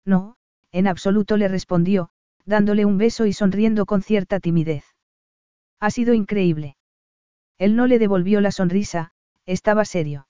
[0.04, 0.36] No,
[0.72, 2.10] en absoluto le respondió,
[2.44, 4.84] dándole un beso y sonriendo con cierta timidez.
[5.80, 6.76] Ha sido increíble.
[7.58, 9.12] Él no le devolvió la sonrisa,
[9.46, 10.28] estaba serio.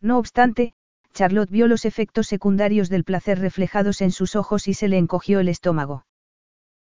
[0.00, 0.74] No obstante,
[1.12, 5.40] Charlotte vio los efectos secundarios del placer reflejados en sus ojos y se le encogió
[5.40, 6.06] el estómago.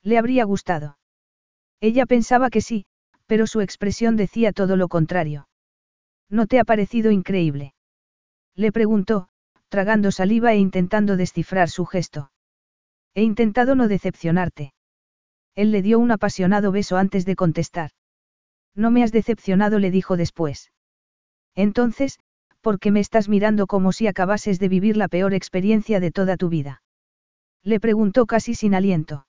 [0.02, 0.98] Le habría gustado.
[1.80, 2.86] Ella pensaba que sí,
[3.26, 5.48] pero su expresión decía todo lo contrario.
[6.30, 7.74] ¿No te ha parecido increíble?
[8.56, 9.30] Le preguntó,
[9.70, 12.32] tragando saliva e intentando descifrar su gesto.
[13.14, 14.74] He intentado no decepcionarte.
[15.56, 17.92] Él le dio un apasionado beso antes de contestar.
[18.76, 20.72] No me has decepcionado, le dijo después.
[21.56, 22.20] Entonces,
[22.62, 26.36] ¿por qué me estás mirando como si acabases de vivir la peor experiencia de toda
[26.36, 26.82] tu vida?
[27.64, 29.26] Le preguntó casi sin aliento.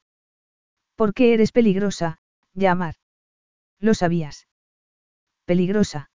[0.96, 2.18] ¿Por qué eres peligrosa,
[2.54, 2.94] llamar?
[3.78, 4.48] Lo sabías.
[5.44, 6.10] Peligrosa.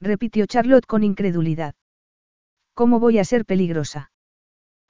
[0.00, 1.74] Repitió Charlotte con incredulidad.
[2.74, 4.10] ¿Cómo voy a ser peligrosa?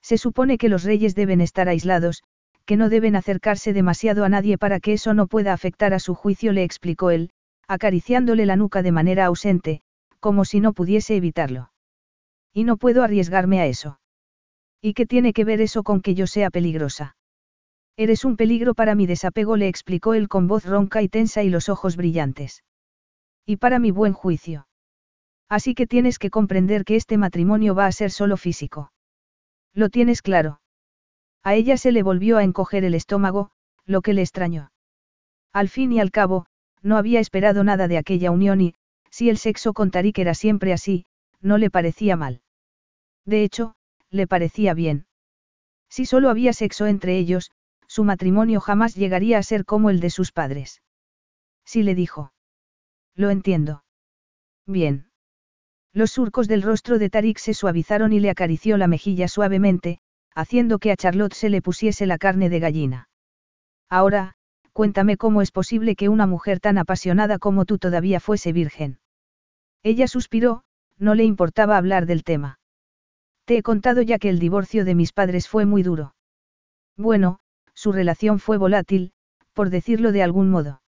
[0.02, 2.22] Se supone que los reyes deben estar aislados,
[2.66, 6.14] que no deben acercarse demasiado a nadie para que eso no pueda afectar a su
[6.14, 7.30] juicio, le explicó él,
[7.68, 9.80] acariciándole la nuca de manera ausente,
[10.20, 11.70] como si no pudiese evitarlo.
[12.52, 14.00] Y no puedo arriesgarme a eso.
[14.82, 17.16] ¿Y qué tiene que ver eso con que yo sea peligrosa?
[17.96, 21.50] Eres un peligro para mi desapego, le explicó él con voz ronca y tensa y
[21.50, 22.62] los ojos brillantes.
[23.46, 24.66] Y para mi buen juicio.
[25.48, 28.92] Así que tienes que comprender que este matrimonio va a ser solo físico.
[29.72, 30.60] Lo tienes claro.
[31.46, 33.52] A ella se le volvió a encoger el estómago,
[33.84, 34.72] lo que le extrañó.
[35.52, 36.46] Al fin y al cabo,
[36.82, 38.74] no había esperado nada de aquella unión y,
[39.12, 41.06] Si el sexo con Tarik era siempre así,
[41.40, 42.42] no le parecía mal.
[43.24, 43.76] De hecho,
[44.10, 45.06] le parecía bien.
[45.88, 47.52] Si solo había sexo entre ellos,
[47.86, 50.82] su matrimonio jamás llegaría a ser como el de sus padres.
[51.64, 52.32] Sí le dijo.
[53.14, 53.84] Lo entiendo.
[54.66, 55.12] Bien.
[55.92, 60.00] Los surcos del rostro de Tarik se suavizaron y le acarició la mejilla suavemente,
[60.36, 63.08] haciendo que a Charlotte se le pusiese la carne de gallina.
[63.88, 64.34] Ahora,
[64.74, 68.98] cuéntame cómo es posible que una mujer tan apasionada como tú todavía fuese virgen.
[69.82, 70.62] Ella suspiró,
[70.98, 72.60] no le importaba hablar del tema.
[73.46, 76.14] Te he contado ya que el divorcio de mis padres fue muy duro.
[76.98, 77.38] Bueno,
[77.72, 79.12] su relación fue volátil,
[79.54, 80.82] por decirlo de algún modo.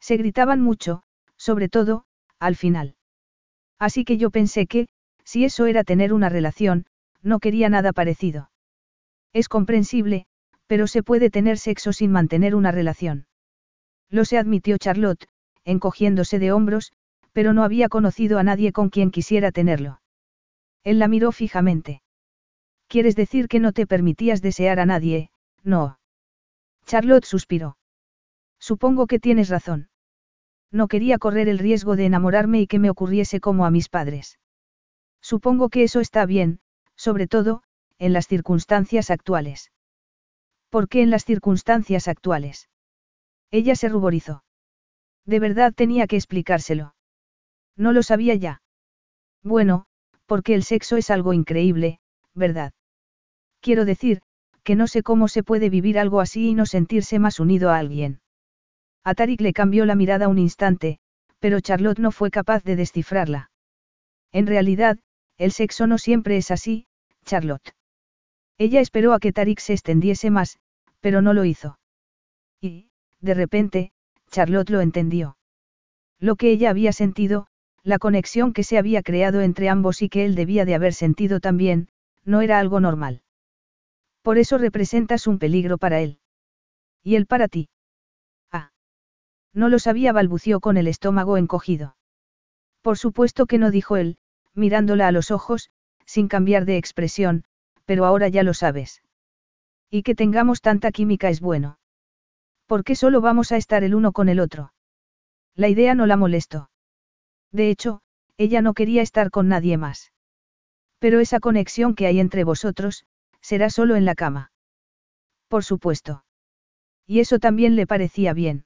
[0.00, 1.02] Se gritaban mucho,
[1.36, 2.06] sobre todo,
[2.38, 2.96] al final.
[3.78, 4.88] Así que yo pensé que,
[5.24, 6.86] si eso era tener una relación,
[7.20, 8.51] no quería nada parecido.
[9.32, 10.26] Es comprensible,
[10.66, 13.26] pero se puede tener sexo sin mantener una relación.
[14.10, 15.26] Lo se admitió Charlotte,
[15.64, 16.92] encogiéndose de hombros,
[17.32, 20.00] pero no había conocido a nadie con quien quisiera tenerlo.
[20.84, 22.02] Él la miró fijamente.
[22.88, 25.30] ¿Quieres decir que no te permitías desear a nadie?
[25.62, 25.98] No.
[26.84, 27.78] Charlotte suspiró.
[28.58, 29.88] Supongo que tienes razón.
[30.70, 34.38] No quería correr el riesgo de enamorarme y que me ocurriese como a mis padres.
[35.20, 36.60] Supongo que eso está bien,
[36.96, 37.62] sobre todo,
[38.02, 39.70] en las circunstancias actuales.
[40.70, 42.68] ¿Por qué en las circunstancias actuales?
[43.52, 44.42] Ella se ruborizó.
[45.24, 46.96] De verdad tenía que explicárselo.
[47.76, 48.60] No lo sabía ya.
[49.44, 49.86] Bueno,
[50.26, 52.00] porque el sexo es algo increíble,
[52.34, 52.72] ¿verdad?
[53.60, 54.20] Quiero decir,
[54.64, 57.78] que no sé cómo se puede vivir algo así y no sentirse más unido a
[57.78, 58.20] alguien.
[59.04, 60.98] A Tarik le cambió la mirada un instante,
[61.38, 63.52] pero Charlotte no fue capaz de descifrarla.
[64.32, 64.98] En realidad,
[65.38, 66.88] el sexo no siempre es así,
[67.24, 67.76] Charlotte.
[68.64, 70.60] Ella esperó a que Tarik se extendiese más,
[71.00, 71.80] pero no lo hizo.
[72.60, 73.90] Y, de repente,
[74.30, 75.36] Charlotte lo entendió.
[76.20, 77.48] Lo que ella había sentido,
[77.82, 81.40] la conexión que se había creado entre ambos y que él debía de haber sentido
[81.40, 81.88] también,
[82.24, 83.22] no era algo normal.
[84.22, 86.20] Por eso representas un peligro para él.
[87.02, 87.68] Y él para ti.
[89.52, 91.96] No lo sabía, balbució con el estómago encogido.
[92.80, 94.18] Por supuesto que no dijo él,
[94.54, 95.72] mirándola a los ojos,
[96.06, 97.42] sin cambiar de expresión,
[97.84, 99.02] pero ahora ya lo sabes.
[99.90, 101.78] Y que tengamos tanta química es bueno.
[102.66, 104.72] ¿Por qué solo vamos a estar el uno con el otro?
[105.54, 106.70] La idea no la molestó.
[107.50, 108.00] De hecho,
[108.38, 110.12] ella no quería estar con nadie más.
[110.98, 113.04] Pero esa conexión que hay entre vosotros,
[113.40, 114.52] será solo en la cama.
[115.48, 116.24] Por supuesto.
[117.06, 118.64] Y eso también le parecía bien.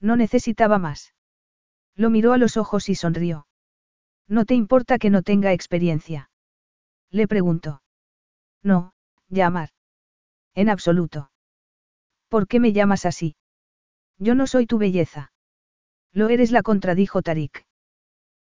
[0.00, 1.14] No necesitaba más.
[1.94, 3.46] Lo miró a los ojos y sonrió.
[4.28, 6.28] ¿No te importa que no tenga experiencia?
[7.10, 7.83] Le preguntó.
[8.64, 8.94] No,
[9.28, 9.68] llamar.
[10.54, 11.30] En absoluto.
[12.28, 13.36] ¿Por qué me llamas así?
[14.18, 15.32] Yo no soy tu belleza.
[16.12, 17.64] Lo eres, la contradijo Tarik.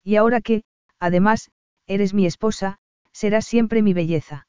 [0.03, 0.63] Y ahora que,
[0.99, 1.49] además,
[1.87, 2.77] eres mi esposa,
[3.11, 4.47] serás siempre mi belleza.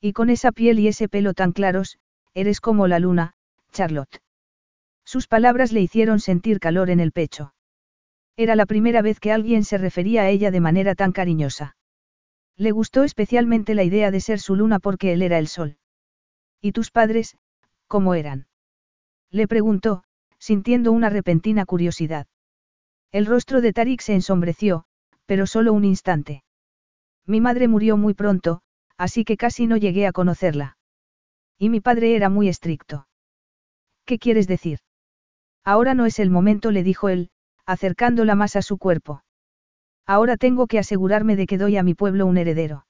[0.00, 1.98] Y con esa piel y ese pelo tan claros,
[2.34, 3.34] eres como la luna,
[3.72, 4.20] Charlotte.
[5.04, 7.54] Sus palabras le hicieron sentir calor en el pecho.
[8.36, 11.76] Era la primera vez que alguien se refería a ella de manera tan cariñosa.
[12.56, 15.78] Le gustó especialmente la idea de ser su luna porque él era el sol.
[16.60, 17.36] ¿Y tus padres,
[17.88, 18.46] cómo eran?
[19.30, 20.04] Le preguntó,
[20.38, 22.26] sintiendo una repentina curiosidad.
[23.10, 24.84] El rostro de Tarik se ensombreció,
[25.26, 26.44] pero solo un instante.
[27.26, 28.62] Mi madre murió muy pronto,
[28.96, 30.76] así que casi no llegué a conocerla.
[31.58, 33.06] Y mi padre era muy estricto.
[34.04, 34.80] ¿Qué quieres decir?
[35.64, 37.30] Ahora no es el momento, le dijo él,
[37.66, 39.22] acercándola más a su cuerpo.
[40.06, 42.86] Ahora tengo que asegurarme de que doy a mi pueblo un heredero.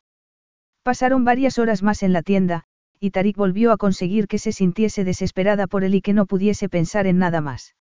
[0.82, 2.64] Pasaron varias horas más en la tienda,
[2.98, 6.68] y Tarik volvió a conseguir que se sintiese desesperada por él y que no pudiese
[6.68, 7.74] pensar en nada más.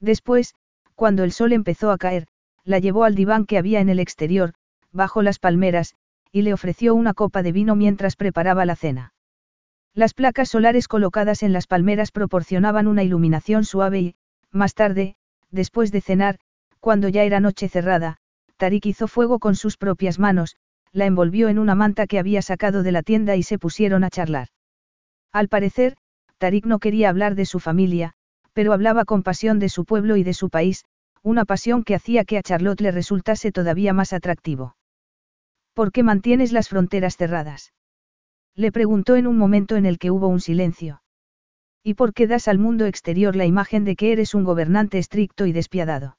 [0.00, 0.54] Después,
[0.94, 2.26] cuando el sol empezó a caer,
[2.64, 4.54] la llevó al diván que había en el exterior,
[4.92, 5.94] bajo las palmeras,
[6.32, 9.14] y le ofreció una copa de vino mientras preparaba la cena.
[9.94, 14.14] Las placas solares colocadas en las palmeras proporcionaban una iluminación suave y,
[14.50, 15.16] más tarde,
[15.50, 16.38] después de cenar,
[16.80, 18.18] cuando ya era noche cerrada,
[18.56, 20.56] Tarik hizo fuego con sus propias manos,
[20.92, 24.10] la envolvió en una manta que había sacado de la tienda y se pusieron a
[24.10, 24.48] charlar.
[25.32, 25.96] Al parecer,
[26.38, 28.14] Tarik no quería hablar de su familia,
[28.52, 30.84] pero hablaba con pasión de su pueblo y de su país,
[31.22, 34.76] una pasión que hacía que a Charlotte le resultase todavía más atractivo.
[35.74, 37.74] ¿Por qué mantienes las fronteras cerradas?
[38.54, 41.02] Le preguntó en un momento en el que hubo un silencio.
[41.82, 45.44] ¿Y por qué das al mundo exterior la imagen de que eres un gobernante estricto
[45.44, 46.16] y despiadado?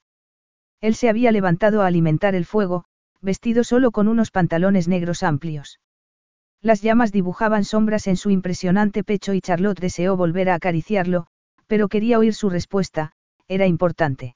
[0.82, 2.86] Él se había levantado a alimentar el fuego,
[3.22, 5.80] vestido solo con unos pantalones negros amplios.
[6.62, 11.28] Las llamas dibujaban sombras en su impresionante pecho y Charlotte deseó volver a acariciarlo,
[11.68, 13.14] pero quería oír su respuesta,
[13.48, 14.36] era importante.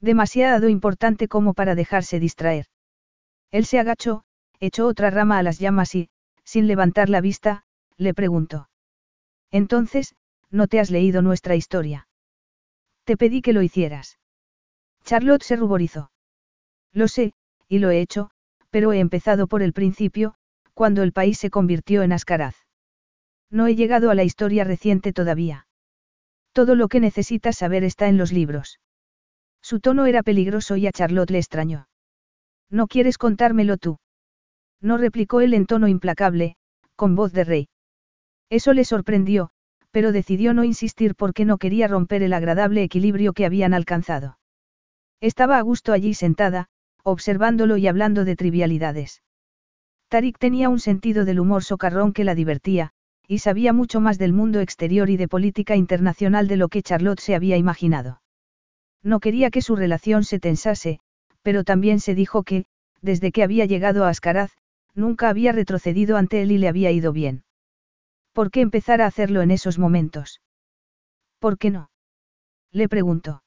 [0.00, 2.66] Demasiado importante como para dejarse distraer.
[3.50, 4.24] Él se agachó,
[4.60, 6.08] echó otra rama a las llamas y,
[6.44, 7.64] sin levantar la vista,
[7.96, 8.68] le preguntó.
[9.50, 10.14] Entonces,
[10.50, 12.08] ¿no te has leído nuestra historia?
[13.04, 14.19] Te pedí que lo hicieras.
[15.10, 16.12] Charlotte se ruborizó.
[16.92, 17.32] Lo sé,
[17.66, 18.30] y lo he hecho,
[18.70, 20.34] pero he empezado por el principio,
[20.72, 22.54] cuando el país se convirtió en Ascaraz.
[23.50, 25.66] No he llegado a la historia reciente todavía.
[26.52, 28.78] Todo lo que necesitas saber está en los libros.
[29.60, 31.88] Su tono era peligroso y a Charlotte le extrañó.
[32.70, 33.98] ¿No quieres contármelo tú?
[34.80, 36.54] No replicó él en tono implacable,
[36.94, 37.68] con voz de rey.
[38.48, 39.50] Eso le sorprendió,
[39.90, 44.36] pero decidió no insistir porque no quería romper el agradable equilibrio que habían alcanzado.
[45.20, 46.68] Estaba a gusto allí sentada,
[47.02, 49.22] observándolo y hablando de trivialidades.
[50.08, 52.92] Tarik tenía un sentido del humor socarrón que la divertía,
[53.28, 57.20] y sabía mucho más del mundo exterior y de política internacional de lo que Charlotte
[57.20, 58.22] se había imaginado.
[59.02, 61.00] No quería que su relación se tensase,
[61.42, 62.64] pero también se dijo que,
[63.02, 64.52] desde que había llegado a Ascaraz,
[64.94, 67.44] nunca había retrocedido ante él y le había ido bien.
[68.32, 70.40] ¿Por qué empezar a hacerlo en esos momentos?
[71.38, 71.90] ¿Por qué no?
[72.72, 73.42] Le preguntó.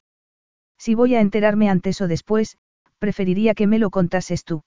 [0.83, 2.57] Si voy a enterarme antes o después,
[2.99, 4.65] preferiría que me lo contases tú.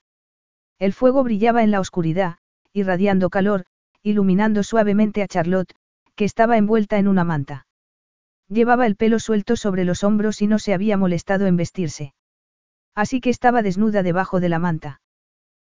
[0.78, 2.38] El fuego brillaba en la oscuridad,
[2.72, 3.66] irradiando calor,
[4.02, 5.74] iluminando suavemente a Charlotte,
[6.14, 7.66] que estaba envuelta en una manta.
[8.48, 12.14] Llevaba el pelo suelto sobre los hombros y no se había molestado en vestirse.
[12.94, 15.02] Así que estaba desnuda debajo de la manta.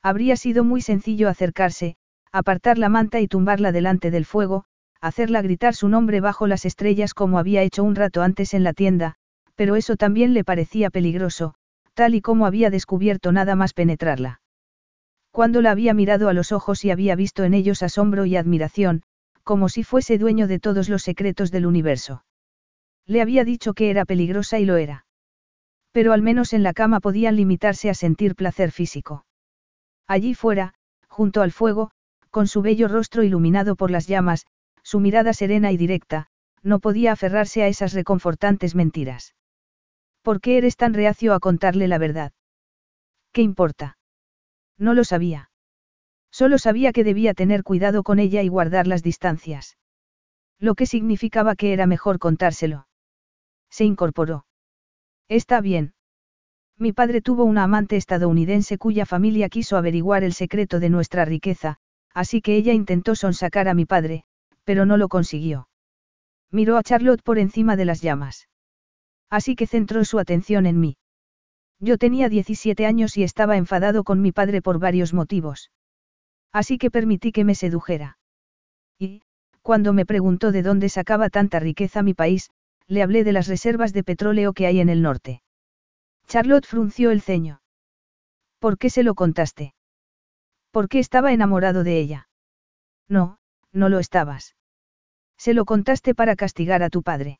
[0.03, 1.95] Habría sido muy sencillo acercarse,
[2.31, 4.65] apartar la manta y tumbarla delante del fuego,
[5.01, 8.73] hacerla gritar su nombre bajo las estrellas como había hecho un rato antes en la
[8.73, 9.17] tienda,
[9.57, 11.55] pero eso también le parecía peligroso,
[11.95, 14.39] tal y como había descubierto nada más penetrarla.
[15.31, 19.01] Cuando la había mirado a los ojos y había visto en ellos asombro y admiración,
[19.43, 22.23] como si fuese dueño de todos los secretos del universo.
[23.07, 25.05] Le había dicho que era peligrosa y lo era.
[25.91, 29.25] Pero al menos en la cama podían limitarse a sentir placer físico.
[30.05, 30.75] Allí fuera,
[31.07, 31.89] junto al fuego,
[32.29, 34.45] con su bello rostro iluminado por las llamas,
[34.83, 36.27] su mirada serena y directa,
[36.61, 39.33] no podía aferrarse a esas reconfortantes mentiras.
[40.27, 42.33] ¿Por qué eres tan reacio a contarle la verdad?
[43.31, 43.97] ¿Qué importa?
[44.77, 45.51] No lo sabía.
[46.31, 49.77] Solo sabía que debía tener cuidado con ella y guardar las distancias.
[50.59, 52.89] Lo que significaba que era mejor contárselo.
[53.69, 54.45] Se incorporó.
[55.29, 55.93] Está bien.
[56.77, 61.77] Mi padre tuvo una amante estadounidense cuya familia quiso averiguar el secreto de nuestra riqueza,
[62.13, 64.25] así que ella intentó sonsacar a mi padre,
[64.65, 65.69] pero no lo consiguió.
[66.51, 68.49] Miró a Charlotte por encima de las llamas.
[69.29, 70.97] Así que centró su atención en mí.
[71.79, 75.71] Yo tenía 17 años y estaba enfadado con mi padre por varios motivos.
[76.51, 78.17] Así que permití que me sedujera.
[78.97, 79.21] Y,
[79.61, 82.49] cuando me preguntó de dónde sacaba tanta riqueza mi país,
[82.87, 85.43] le hablé de las reservas de petróleo que hay en el norte.
[86.25, 87.61] Charlotte frunció el ceño.
[88.59, 89.75] ¿Por qué se lo contaste?
[90.71, 92.29] ¿Por qué estaba enamorado de ella?
[93.07, 93.39] No,
[93.71, 94.55] no lo estabas.
[95.37, 97.39] Se lo contaste para castigar a tu padre.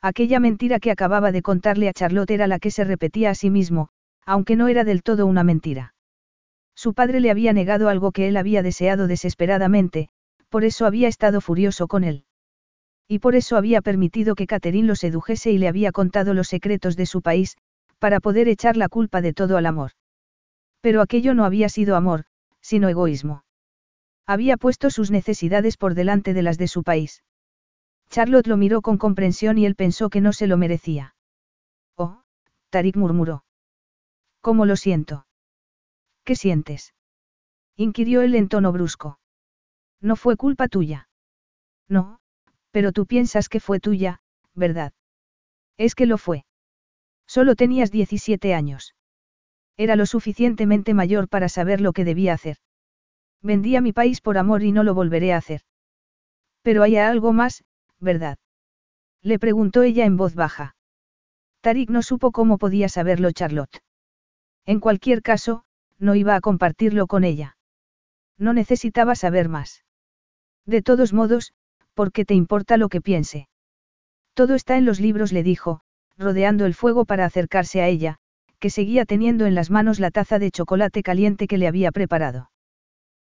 [0.00, 3.50] Aquella mentira que acababa de contarle a Charlotte era la que se repetía a sí
[3.50, 3.88] mismo,
[4.24, 5.94] aunque no era del todo una mentira.
[6.76, 10.10] Su padre le había negado algo que él había deseado desesperadamente,
[10.48, 12.24] por eso había estado furioso con él.
[13.08, 16.94] Y por eso había permitido que Catherine lo sedujese y le había contado los secretos
[16.94, 17.56] de su país,
[17.98, 19.92] para poder echar la culpa de todo al amor.
[20.80, 22.26] Pero aquello no había sido amor,
[22.60, 23.44] sino egoísmo.
[24.26, 27.24] Había puesto sus necesidades por delante de las de su país.
[28.10, 31.14] Charlotte lo miró con comprensión y él pensó que no se lo merecía.
[31.96, 32.22] Oh,
[32.70, 33.44] Tarik murmuró.
[34.40, 35.26] ¿Cómo lo siento?
[36.24, 36.94] ¿Qué sientes?
[37.76, 39.18] inquirió él en tono brusco.
[40.00, 41.08] No fue culpa tuya.
[41.88, 42.20] No,
[42.70, 44.20] pero tú piensas que fue tuya,
[44.54, 44.92] ¿verdad?
[45.76, 46.44] Es que lo fue.
[47.26, 48.94] Solo tenías 17 años.
[49.76, 52.56] Era lo suficientemente mayor para saber lo que debía hacer.
[53.42, 55.62] Vendí a mi país por amor y no lo volveré a hacer.
[56.62, 57.64] Pero hay algo más,
[58.00, 58.38] ¿verdad?
[59.22, 60.76] Le preguntó ella en voz baja.
[61.60, 63.82] Tarik no supo cómo podía saberlo Charlotte.
[64.64, 65.64] En cualquier caso,
[65.98, 67.56] no iba a compartirlo con ella.
[68.36, 69.84] No necesitaba saber más.
[70.66, 71.52] De todos modos,
[71.94, 73.48] ¿por qué te importa lo que piense?
[74.34, 75.80] Todo está en los libros, le dijo,
[76.16, 78.18] rodeando el fuego para acercarse a ella,
[78.60, 82.50] que seguía teniendo en las manos la taza de chocolate caliente que le había preparado.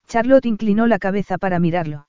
[0.07, 2.08] Charlotte inclinó la cabeza para mirarlo.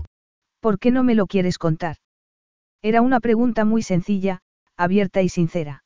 [0.61, 1.97] ¿Por qué no me lo quieres contar?
[2.81, 4.41] Era una pregunta muy sencilla,
[4.77, 5.83] abierta y sincera.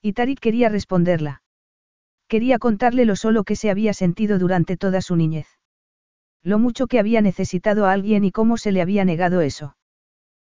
[0.00, 1.42] Y Tarik quería responderla.
[2.28, 5.48] Quería contarle lo solo que se había sentido durante toda su niñez.
[6.42, 9.76] Lo mucho que había necesitado a alguien y cómo se le había negado eso.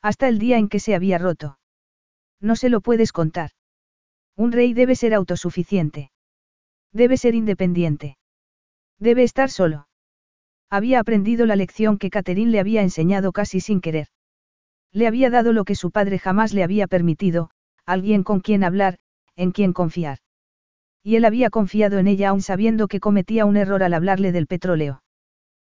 [0.00, 1.58] Hasta el día en que se había roto.
[2.40, 3.50] No se lo puedes contar.
[4.36, 6.12] Un rey debe ser autosuficiente.
[6.92, 8.18] Debe ser independiente.
[8.98, 9.88] Debe estar solo.
[10.72, 14.06] Había aprendido la lección que Catherine le había enseñado casi sin querer.
[14.90, 17.50] Le había dado lo que su padre jamás le había permitido,
[17.84, 18.96] alguien con quien hablar,
[19.36, 20.20] en quien confiar.
[21.02, 24.46] Y él había confiado en ella aún sabiendo que cometía un error al hablarle del
[24.46, 25.02] petróleo.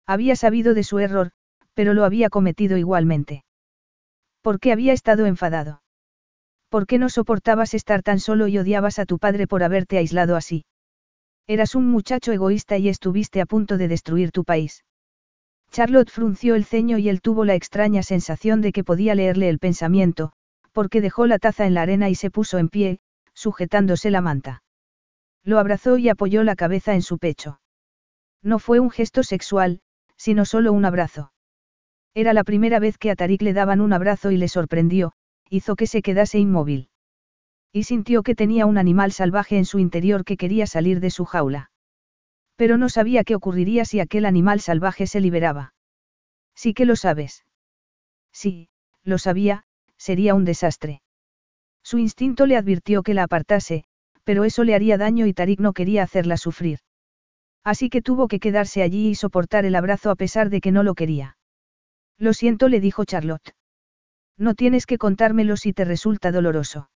[0.07, 1.33] Había sabido de su error,
[1.75, 3.45] pero lo había cometido igualmente.
[4.43, 5.83] ¿Por qué había estado enfadado?
[6.69, 10.37] ¿Por qué no soportabas estar tan solo y odiabas a tu padre por haberte aislado
[10.37, 10.67] así?
[11.47, 14.83] Eras un muchacho egoísta y estuviste a punto de destruir tu país.
[15.71, 19.59] Charlotte frunció el ceño y él tuvo la extraña sensación de que podía leerle el
[19.59, 20.33] pensamiento,
[20.73, 22.99] porque dejó la taza en la arena y se puso en pie,
[23.35, 24.63] sujetándose la manta.
[25.43, 27.61] Lo abrazó y apoyó la cabeza en su pecho.
[28.43, 29.81] No fue un gesto sexual,
[30.17, 31.33] sino solo un abrazo.
[32.15, 35.13] Era la primera vez que a Tarik le daban un abrazo y le sorprendió,
[35.51, 36.89] hizo que se quedase inmóvil
[37.75, 41.25] y sintió que tenía un animal salvaje en su interior que quería salir de su
[41.25, 41.73] jaula.
[42.55, 45.75] Pero no sabía qué ocurriría si aquel animal salvaje se liberaba.
[46.55, 47.45] Sí que lo sabes.
[48.33, 48.69] Sí,
[49.03, 49.65] lo sabía,
[49.97, 51.03] sería un desastre.
[51.83, 53.87] Su instinto le advirtió que la apartase,
[54.23, 56.79] pero eso le haría daño y Tarik no quería hacerla sufrir.
[57.65, 60.85] Así que tuvo que quedarse allí y soportar el abrazo a pesar de que no
[60.85, 61.39] lo quería.
[62.19, 63.57] Lo siento, le dijo Charlotte.
[64.39, 66.89] No tienes que contármelo si te resulta doloroso.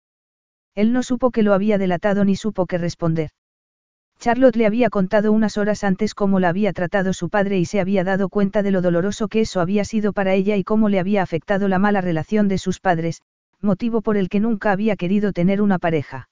[0.77, 3.31] Él no supo que lo había delatado ni supo qué responder.
[4.19, 7.79] Charlotte le había contado unas horas antes cómo la había tratado su padre y se
[7.79, 10.99] había dado cuenta de lo doloroso que eso había sido para ella y cómo le
[10.99, 13.23] había afectado la mala relación de sus padres,
[13.59, 16.29] motivo por el que nunca había querido tener una pareja.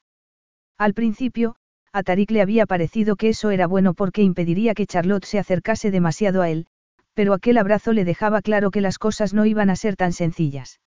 [0.78, 1.56] Al principio,
[1.92, 5.90] a Tarik le había parecido que eso era bueno porque impediría que Charlotte se acercase
[5.90, 6.68] demasiado a él,
[7.16, 10.80] pero aquel abrazo le dejaba claro que las cosas no iban a ser tan sencillas.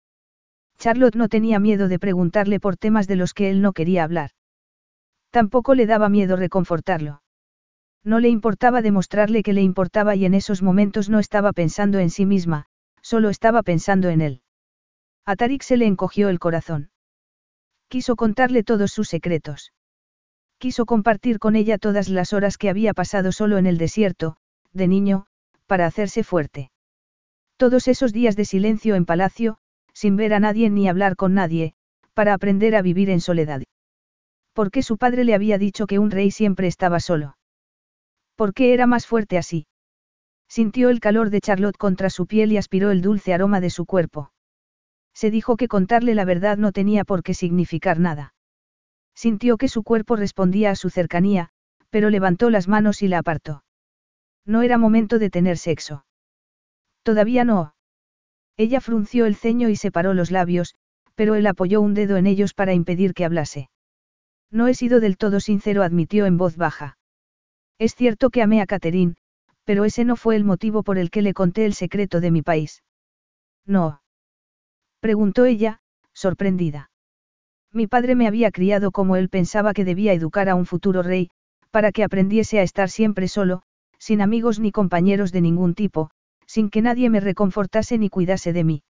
[0.80, 4.32] Charlotte no tenía miedo de preguntarle por temas de los que él no quería hablar.
[5.32, 7.22] Tampoco le daba miedo reconfortarlo.
[8.04, 12.10] No le importaba demostrarle que le importaba y en esos momentos no estaba pensando en
[12.10, 12.68] sí misma,
[13.02, 14.42] solo estaba pensando en él.
[15.26, 16.92] A Tarik se le encogió el corazón.
[17.90, 19.74] Quiso contarle todos sus secretos.
[20.58, 24.38] Quiso compartir con ella todas las horas que había pasado solo en el desierto,
[24.74, 25.26] de niño,
[25.66, 26.72] para hacerse fuerte.
[27.58, 29.58] Todos esos días de silencio en palacio,
[29.98, 31.74] sin ver a nadie ni hablar con nadie,
[32.14, 33.64] para aprender a vivir en soledad.
[34.54, 37.36] ¿Por qué su padre le había dicho que un rey siempre estaba solo?
[38.36, 39.66] ¿Por qué era más fuerte así?
[40.48, 43.88] Sintió el calor de Charlotte contra su piel y aspiró el dulce aroma de su
[43.88, 44.32] cuerpo.
[45.16, 48.36] Se dijo que contarle la verdad no tenía por qué significar nada.
[49.16, 51.50] Sintió que su cuerpo respondía a su cercanía,
[51.90, 53.64] pero levantó las manos y la apartó.
[54.46, 56.06] No era momento de tener sexo.
[57.02, 57.74] Todavía no.
[58.58, 60.76] Ella frunció el ceño y separó los labios,
[61.16, 63.70] pero él apoyó un dedo en ellos para impedir que hablase.
[64.52, 66.98] No he sido del todo sincero, admitió en voz baja.
[67.78, 69.16] Es cierto que amé a Catherine,
[69.64, 72.42] pero ese no fue el motivo por el que le conté el secreto de mi
[72.42, 72.84] país.
[73.66, 74.02] No.
[75.02, 75.82] Preguntó ella,
[76.14, 76.90] sorprendida.
[77.72, 81.30] Mi padre me había criado como él pensaba que debía educar a un futuro rey,
[81.70, 83.62] para que aprendiese a estar siempre solo,
[84.00, 86.10] sin amigos ni compañeros de ningún tipo,
[86.48, 88.84] sin que nadie me reconfortase ni cuidase de mí.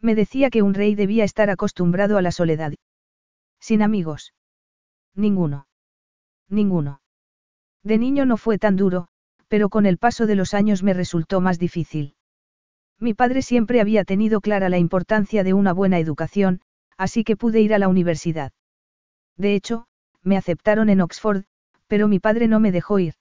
[0.00, 2.74] Me decía que un rey debía estar acostumbrado a la soledad.
[3.60, 4.34] Sin amigos.
[5.14, 5.68] Ninguno.
[6.48, 7.00] Ninguno.
[7.84, 9.08] De niño no fue tan duro,
[9.48, 12.14] pero con el paso de los años me resultó más difícil.
[12.98, 16.60] Mi padre siempre había tenido clara la importancia de una buena educación,
[16.96, 18.52] así que pude ir a la universidad.
[19.36, 19.86] De hecho,
[20.22, 21.44] me aceptaron en Oxford,
[21.86, 23.14] pero mi padre no me dejó ir.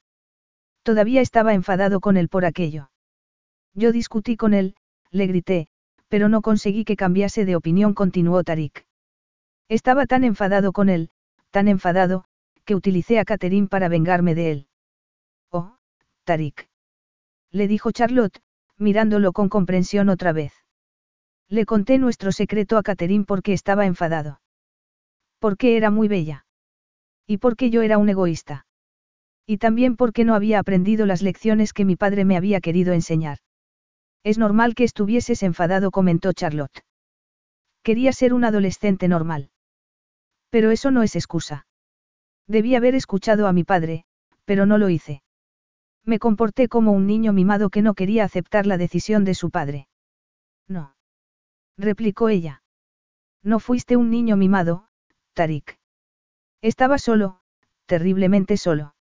[0.83, 2.89] Todavía estaba enfadado con él por aquello.
[3.73, 4.75] Yo discutí con él,
[5.11, 5.67] le grité,
[6.07, 8.85] pero no conseguí que cambiase de opinión, continuó Tarik.
[9.69, 11.09] Estaba tan enfadado con él,
[11.51, 12.25] tan enfadado,
[12.65, 14.67] que utilicé a Catherine para vengarme de él.
[15.51, 15.77] Oh,
[16.25, 16.69] Tarik.
[17.51, 18.41] Le dijo Charlotte,
[18.77, 20.53] mirándolo con comprensión otra vez.
[21.47, 24.41] Le conté nuestro secreto a Catherine porque estaba enfadado.
[25.39, 26.45] Porque era muy bella.
[27.27, 28.65] Y porque yo era un egoísta.
[29.45, 33.39] Y también porque no había aprendido las lecciones que mi padre me había querido enseñar.
[34.23, 36.83] Es normal que estuvieses enfadado, comentó Charlotte.
[37.83, 39.49] Quería ser un adolescente normal.
[40.49, 41.65] Pero eso no es excusa.
[42.47, 44.05] Debí haber escuchado a mi padre,
[44.45, 45.23] pero no lo hice.
[46.03, 49.87] Me comporté como un niño mimado que no quería aceptar la decisión de su padre.
[50.67, 50.95] No.
[51.77, 52.63] Replicó ella.
[53.43, 54.87] No fuiste un niño mimado,
[55.33, 55.79] Tarik.
[56.61, 57.39] Estaba solo,
[57.85, 58.93] terriblemente solo.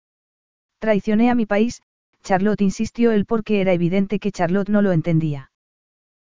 [0.80, 1.82] Traicioné a mi país,
[2.24, 5.52] Charlotte insistió él porque era evidente que Charlotte no lo entendía.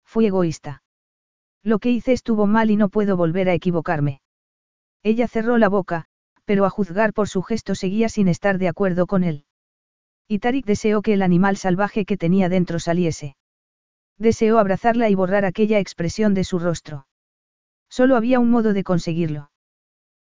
[0.05, 0.83] Fui egoísta.
[1.63, 4.21] Lo que hice estuvo mal y no puedo volver a equivocarme.
[5.03, 6.05] Ella cerró la boca,
[6.45, 9.45] pero a juzgar por su gesto seguía sin estar de acuerdo con él.
[10.27, 13.35] Y Tarik deseó que el animal salvaje que tenía dentro saliese.
[14.17, 17.07] Deseó abrazarla y borrar aquella expresión de su rostro.
[17.89, 19.51] Solo había un modo de conseguirlo.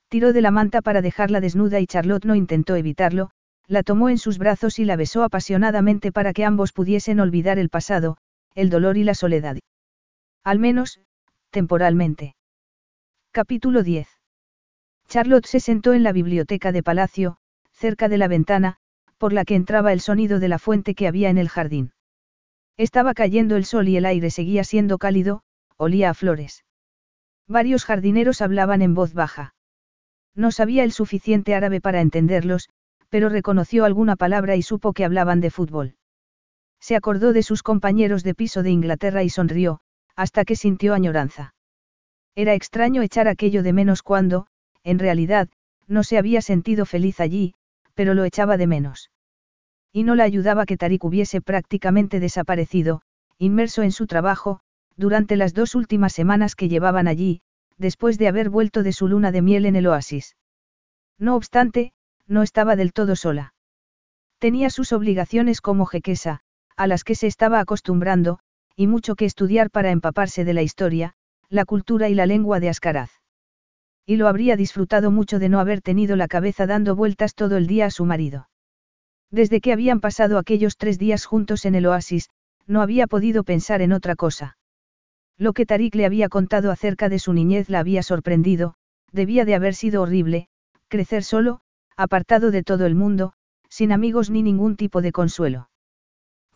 [0.09, 3.31] Tiró de la manta para dejarla desnuda y Charlotte no intentó evitarlo,
[3.73, 7.71] la tomó en sus brazos y la besó apasionadamente para que ambos pudiesen olvidar el
[7.71, 8.19] pasado,
[8.55, 9.57] el dolor y la soledad.
[10.45, 11.01] Al menos,
[11.49, 12.37] temporalmente.
[13.31, 14.09] Capítulo 10.
[15.09, 17.39] Charlotte se sentó en la biblioteca de palacio,
[17.73, 18.77] cerca de la ventana,
[19.17, 21.93] por la que entraba el sonido de la fuente que había en el jardín.
[22.77, 25.45] Estaba cayendo el sol y el aire seguía siendo cálido,
[25.79, 26.67] olía a flores.
[27.49, 29.55] Varios jardineros hablaban en voz baja.
[30.35, 32.69] No sabía el suficiente árabe para entenderlos,
[33.13, 35.97] pero reconoció alguna palabra y supo que hablaban de fútbol.
[36.81, 39.81] Se acordó de sus compañeros de piso de Inglaterra y sonrió,
[40.17, 41.55] hasta que sintió añoranza.
[42.35, 44.47] Era extraño echar aquello de menos cuando,
[44.83, 45.51] en realidad,
[45.87, 47.53] no se había sentido feliz allí,
[47.93, 49.11] pero lo echaba de menos.
[49.93, 53.03] Y no la ayudaba que Tarik hubiese prácticamente desaparecido,
[53.37, 54.61] inmerso en su trabajo,
[54.97, 57.43] durante las dos últimas semanas que llevaban allí,
[57.77, 60.35] después de haber vuelto de su luna de miel en el oasis.
[61.19, 61.93] No obstante,
[62.33, 63.55] no estaba del todo sola.
[64.39, 66.41] Tenía sus obligaciones como jequesa,
[66.77, 68.39] a las que se estaba acostumbrando,
[68.75, 71.13] y mucho que estudiar para empaparse de la historia,
[71.49, 73.11] la cultura y la lengua de Ascaraz.
[74.07, 77.67] Y lo habría disfrutado mucho de no haber tenido la cabeza dando vueltas todo el
[77.67, 78.49] día a su marido.
[79.31, 82.31] Desde que habían pasado aquellos tres días juntos en el oasis,
[82.67, 84.57] no había podido pensar en otra cosa.
[85.37, 88.75] Lo que Tarik le había contado acerca de su niñez la había sorprendido,
[89.13, 90.49] debía de haber sido horrible,
[90.89, 91.61] crecer solo,
[92.03, 93.33] apartado de todo el mundo,
[93.69, 95.71] sin amigos ni ningún tipo de consuelo.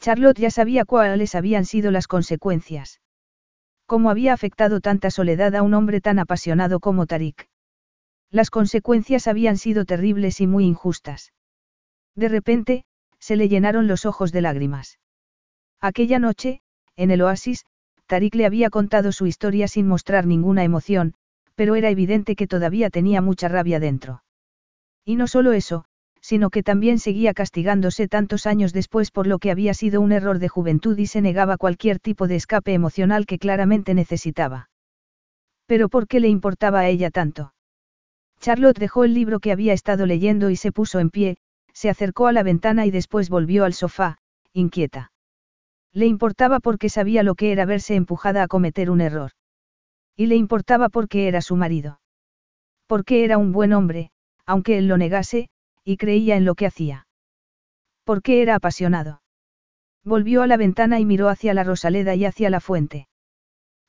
[0.01, 3.01] Charlotte ya sabía cuáles habían sido las consecuencias.
[3.87, 7.49] Cómo había afectado tanta soledad a un hombre tan apasionado como Tarik.
[8.31, 11.33] Las consecuencias habían sido terribles y muy injustas.
[12.15, 12.85] De repente,
[13.19, 14.99] se le llenaron los ojos de lágrimas.
[15.81, 16.61] Aquella noche,
[16.97, 17.65] en el oasis,
[18.07, 21.15] Tarik le había contado su historia sin mostrar ninguna emoción,
[21.55, 24.23] pero era evidente que todavía tenía mucha rabia dentro.
[25.07, 25.85] Y no solo eso,
[26.21, 30.41] sino que también seguía castigándose tantos años después por lo que había sido un error
[30.41, 34.69] de juventud y se negaba cualquier tipo de escape emocional que claramente necesitaba.
[35.67, 37.55] Pero ¿por qué le importaba a ella tanto?
[38.41, 41.37] Charlotte dejó el libro que había estado leyendo y se puso en pie,
[41.73, 44.19] se acercó a la ventana y después volvió al sofá,
[44.53, 45.13] inquieta.
[45.93, 49.31] Le importaba porque sabía lo que era verse empujada a cometer un error.
[50.17, 52.01] Y le importaba porque era su marido.
[52.89, 54.11] Porque era un buen hombre,
[54.47, 55.49] aunque él lo negase,
[55.85, 57.07] y creía en lo que hacía.
[58.05, 59.23] Porque era apasionado.
[60.05, 63.09] Volvió a la ventana y miró hacia la rosaleda y hacia la fuente.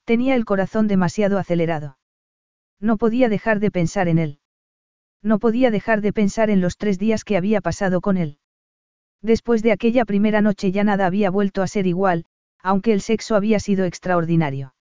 [0.03, 1.97] Tenía el corazón demasiado acelerado.
[2.79, 4.39] No podía dejar de pensar en él.
[5.21, 8.39] No podía dejar de pensar en los tres días que había pasado con él.
[9.21, 12.25] Después de aquella primera noche ya nada había vuelto a ser igual,
[12.61, 14.73] aunque el sexo había sido extraordinario.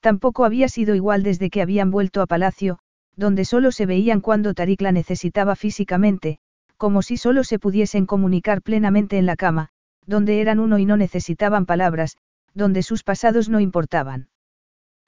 [0.00, 2.78] Tampoco había sido igual desde que habían vuelto a Palacio,
[3.18, 6.38] donde solo se veían cuando Tarik la necesitaba físicamente,
[6.76, 9.70] como si solo se pudiesen comunicar plenamente en la cama,
[10.06, 12.16] donde eran uno y no necesitaban palabras,
[12.54, 14.28] donde sus pasados no importaban.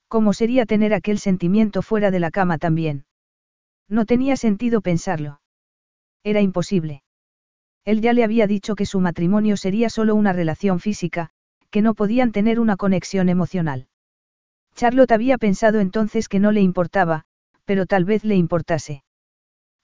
[0.08, 3.04] ¿Cómo sería tener aquel sentimiento fuera de la cama también?
[3.88, 5.40] No tenía sentido pensarlo.
[6.24, 7.04] Era imposible.
[7.84, 11.30] Él ya le había dicho que su matrimonio sería solo una relación física,
[11.70, 13.86] que no podían tener una conexión emocional.
[14.74, 17.24] Charlotte había pensado entonces que no le importaba,
[17.64, 19.02] pero tal vez le importase.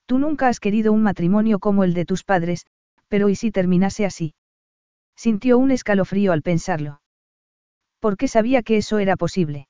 [0.05, 2.65] Tú nunca has querido un matrimonio como el de tus padres,
[3.07, 4.33] pero ¿y si terminase así?
[5.15, 7.01] Sintió un escalofrío al pensarlo.
[7.99, 9.67] Porque sabía que eso era posible.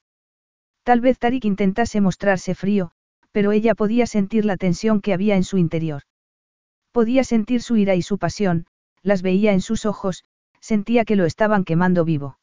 [0.83, 2.91] Tal vez Tarik intentase mostrarse frío,
[3.31, 6.03] pero ella podía sentir la tensión que había en su interior.
[6.91, 8.65] Podía sentir su ira y su pasión,
[9.03, 10.23] las veía en sus ojos,
[10.59, 12.37] sentía que lo estaban quemando vivo.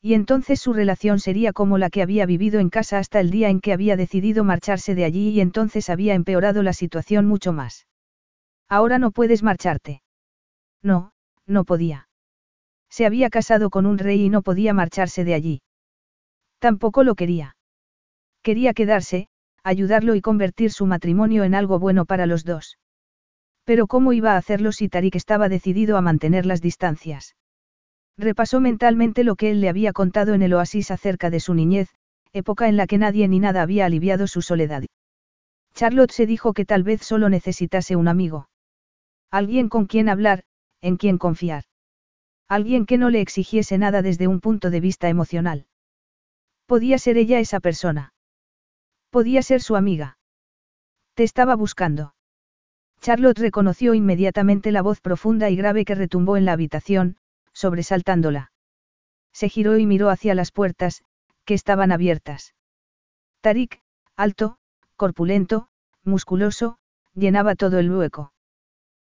[0.00, 3.48] Y entonces su relación sería como la que había vivido en casa hasta el día
[3.48, 7.86] en que había decidido marcharse de allí y entonces había empeorado la situación mucho más.
[8.68, 10.02] Ahora no puedes marcharte.
[10.82, 11.12] No,
[11.46, 12.08] no podía.
[12.90, 15.62] Se había casado con un rey y no podía marcharse de allí.
[16.58, 17.56] Tampoco lo quería.
[18.42, 19.28] Quería quedarse,
[19.64, 22.78] ayudarlo y convertir su matrimonio en algo bueno para los dos.
[23.64, 27.34] Pero ¿cómo iba a hacerlo si Tarik estaba decidido a mantener las distancias?
[28.18, 31.88] Repasó mentalmente lo que él le había contado en el oasis acerca de su niñez,
[32.32, 34.82] época en la que nadie ni nada había aliviado su soledad.
[35.74, 38.48] Charlotte se dijo que tal vez solo necesitase un amigo.
[39.30, 40.42] Alguien con quien hablar,
[40.80, 41.62] en quien confiar.
[42.48, 45.66] Alguien que no le exigiese nada desde un punto de vista emocional.
[46.66, 48.14] Podía ser ella esa persona.
[49.10, 50.18] Podía ser su amiga.
[51.14, 52.14] Te estaba buscando.
[53.00, 57.16] Charlotte reconoció inmediatamente la voz profunda y grave que retumbó en la habitación,
[57.58, 58.52] sobresaltándola.
[59.32, 61.02] Se giró y miró hacia las puertas,
[61.44, 62.54] que estaban abiertas.
[63.40, 63.80] Tarik,
[64.16, 64.58] alto,
[64.94, 65.68] corpulento,
[66.04, 66.78] musculoso,
[67.14, 68.32] llenaba todo el hueco.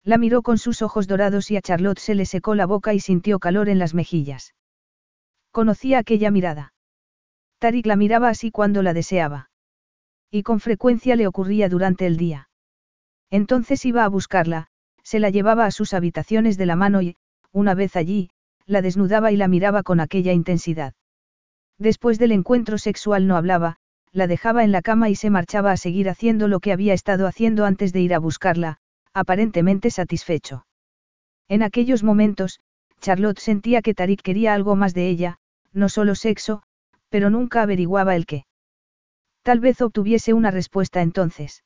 [0.04, 3.02] La miró con sus ojos dorados y a Charlotte se le secó la boca y
[3.02, 4.54] sintió calor en las mejillas.
[5.52, 6.74] Conocía aquella mirada.
[7.60, 9.50] Tarik la miraba así cuando la deseaba.
[10.32, 12.50] Y con frecuencia le ocurría durante el día.
[13.30, 14.68] Entonces iba a buscarla,
[15.04, 17.18] se la llevaba a sus habitaciones de la mano y,
[17.52, 18.30] una vez allí,
[18.68, 20.94] la desnudaba y la miraba con aquella intensidad.
[21.80, 23.78] Después del encuentro sexual no hablaba,
[24.12, 27.28] la dejaba en la cama y se marchaba a seguir haciendo lo que había estado
[27.28, 28.78] haciendo antes de ir a buscarla,
[29.14, 30.66] aparentemente satisfecho.
[31.48, 32.60] En aquellos momentos,
[33.00, 35.38] Charlotte sentía que Tarik quería algo más de ella,
[35.72, 36.64] no solo sexo,
[37.10, 38.46] pero nunca averiguaba el qué.
[39.44, 41.64] Tal vez obtuviese una respuesta entonces.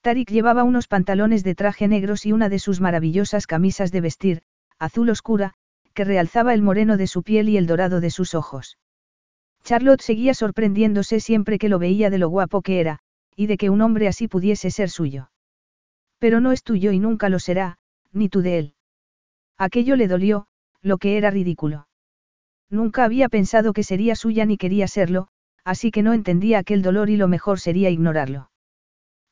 [0.00, 4.42] Tarik llevaba unos pantalones de traje negros y una de sus maravillosas camisas de vestir,
[4.78, 5.54] azul oscura,
[5.98, 8.78] que realzaba el moreno de su piel y el dorado de sus ojos.
[9.64, 13.00] Charlotte seguía sorprendiéndose siempre que lo veía de lo guapo que era,
[13.34, 15.32] y de que un hombre así pudiese ser suyo.
[16.20, 17.78] Pero no es tuyo y nunca lo será,
[18.12, 18.74] ni tú de él.
[19.56, 20.46] Aquello le dolió,
[20.82, 21.88] lo que era ridículo.
[22.70, 25.26] Nunca había pensado que sería suya ni quería serlo,
[25.64, 28.52] así que no entendía aquel dolor y lo mejor sería ignorarlo.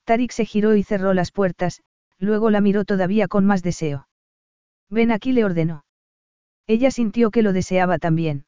[0.03, 1.85] Tarik se giró y cerró las puertas,
[2.19, 4.09] luego la miró todavía con más deseo.
[4.91, 5.86] Ven aquí le ordenó.
[6.67, 8.47] Ella sintió que lo deseaba también.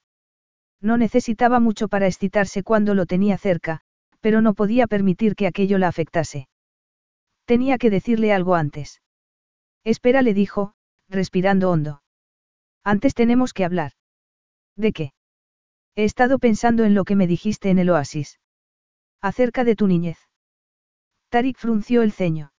[0.80, 3.80] No necesitaba mucho para excitarse cuando lo tenía cerca,
[4.20, 6.48] pero no podía permitir que aquello la afectase.
[7.44, 9.00] Tenía que decirle algo antes.
[9.84, 10.74] Espera, le dijo,
[11.08, 12.02] respirando hondo.
[12.84, 13.92] Antes tenemos que hablar.
[14.76, 15.12] ¿De qué?
[15.94, 18.38] He estado pensando en lo que me dijiste en el oasis.
[19.20, 20.18] Acerca de tu niñez.
[21.28, 22.52] Tarik frunció el ceño.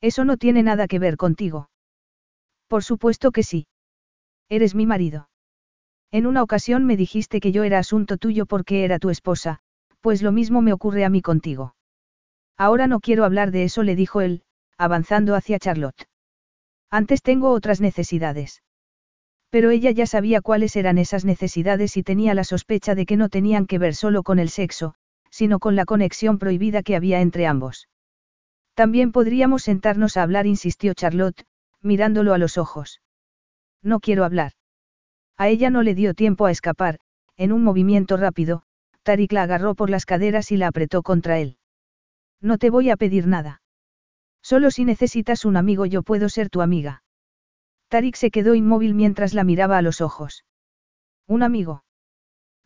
[0.00, 1.70] Eso no tiene nada que ver contigo.
[2.68, 3.66] Por supuesto que sí.
[4.54, 5.28] Eres mi marido.
[6.12, 9.58] En una ocasión me dijiste que yo era asunto tuyo porque era tu esposa,
[10.00, 11.74] pues lo mismo me ocurre a mí contigo.
[12.56, 14.44] Ahora no quiero hablar de eso, le dijo él,
[14.78, 16.06] avanzando hacia Charlotte.
[16.88, 18.62] Antes tengo otras necesidades.
[19.50, 23.30] Pero ella ya sabía cuáles eran esas necesidades y tenía la sospecha de que no
[23.30, 24.94] tenían que ver solo con el sexo,
[25.30, 27.88] sino con la conexión prohibida que había entre ambos.
[28.74, 31.44] También podríamos sentarnos a hablar, insistió Charlotte,
[31.82, 33.00] mirándolo a los ojos.
[33.84, 34.52] No quiero hablar.
[35.36, 36.98] A ella no le dio tiempo a escapar,
[37.36, 38.62] en un movimiento rápido,
[39.02, 41.58] Tarik la agarró por las caderas y la apretó contra él.
[42.40, 43.60] No te voy a pedir nada.
[44.42, 47.02] Solo si necesitas un amigo yo puedo ser tu amiga.
[47.88, 50.44] Tarik se quedó inmóvil mientras la miraba a los ojos.
[51.26, 51.84] ¿Un amigo?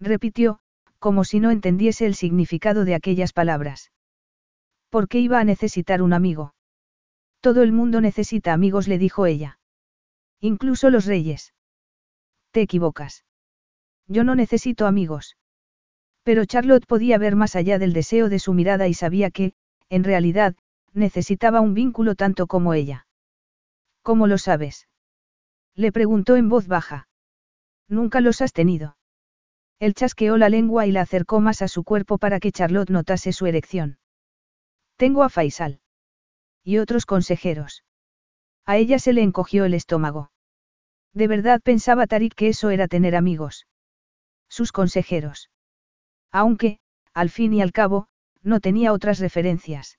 [0.00, 0.60] repitió,
[0.98, 3.90] como si no entendiese el significado de aquellas palabras.
[4.90, 6.54] ¿Por qué iba a necesitar un amigo?
[7.40, 9.57] Todo el mundo necesita amigos, le dijo ella.
[10.40, 11.52] Incluso los reyes.
[12.52, 13.24] Te equivocas.
[14.06, 15.36] Yo no necesito amigos.
[16.22, 19.52] Pero Charlotte podía ver más allá del deseo de su mirada y sabía que,
[19.88, 20.56] en realidad,
[20.92, 23.06] necesitaba un vínculo tanto como ella.
[24.02, 24.88] ¿Cómo lo sabes?
[25.74, 27.08] Le preguntó en voz baja.
[27.88, 28.96] Nunca los has tenido.
[29.78, 33.32] Él chasqueó la lengua y la acercó más a su cuerpo para que Charlotte notase
[33.32, 33.98] su erección.
[34.96, 35.80] Tengo a Faisal.
[36.64, 37.84] Y otros consejeros.
[38.68, 40.30] A ella se le encogió el estómago.
[41.14, 43.66] De verdad pensaba Tarik que eso era tener amigos.
[44.46, 45.48] Sus consejeros.
[46.30, 46.78] Aunque,
[47.14, 48.08] al fin y al cabo,
[48.42, 49.98] no tenía otras referencias.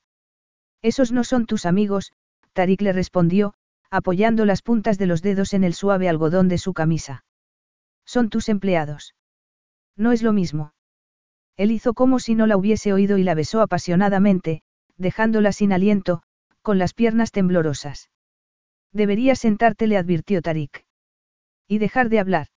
[0.83, 2.13] Esos no son tus amigos,
[2.53, 3.55] Tarik le respondió,
[3.89, 7.25] apoyando las puntas de los dedos en el suave algodón de su camisa.
[8.05, 9.15] Son tus empleados.
[9.97, 10.73] No es lo mismo.
[11.57, 14.61] Él hizo como si no la hubiese oído y la besó apasionadamente,
[14.95, 16.21] dejándola sin aliento,
[16.61, 18.11] con las piernas temblorosas.
[18.93, 20.85] Deberías sentarte, le advirtió Tarik.
[21.67, 22.47] Y dejar de hablar.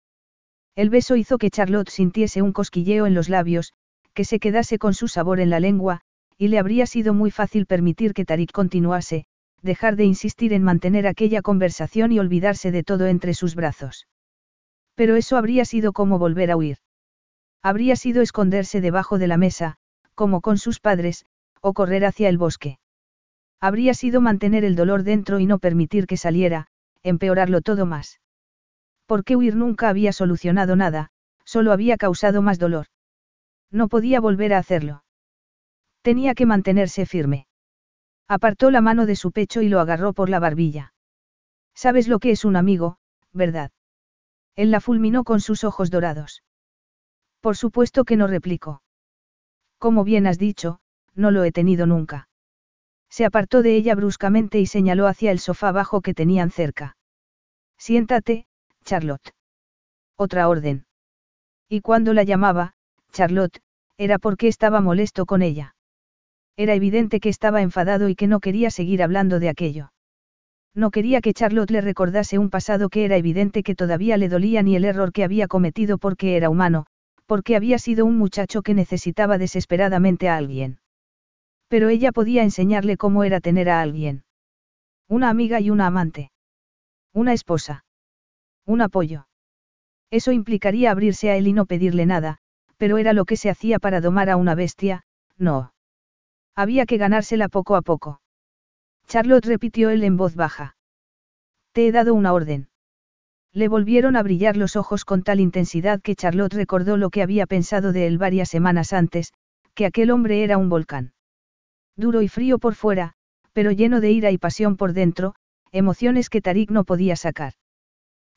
[0.75, 3.73] El beso hizo que Charlotte sintiese un cosquilleo en los labios,
[4.15, 6.01] que se quedase con su sabor en la lengua,
[6.39, 9.27] y le habría sido muy fácil permitir que Tarik continuase,
[9.61, 14.09] dejar de insistir en mantener aquella conversación y olvidarse de todo entre sus brazos.
[14.95, 16.79] Pero eso habría sido como volver a huir.
[17.63, 19.77] Habría sido esconderse debajo de la mesa,
[20.15, 21.27] como con sus padres,
[21.61, 22.79] o correr hacia el bosque.
[23.63, 26.67] Habría sido mantener el dolor dentro y no permitir que saliera,
[27.05, 28.21] empeorarlo todo más.
[29.07, 31.11] Porque huir nunca había solucionado nada,
[31.45, 32.87] solo había causado más dolor.
[33.71, 35.05] No podía volver a hacerlo.
[36.03, 37.47] Tenía que mantenerse firme.
[38.27, 40.93] Apartó la mano de su pecho y lo agarró por la barbilla.
[41.73, 42.99] Sabes lo que es un amigo,
[43.33, 43.71] ¿verdad?
[44.57, 46.43] Él la fulminó con sus ojos dorados.
[47.41, 48.83] Por supuesto que no replicó.
[49.79, 50.81] Como bien has dicho,
[51.15, 52.29] no lo he tenido nunca.
[53.13, 56.97] Se apartó de ella bruscamente y señaló hacia el sofá bajo que tenían cerca.
[57.77, 58.47] Siéntate,
[58.87, 59.35] Charlotte.
[60.17, 60.87] Otra orden.
[61.69, 62.73] Y cuando la llamaba,
[63.13, 63.61] Charlotte,
[63.99, 65.75] era porque estaba molesto con ella.
[66.57, 69.93] Era evidente que estaba enfadado y que no quería seguir hablando de aquello.
[70.75, 74.63] No quería que Charlotte le recordase un pasado que era evidente que todavía le dolía
[74.63, 76.87] ni el error que había cometido porque era humano,
[77.27, 80.79] porque había sido un muchacho que necesitaba desesperadamente a alguien.
[81.73, 84.25] Pero ella podía enseñarle cómo era tener a alguien.
[85.09, 86.31] Una amiga y una amante.
[87.15, 87.87] Una esposa.
[88.67, 89.27] Un apoyo.
[90.11, 92.37] Eso implicaría abrirse a él y no pedirle nada,
[92.77, 95.05] pero era lo que se hacía para domar a una bestia,
[95.39, 95.73] no.
[96.55, 98.21] Había que ganársela poco a poco.
[99.07, 100.77] Charlotte repitió él en voz baja.
[101.73, 102.69] Te he dado una orden.
[103.55, 107.47] Le volvieron a brillar los ojos con tal intensidad que Charlotte recordó lo que había
[107.47, 109.33] pensado de él varias semanas antes,
[109.73, 111.15] que aquel hombre era un volcán.
[111.97, 113.15] Duro y frío por fuera,
[113.53, 115.35] pero lleno de ira y pasión por dentro,
[115.73, 117.55] emociones que Tarik no podía sacar.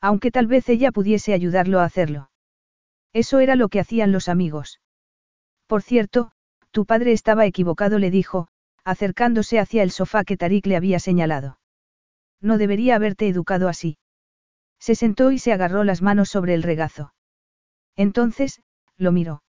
[0.02, 2.30] Aunque tal vez ella pudiese ayudarlo a hacerlo.
[3.14, 4.82] Eso era lo que hacían los amigos.
[5.68, 6.32] Por cierto,
[6.72, 8.50] tu padre estaba equivocado, le dijo,
[8.84, 11.60] acercándose hacia el sofá que Tarik le había señalado.
[12.42, 13.98] No debería haberte educado así.
[14.80, 17.14] Se sentó y se agarró las manos sobre el regazo.
[17.96, 18.62] Entonces,
[18.98, 19.42] lo miró.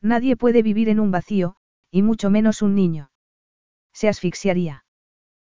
[0.00, 1.56] Nadie puede vivir en un vacío,
[1.90, 3.10] y mucho menos un niño.
[3.92, 4.84] Se asfixiaría.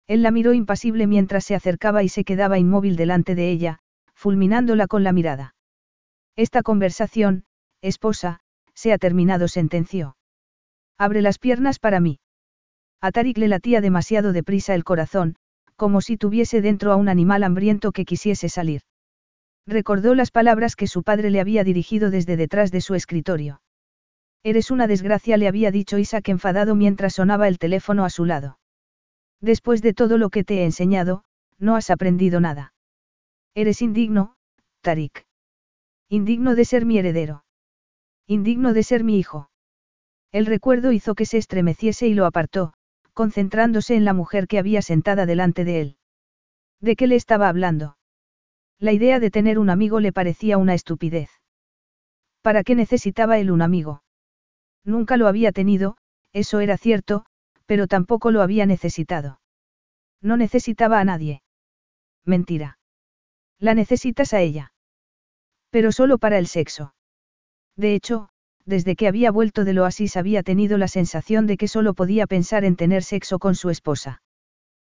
[0.08, 3.80] Él la miró impasible mientras se acercaba y se quedaba inmóvil delante de ella,
[4.14, 5.56] fulminándola con la mirada.
[6.36, 7.46] Esta conversación,
[7.82, 8.42] esposa,
[8.74, 10.18] se ha terminado, sentenció.
[10.98, 12.20] Abre las piernas para mí.
[13.02, 15.36] A Tarik le latía demasiado deprisa el corazón,
[15.76, 18.82] como si tuviese dentro a un animal hambriento que quisiese salir.
[19.66, 23.62] Recordó las palabras que su padre le había dirigido desde detrás de su escritorio.
[24.44, 28.60] Eres una desgracia, le había dicho Isaac enfadado mientras sonaba el teléfono a su lado.
[29.40, 31.24] Después de todo lo que te he enseñado,
[31.60, 32.74] no has aprendido nada.
[33.56, 34.36] Eres indigno,
[34.82, 35.26] Tarik.
[36.10, 37.46] Indigno de ser mi heredero.
[38.28, 39.50] Indigno de ser mi hijo.
[40.32, 42.74] El recuerdo hizo que se estremeciese y lo apartó,
[43.14, 45.98] concentrándose en la mujer que había sentada delante de él.
[46.82, 47.98] ¿De qué le estaba hablando?
[48.80, 51.30] La idea de tener un amigo le parecía una estupidez.
[52.42, 54.03] ¿Para qué necesitaba él un amigo?
[54.84, 55.98] Nunca lo había tenido,
[56.34, 57.26] eso era cierto,
[57.66, 59.40] pero tampoco lo había necesitado.
[60.22, 61.42] No necesitaba a nadie.
[62.26, 62.78] Mentira.
[63.60, 64.74] La necesitas a ella.
[65.70, 66.96] Pero solo para el sexo.
[67.76, 68.30] De hecho,
[68.66, 72.64] desde que había vuelto del oasis había tenido la sensación de que solo podía pensar
[72.64, 74.22] en tener sexo con su esposa.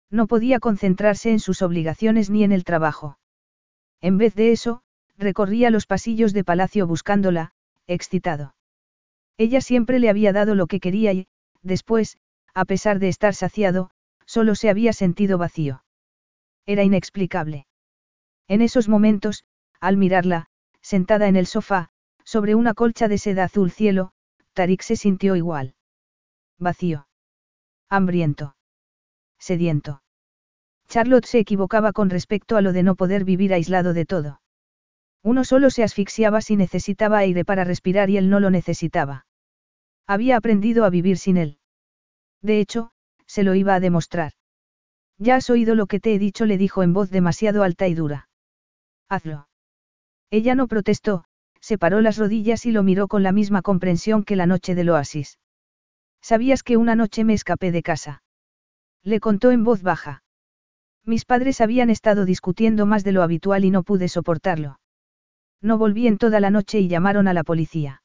[0.10, 3.18] No podía concentrarse en sus obligaciones ni en el trabajo.
[4.02, 4.82] En vez de eso,
[5.18, 7.54] recorría los pasillos de palacio buscándola,
[7.88, 8.56] excitado.
[9.42, 11.28] Ella siempre le había dado lo que quería y,
[11.64, 12.20] después,
[12.54, 13.90] a pesar de estar saciado,
[14.28, 15.84] solo se había sentido vacío.
[16.68, 17.66] Era inexplicable.
[18.48, 19.44] En esos momentos,
[19.80, 20.46] al mirarla,
[20.82, 21.90] sentada en el sofá,
[22.24, 24.12] sobre una colcha de seda azul cielo,
[24.54, 25.74] Tarik se sintió igual.
[26.60, 27.08] Vacío.
[27.90, 28.56] Hambriento.
[29.40, 30.04] Sediento.
[30.88, 34.40] Charlotte se equivocaba con respecto a lo de no poder vivir aislado de todo.
[35.24, 39.26] Uno solo se asfixiaba si necesitaba aire para respirar y él no lo necesitaba.
[40.12, 41.58] Había aprendido a vivir sin él.
[42.42, 42.92] De hecho,
[43.28, 44.34] se lo iba a demostrar.
[45.18, 47.94] Ya has oído lo que te he dicho, le dijo en voz demasiado alta y
[47.94, 48.28] dura.
[49.08, 49.48] Hazlo.
[50.30, 51.24] Ella no protestó,
[51.62, 55.40] separó las rodillas y lo miró con la misma comprensión que la noche del oasis.
[56.22, 58.22] ¿Sabías que una noche me escapé de casa?
[59.04, 60.24] Le contó en voz baja.
[61.06, 64.78] Mis padres habían estado discutiendo más de lo habitual y no pude soportarlo.
[65.62, 68.02] No volví en toda la noche y llamaron a la policía.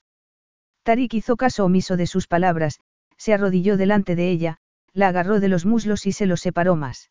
[0.86, 2.78] Tarik hizo caso omiso de sus palabras,
[3.16, 4.58] se arrodilló delante de ella,
[4.92, 7.10] la agarró de los muslos y se los separó más.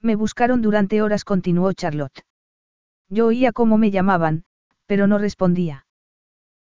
[0.00, 2.24] Me buscaron durante horas, continuó Charlotte.
[3.08, 4.44] Yo oía cómo me llamaban,
[4.86, 5.86] pero no respondía.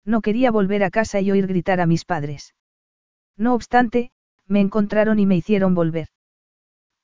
[0.07, 2.55] No quería volver a casa y oír gritar a mis padres.
[3.37, 4.11] No obstante,
[4.47, 6.09] me encontraron y me hicieron volver.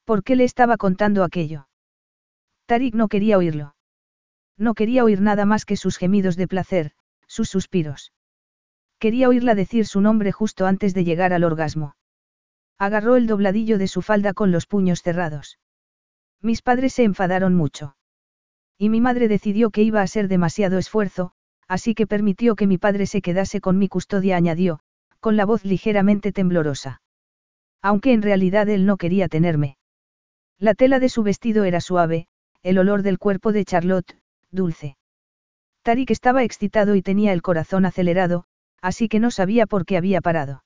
[0.07, 1.69] ¿Por qué le estaba contando aquello?
[2.65, 3.77] Tarik no quería oírlo.
[4.57, 6.93] No quería oír nada más que sus gemidos de placer,
[7.27, 8.11] sus suspiros.
[8.99, 11.95] Quería oírla decir su nombre justo antes de llegar al orgasmo.
[12.79, 15.59] Agarró el dobladillo de su falda con los puños cerrados.
[16.41, 17.97] Mis padres se enfadaron mucho.
[18.77, 21.33] Y mi madre decidió que iba a ser demasiado esfuerzo,
[21.67, 24.81] así que permitió que mi padre se quedase con mi custodia, añadió,
[25.21, 27.03] con la voz ligeramente temblorosa.
[27.83, 29.77] Aunque en realidad él no quería tenerme.
[30.59, 32.27] La tela de su vestido era suave,
[32.63, 34.17] el olor del cuerpo de Charlotte,
[34.51, 34.97] dulce.
[35.83, 38.47] Tarik estaba excitado y tenía el corazón acelerado,
[38.81, 40.65] así que no sabía por qué había parado.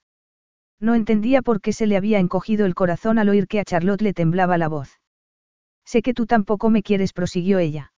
[0.81, 4.02] No entendía por qué se le había encogido el corazón al oír que a Charlotte
[4.02, 5.00] le temblaba la voz.
[5.84, 7.92] Sé que tú tampoco me quieres, prosiguió ella.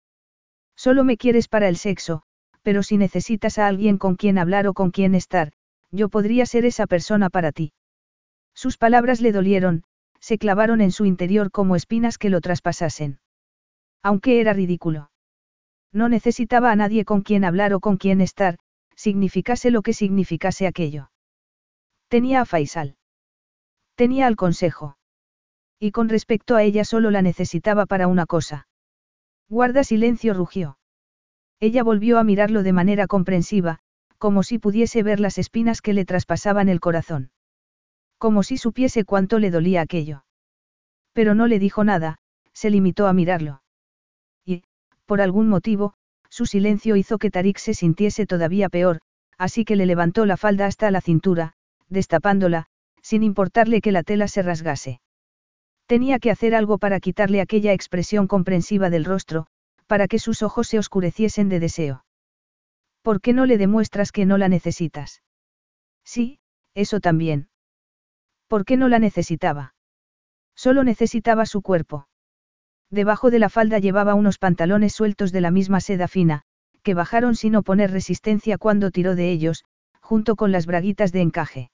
[0.77, 2.23] Solo me quieres para el sexo,
[2.63, 5.53] pero si necesitas a alguien con quien hablar o con quien estar,
[5.91, 7.73] yo podría ser esa persona para ti.
[8.55, 9.85] Sus palabras le dolieron,
[10.21, 13.19] se clavaron en su interior como espinas que lo traspasasen.
[14.03, 15.11] Aunque era ridículo.
[15.93, 18.59] No necesitaba a nadie con quien hablar o con quien estar,
[18.97, 21.11] significase lo que significase aquello.
[22.09, 22.97] Tenía a Faisal.
[23.95, 24.97] Tenía al consejo.
[25.79, 28.69] Y con respecto a ella solo la necesitaba para una cosa.
[29.49, 30.79] Guarda silencio, rugió.
[31.61, 33.81] Ella volvió a mirarlo de manera comprensiva,
[34.19, 37.31] como si pudiese ver las espinas que le traspasaban el corazón.
[38.19, 40.25] Como si supiese cuánto le dolía aquello.
[41.13, 42.19] Pero no le dijo nada,
[42.53, 43.63] se limitó a mirarlo.
[44.45, 44.63] Y,
[45.07, 45.95] por algún motivo,
[46.35, 48.99] su silencio hizo que Tarik se sintiese todavía peor,
[49.39, 51.53] así que le levantó la falda hasta la cintura,
[51.89, 52.67] destapándola,
[53.03, 55.01] sin importarle que la tela se rasgase.
[55.87, 59.47] Tenía que hacer algo para quitarle aquella expresión comprensiva del rostro,
[59.87, 62.05] para que sus ojos se oscureciesen de deseo.
[63.03, 65.23] ¿Por qué no le demuestras que no la necesitas?
[66.03, 66.41] Sí,
[66.75, 67.49] eso también.
[68.49, 69.77] ¿Por qué no la necesitaba?
[70.57, 72.09] Solo necesitaba su cuerpo.
[72.95, 76.43] Debajo de la falda llevaba unos pantalones sueltos de la misma seda fina,
[76.85, 79.65] que bajaron sin oponer resistencia cuando tiró de ellos,
[80.01, 81.71] junto con las braguitas de encaje.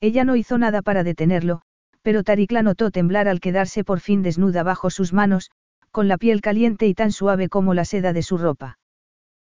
[0.00, 1.62] Ella no hizo nada para detenerlo,
[2.02, 5.52] pero Tarik la notó temblar al quedarse por fin desnuda bajo sus manos,
[5.92, 8.80] con la piel caliente y tan suave como la seda de su ropa.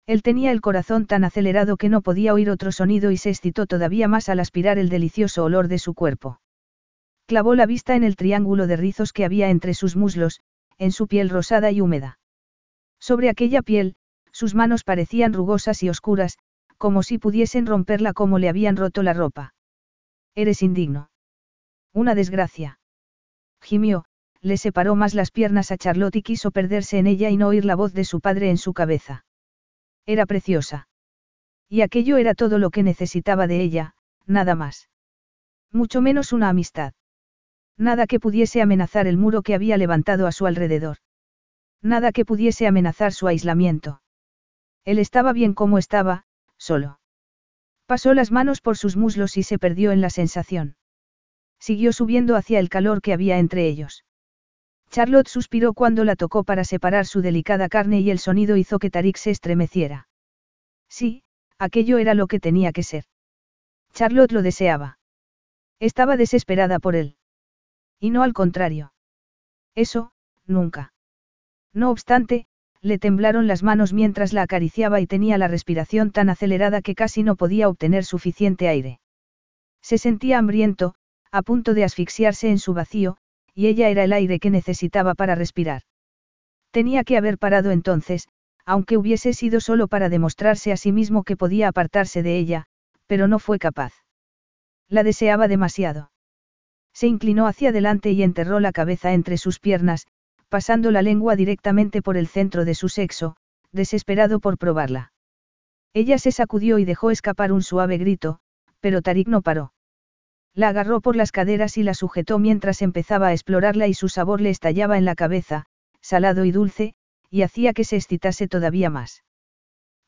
[0.07, 3.67] Él tenía el corazón tan acelerado que no podía oír otro sonido y se excitó
[3.67, 6.41] todavía más al aspirar el delicioso olor de su cuerpo.
[7.27, 10.41] Clavó la vista en el triángulo de rizos que había entre sus muslos,
[10.79, 12.19] en su piel rosada y húmeda.
[12.99, 13.95] Sobre aquella piel,
[14.31, 16.37] sus manos parecían rugosas y oscuras,
[16.77, 19.53] como si pudiesen romperla como le habían roto la ropa.
[20.33, 21.11] Eres indigno.
[21.93, 22.79] Una desgracia.
[23.61, 24.05] Gimió,
[24.41, 27.65] le separó más las piernas a Charlotte y quiso perderse en ella y no oír
[27.65, 29.25] la voz de su padre en su cabeza.
[30.05, 30.87] Era preciosa.
[31.67, 34.89] Y aquello era todo lo que necesitaba de ella, nada más.
[35.71, 36.93] Mucho menos una amistad.
[37.79, 40.97] Nada que pudiese amenazar el muro que había levantado a su alrededor.
[41.81, 44.01] Nada que pudiese amenazar su aislamiento.
[44.83, 46.25] Él estaba bien como estaba,
[46.57, 46.99] solo.
[47.85, 50.75] Pasó las manos por sus muslos y se perdió en la sensación.
[51.57, 54.03] Siguió subiendo hacia el calor que había entre ellos.
[54.89, 58.89] Charlotte suspiró cuando la tocó para separar su delicada carne y el sonido hizo que
[58.89, 60.09] Tarik se estremeciera.
[60.89, 61.23] Sí,
[61.57, 63.05] aquello era lo que tenía que ser.
[63.93, 64.99] Charlotte lo deseaba.
[65.79, 67.15] Estaba desesperada por él.
[67.99, 68.93] Y no al contrario.
[69.75, 70.11] Eso,
[70.45, 70.93] nunca.
[71.73, 72.47] No obstante,
[72.81, 77.23] le temblaron las manos mientras la acariciaba y tenía la respiración tan acelerada que casi
[77.23, 78.99] no podía obtener suficiente aire.
[79.81, 80.95] Se sentía hambriento,
[81.31, 83.17] a punto de asfixiarse en su vacío,
[83.53, 85.83] y ella era el aire que necesitaba para respirar.
[86.71, 88.27] Tenía que haber parado entonces,
[88.65, 92.65] aunque hubiese sido solo para demostrarse a sí mismo que podía apartarse de ella,
[93.07, 93.93] pero no fue capaz.
[94.87, 96.11] La deseaba demasiado.
[96.99, 100.05] Se inclinó hacia adelante y enterró la cabeza entre sus piernas,
[100.49, 103.37] pasando la lengua directamente por el centro de su sexo,
[103.71, 105.13] desesperado por probarla.
[105.93, 108.41] Ella se sacudió y dejó escapar un suave grito,
[108.81, 109.71] pero Tarik no paró.
[110.53, 114.41] La agarró por las caderas y la sujetó mientras empezaba a explorarla y su sabor
[114.41, 115.67] le estallaba en la cabeza,
[116.01, 116.95] salado y dulce,
[117.29, 119.23] y hacía que se excitase todavía más.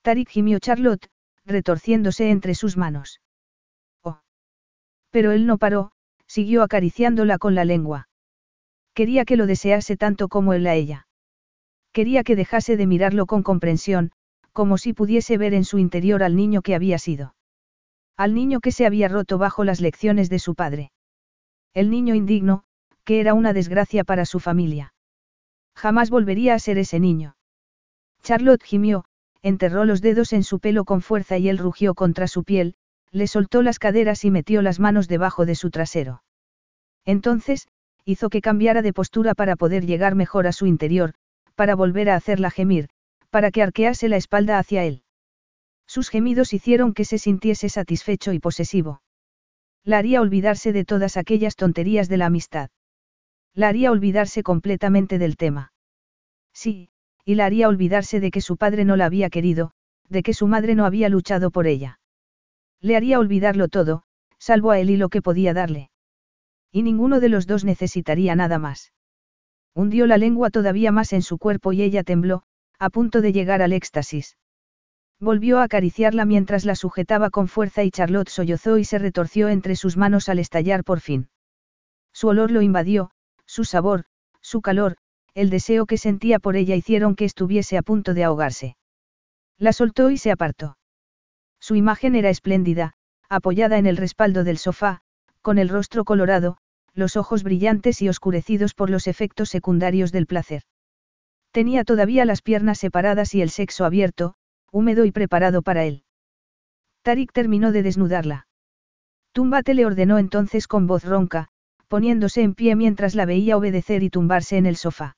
[0.01, 1.09] Tarik gimió Charlotte,
[1.45, 3.21] retorciéndose entre sus manos.
[4.03, 4.19] Oh.
[5.09, 5.93] Pero él no paró,
[6.31, 8.07] siguió acariciándola con la lengua.
[8.93, 11.05] Quería que lo desease tanto como él a ella.
[11.91, 14.13] Quería que dejase de mirarlo con comprensión,
[14.53, 17.35] como si pudiese ver en su interior al niño que había sido.
[18.15, 20.93] Al niño que se había roto bajo las lecciones de su padre.
[21.73, 22.63] El niño indigno,
[23.03, 24.93] que era una desgracia para su familia.
[25.75, 27.35] Jamás volvería a ser ese niño.
[28.23, 29.03] Charlotte gimió,
[29.41, 32.75] enterró los dedos en su pelo con fuerza y él rugió contra su piel,
[33.11, 36.23] le soltó las caderas y metió las manos debajo de su trasero.
[37.05, 37.67] Entonces,
[38.05, 41.13] hizo que cambiara de postura para poder llegar mejor a su interior,
[41.55, 42.89] para volver a hacerla gemir,
[43.29, 45.03] para que arquease la espalda hacia él.
[45.87, 49.01] Sus gemidos hicieron que se sintiese satisfecho y posesivo.
[49.83, 52.69] La haría olvidarse de todas aquellas tonterías de la amistad.
[53.53, 55.73] La haría olvidarse completamente del tema.
[56.53, 56.89] Sí,
[57.25, 59.71] y la haría olvidarse de que su padre no la había querido,
[60.07, 62.00] de que su madre no había luchado por ella.
[62.81, 64.03] Le haría olvidarlo todo,
[64.39, 65.91] salvo a él y lo que podía darle.
[66.71, 68.91] Y ninguno de los dos necesitaría nada más.
[69.73, 72.43] Hundió la lengua todavía más en su cuerpo y ella tembló,
[72.79, 74.37] a punto de llegar al éxtasis.
[75.19, 79.75] Volvió a acariciarla mientras la sujetaba con fuerza y Charlotte sollozó y se retorció entre
[79.75, 81.29] sus manos al estallar por fin.
[82.11, 83.11] Su olor lo invadió,
[83.45, 84.05] su sabor,
[84.41, 84.97] su calor,
[85.35, 88.75] el deseo que sentía por ella hicieron que estuviese a punto de ahogarse.
[89.57, 90.77] La soltó y se apartó.
[91.61, 92.93] Su imagen era espléndida,
[93.29, 95.01] apoyada en el respaldo del sofá,
[95.41, 96.57] con el rostro colorado,
[96.93, 100.63] los ojos brillantes y oscurecidos por los efectos secundarios del placer.
[101.51, 104.35] Tenía todavía las piernas separadas y el sexo abierto,
[104.71, 106.03] húmedo y preparado para él.
[107.03, 108.47] Tarik terminó de desnudarla.
[109.31, 111.49] Túmbate le ordenó entonces con voz ronca,
[111.87, 115.15] poniéndose en pie mientras la veía obedecer y tumbarse en el sofá.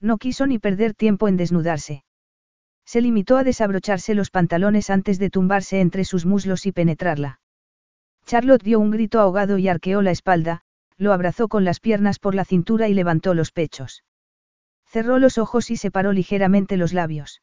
[0.00, 2.04] No quiso ni perder tiempo en desnudarse.
[2.84, 7.40] Se limitó a desabrocharse los pantalones antes de tumbarse entre sus muslos y penetrarla.
[8.26, 10.62] Charlotte dio un grito ahogado y arqueó la espalda,
[10.96, 14.04] lo abrazó con las piernas por la cintura y levantó los pechos.
[14.86, 17.42] Cerró los ojos y separó ligeramente los labios.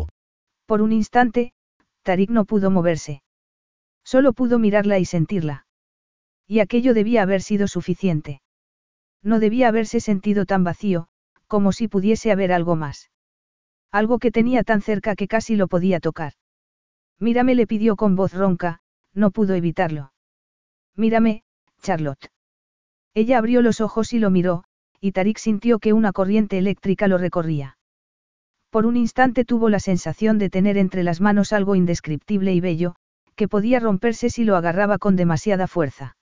[0.71, 1.51] Por un instante,
[2.01, 3.23] Tarik no pudo moverse.
[4.05, 5.65] Solo pudo mirarla y sentirla.
[6.47, 8.41] Y aquello debía haber sido suficiente.
[9.21, 11.09] No debía haberse sentido tan vacío,
[11.47, 13.11] como si pudiese haber algo más.
[13.91, 16.35] Algo que tenía tan cerca que casi lo podía tocar.
[17.19, 18.79] Mírame le pidió con voz ronca,
[19.13, 20.13] no pudo evitarlo.
[20.95, 21.43] Mírame,
[21.81, 22.31] Charlotte.
[23.13, 24.63] Ella abrió los ojos y lo miró,
[25.01, 27.77] y Tarik sintió que una corriente eléctrica lo recorría.
[28.71, 32.95] Por un instante tuvo la sensación de tener entre las manos algo indescriptible y bello,
[33.35, 36.15] que podía romperse si lo agarraba con demasiada fuerza.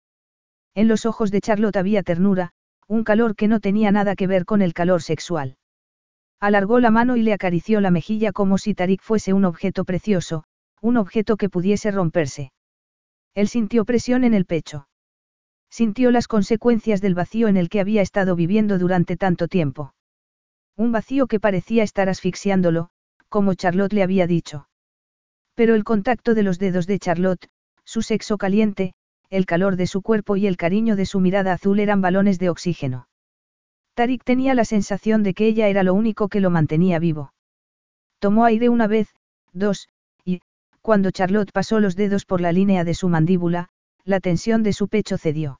[0.75, 2.53] En los ojos de Charlotte había ternura,
[2.87, 5.59] un calor que no tenía nada que ver con el calor sexual.
[6.41, 10.45] Alargó la mano y le acarició la mejilla como si Tarik fuese un objeto precioso,
[10.81, 12.53] un objeto que pudiese romperse.
[13.35, 14.89] Él sintió presión en el pecho.
[15.69, 19.93] Sintió las consecuencias del vacío en el que había estado viviendo durante tanto tiempo.
[20.79, 22.91] Un vacío que parecía estar asfixiándolo,
[23.29, 24.69] como Charlotte le había dicho.
[25.57, 27.49] Pero el contacto de los dedos de Charlotte,
[27.85, 28.95] su sexo caliente,
[29.29, 32.49] el calor de su cuerpo y el cariño de su mirada azul eran balones de
[32.49, 33.09] oxígeno.
[33.95, 37.33] Tarik tenía la sensación de que ella era lo único que lo mantenía vivo.
[38.21, 39.09] Tomó aire una vez,
[39.53, 39.89] dos,
[40.25, 40.41] y,
[40.81, 43.69] cuando Charlotte pasó los dedos por la línea de su mandíbula,
[44.05, 45.59] la tensión de su pecho cedió.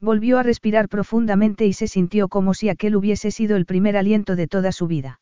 [0.00, 4.36] Volvió a respirar profundamente y se sintió como si aquel hubiese sido el primer aliento
[4.36, 5.20] de toda su vida.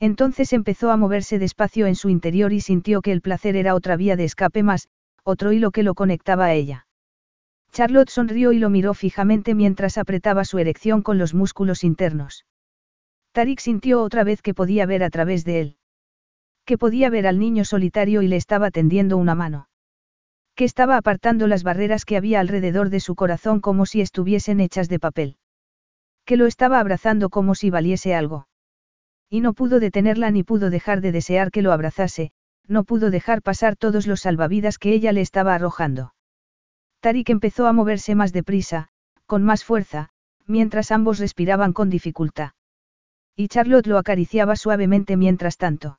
[0.00, 3.96] Entonces empezó a moverse despacio en su interior y sintió que el placer era otra
[3.96, 4.88] vía de escape más,
[5.22, 6.86] otro hilo que lo conectaba a ella.
[7.70, 12.46] Charlotte sonrió y lo miró fijamente mientras apretaba su erección con los músculos internos.
[13.32, 15.76] Tarik sintió otra vez que podía ver a través de él.
[16.64, 19.68] Que podía ver al niño solitario y le estaba tendiendo una mano
[20.54, 24.88] que estaba apartando las barreras que había alrededor de su corazón como si estuviesen hechas
[24.88, 25.36] de papel.
[26.24, 28.46] Que lo estaba abrazando como si valiese algo.
[29.28, 32.30] Y no pudo detenerla ni pudo dejar de desear que lo abrazase,
[32.68, 36.14] no pudo dejar pasar todos los salvavidas que ella le estaba arrojando.
[37.00, 38.88] Tarik empezó a moverse más deprisa,
[39.26, 40.10] con más fuerza,
[40.46, 42.52] mientras ambos respiraban con dificultad.
[43.36, 45.98] Y Charlotte lo acariciaba suavemente mientras tanto.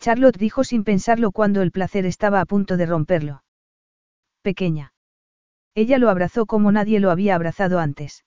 [0.00, 3.42] Charlotte dijo sin pensarlo cuando el placer estaba a punto de romperlo.
[4.42, 4.92] Pequeña.
[5.74, 8.24] Ella lo abrazó como nadie lo había abrazado antes.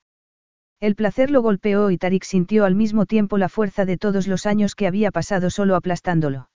[0.80, 4.46] El placer lo golpeó y Tarik sintió al mismo tiempo la fuerza de todos los
[4.46, 6.50] años que había pasado solo aplastándolo.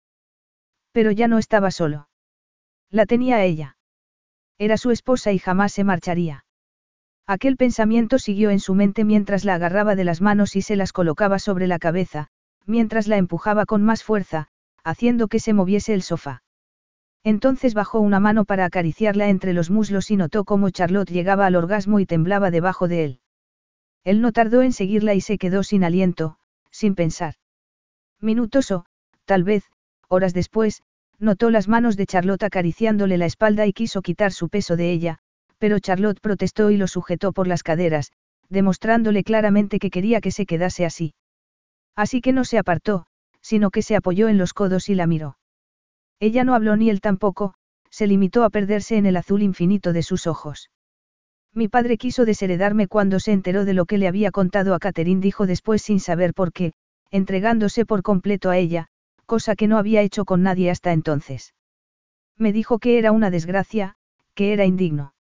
[0.92, 2.10] Pero ya no estaba solo.
[2.90, 3.78] La tenía ella.
[4.58, 6.46] Era su esposa y jamás se marcharía.
[7.28, 10.94] Aquel pensamiento siguió en su mente mientras la agarraba de las manos y se las
[10.94, 12.30] colocaba sobre la cabeza,
[12.66, 14.48] mientras la empujaba con más fuerza,
[14.84, 16.44] haciendo que se moviese el sofá.
[17.26, 21.56] Entonces bajó una mano para acariciarla entre los muslos y notó cómo Charlotte llegaba al
[21.56, 23.20] orgasmo y temblaba debajo de él.
[24.04, 26.38] Él no tardó en seguirla y se quedó sin aliento,
[26.70, 27.34] sin pensar.
[28.22, 28.86] Minutos o,
[29.26, 29.64] tal vez,
[30.08, 30.84] horas después,
[31.18, 35.18] notó las manos de Charlotte acariciándole la espalda y quiso quitar su peso de ella,
[35.58, 38.12] pero Charlotte protestó y lo sujetó por las caderas,
[38.50, 41.16] demostrándole claramente que quería que se quedase así.
[41.96, 43.08] Así que no se apartó,
[43.42, 45.38] sino que se apoyó en los codos y la miró.
[46.20, 47.54] Ella no habló ni él tampoco,
[47.90, 50.70] se limitó a perderse en el azul infinito de sus ojos.
[51.54, 55.22] Mi padre quiso desheredarme cuando se enteró de lo que le había contado a Catherine,
[55.22, 56.74] dijo después sin saber por qué,
[57.12, 58.88] entregándose por completo a ella,
[59.26, 61.54] cosa que no había hecho con nadie hasta entonces.
[62.38, 63.96] Me dijo que era una desgracia,
[64.34, 65.14] que era indigno.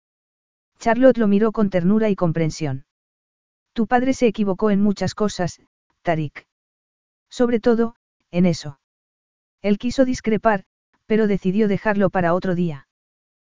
[0.81, 2.85] Charlotte lo miró con ternura y comprensión.
[3.73, 5.61] Tu padre se equivocó en muchas cosas,
[6.03, 6.47] Tarik.
[7.31, 7.95] Sobre todo,
[8.31, 8.81] en eso.
[9.63, 10.65] Él quiso discrepar,
[11.07, 12.87] pero decidió dejarlo para otro día.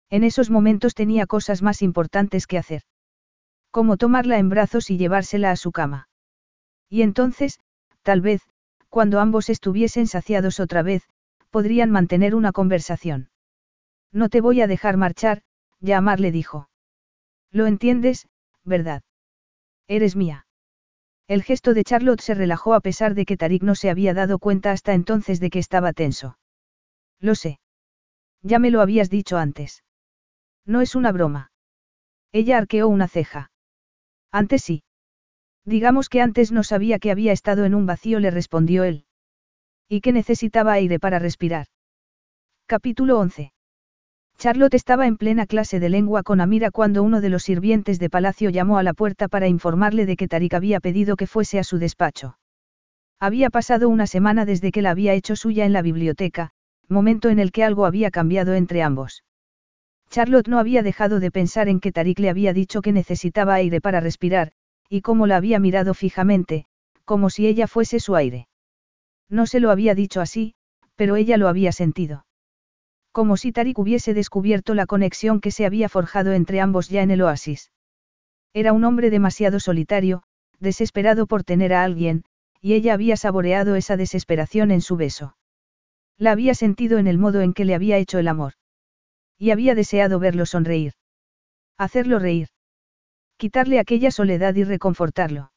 [0.10, 2.84] En esos momentos tenía cosas más importantes que hacer.
[3.72, 6.08] Como tomarla en brazos y llevársela a su cama.
[6.90, 7.60] Y entonces,
[8.04, 8.42] tal vez,
[8.90, 11.04] cuando ambos estuviesen saciados otra vez,
[11.50, 13.30] podrían mantener una conversación.
[14.12, 15.42] No te voy a dejar marchar,
[15.82, 16.70] Yamar le dijo.
[17.52, 18.28] Lo entiendes,
[18.64, 19.04] ¿verdad?
[19.88, 20.46] Eres mía.
[21.28, 24.40] El gesto de Charlotte se relajó a pesar de que Tarik no se había dado
[24.40, 26.38] cuenta hasta entonces de que estaba tenso.
[27.20, 27.60] Lo sé.
[28.42, 29.84] Ya me lo habías dicho antes.
[30.66, 31.52] No es una broma.
[32.32, 33.52] Ella arqueó una ceja.
[34.32, 34.84] Antes sí.
[35.66, 39.06] Digamos que antes no sabía que había estado en un vacío, le respondió él.
[39.88, 41.68] Y que necesitaba aire para respirar.
[42.68, 43.52] Capítulo 11.
[44.38, 48.10] Charlotte estaba en plena clase de lengua con Amira cuando uno de los sirvientes de
[48.10, 51.64] palacio llamó a la puerta para informarle de que Tarik había pedido que fuese a
[51.64, 52.38] su despacho.
[53.20, 56.52] Había pasado una semana desde que la había hecho suya en la biblioteca,
[56.88, 59.24] momento en el que algo había cambiado entre ambos.
[60.10, 63.82] Charlotte no había dejado de pensar en que Tarik le había dicho que necesitaba aire
[63.82, 64.52] para respirar,
[64.90, 66.66] y cómo la había mirado fijamente,
[67.06, 68.48] como si ella fuese su aire.
[69.30, 70.56] No se lo había dicho así,
[70.96, 72.26] pero ella lo había sentido.
[73.12, 77.12] Como si Tarik hubiese descubierto la conexión que se había forjado entre ambos ya en
[77.12, 77.72] el oasis.
[78.54, 80.24] Era un hombre demasiado solitario,
[80.60, 82.24] desesperado por tener a alguien,
[82.62, 85.36] y ella había saboreado esa desesperación en su beso.
[86.18, 88.54] La había sentido en el modo en que le había hecho el amor.
[89.38, 90.94] Y había deseado verlo sonreír.
[91.78, 92.48] Hacerlo reír.
[93.38, 95.52] Quitarle aquella soledad y reconfortarlo.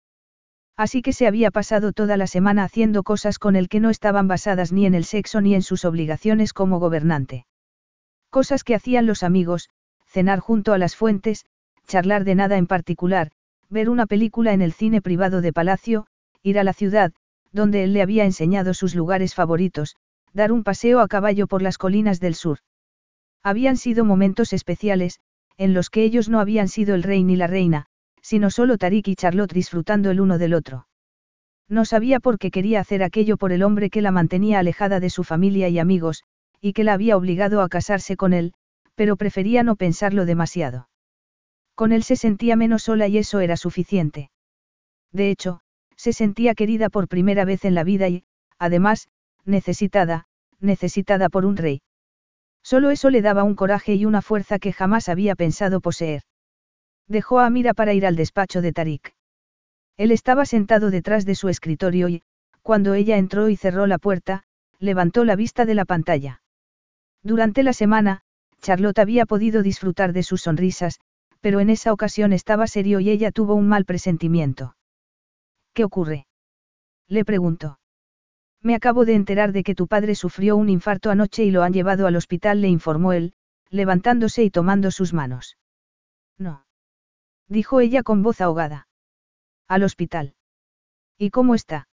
[0.77, 4.27] Así que se había pasado toda la semana haciendo cosas con él que no estaban
[4.27, 7.47] basadas ni en el sexo ni en sus obligaciones como gobernante.
[8.31, 9.71] Cosas que hacían los amigos,
[10.07, 11.47] cenar junto a las fuentes,
[11.87, 13.31] charlar de nada en particular,
[13.69, 16.07] ver una película en el cine privado de Palacio,
[16.43, 17.13] ir a la ciudad,
[17.53, 19.97] donde él le había enseñado sus lugares favoritos,
[20.33, 22.59] dar un paseo a caballo por las colinas del sur.
[23.43, 25.21] Habían sido momentos especiales,
[25.57, 27.87] en los que ellos no habían sido el rey ni la reina,
[28.23, 30.87] sino solo Tarik y Charlotte disfrutando el uno del otro.
[31.69, 35.11] No sabía por qué quería hacer aquello por el hombre que la mantenía alejada de
[35.11, 36.25] su familia y amigos,
[36.61, 38.55] y que la había obligado a casarse con él,
[38.95, 40.89] pero prefería no pensarlo demasiado.
[41.75, 44.31] Con él se sentía menos sola y eso era suficiente.
[45.13, 45.61] De hecho,
[45.97, 48.25] se sentía querida por primera vez en la vida y,
[48.59, 49.09] además,
[49.49, 50.27] necesitada,
[50.61, 51.81] necesitada por un rey.
[52.63, 56.23] Solo eso le daba un coraje y una fuerza que jamás había pensado poseer.
[57.07, 59.15] Dejó a Mira para ir al despacho de Tarik.
[59.97, 62.23] Él estaba sentado detrás de su escritorio y,
[62.63, 64.45] cuando ella entró y cerró la puerta,
[64.79, 66.43] levantó la vista de la pantalla.
[67.23, 68.21] Durante la semana,
[68.61, 71.01] Charlotte había podido disfrutar de sus sonrisas,
[71.41, 74.77] pero en esa ocasión estaba serio y ella tuvo un mal presentimiento.
[75.73, 76.27] ¿Qué ocurre?
[77.09, 77.79] Le preguntó.
[78.63, 81.73] Me acabo de enterar de que tu padre sufrió un infarto anoche y lo han
[81.73, 83.35] llevado al hospital, le informó él,
[83.71, 85.57] levantándose y tomando sus manos.
[86.39, 86.65] No.
[87.49, 88.89] Dijo ella con voz ahogada.
[89.69, 90.35] Al hospital.
[91.17, 91.89] ¿Y cómo está?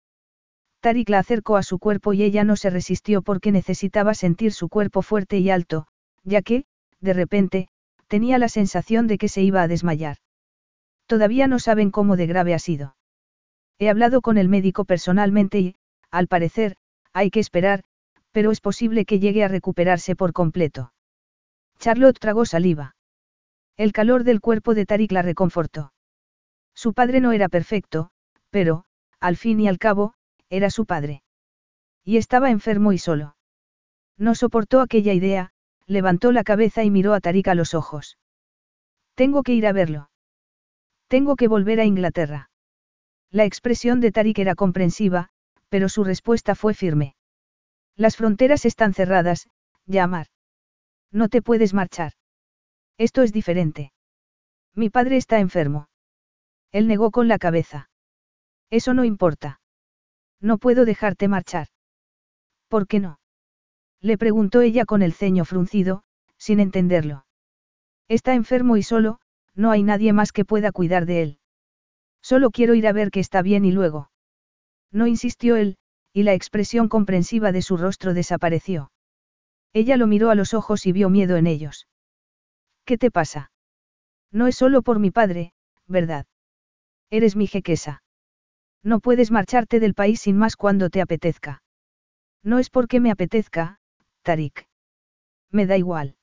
[0.80, 4.68] Tarik la acercó a su cuerpo y ella no se resistió porque necesitaba sentir su
[4.68, 5.86] cuerpo fuerte y alto,
[6.24, 6.64] ya que,
[7.00, 7.68] de repente,
[8.08, 10.16] tenía la sensación de que se iba a desmayar.
[11.06, 12.96] Todavía no saben cómo de grave ha sido.
[13.78, 15.76] He hablado con el médico personalmente y,
[16.10, 16.76] al parecer,
[17.12, 17.84] hay que esperar,
[18.32, 20.92] pero es posible que llegue a recuperarse por completo.
[21.78, 22.96] Charlotte tragó saliva.
[23.76, 25.92] El calor del cuerpo de Tarik la reconfortó.
[26.74, 28.10] Su padre no era perfecto,
[28.50, 28.84] pero,
[29.20, 30.14] al fin y al cabo,
[30.48, 31.22] era su padre.
[32.04, 33.36] Y estaba enfermo y solo.
[34.16, 35.52] No soportó aquella idea,
[35.86, 38.18] levantó la cabeza y miró a Tarik a los ojos.
[39.14, 40.10] Tengo que ir a verlo.
[41.08, 42.50] Tengo que volver a Inglaterra.
[43.30, 45.30] La expresión de Tarik era comprensiva,
[45.70, 47.16] pero su respuesta fue firme.
[47.96, 49.48] Las fronteras están cerradas,
[49.86, 50.26] llamar.
[51.10, 52.12] No te puedes marchar.
[52.98, 53.92] Esto es diferente.
[54.74, 55.88] Mi padre está enfermo.
[56.72, 57.88] Él negó con la cabeza.
[58.68, 59.60] Eso no importa.
[60.40, 61.68] No puedo dejarte marchar.
[62.68, 63.18] ¿Por qué no?
[64.00, 66.04] Le preguntó ella con el ceño fruncido,
[66.36, 67.26] sin entenderlo.
[68.08, 69.20] Está enfermo y solo,
[69.54, 71.38] no hay nadie más que pueda cuidar de él.
[72.22, 74.10] Solo quiero ir a ver que está bien y luego.
[74.92, 75.76] No insistió él,
[76.12, 78.90] y la expresión comprensiva de su rostro desapareció.
[79.72, 81.86] Ella lo miró a los ojos y vio miedo en ellos.
[82.84, 83.52] ¿Qué te pasa?
[84.32, 85.52] No es solo por mi padre,
[85.86, 86.26] ¿verdad?
[87.10, 88.02] Eres mi jequesa.
[88.82, 91.62] No puedes marcharte del país sin más cuando te apetezca.
[92.42, 93.78] No es porque me apetezca,
[94.22, 94.66] Tarik.
[95.50, 96.16] Me da igual.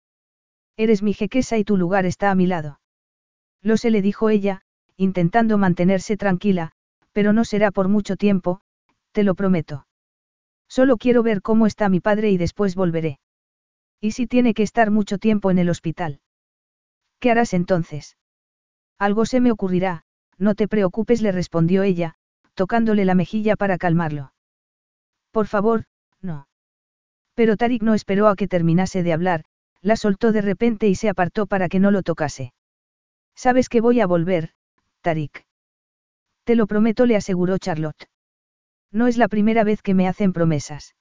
[0.76, 2.80] Eres mi jequesa y tu lugar está a mi lado.
[3.62, 4.62] Lo se le dijo ella,
[4.96, 6.72] intentando mantenerse tranquila,
[7.18, 8.62] pero no será por mucho tiempo,
[9.12, 9.88] te lo prometo.
[10.70, 13.18] Solo quiero ver cómo está mi padre y después volveré.
[14.00, 16.20] ¿Y si tiene que estar mucho tiempo en el hospital?
[17.20, 18.18] ¿Qué harás entonces?
[19.00, 20.04] Algo se me ocurrirá,
[20.38, 22.14] no te preocupes, le respondió ella,
[22.54, 24.32] tocándole la mejilla para calmarlo.
[25.32, 25.86] Por favor,
[26.22, 26.48] no.
[27.34, 29.44] Pero Tarik no esperó a que terminase de hablar,
[29.82, 32.54] la soltó de repente y se apartó para que no lo tocase.
[33.34, 34.52] Sabes que voy a volver,
[35.02, 35.47] Tarik.
[36.48, 38.08] Te lo prometo, le aseguró Charlotte.
[38.90, 40.96] No es la primera vez que me hacen promesas.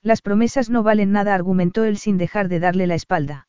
[0.00, 3.48] Las promesas no valen nada, argumentó él sin dejar de darle la espalda.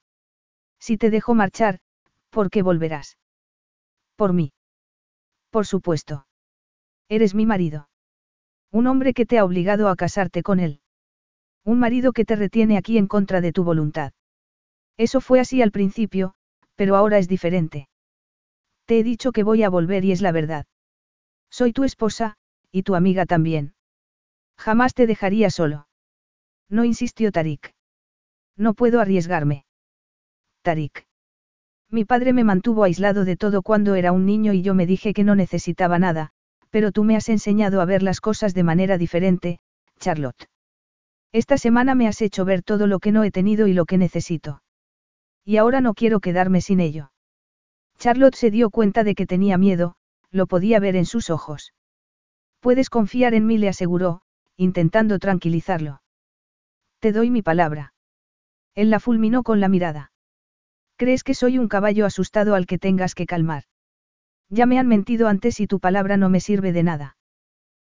[0.82, 1.80] Si te dejo marchar,
[2.30, 3.18] ¿por qué volverás?
[4.18, 4.52] Por mí.
[5.50, 6.28] Por supuesto.
[7.08, 7.88] Eres mi marido.
[8.70, 10.82] Un hombre que te ha obligado a casarte con él.
[11.64, 14.12] Un marido que te retiene aquí en contra de tu voluntad.
[14.98, 16.34] Eso fue así al principio,
[16.76, 17.88] pero ahora es diferente.
[18.88, 20.66] Te he dicho que voy a volver y es la verdad.
[21.54, 22.34] Soy tu esposa,
[22.72, 23.76] y tu amiga también.
[24.58, 25.88] Jamás te dejaría solo.
[26.68, 27.76] No insistió Tarik.
[28.58, 29.66] No puedo arriesgarme.
[30.64, 31.06] Tarik.
[31.92, 35.14] Mi padre me mantuvo aislado de todo cuando era un niño y yo me dije
[35.14, 36.32] que no necesitaba nada,
[36.72, 39.60] pero tú me has enseñado a ver las cosas de manera diferente,
[40.00, 40.50] Charlotte.
[41.32, 44.00] Esta semana me has hecho ver todo lo que no he tenido y lo que
[44.00, 44.64] necesito.
[45.46, 47.12] Y ahora no quiero quedarme sin ello.
[48.00, 49.98] Charlotte se dio cuenta de que tenía miedo,
[50.34, 51.74] lo podía ver en sus ojos.
[52.60, 54.22] Puedes confiar en mí, le aseguró,
[54.58, 56.02] intentando tranquilizarlo.
[57.00, 57.94] Te doy mi palabra.
[58.74, 60.12] Él la fulminó con la mirada.
[60.98, 63.64] ¿Crees que soy un caballo asustado al que tengas que calmar?
[64.50, 67.18] Ya me han mentido antes y tu palabra no me sirve de nada.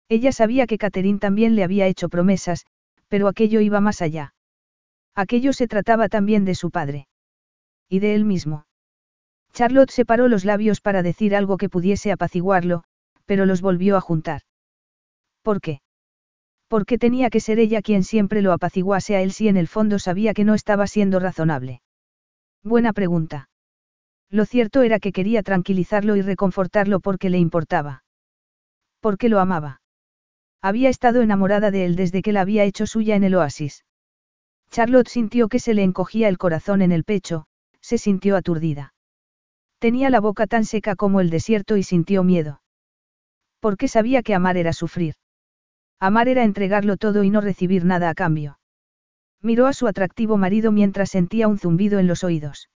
[0.08, 2.66] Ella sabía que Catherine también le había hecho promesas,
[3.08, 4.34] pero aquello iba más allá.
[5.14, 7.06] Aquello se trataba también de su padre.
[7.88, 8.66] Y de él mismo.
[9.54, 12.82] Charlotte separó los labios para decir algo que pudiese apaciguarlo,
[13.24, 14.42] pero los volvió a juntar.
[15.42, 15.80] ¿Por qué?
[16.66, 20.00] Porque tenía que ser ella quien siempre lo apaciguase a él si en el fondo
[20.00, 21.82] sabía que no estaba siendo razonable.
[22.64, 23.48] Buena pregunta.
[24.28, 28.02] Lo cierto era que quería tranquilizarlo y reconfortarlo porque le importaba.
[29.00, 29.82] Porque lo amaba.
[30.60, 33.84] Había estado enamorada de él desde que la había hecho suya en el oasis.
[34.70, 37.44] Charlotte sintió que se le encogía el corazón en el pecho,
[37.80, 38.93] se sintió aturdida.
[39.84, 42.62] Tenía la boca tan seca como el desierto y sintió miedo.
[43.60, 45.16] Porque sabía que amar era sufrir.
[46.00, 48.58] Amar era entregarlo todo y no recibir nada a cambio.
[49.42, 52.70] Miró a su atractivo marido mientras sentía un zumbido en los oídos.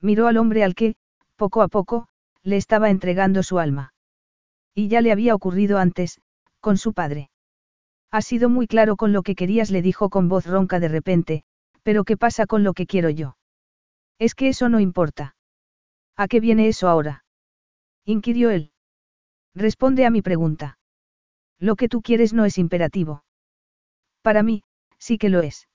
[0.00, 0.94] Miró al hombre al que,
[1.36, 2.08] poco a poco,
[2.42, 3.92] le estaba entregando su alma.
[4.74, 6.18] Y ya le había ocurrido antes,
[6.60, 7.28] con su padre.
[8.10, 11.44] Ha sido muy claro con lo que querías, le dijo con voz ronca de repente,
[11.82, 13.36] pero ¿qué pasa con lo que quiero yo?
[14.18, 15.34] Es que eso no importa.
[16.16, 17.24] ¿A qué viene eso ahora?
[18.04, 18.72] inquirió él.
[19.54, 20.78] Responde a mi pregunta.
[21.58, 23.24] Lo que tú quieres no es imperativo.
[24.22, 24.62] Para mí,
[24.98, 25.68] sí que lo es.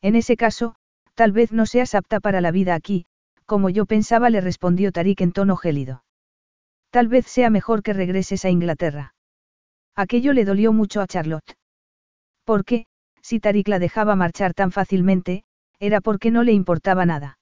[0.00, 0.74] En ese caso,
[1.14, 3.06] tal vez no seas apta para la vida aquí,
[3.46, 6.04] como yo pensaba, le respondió Tarik en tono gélido.
[6.90, 9.14] Tal vez sea mejor que regreses a Inglaterra.
[9.94, 11.56] Aquello le dolió mucho a Charlotte.
[12.44, 12.86] Porque,
[13.20, 15.44] si Tarik la dejaba marchar tan fácilmente,
[15.78, 17.38] era porque no le importaba nada.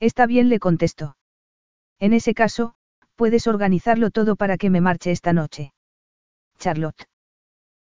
[0.00, 1.16] Está bien, le contestó.
[2.02, 2.74] En ese caso,
[3.14, 5.72] puedes organizarlo todo para que me marche esta noche.
[6.58, 7.06] Charlotte.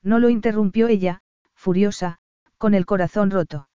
[0.04, 1.22] No lo interrumpió ella,
[1.56, 2.18] furiosa,
[2.56, 3.68] con el corazón roto.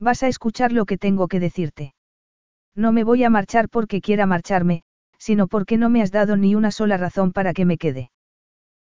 [0.00, 1.94] Vas a escuchar lo que tengo que decirte.
[2.74, 4.82] No me voy a marchar porque quiera marcharme,
[5.16, 8.10] sino porque no me has dado ni una sola razón para que me quede.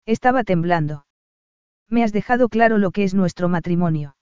[0.06, 1.06] Estaba temblando.
[1.88, 4.18] Me has dejado claro lo que es nuestro matrimonio.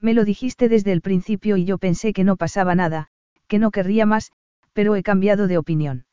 [0.00, 3.08] Me lo dijiste desde el principio y yo pensé que no pasaba nada,
[3.46, 4.32] que no querría más,
[4.76, 6.04] pero he cambiado de opinión.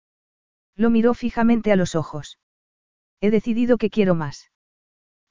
[0.78, 2.40] Lo miró fijamente a los ojos.
[3.20, 4.52] He decidido que quiero más.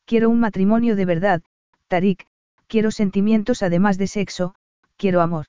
[0.05, 1.43] Quiero un matrimonio de verdad,
[1.89, 2.27] Tarik,
[2.67, 4.55] quiero sentimientos además de sexo,
[4.99, 5.47] quiero amor.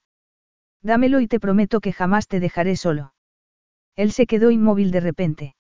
[0.81, 3.13] Dámelo y te prometo que jamás te dejaré solo.
[3.97, 5.55] Él se quedó inmóvil de repente.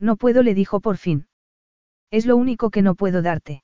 [0.00, 1.28] No puedo, le dijo por fin.
[2.10, 3.62] Es lo único que no puedo darte.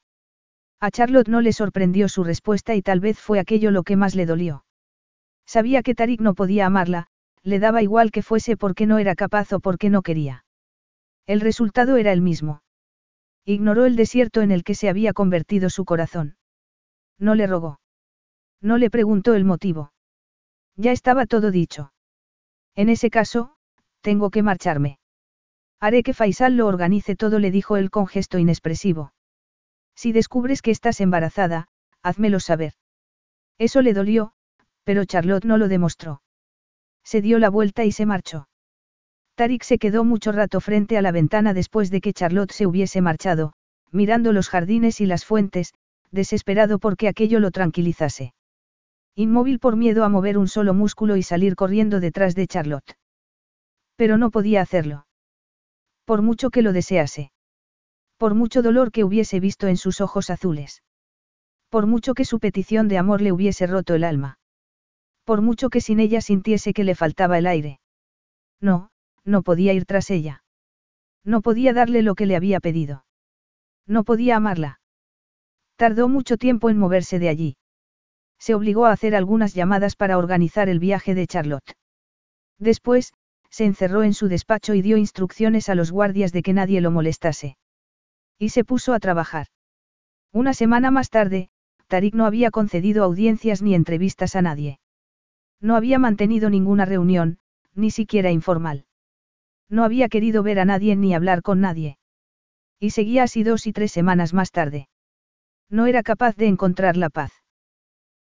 [0.78, 4.15] A Charlotte no le sorprendió su respuesta y tal vez fue aquello lo que más
[4.15, 4.65] le dolió.
[5.47, 7.09] Sabía que Tarik no podía amarla,
[7.43, 10.45] le daba igual que fuese porque no era capaz o porque no quería.
[11.27, 12.62] El resultado era el mismo.
[13.45, 16.37] Ignoró el desierto en el que se había convertido su corazón.
[17.19, 17.81] No le rogó.
[18.61, 19.93] No le preguntó el motivo.
[20.77, 21.93] Ya estaba todo dicho.
[22.75, 23.57] En ese caso,
[24.01, 24.99] tengo que marcharme.
[25.81, 29.12] Haré que Faisal lo organice todo, le dijo él con gesto inexpresivo.
[29.97, 31.69] Si descubres que estás embarazada,
[32.03, 32.75] házmelo saber.
[33.59, 34.33] Eso le dolió,
[34.85, 36.23] pero Charlotte no lo demostró.
[37.05, 38.49] Se dio la vuelta y se marchó.
[39.35, 43.01] Tarik se quedó mucho rato frente a la ventana después de que Charlotte se hubiese
[43.01, 43.55] marchado,
[43.91, 45.73] mirando los jardines y las fuentes,
[46.11, 48.35] desesperado porque aquello lo tranquilizase.
[49.15, 52.97] Inmóvil por miedo a mover un solo músculo y salir corriendo detrás de Charlotte.
[53.97, 55.07] Pero no podía hacerlo.
[56.05, 57.31] Por mucho que lo desease.
[58.17, 60.83] Por mucho dolor que hubiese visto en sus ojos azules.
[61.69, 64.39] Por mucho que su petición de amor le hubiese roto el alma.
[65.25, 67.81] Por mucho que sin ella sintiese que le faltaba el aire.
[68.60, 68.91] No,
[69.25, 70.42] no podía ir tras ella.
[71.25, 73.05] No podía darle lo que le había pedido.
[73.86, 74.81] No podía amarla.
[75.76, 77.57] Tardó mucho tiempo en moverse de allí
[78.42, 81.76] se obligó a hacer algunas llamadas para organizar el viaje de Charlotte.
[82.59, 83.12] Después,
[83.51, 86.91] se encerró en su despacho y dio instrucciones a los guardias de que nadie lo
[86.91, 87.57] molestase.
[88.41, 89.47] Y se puso a trabajar.
[90.33, 91.51] Una semana más tarde,
[91.86, 94.81] Tarik no había concedido audiencias ni entrevistas a nadie.
[95.62, 97.39] No había mantenido ninguna reunión,
[97.74, 98.84] ni siquiera informal.
[99.70, 101.99] No había querido ver a nadie ni hablar con nadie.
[102.81, 104.89] Y seguía así dos y tres semanas más tarde.
[105.70, 107.32] No era capaz de encontrar la paz.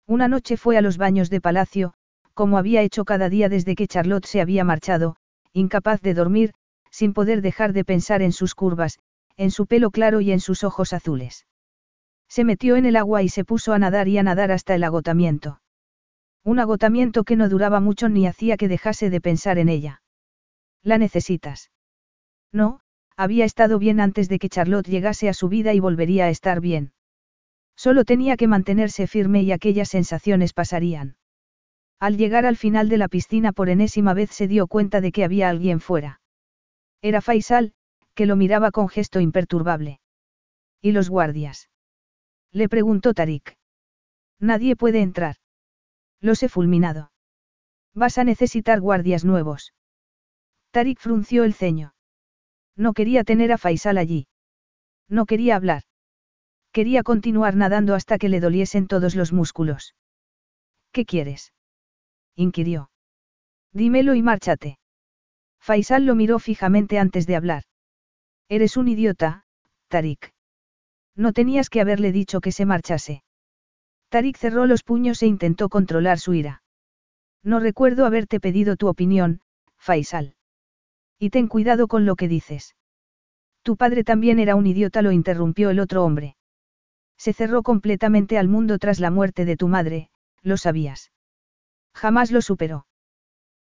[0.05, 1.93] Una noche fue a los baños de palacio,
[2.35, 5.15] como había hecho cada día desde que Charlotte se había marchado,
[5.51, 6.53] incapaz de dormir,
[6.91, 8.99] sin poder dejar de pensar en sus curvas,
[9.35, 11.47] en su pelo claro y en sus ojos azules.
[12.29, 14.83] Se metió en el agua y se puso a nadar y a nadar hasta el
[14.83, 15.59] agotamiento.
[16.43, 20.01] Un agotamiento que no duraba mucho ni hacía que dejase de pensar en ella.
[20.83, 21.71] ¿La necesitas?
[22.51, 22.81] No,
[23.15, 26.59] había estado bien antes de que Charlotte llegase a su vida y volvería a estar
[26.59, 26.93] bien.
[27.75, 31.17] Solo tenía que mantenerse firme y aquellas sensaciones pasarían.
[31.99, 35.23] Al llegar al final de la piscina por enésima vez se dio cuenta de que
[35.23, 36.19] había alguien fuera.
[37.01, 37.73] Era Faisal,
[38.15, 39.99] que lo miraba con gesto imperturbable.
[40.81, 41.69] ¿Y los guardias?
[42.51, 43.55] Le preguntó Tarik.
[44.39, 45.35] Nadie puede entrar.
[46.21, 47.11] Los he fulminado.
[47.93, 49.73] Vas a necesitar guardias nuevos.
[50.71, 51.93] Tarik frunció el ceño.
[52.77, 54.27] No quería tener a Faisal allí.
[55.09, 55.83] No quería hablar.
[56.71, 59.95] Quería continuar nadando hasta que le doliesen todos los músculos.
[60.93, 61.53] ¿Qué quieres?
[62.35, 62.89] inquirió.
[63.73, 64.79] Dímelo y márchate.
[65.59, 67.63] Faisal lo miró fijamente antes de hablar.
[68.47, 69.43] Eres un idiota,
[69.89, 70.33] Tarik.
[71.15, 73.23] No tenías que haberle dicho que se marchase.
[74.11, 76.63] Tarik cerró los puños e intentó controlar su ira.
[77.43, 79.39] No recuerdo haberte pedido tu opinión,
[79.77, 80.35] Faisal.
[81.17, 82.75] Y ten cuidado con lo que dices.
[83.63, 86.35] Tu padre también era un idiota, lo interrumpió el otro hombre.
[87.17, 90.09] Se cerró completamente al mundo tras la muerte de tu madre,
[90.41, 91.13] lo sabías.
[91.93, 92.87] Jamás lo superó.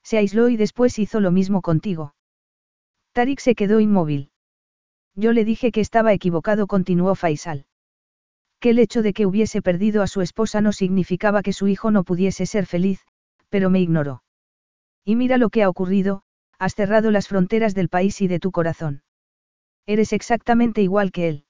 [0.04, 2.14] Se aisló y después hizo lo mismo contigo.
[3.10, 4.30] Tarik se quedó inmóvil.
[5.16, 7.66] Yo le dije que estaba equivocado, continuó Faisal.
[8.60, 11.90] Que el hecho de que hubiese perdido a su esposa no significaba que su hijo
[11.90, 13.04] no pudiese ser feliz,
[13.48, 14.22] pero me ignoró.
[15.04, 16.22] Y mira lo que ha ocurrido,
[16.58, 19.02] has cerrado las fronteras del país y de tu corazón.
[19.86, 21.44] Eres exactamente igual que él.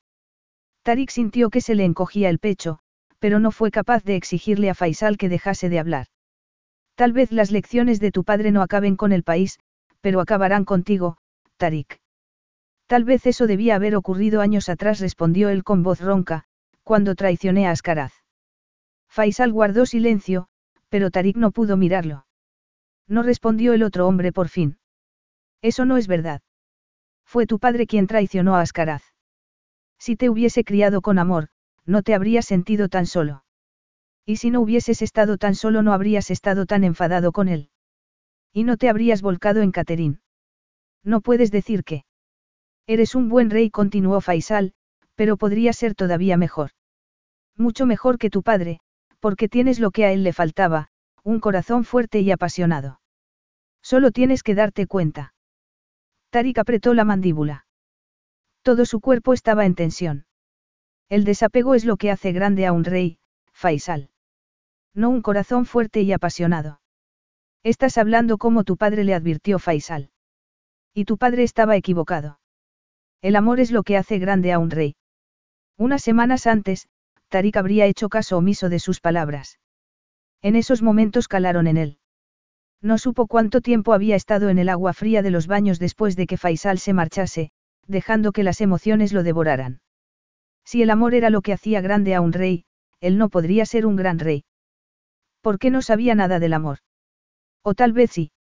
[0.83, 2.81] Tarik sintió que se le encogía el pecho,
[3.19, 6.07] pero no fue capaz de exigirle a Faisal que dejase de hablar.
[6.97, 9.59] Tal vez las lecciones de tu padre no acaben con el país,
[10.01, 11.19] pero acabarán contigo,
[11.57, 12.01] Tarik.
[12.87, 16.45] Tal vez eso debía haber ocurrido años atrás, respondió él con voz ronca,
[16.87, 18.13] cuando traicioné a Ascaraz.
[19.09, 20.47] Faisal guardó silencio,
[20.89, 22.27] pero Tarik no pudo mirarlo.
[23.09, 24.79] No respondió el otro hombre por fin.
[25.63, 26.43] Eso no es verdad.
[27.25, 29.03] Fue tu padre quien traicionó a Ascaraz.
[29.99, 31.49] Si te hubiese criado con amor,
[31.87, 33.43] no te habrías sentido tan solo.
[34.25, 37.69] Y si no hubieses estado tan solo no habrías estado tan enfadado con él.
[38.53, 40.21] Y no te habrías volcado en Caterín.
[41.03, 42.05] No puedes decir que.
[42.87, 44.76] Eres un buen rey, continuó Faisal,
[45.17, 46.71] pero podría ser todavía mejor.
[47.57, 48.81] Mucho mejor que tu padre,
[49.19, 50.89] porque tienes lo que a él le faltaba,
[51.25, 53.01] un corazón fuerte y apasionado.
[53.83, 55.35] Solo tienes que darte cuenta.
[56.31, 57.67] Tarik apretó la mandíbula.
[58.63, 60.27] Todo su cuerpo estaba en tensión.
[61.09, 63.19] El desapego es lo que hace grande a un rey,
[63.53, 64.11] Faisal.
[64.93, 66.81] No un corazón fuerte y apasionado.
[67.63, 70.11] Estás hablando como tu padre le advirtió Faisal.
[70.93, 72.41] Y tu padre estaba equivocado.
[73.23, 74.96] El amor es lo que hace grande a un rey.
[75.79, 76.89] Unas semanas antes,
[77.29, 79.59] Tarik habría hecho caso omiso de sus palabras.
[80.43, 81.99] En esos momentos calaron en él.
[82.81, 86.27] No supo cuánto tiempo había estado en el agua fría de los baños después de
[86.27, 87.51] que Faisal se marchase,
[87.87, 89.81] dejando que las emociones lo devoraran.
[90.65, 92.65] Si el amor era lo que hacía grande a un rey,
[93.01, 94.45] él no podría ser un gran rey.
[95.41, 96.79] ¿Por qué no sabía nada del amor?
[97.63, 98.33] O tal vez sí.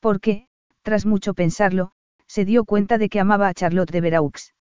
[0.00, 0.46] Porque,
[0.82, 1.92] tras mucho pensarlo,
[2.26, 4.54] se dio cuenta de que amaba a Charlotte de Veraux.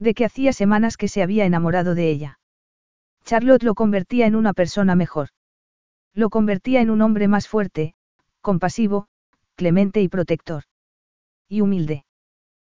[0.00, 2.40] De que hacía semanas que se había enamorado de ella.
[3.24, 5.28] Charlotte lo convertía en una persona mejor.
[6.14, 7.94] Lo convertía en un hombre más fuerte,
[8.40, 9.06] compasivo,
[9.54, 10.64] clemente y protector.
[11.48, 12.06] Y humilde.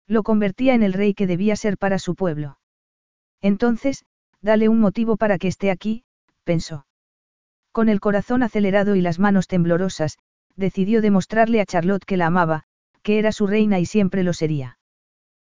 [0.07, 2.57] Lo convertía en el rey que debía ser para su pueblo.
[3.39, 4.03] Entonces,
[4.41, 6.03] dale un motivo para que esté aquí,
[6.43, 6.87] pensó.
[7.71, 10.17] Con el corazón acelerado y las manos temblorosas,
[10.55, 12.63] decidió demostrarle a Charlotte que la amaba,
[13.03, 14.79] que era su reina y siempre lo sería.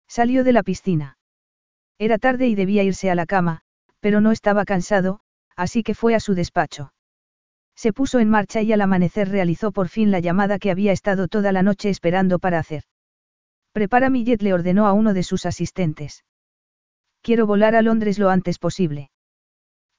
[0.07, 1.18] Salió de la piscina.
[1.99, 3.61] Era tarde y debía irse a la cama,
[3.99, 5.19] pero no estaba cansado,
[5.57, 6.93] así que fue a su despacho.
[7.75, 11.27] Se puso en marcha y al amanecer realizó por fin la llamada que había estado
[11.27, 12.83] toda la noche esperando para hacer.
[13.73, 16.23] Prepara mi jet, le ordenó a uno de sus asistentes.
[17.21, 19.11] Quiero volar a Londres lo antes posible.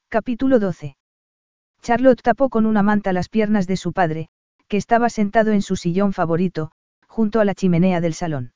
[0.09, 0.97] Capítulo 12.
[1.81, 4.29] Charlotte tapó con una manta las piernas de su padre,
[4.67, 6.71] que estaba sentado en su sillón favorito,
[7.07, 8.53] junto a la chimenea del salón.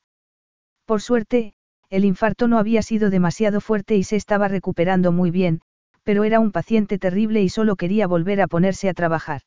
[0.84, 1.55] Por suerte,
[1.90, 5.60] el infarto no había sido demasiado fuerte y se estaba recuperando muy bien,
[6.02, 9.42] pero era un paciente terrible y solo quería volver a ponerse a trabajar.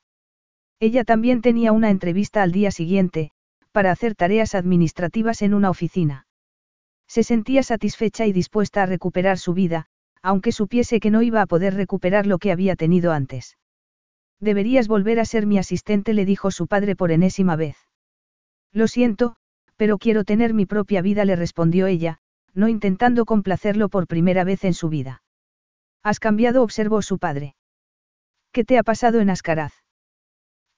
[0.79, 3.31] Ella también tenía una entrevista al día siguiente,
[3.71, 6.27] para hacer tareas administrativas en una oficina.
[7.07, 9.87] Se sentía satisfecha y dispuesta a recuperar su vida,
[10.21, 13.57] aunque supiese que no iba a poder recuperar lo que había tenido antes.
[14.39, 17.77] Deberías volver a ser mi asistente, le dijo su padre por enésima vez.
[18.71, 19.35] Lo siento,
[19.75, 22.19] pero quiero tener mi propia vida, le respondió ella,
[22.59, 25.23] no intentando complacerlo por primera vez en su vida.
[26.03, 27.55] Has cambiado, observó su padre.
[28.51, 29.73] ¿Qué te ha pasado en Ascaraz?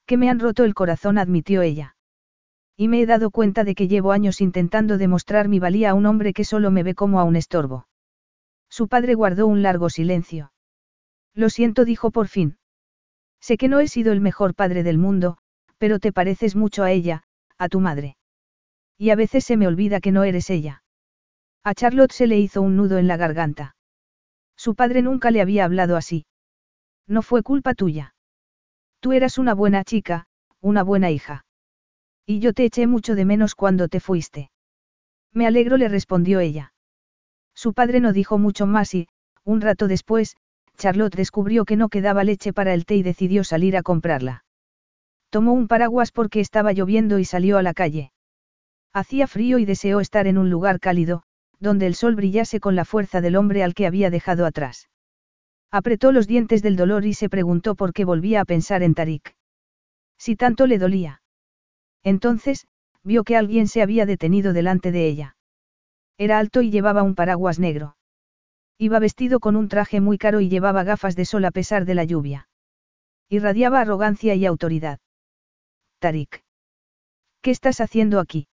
[0.06, 1.96] Que me han roto el corazón, admitió ella.
[2.78, 6.06] Y me he dado cuenta de que llevo años intentando demostrar mi valía a un
[6.06, 7.88] hombre que solo me ve como a un estorbo.
[8.70, 10.54] Su padre guardó un largo silencio.
[11.34, 12.58] Lo siento, dijo por fin.
[13.40, 15.38] Sé que no he sido el mejor padre del mundo,
[15.78, 17.24] pero te pareces mucho a ella,
[17.58, 18.18] a tu madre.
[18.98, 20.81] Y a veces se me olvida que no eres ella.
[21.64, 23.76] A Charlotte se le hizo un nudo en la garganta.
[24.58, 26.26] Su padre nunca le había hablado así.
[27.08, 28.16] No fue culpa tuya.
[29.00, 30.28] Tú eras una buena chica,
[30.60, 31.46] una buena hija.
[32.26, 34.52] Y yo te eché mucho de menos cuando te fuiste.
[35.34, 36.74] Me alegro, le respondió ella.
[37.54, 39.08] Su padre no dijo mucho más y,
[39.44, 40.38] un rato después,
[40.78, 44.46] Charlotte descubrió que no quedaba leche para el té y decidió salir a comprarla.
[45.30, 48.12] Tomó un paraguas porque estaba lloviendo y salió a la calle.
[48.94, 51.24] Hacía frío y deseó estar en un lugar cálido,
[51.62, 54.90] donde el sol brillase con la fuerza del hombre al que había dejado atrás.
[55.72, 59.36] Apretó los dientes del dolor y se preguntó por qué volvía a pensar en Tarik.
[60.18, 61.22] Si tanto le dolía.
[62.04, 62.68] Entonces,
[63.04, 65.38] vio que alguien se había detenido delante de ella.
[66.18, 67.96] Era alto y llevaba un paraguas negro.
[68.78, 71.96] Iba vestido con un traje muy caro y llevaba gafas de sol a pesar de
[71.96, 72.50] la lluvia.
[73.30, 75.00] Irradiaba arrogancia y autoridad.
[76.00, 76.44] Tarik.
[77.42, 78.48] ¿Qué estás haciendo aquí?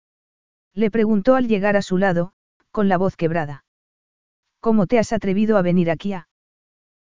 [0.74, 2.34] Le preguntó al llegar a su lado,
[2.76, 3.64] con la voz quebrada.
[4.60, 6.12] ¿Cómo te has atrevido a venir aquí?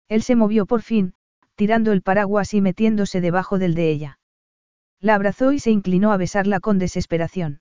[0.07, 1.15] Él se movió por fin,
[1.55, 4.19] tirando el paraguas y metiéndose debajo del de ella.
[5.01, 7.59] La abrazó y se inclinó a besarla con desesperación.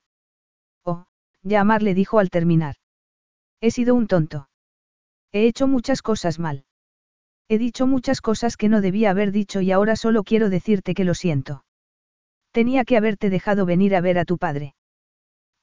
[0.85, 1.07] Oh,
[1.43, 2.75] llamar le dijo al terminar.
[3.59, 4.47] He sido un tonto.
[5.33, 6.63] He hecho muchas cosas mal.
[7.49, 11.03] He dicho muchas cosas que no debía haber dicho y ahora solo quiero decirte que
[11.03, 11.65] lo siento.
[12.53, 14.73] Tenía que haberte dejado venir a ver a tu padre.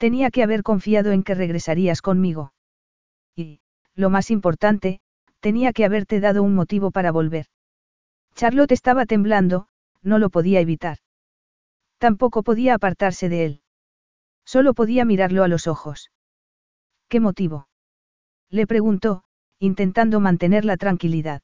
[0.03, 2.53] Tenía que haber confiado en que regresarías conmigo.
[3.37, 3.61] Y,
[3.95, 5.01] lo más importante,
[5.39, 7.47] tenía que haberte dado un motivo para volver.
[8.35, 9.69] Charlotte estaba temblando,
[10.03, 10.99] no lo podía evitar.
[11.99, 13.61] Tampoco podía apartarse de él.
[14.45, 16.11] Solo podía mirarlo a los ojos.
[17.09, 17.69] ¿Qué motivo?
[18.51, 19.23] Le preguntó,
[19.61, 21.43] intentando mantener la tranquilidad.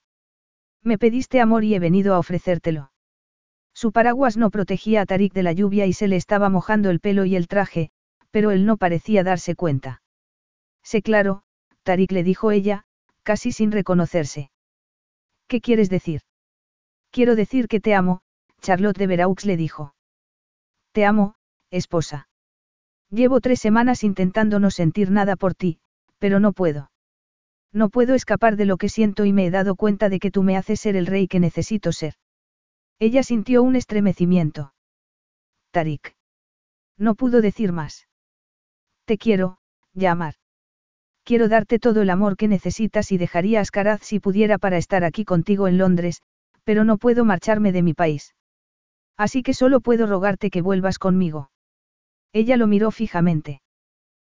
[0.83, 2.91] Me pediste amor y he venido a ofrecértelo.
[3.73, 6.99] Su paraguas no protegía a Tarik de la lluvia y se le estaba mojando el
[6.99, 7.93] pelo y el traje,
[8.31, 10.03] pero él no parecía darse cuenta.
[10.83, 11.43] Sé claro,
[11.83, 12.85] Tarik le dijo ella,
[13.23, 14.51] casi sin reconocerse.
[15.47, 16.23] ¿Qué quieres decir?
[17.11, 18.21] Quiero decir que te amo,
[18.61, 19.95] Charlotte de Veraux le dijo.
[20.93, 21.35] Te amo,
[21.71, 22.29] esposa.
[23.11, 25.81] Llevo tres semanas intentando no sentir nada por ti,
[26.19, 26.91] pero no puedo.
[27.73, 30.43] No puedo escapar de lo que siento y me he dado cuenta de que tú
[30.43, 32.15] me haces ser el rey que necesito ser.
[32.99, 34.75] Ella sintió un estremecimiento.
[35.71, 36.17] Tarik.
[36.97, 38.09] No pudo decir más.
[39.09, 39.57] Te quiero,
[39.95, 40.35] llamar.
[41.25, 45.03] Quiero darte todo el amor que necesitas y dejaría a Ascaraz si pudiera para estar
[45.03, 46.21] aquí contigo en Londres,
[46.63, 48.35] pero no puedo marcharme de mi país.
[49.17, 51.51] Así que solo puedo rogarte que vuelvas conmigo.
[52.35, 53.63] Ella lo miró fijamente.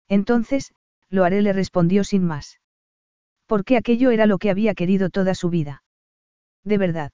[0.09, 0.73] Entonces,
[1.07, 2.59] lo haré, le respondió sin más.
[3.45, 5.83] Porque aquello era lo que había querido toda su vida.
[6.63, 7.11] De verdad.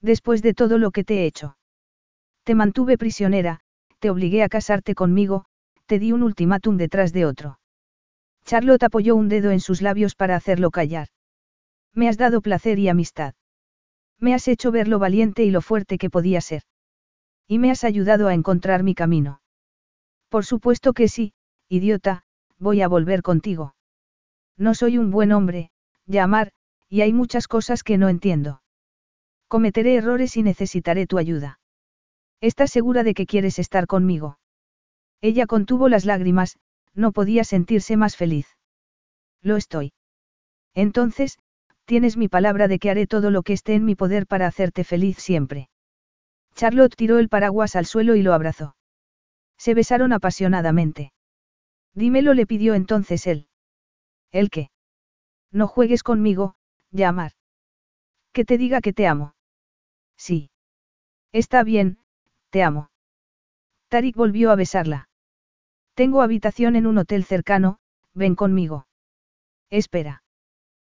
[0.00, 1.56] Después de todo lo que te he hecho.
[2.44, 3.62] Te mantuve prisionera,
[3.98, 5.46] te obligué a casarte conmigo,
[5.88, 7.58] te di un ultimátum detrás de otro.
[8.44, 11.08] Charlotte apoyó un dedo en sus labios para hacerlo callar.
[11.94, 13.34] Me has dado placer y amistad.
[14.20, 16.62] Me has hecho ver lo valiente y lo fuerte que podía ser.
[17.46, 19.40] Y me has ayudado a encontrar mi camino.
[20.28, 21.32] Por supuesto que sí,
[21.68, 22.24] idiota,
[22.58, 23.74] voy a volver contigo.
[24.58, 25.70] No soy un buen hombre,
[26.06, 26.52] llamar,
[26.90, 28.60] y hay muchas cosas que no entiendo.
[29.46, 31.60] Cometeré errores y necesitaré tu ayuda.
[32.42, 34.37] ¿Estás segura de que quieres estar conmigo?
[35.20, 36.58] Ella contuvo las lágrimas,
[36.94, 38.46] no podía sentirse más feliz.
[39.42, 39.92] Lo estoy.
[40.74, 41.38] Entonces,
[41.84, 44.84] tienes mi palabra de que haré todo lo que esté en mi poder para hacerte
[44.84, 45.68] feliz siempre.
[46.54, 48.76] Charlotte tiró el paraguas al suelo y lo abrazó.
[49.56, 51.12] Se besaron apasionadamente.
[51.94, 53.48] Dímelo, le pidió entonces él.
[54.30, 54.70] ¿El qué?
[55.50, 56.54] No juegues conmigo,
[56.90, 57.32] llamar.
[58.32, 59.34] Que te diga que te amo.
[60.16, 60.50] Sí.
[61.32, 61.98] Está bien,
[62.50, 62.90] te amo.
[63.88, 65.07] Tarik volvió a besarla.
[65.98, 67.80] Tengo habitación en un hotel cercano,
[68.14, 68.86] ven conmigo.
[69.68, 70.22] Espera.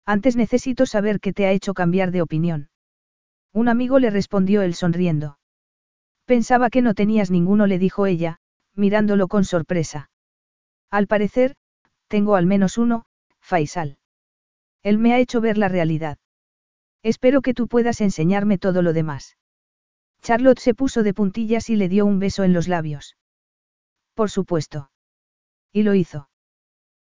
[0.05, 2.69] Antes necesito saber qué te ha hecho cambiar de opinión.
[3.55, 5.39] Un amigo le respondió él sonriendo.
[6.27, 8.41] Pensaba que no tenías ninguno, le dijo ella,
[8.75, 10.11] mirándolo con sorpresa.
[10.91, 11.57] Al parecer,
[12.09, 13.07] tengo al menos uno,
[13.41, 13.97] Faisal.
[14.83, 16.19] Él me ha hecho ver la realidad.
[17.03, 19.39] Espero que tú puedas enseñarme todo lo demás.
[20.20, 23.17] Charlotte se puso de puntillas y le dio un beso en los labios.
[24.20, 24.90] Por supuesto.
[25.73, 26.28] Y lo hizo.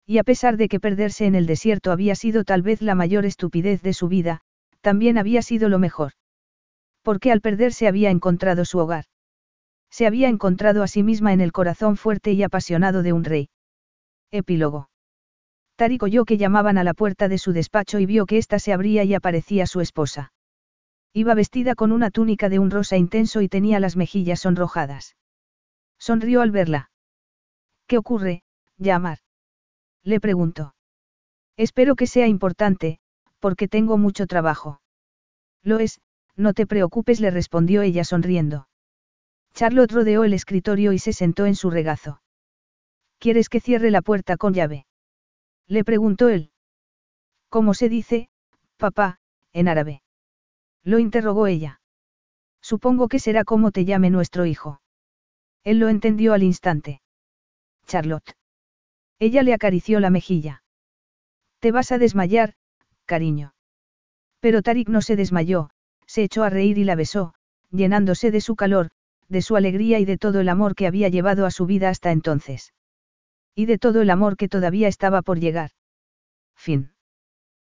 [0.05, 3.25] Y a pesar de que perderse en el desierto había sido tal vez la mayor
[3.25, 4.41] estupidez de su vida,
[4.81, 6.11] también había sido lo mejor.
[7.03, 9.05] Porque al perderse había encontrado su hogar.
[9.89, 13.47] Se había encontrado a sí misma en el corazón fuerte y apasionado de un rey.
[14.29, 14.89] Epílogo.
[15.77, 18.73] Tarik oyó que llamaban a la puerta de su despacho y vio que ésta se
[18.73, 20.33] abría y aparecía su esposa.
[21.13, 25.15] Iba vestida con una túnica de un rosa intenso y tenía las mejillas sonrojadas.
[25.97, 26.89] Sonrió al verla.
[27.87, 28.43] ¿Qué ocurre,
[28.77, 29.19] llamar?
[30.03, 30.75] Le preguntó.
[31.57, 32.99] Espero que sea importante,
[33.39, 34.81] porque tengo mucho trabajo.
[35.63, 36.01] Lo es,
[36.35, 38.67] no te preocupes, le respondió ella sonriendo.
[39.53, 42.21] Charlotte rodeó el escritorio y se sentó en su regazo.
[43.19, 44.85] ¿Quieres que cierre la puerta con llave?
[45.67, 46.51] Le preguntó él.
[47.49, 48.29] ¿Cómo se dice,
[48.77, 49.19] papá,
[49.53, 50.01] en árabe?
[50.83, 51.79] Lo interrogó ella.
[52.61, 54.81] Supongo que será como te llame nuestro hijo.
[55.63, 57.01] Él lo entendió al instante.
[57.85, 58.35] Charlotte.
[59.19, 60.63] Ella le acarició la mejilla.
[61.59, 62.53] Te vas a desmayar,
[63.05, 63.53] cariño.
[64.39, 65.69] Pero Tarik no se desmayó,
[66.05, 67.33] se echó a reír y la besó,
[67.71, 68.89] llenándose de su calor,
[69.29, 72.11] de su alegría y de todo el amor que había llevado a su vida hasta
[72.11, 72.73] entonces.
[73.55, 75.71] Y de todo el amor que todavía estaba por llegar.
[76.55, 76.94] Fin.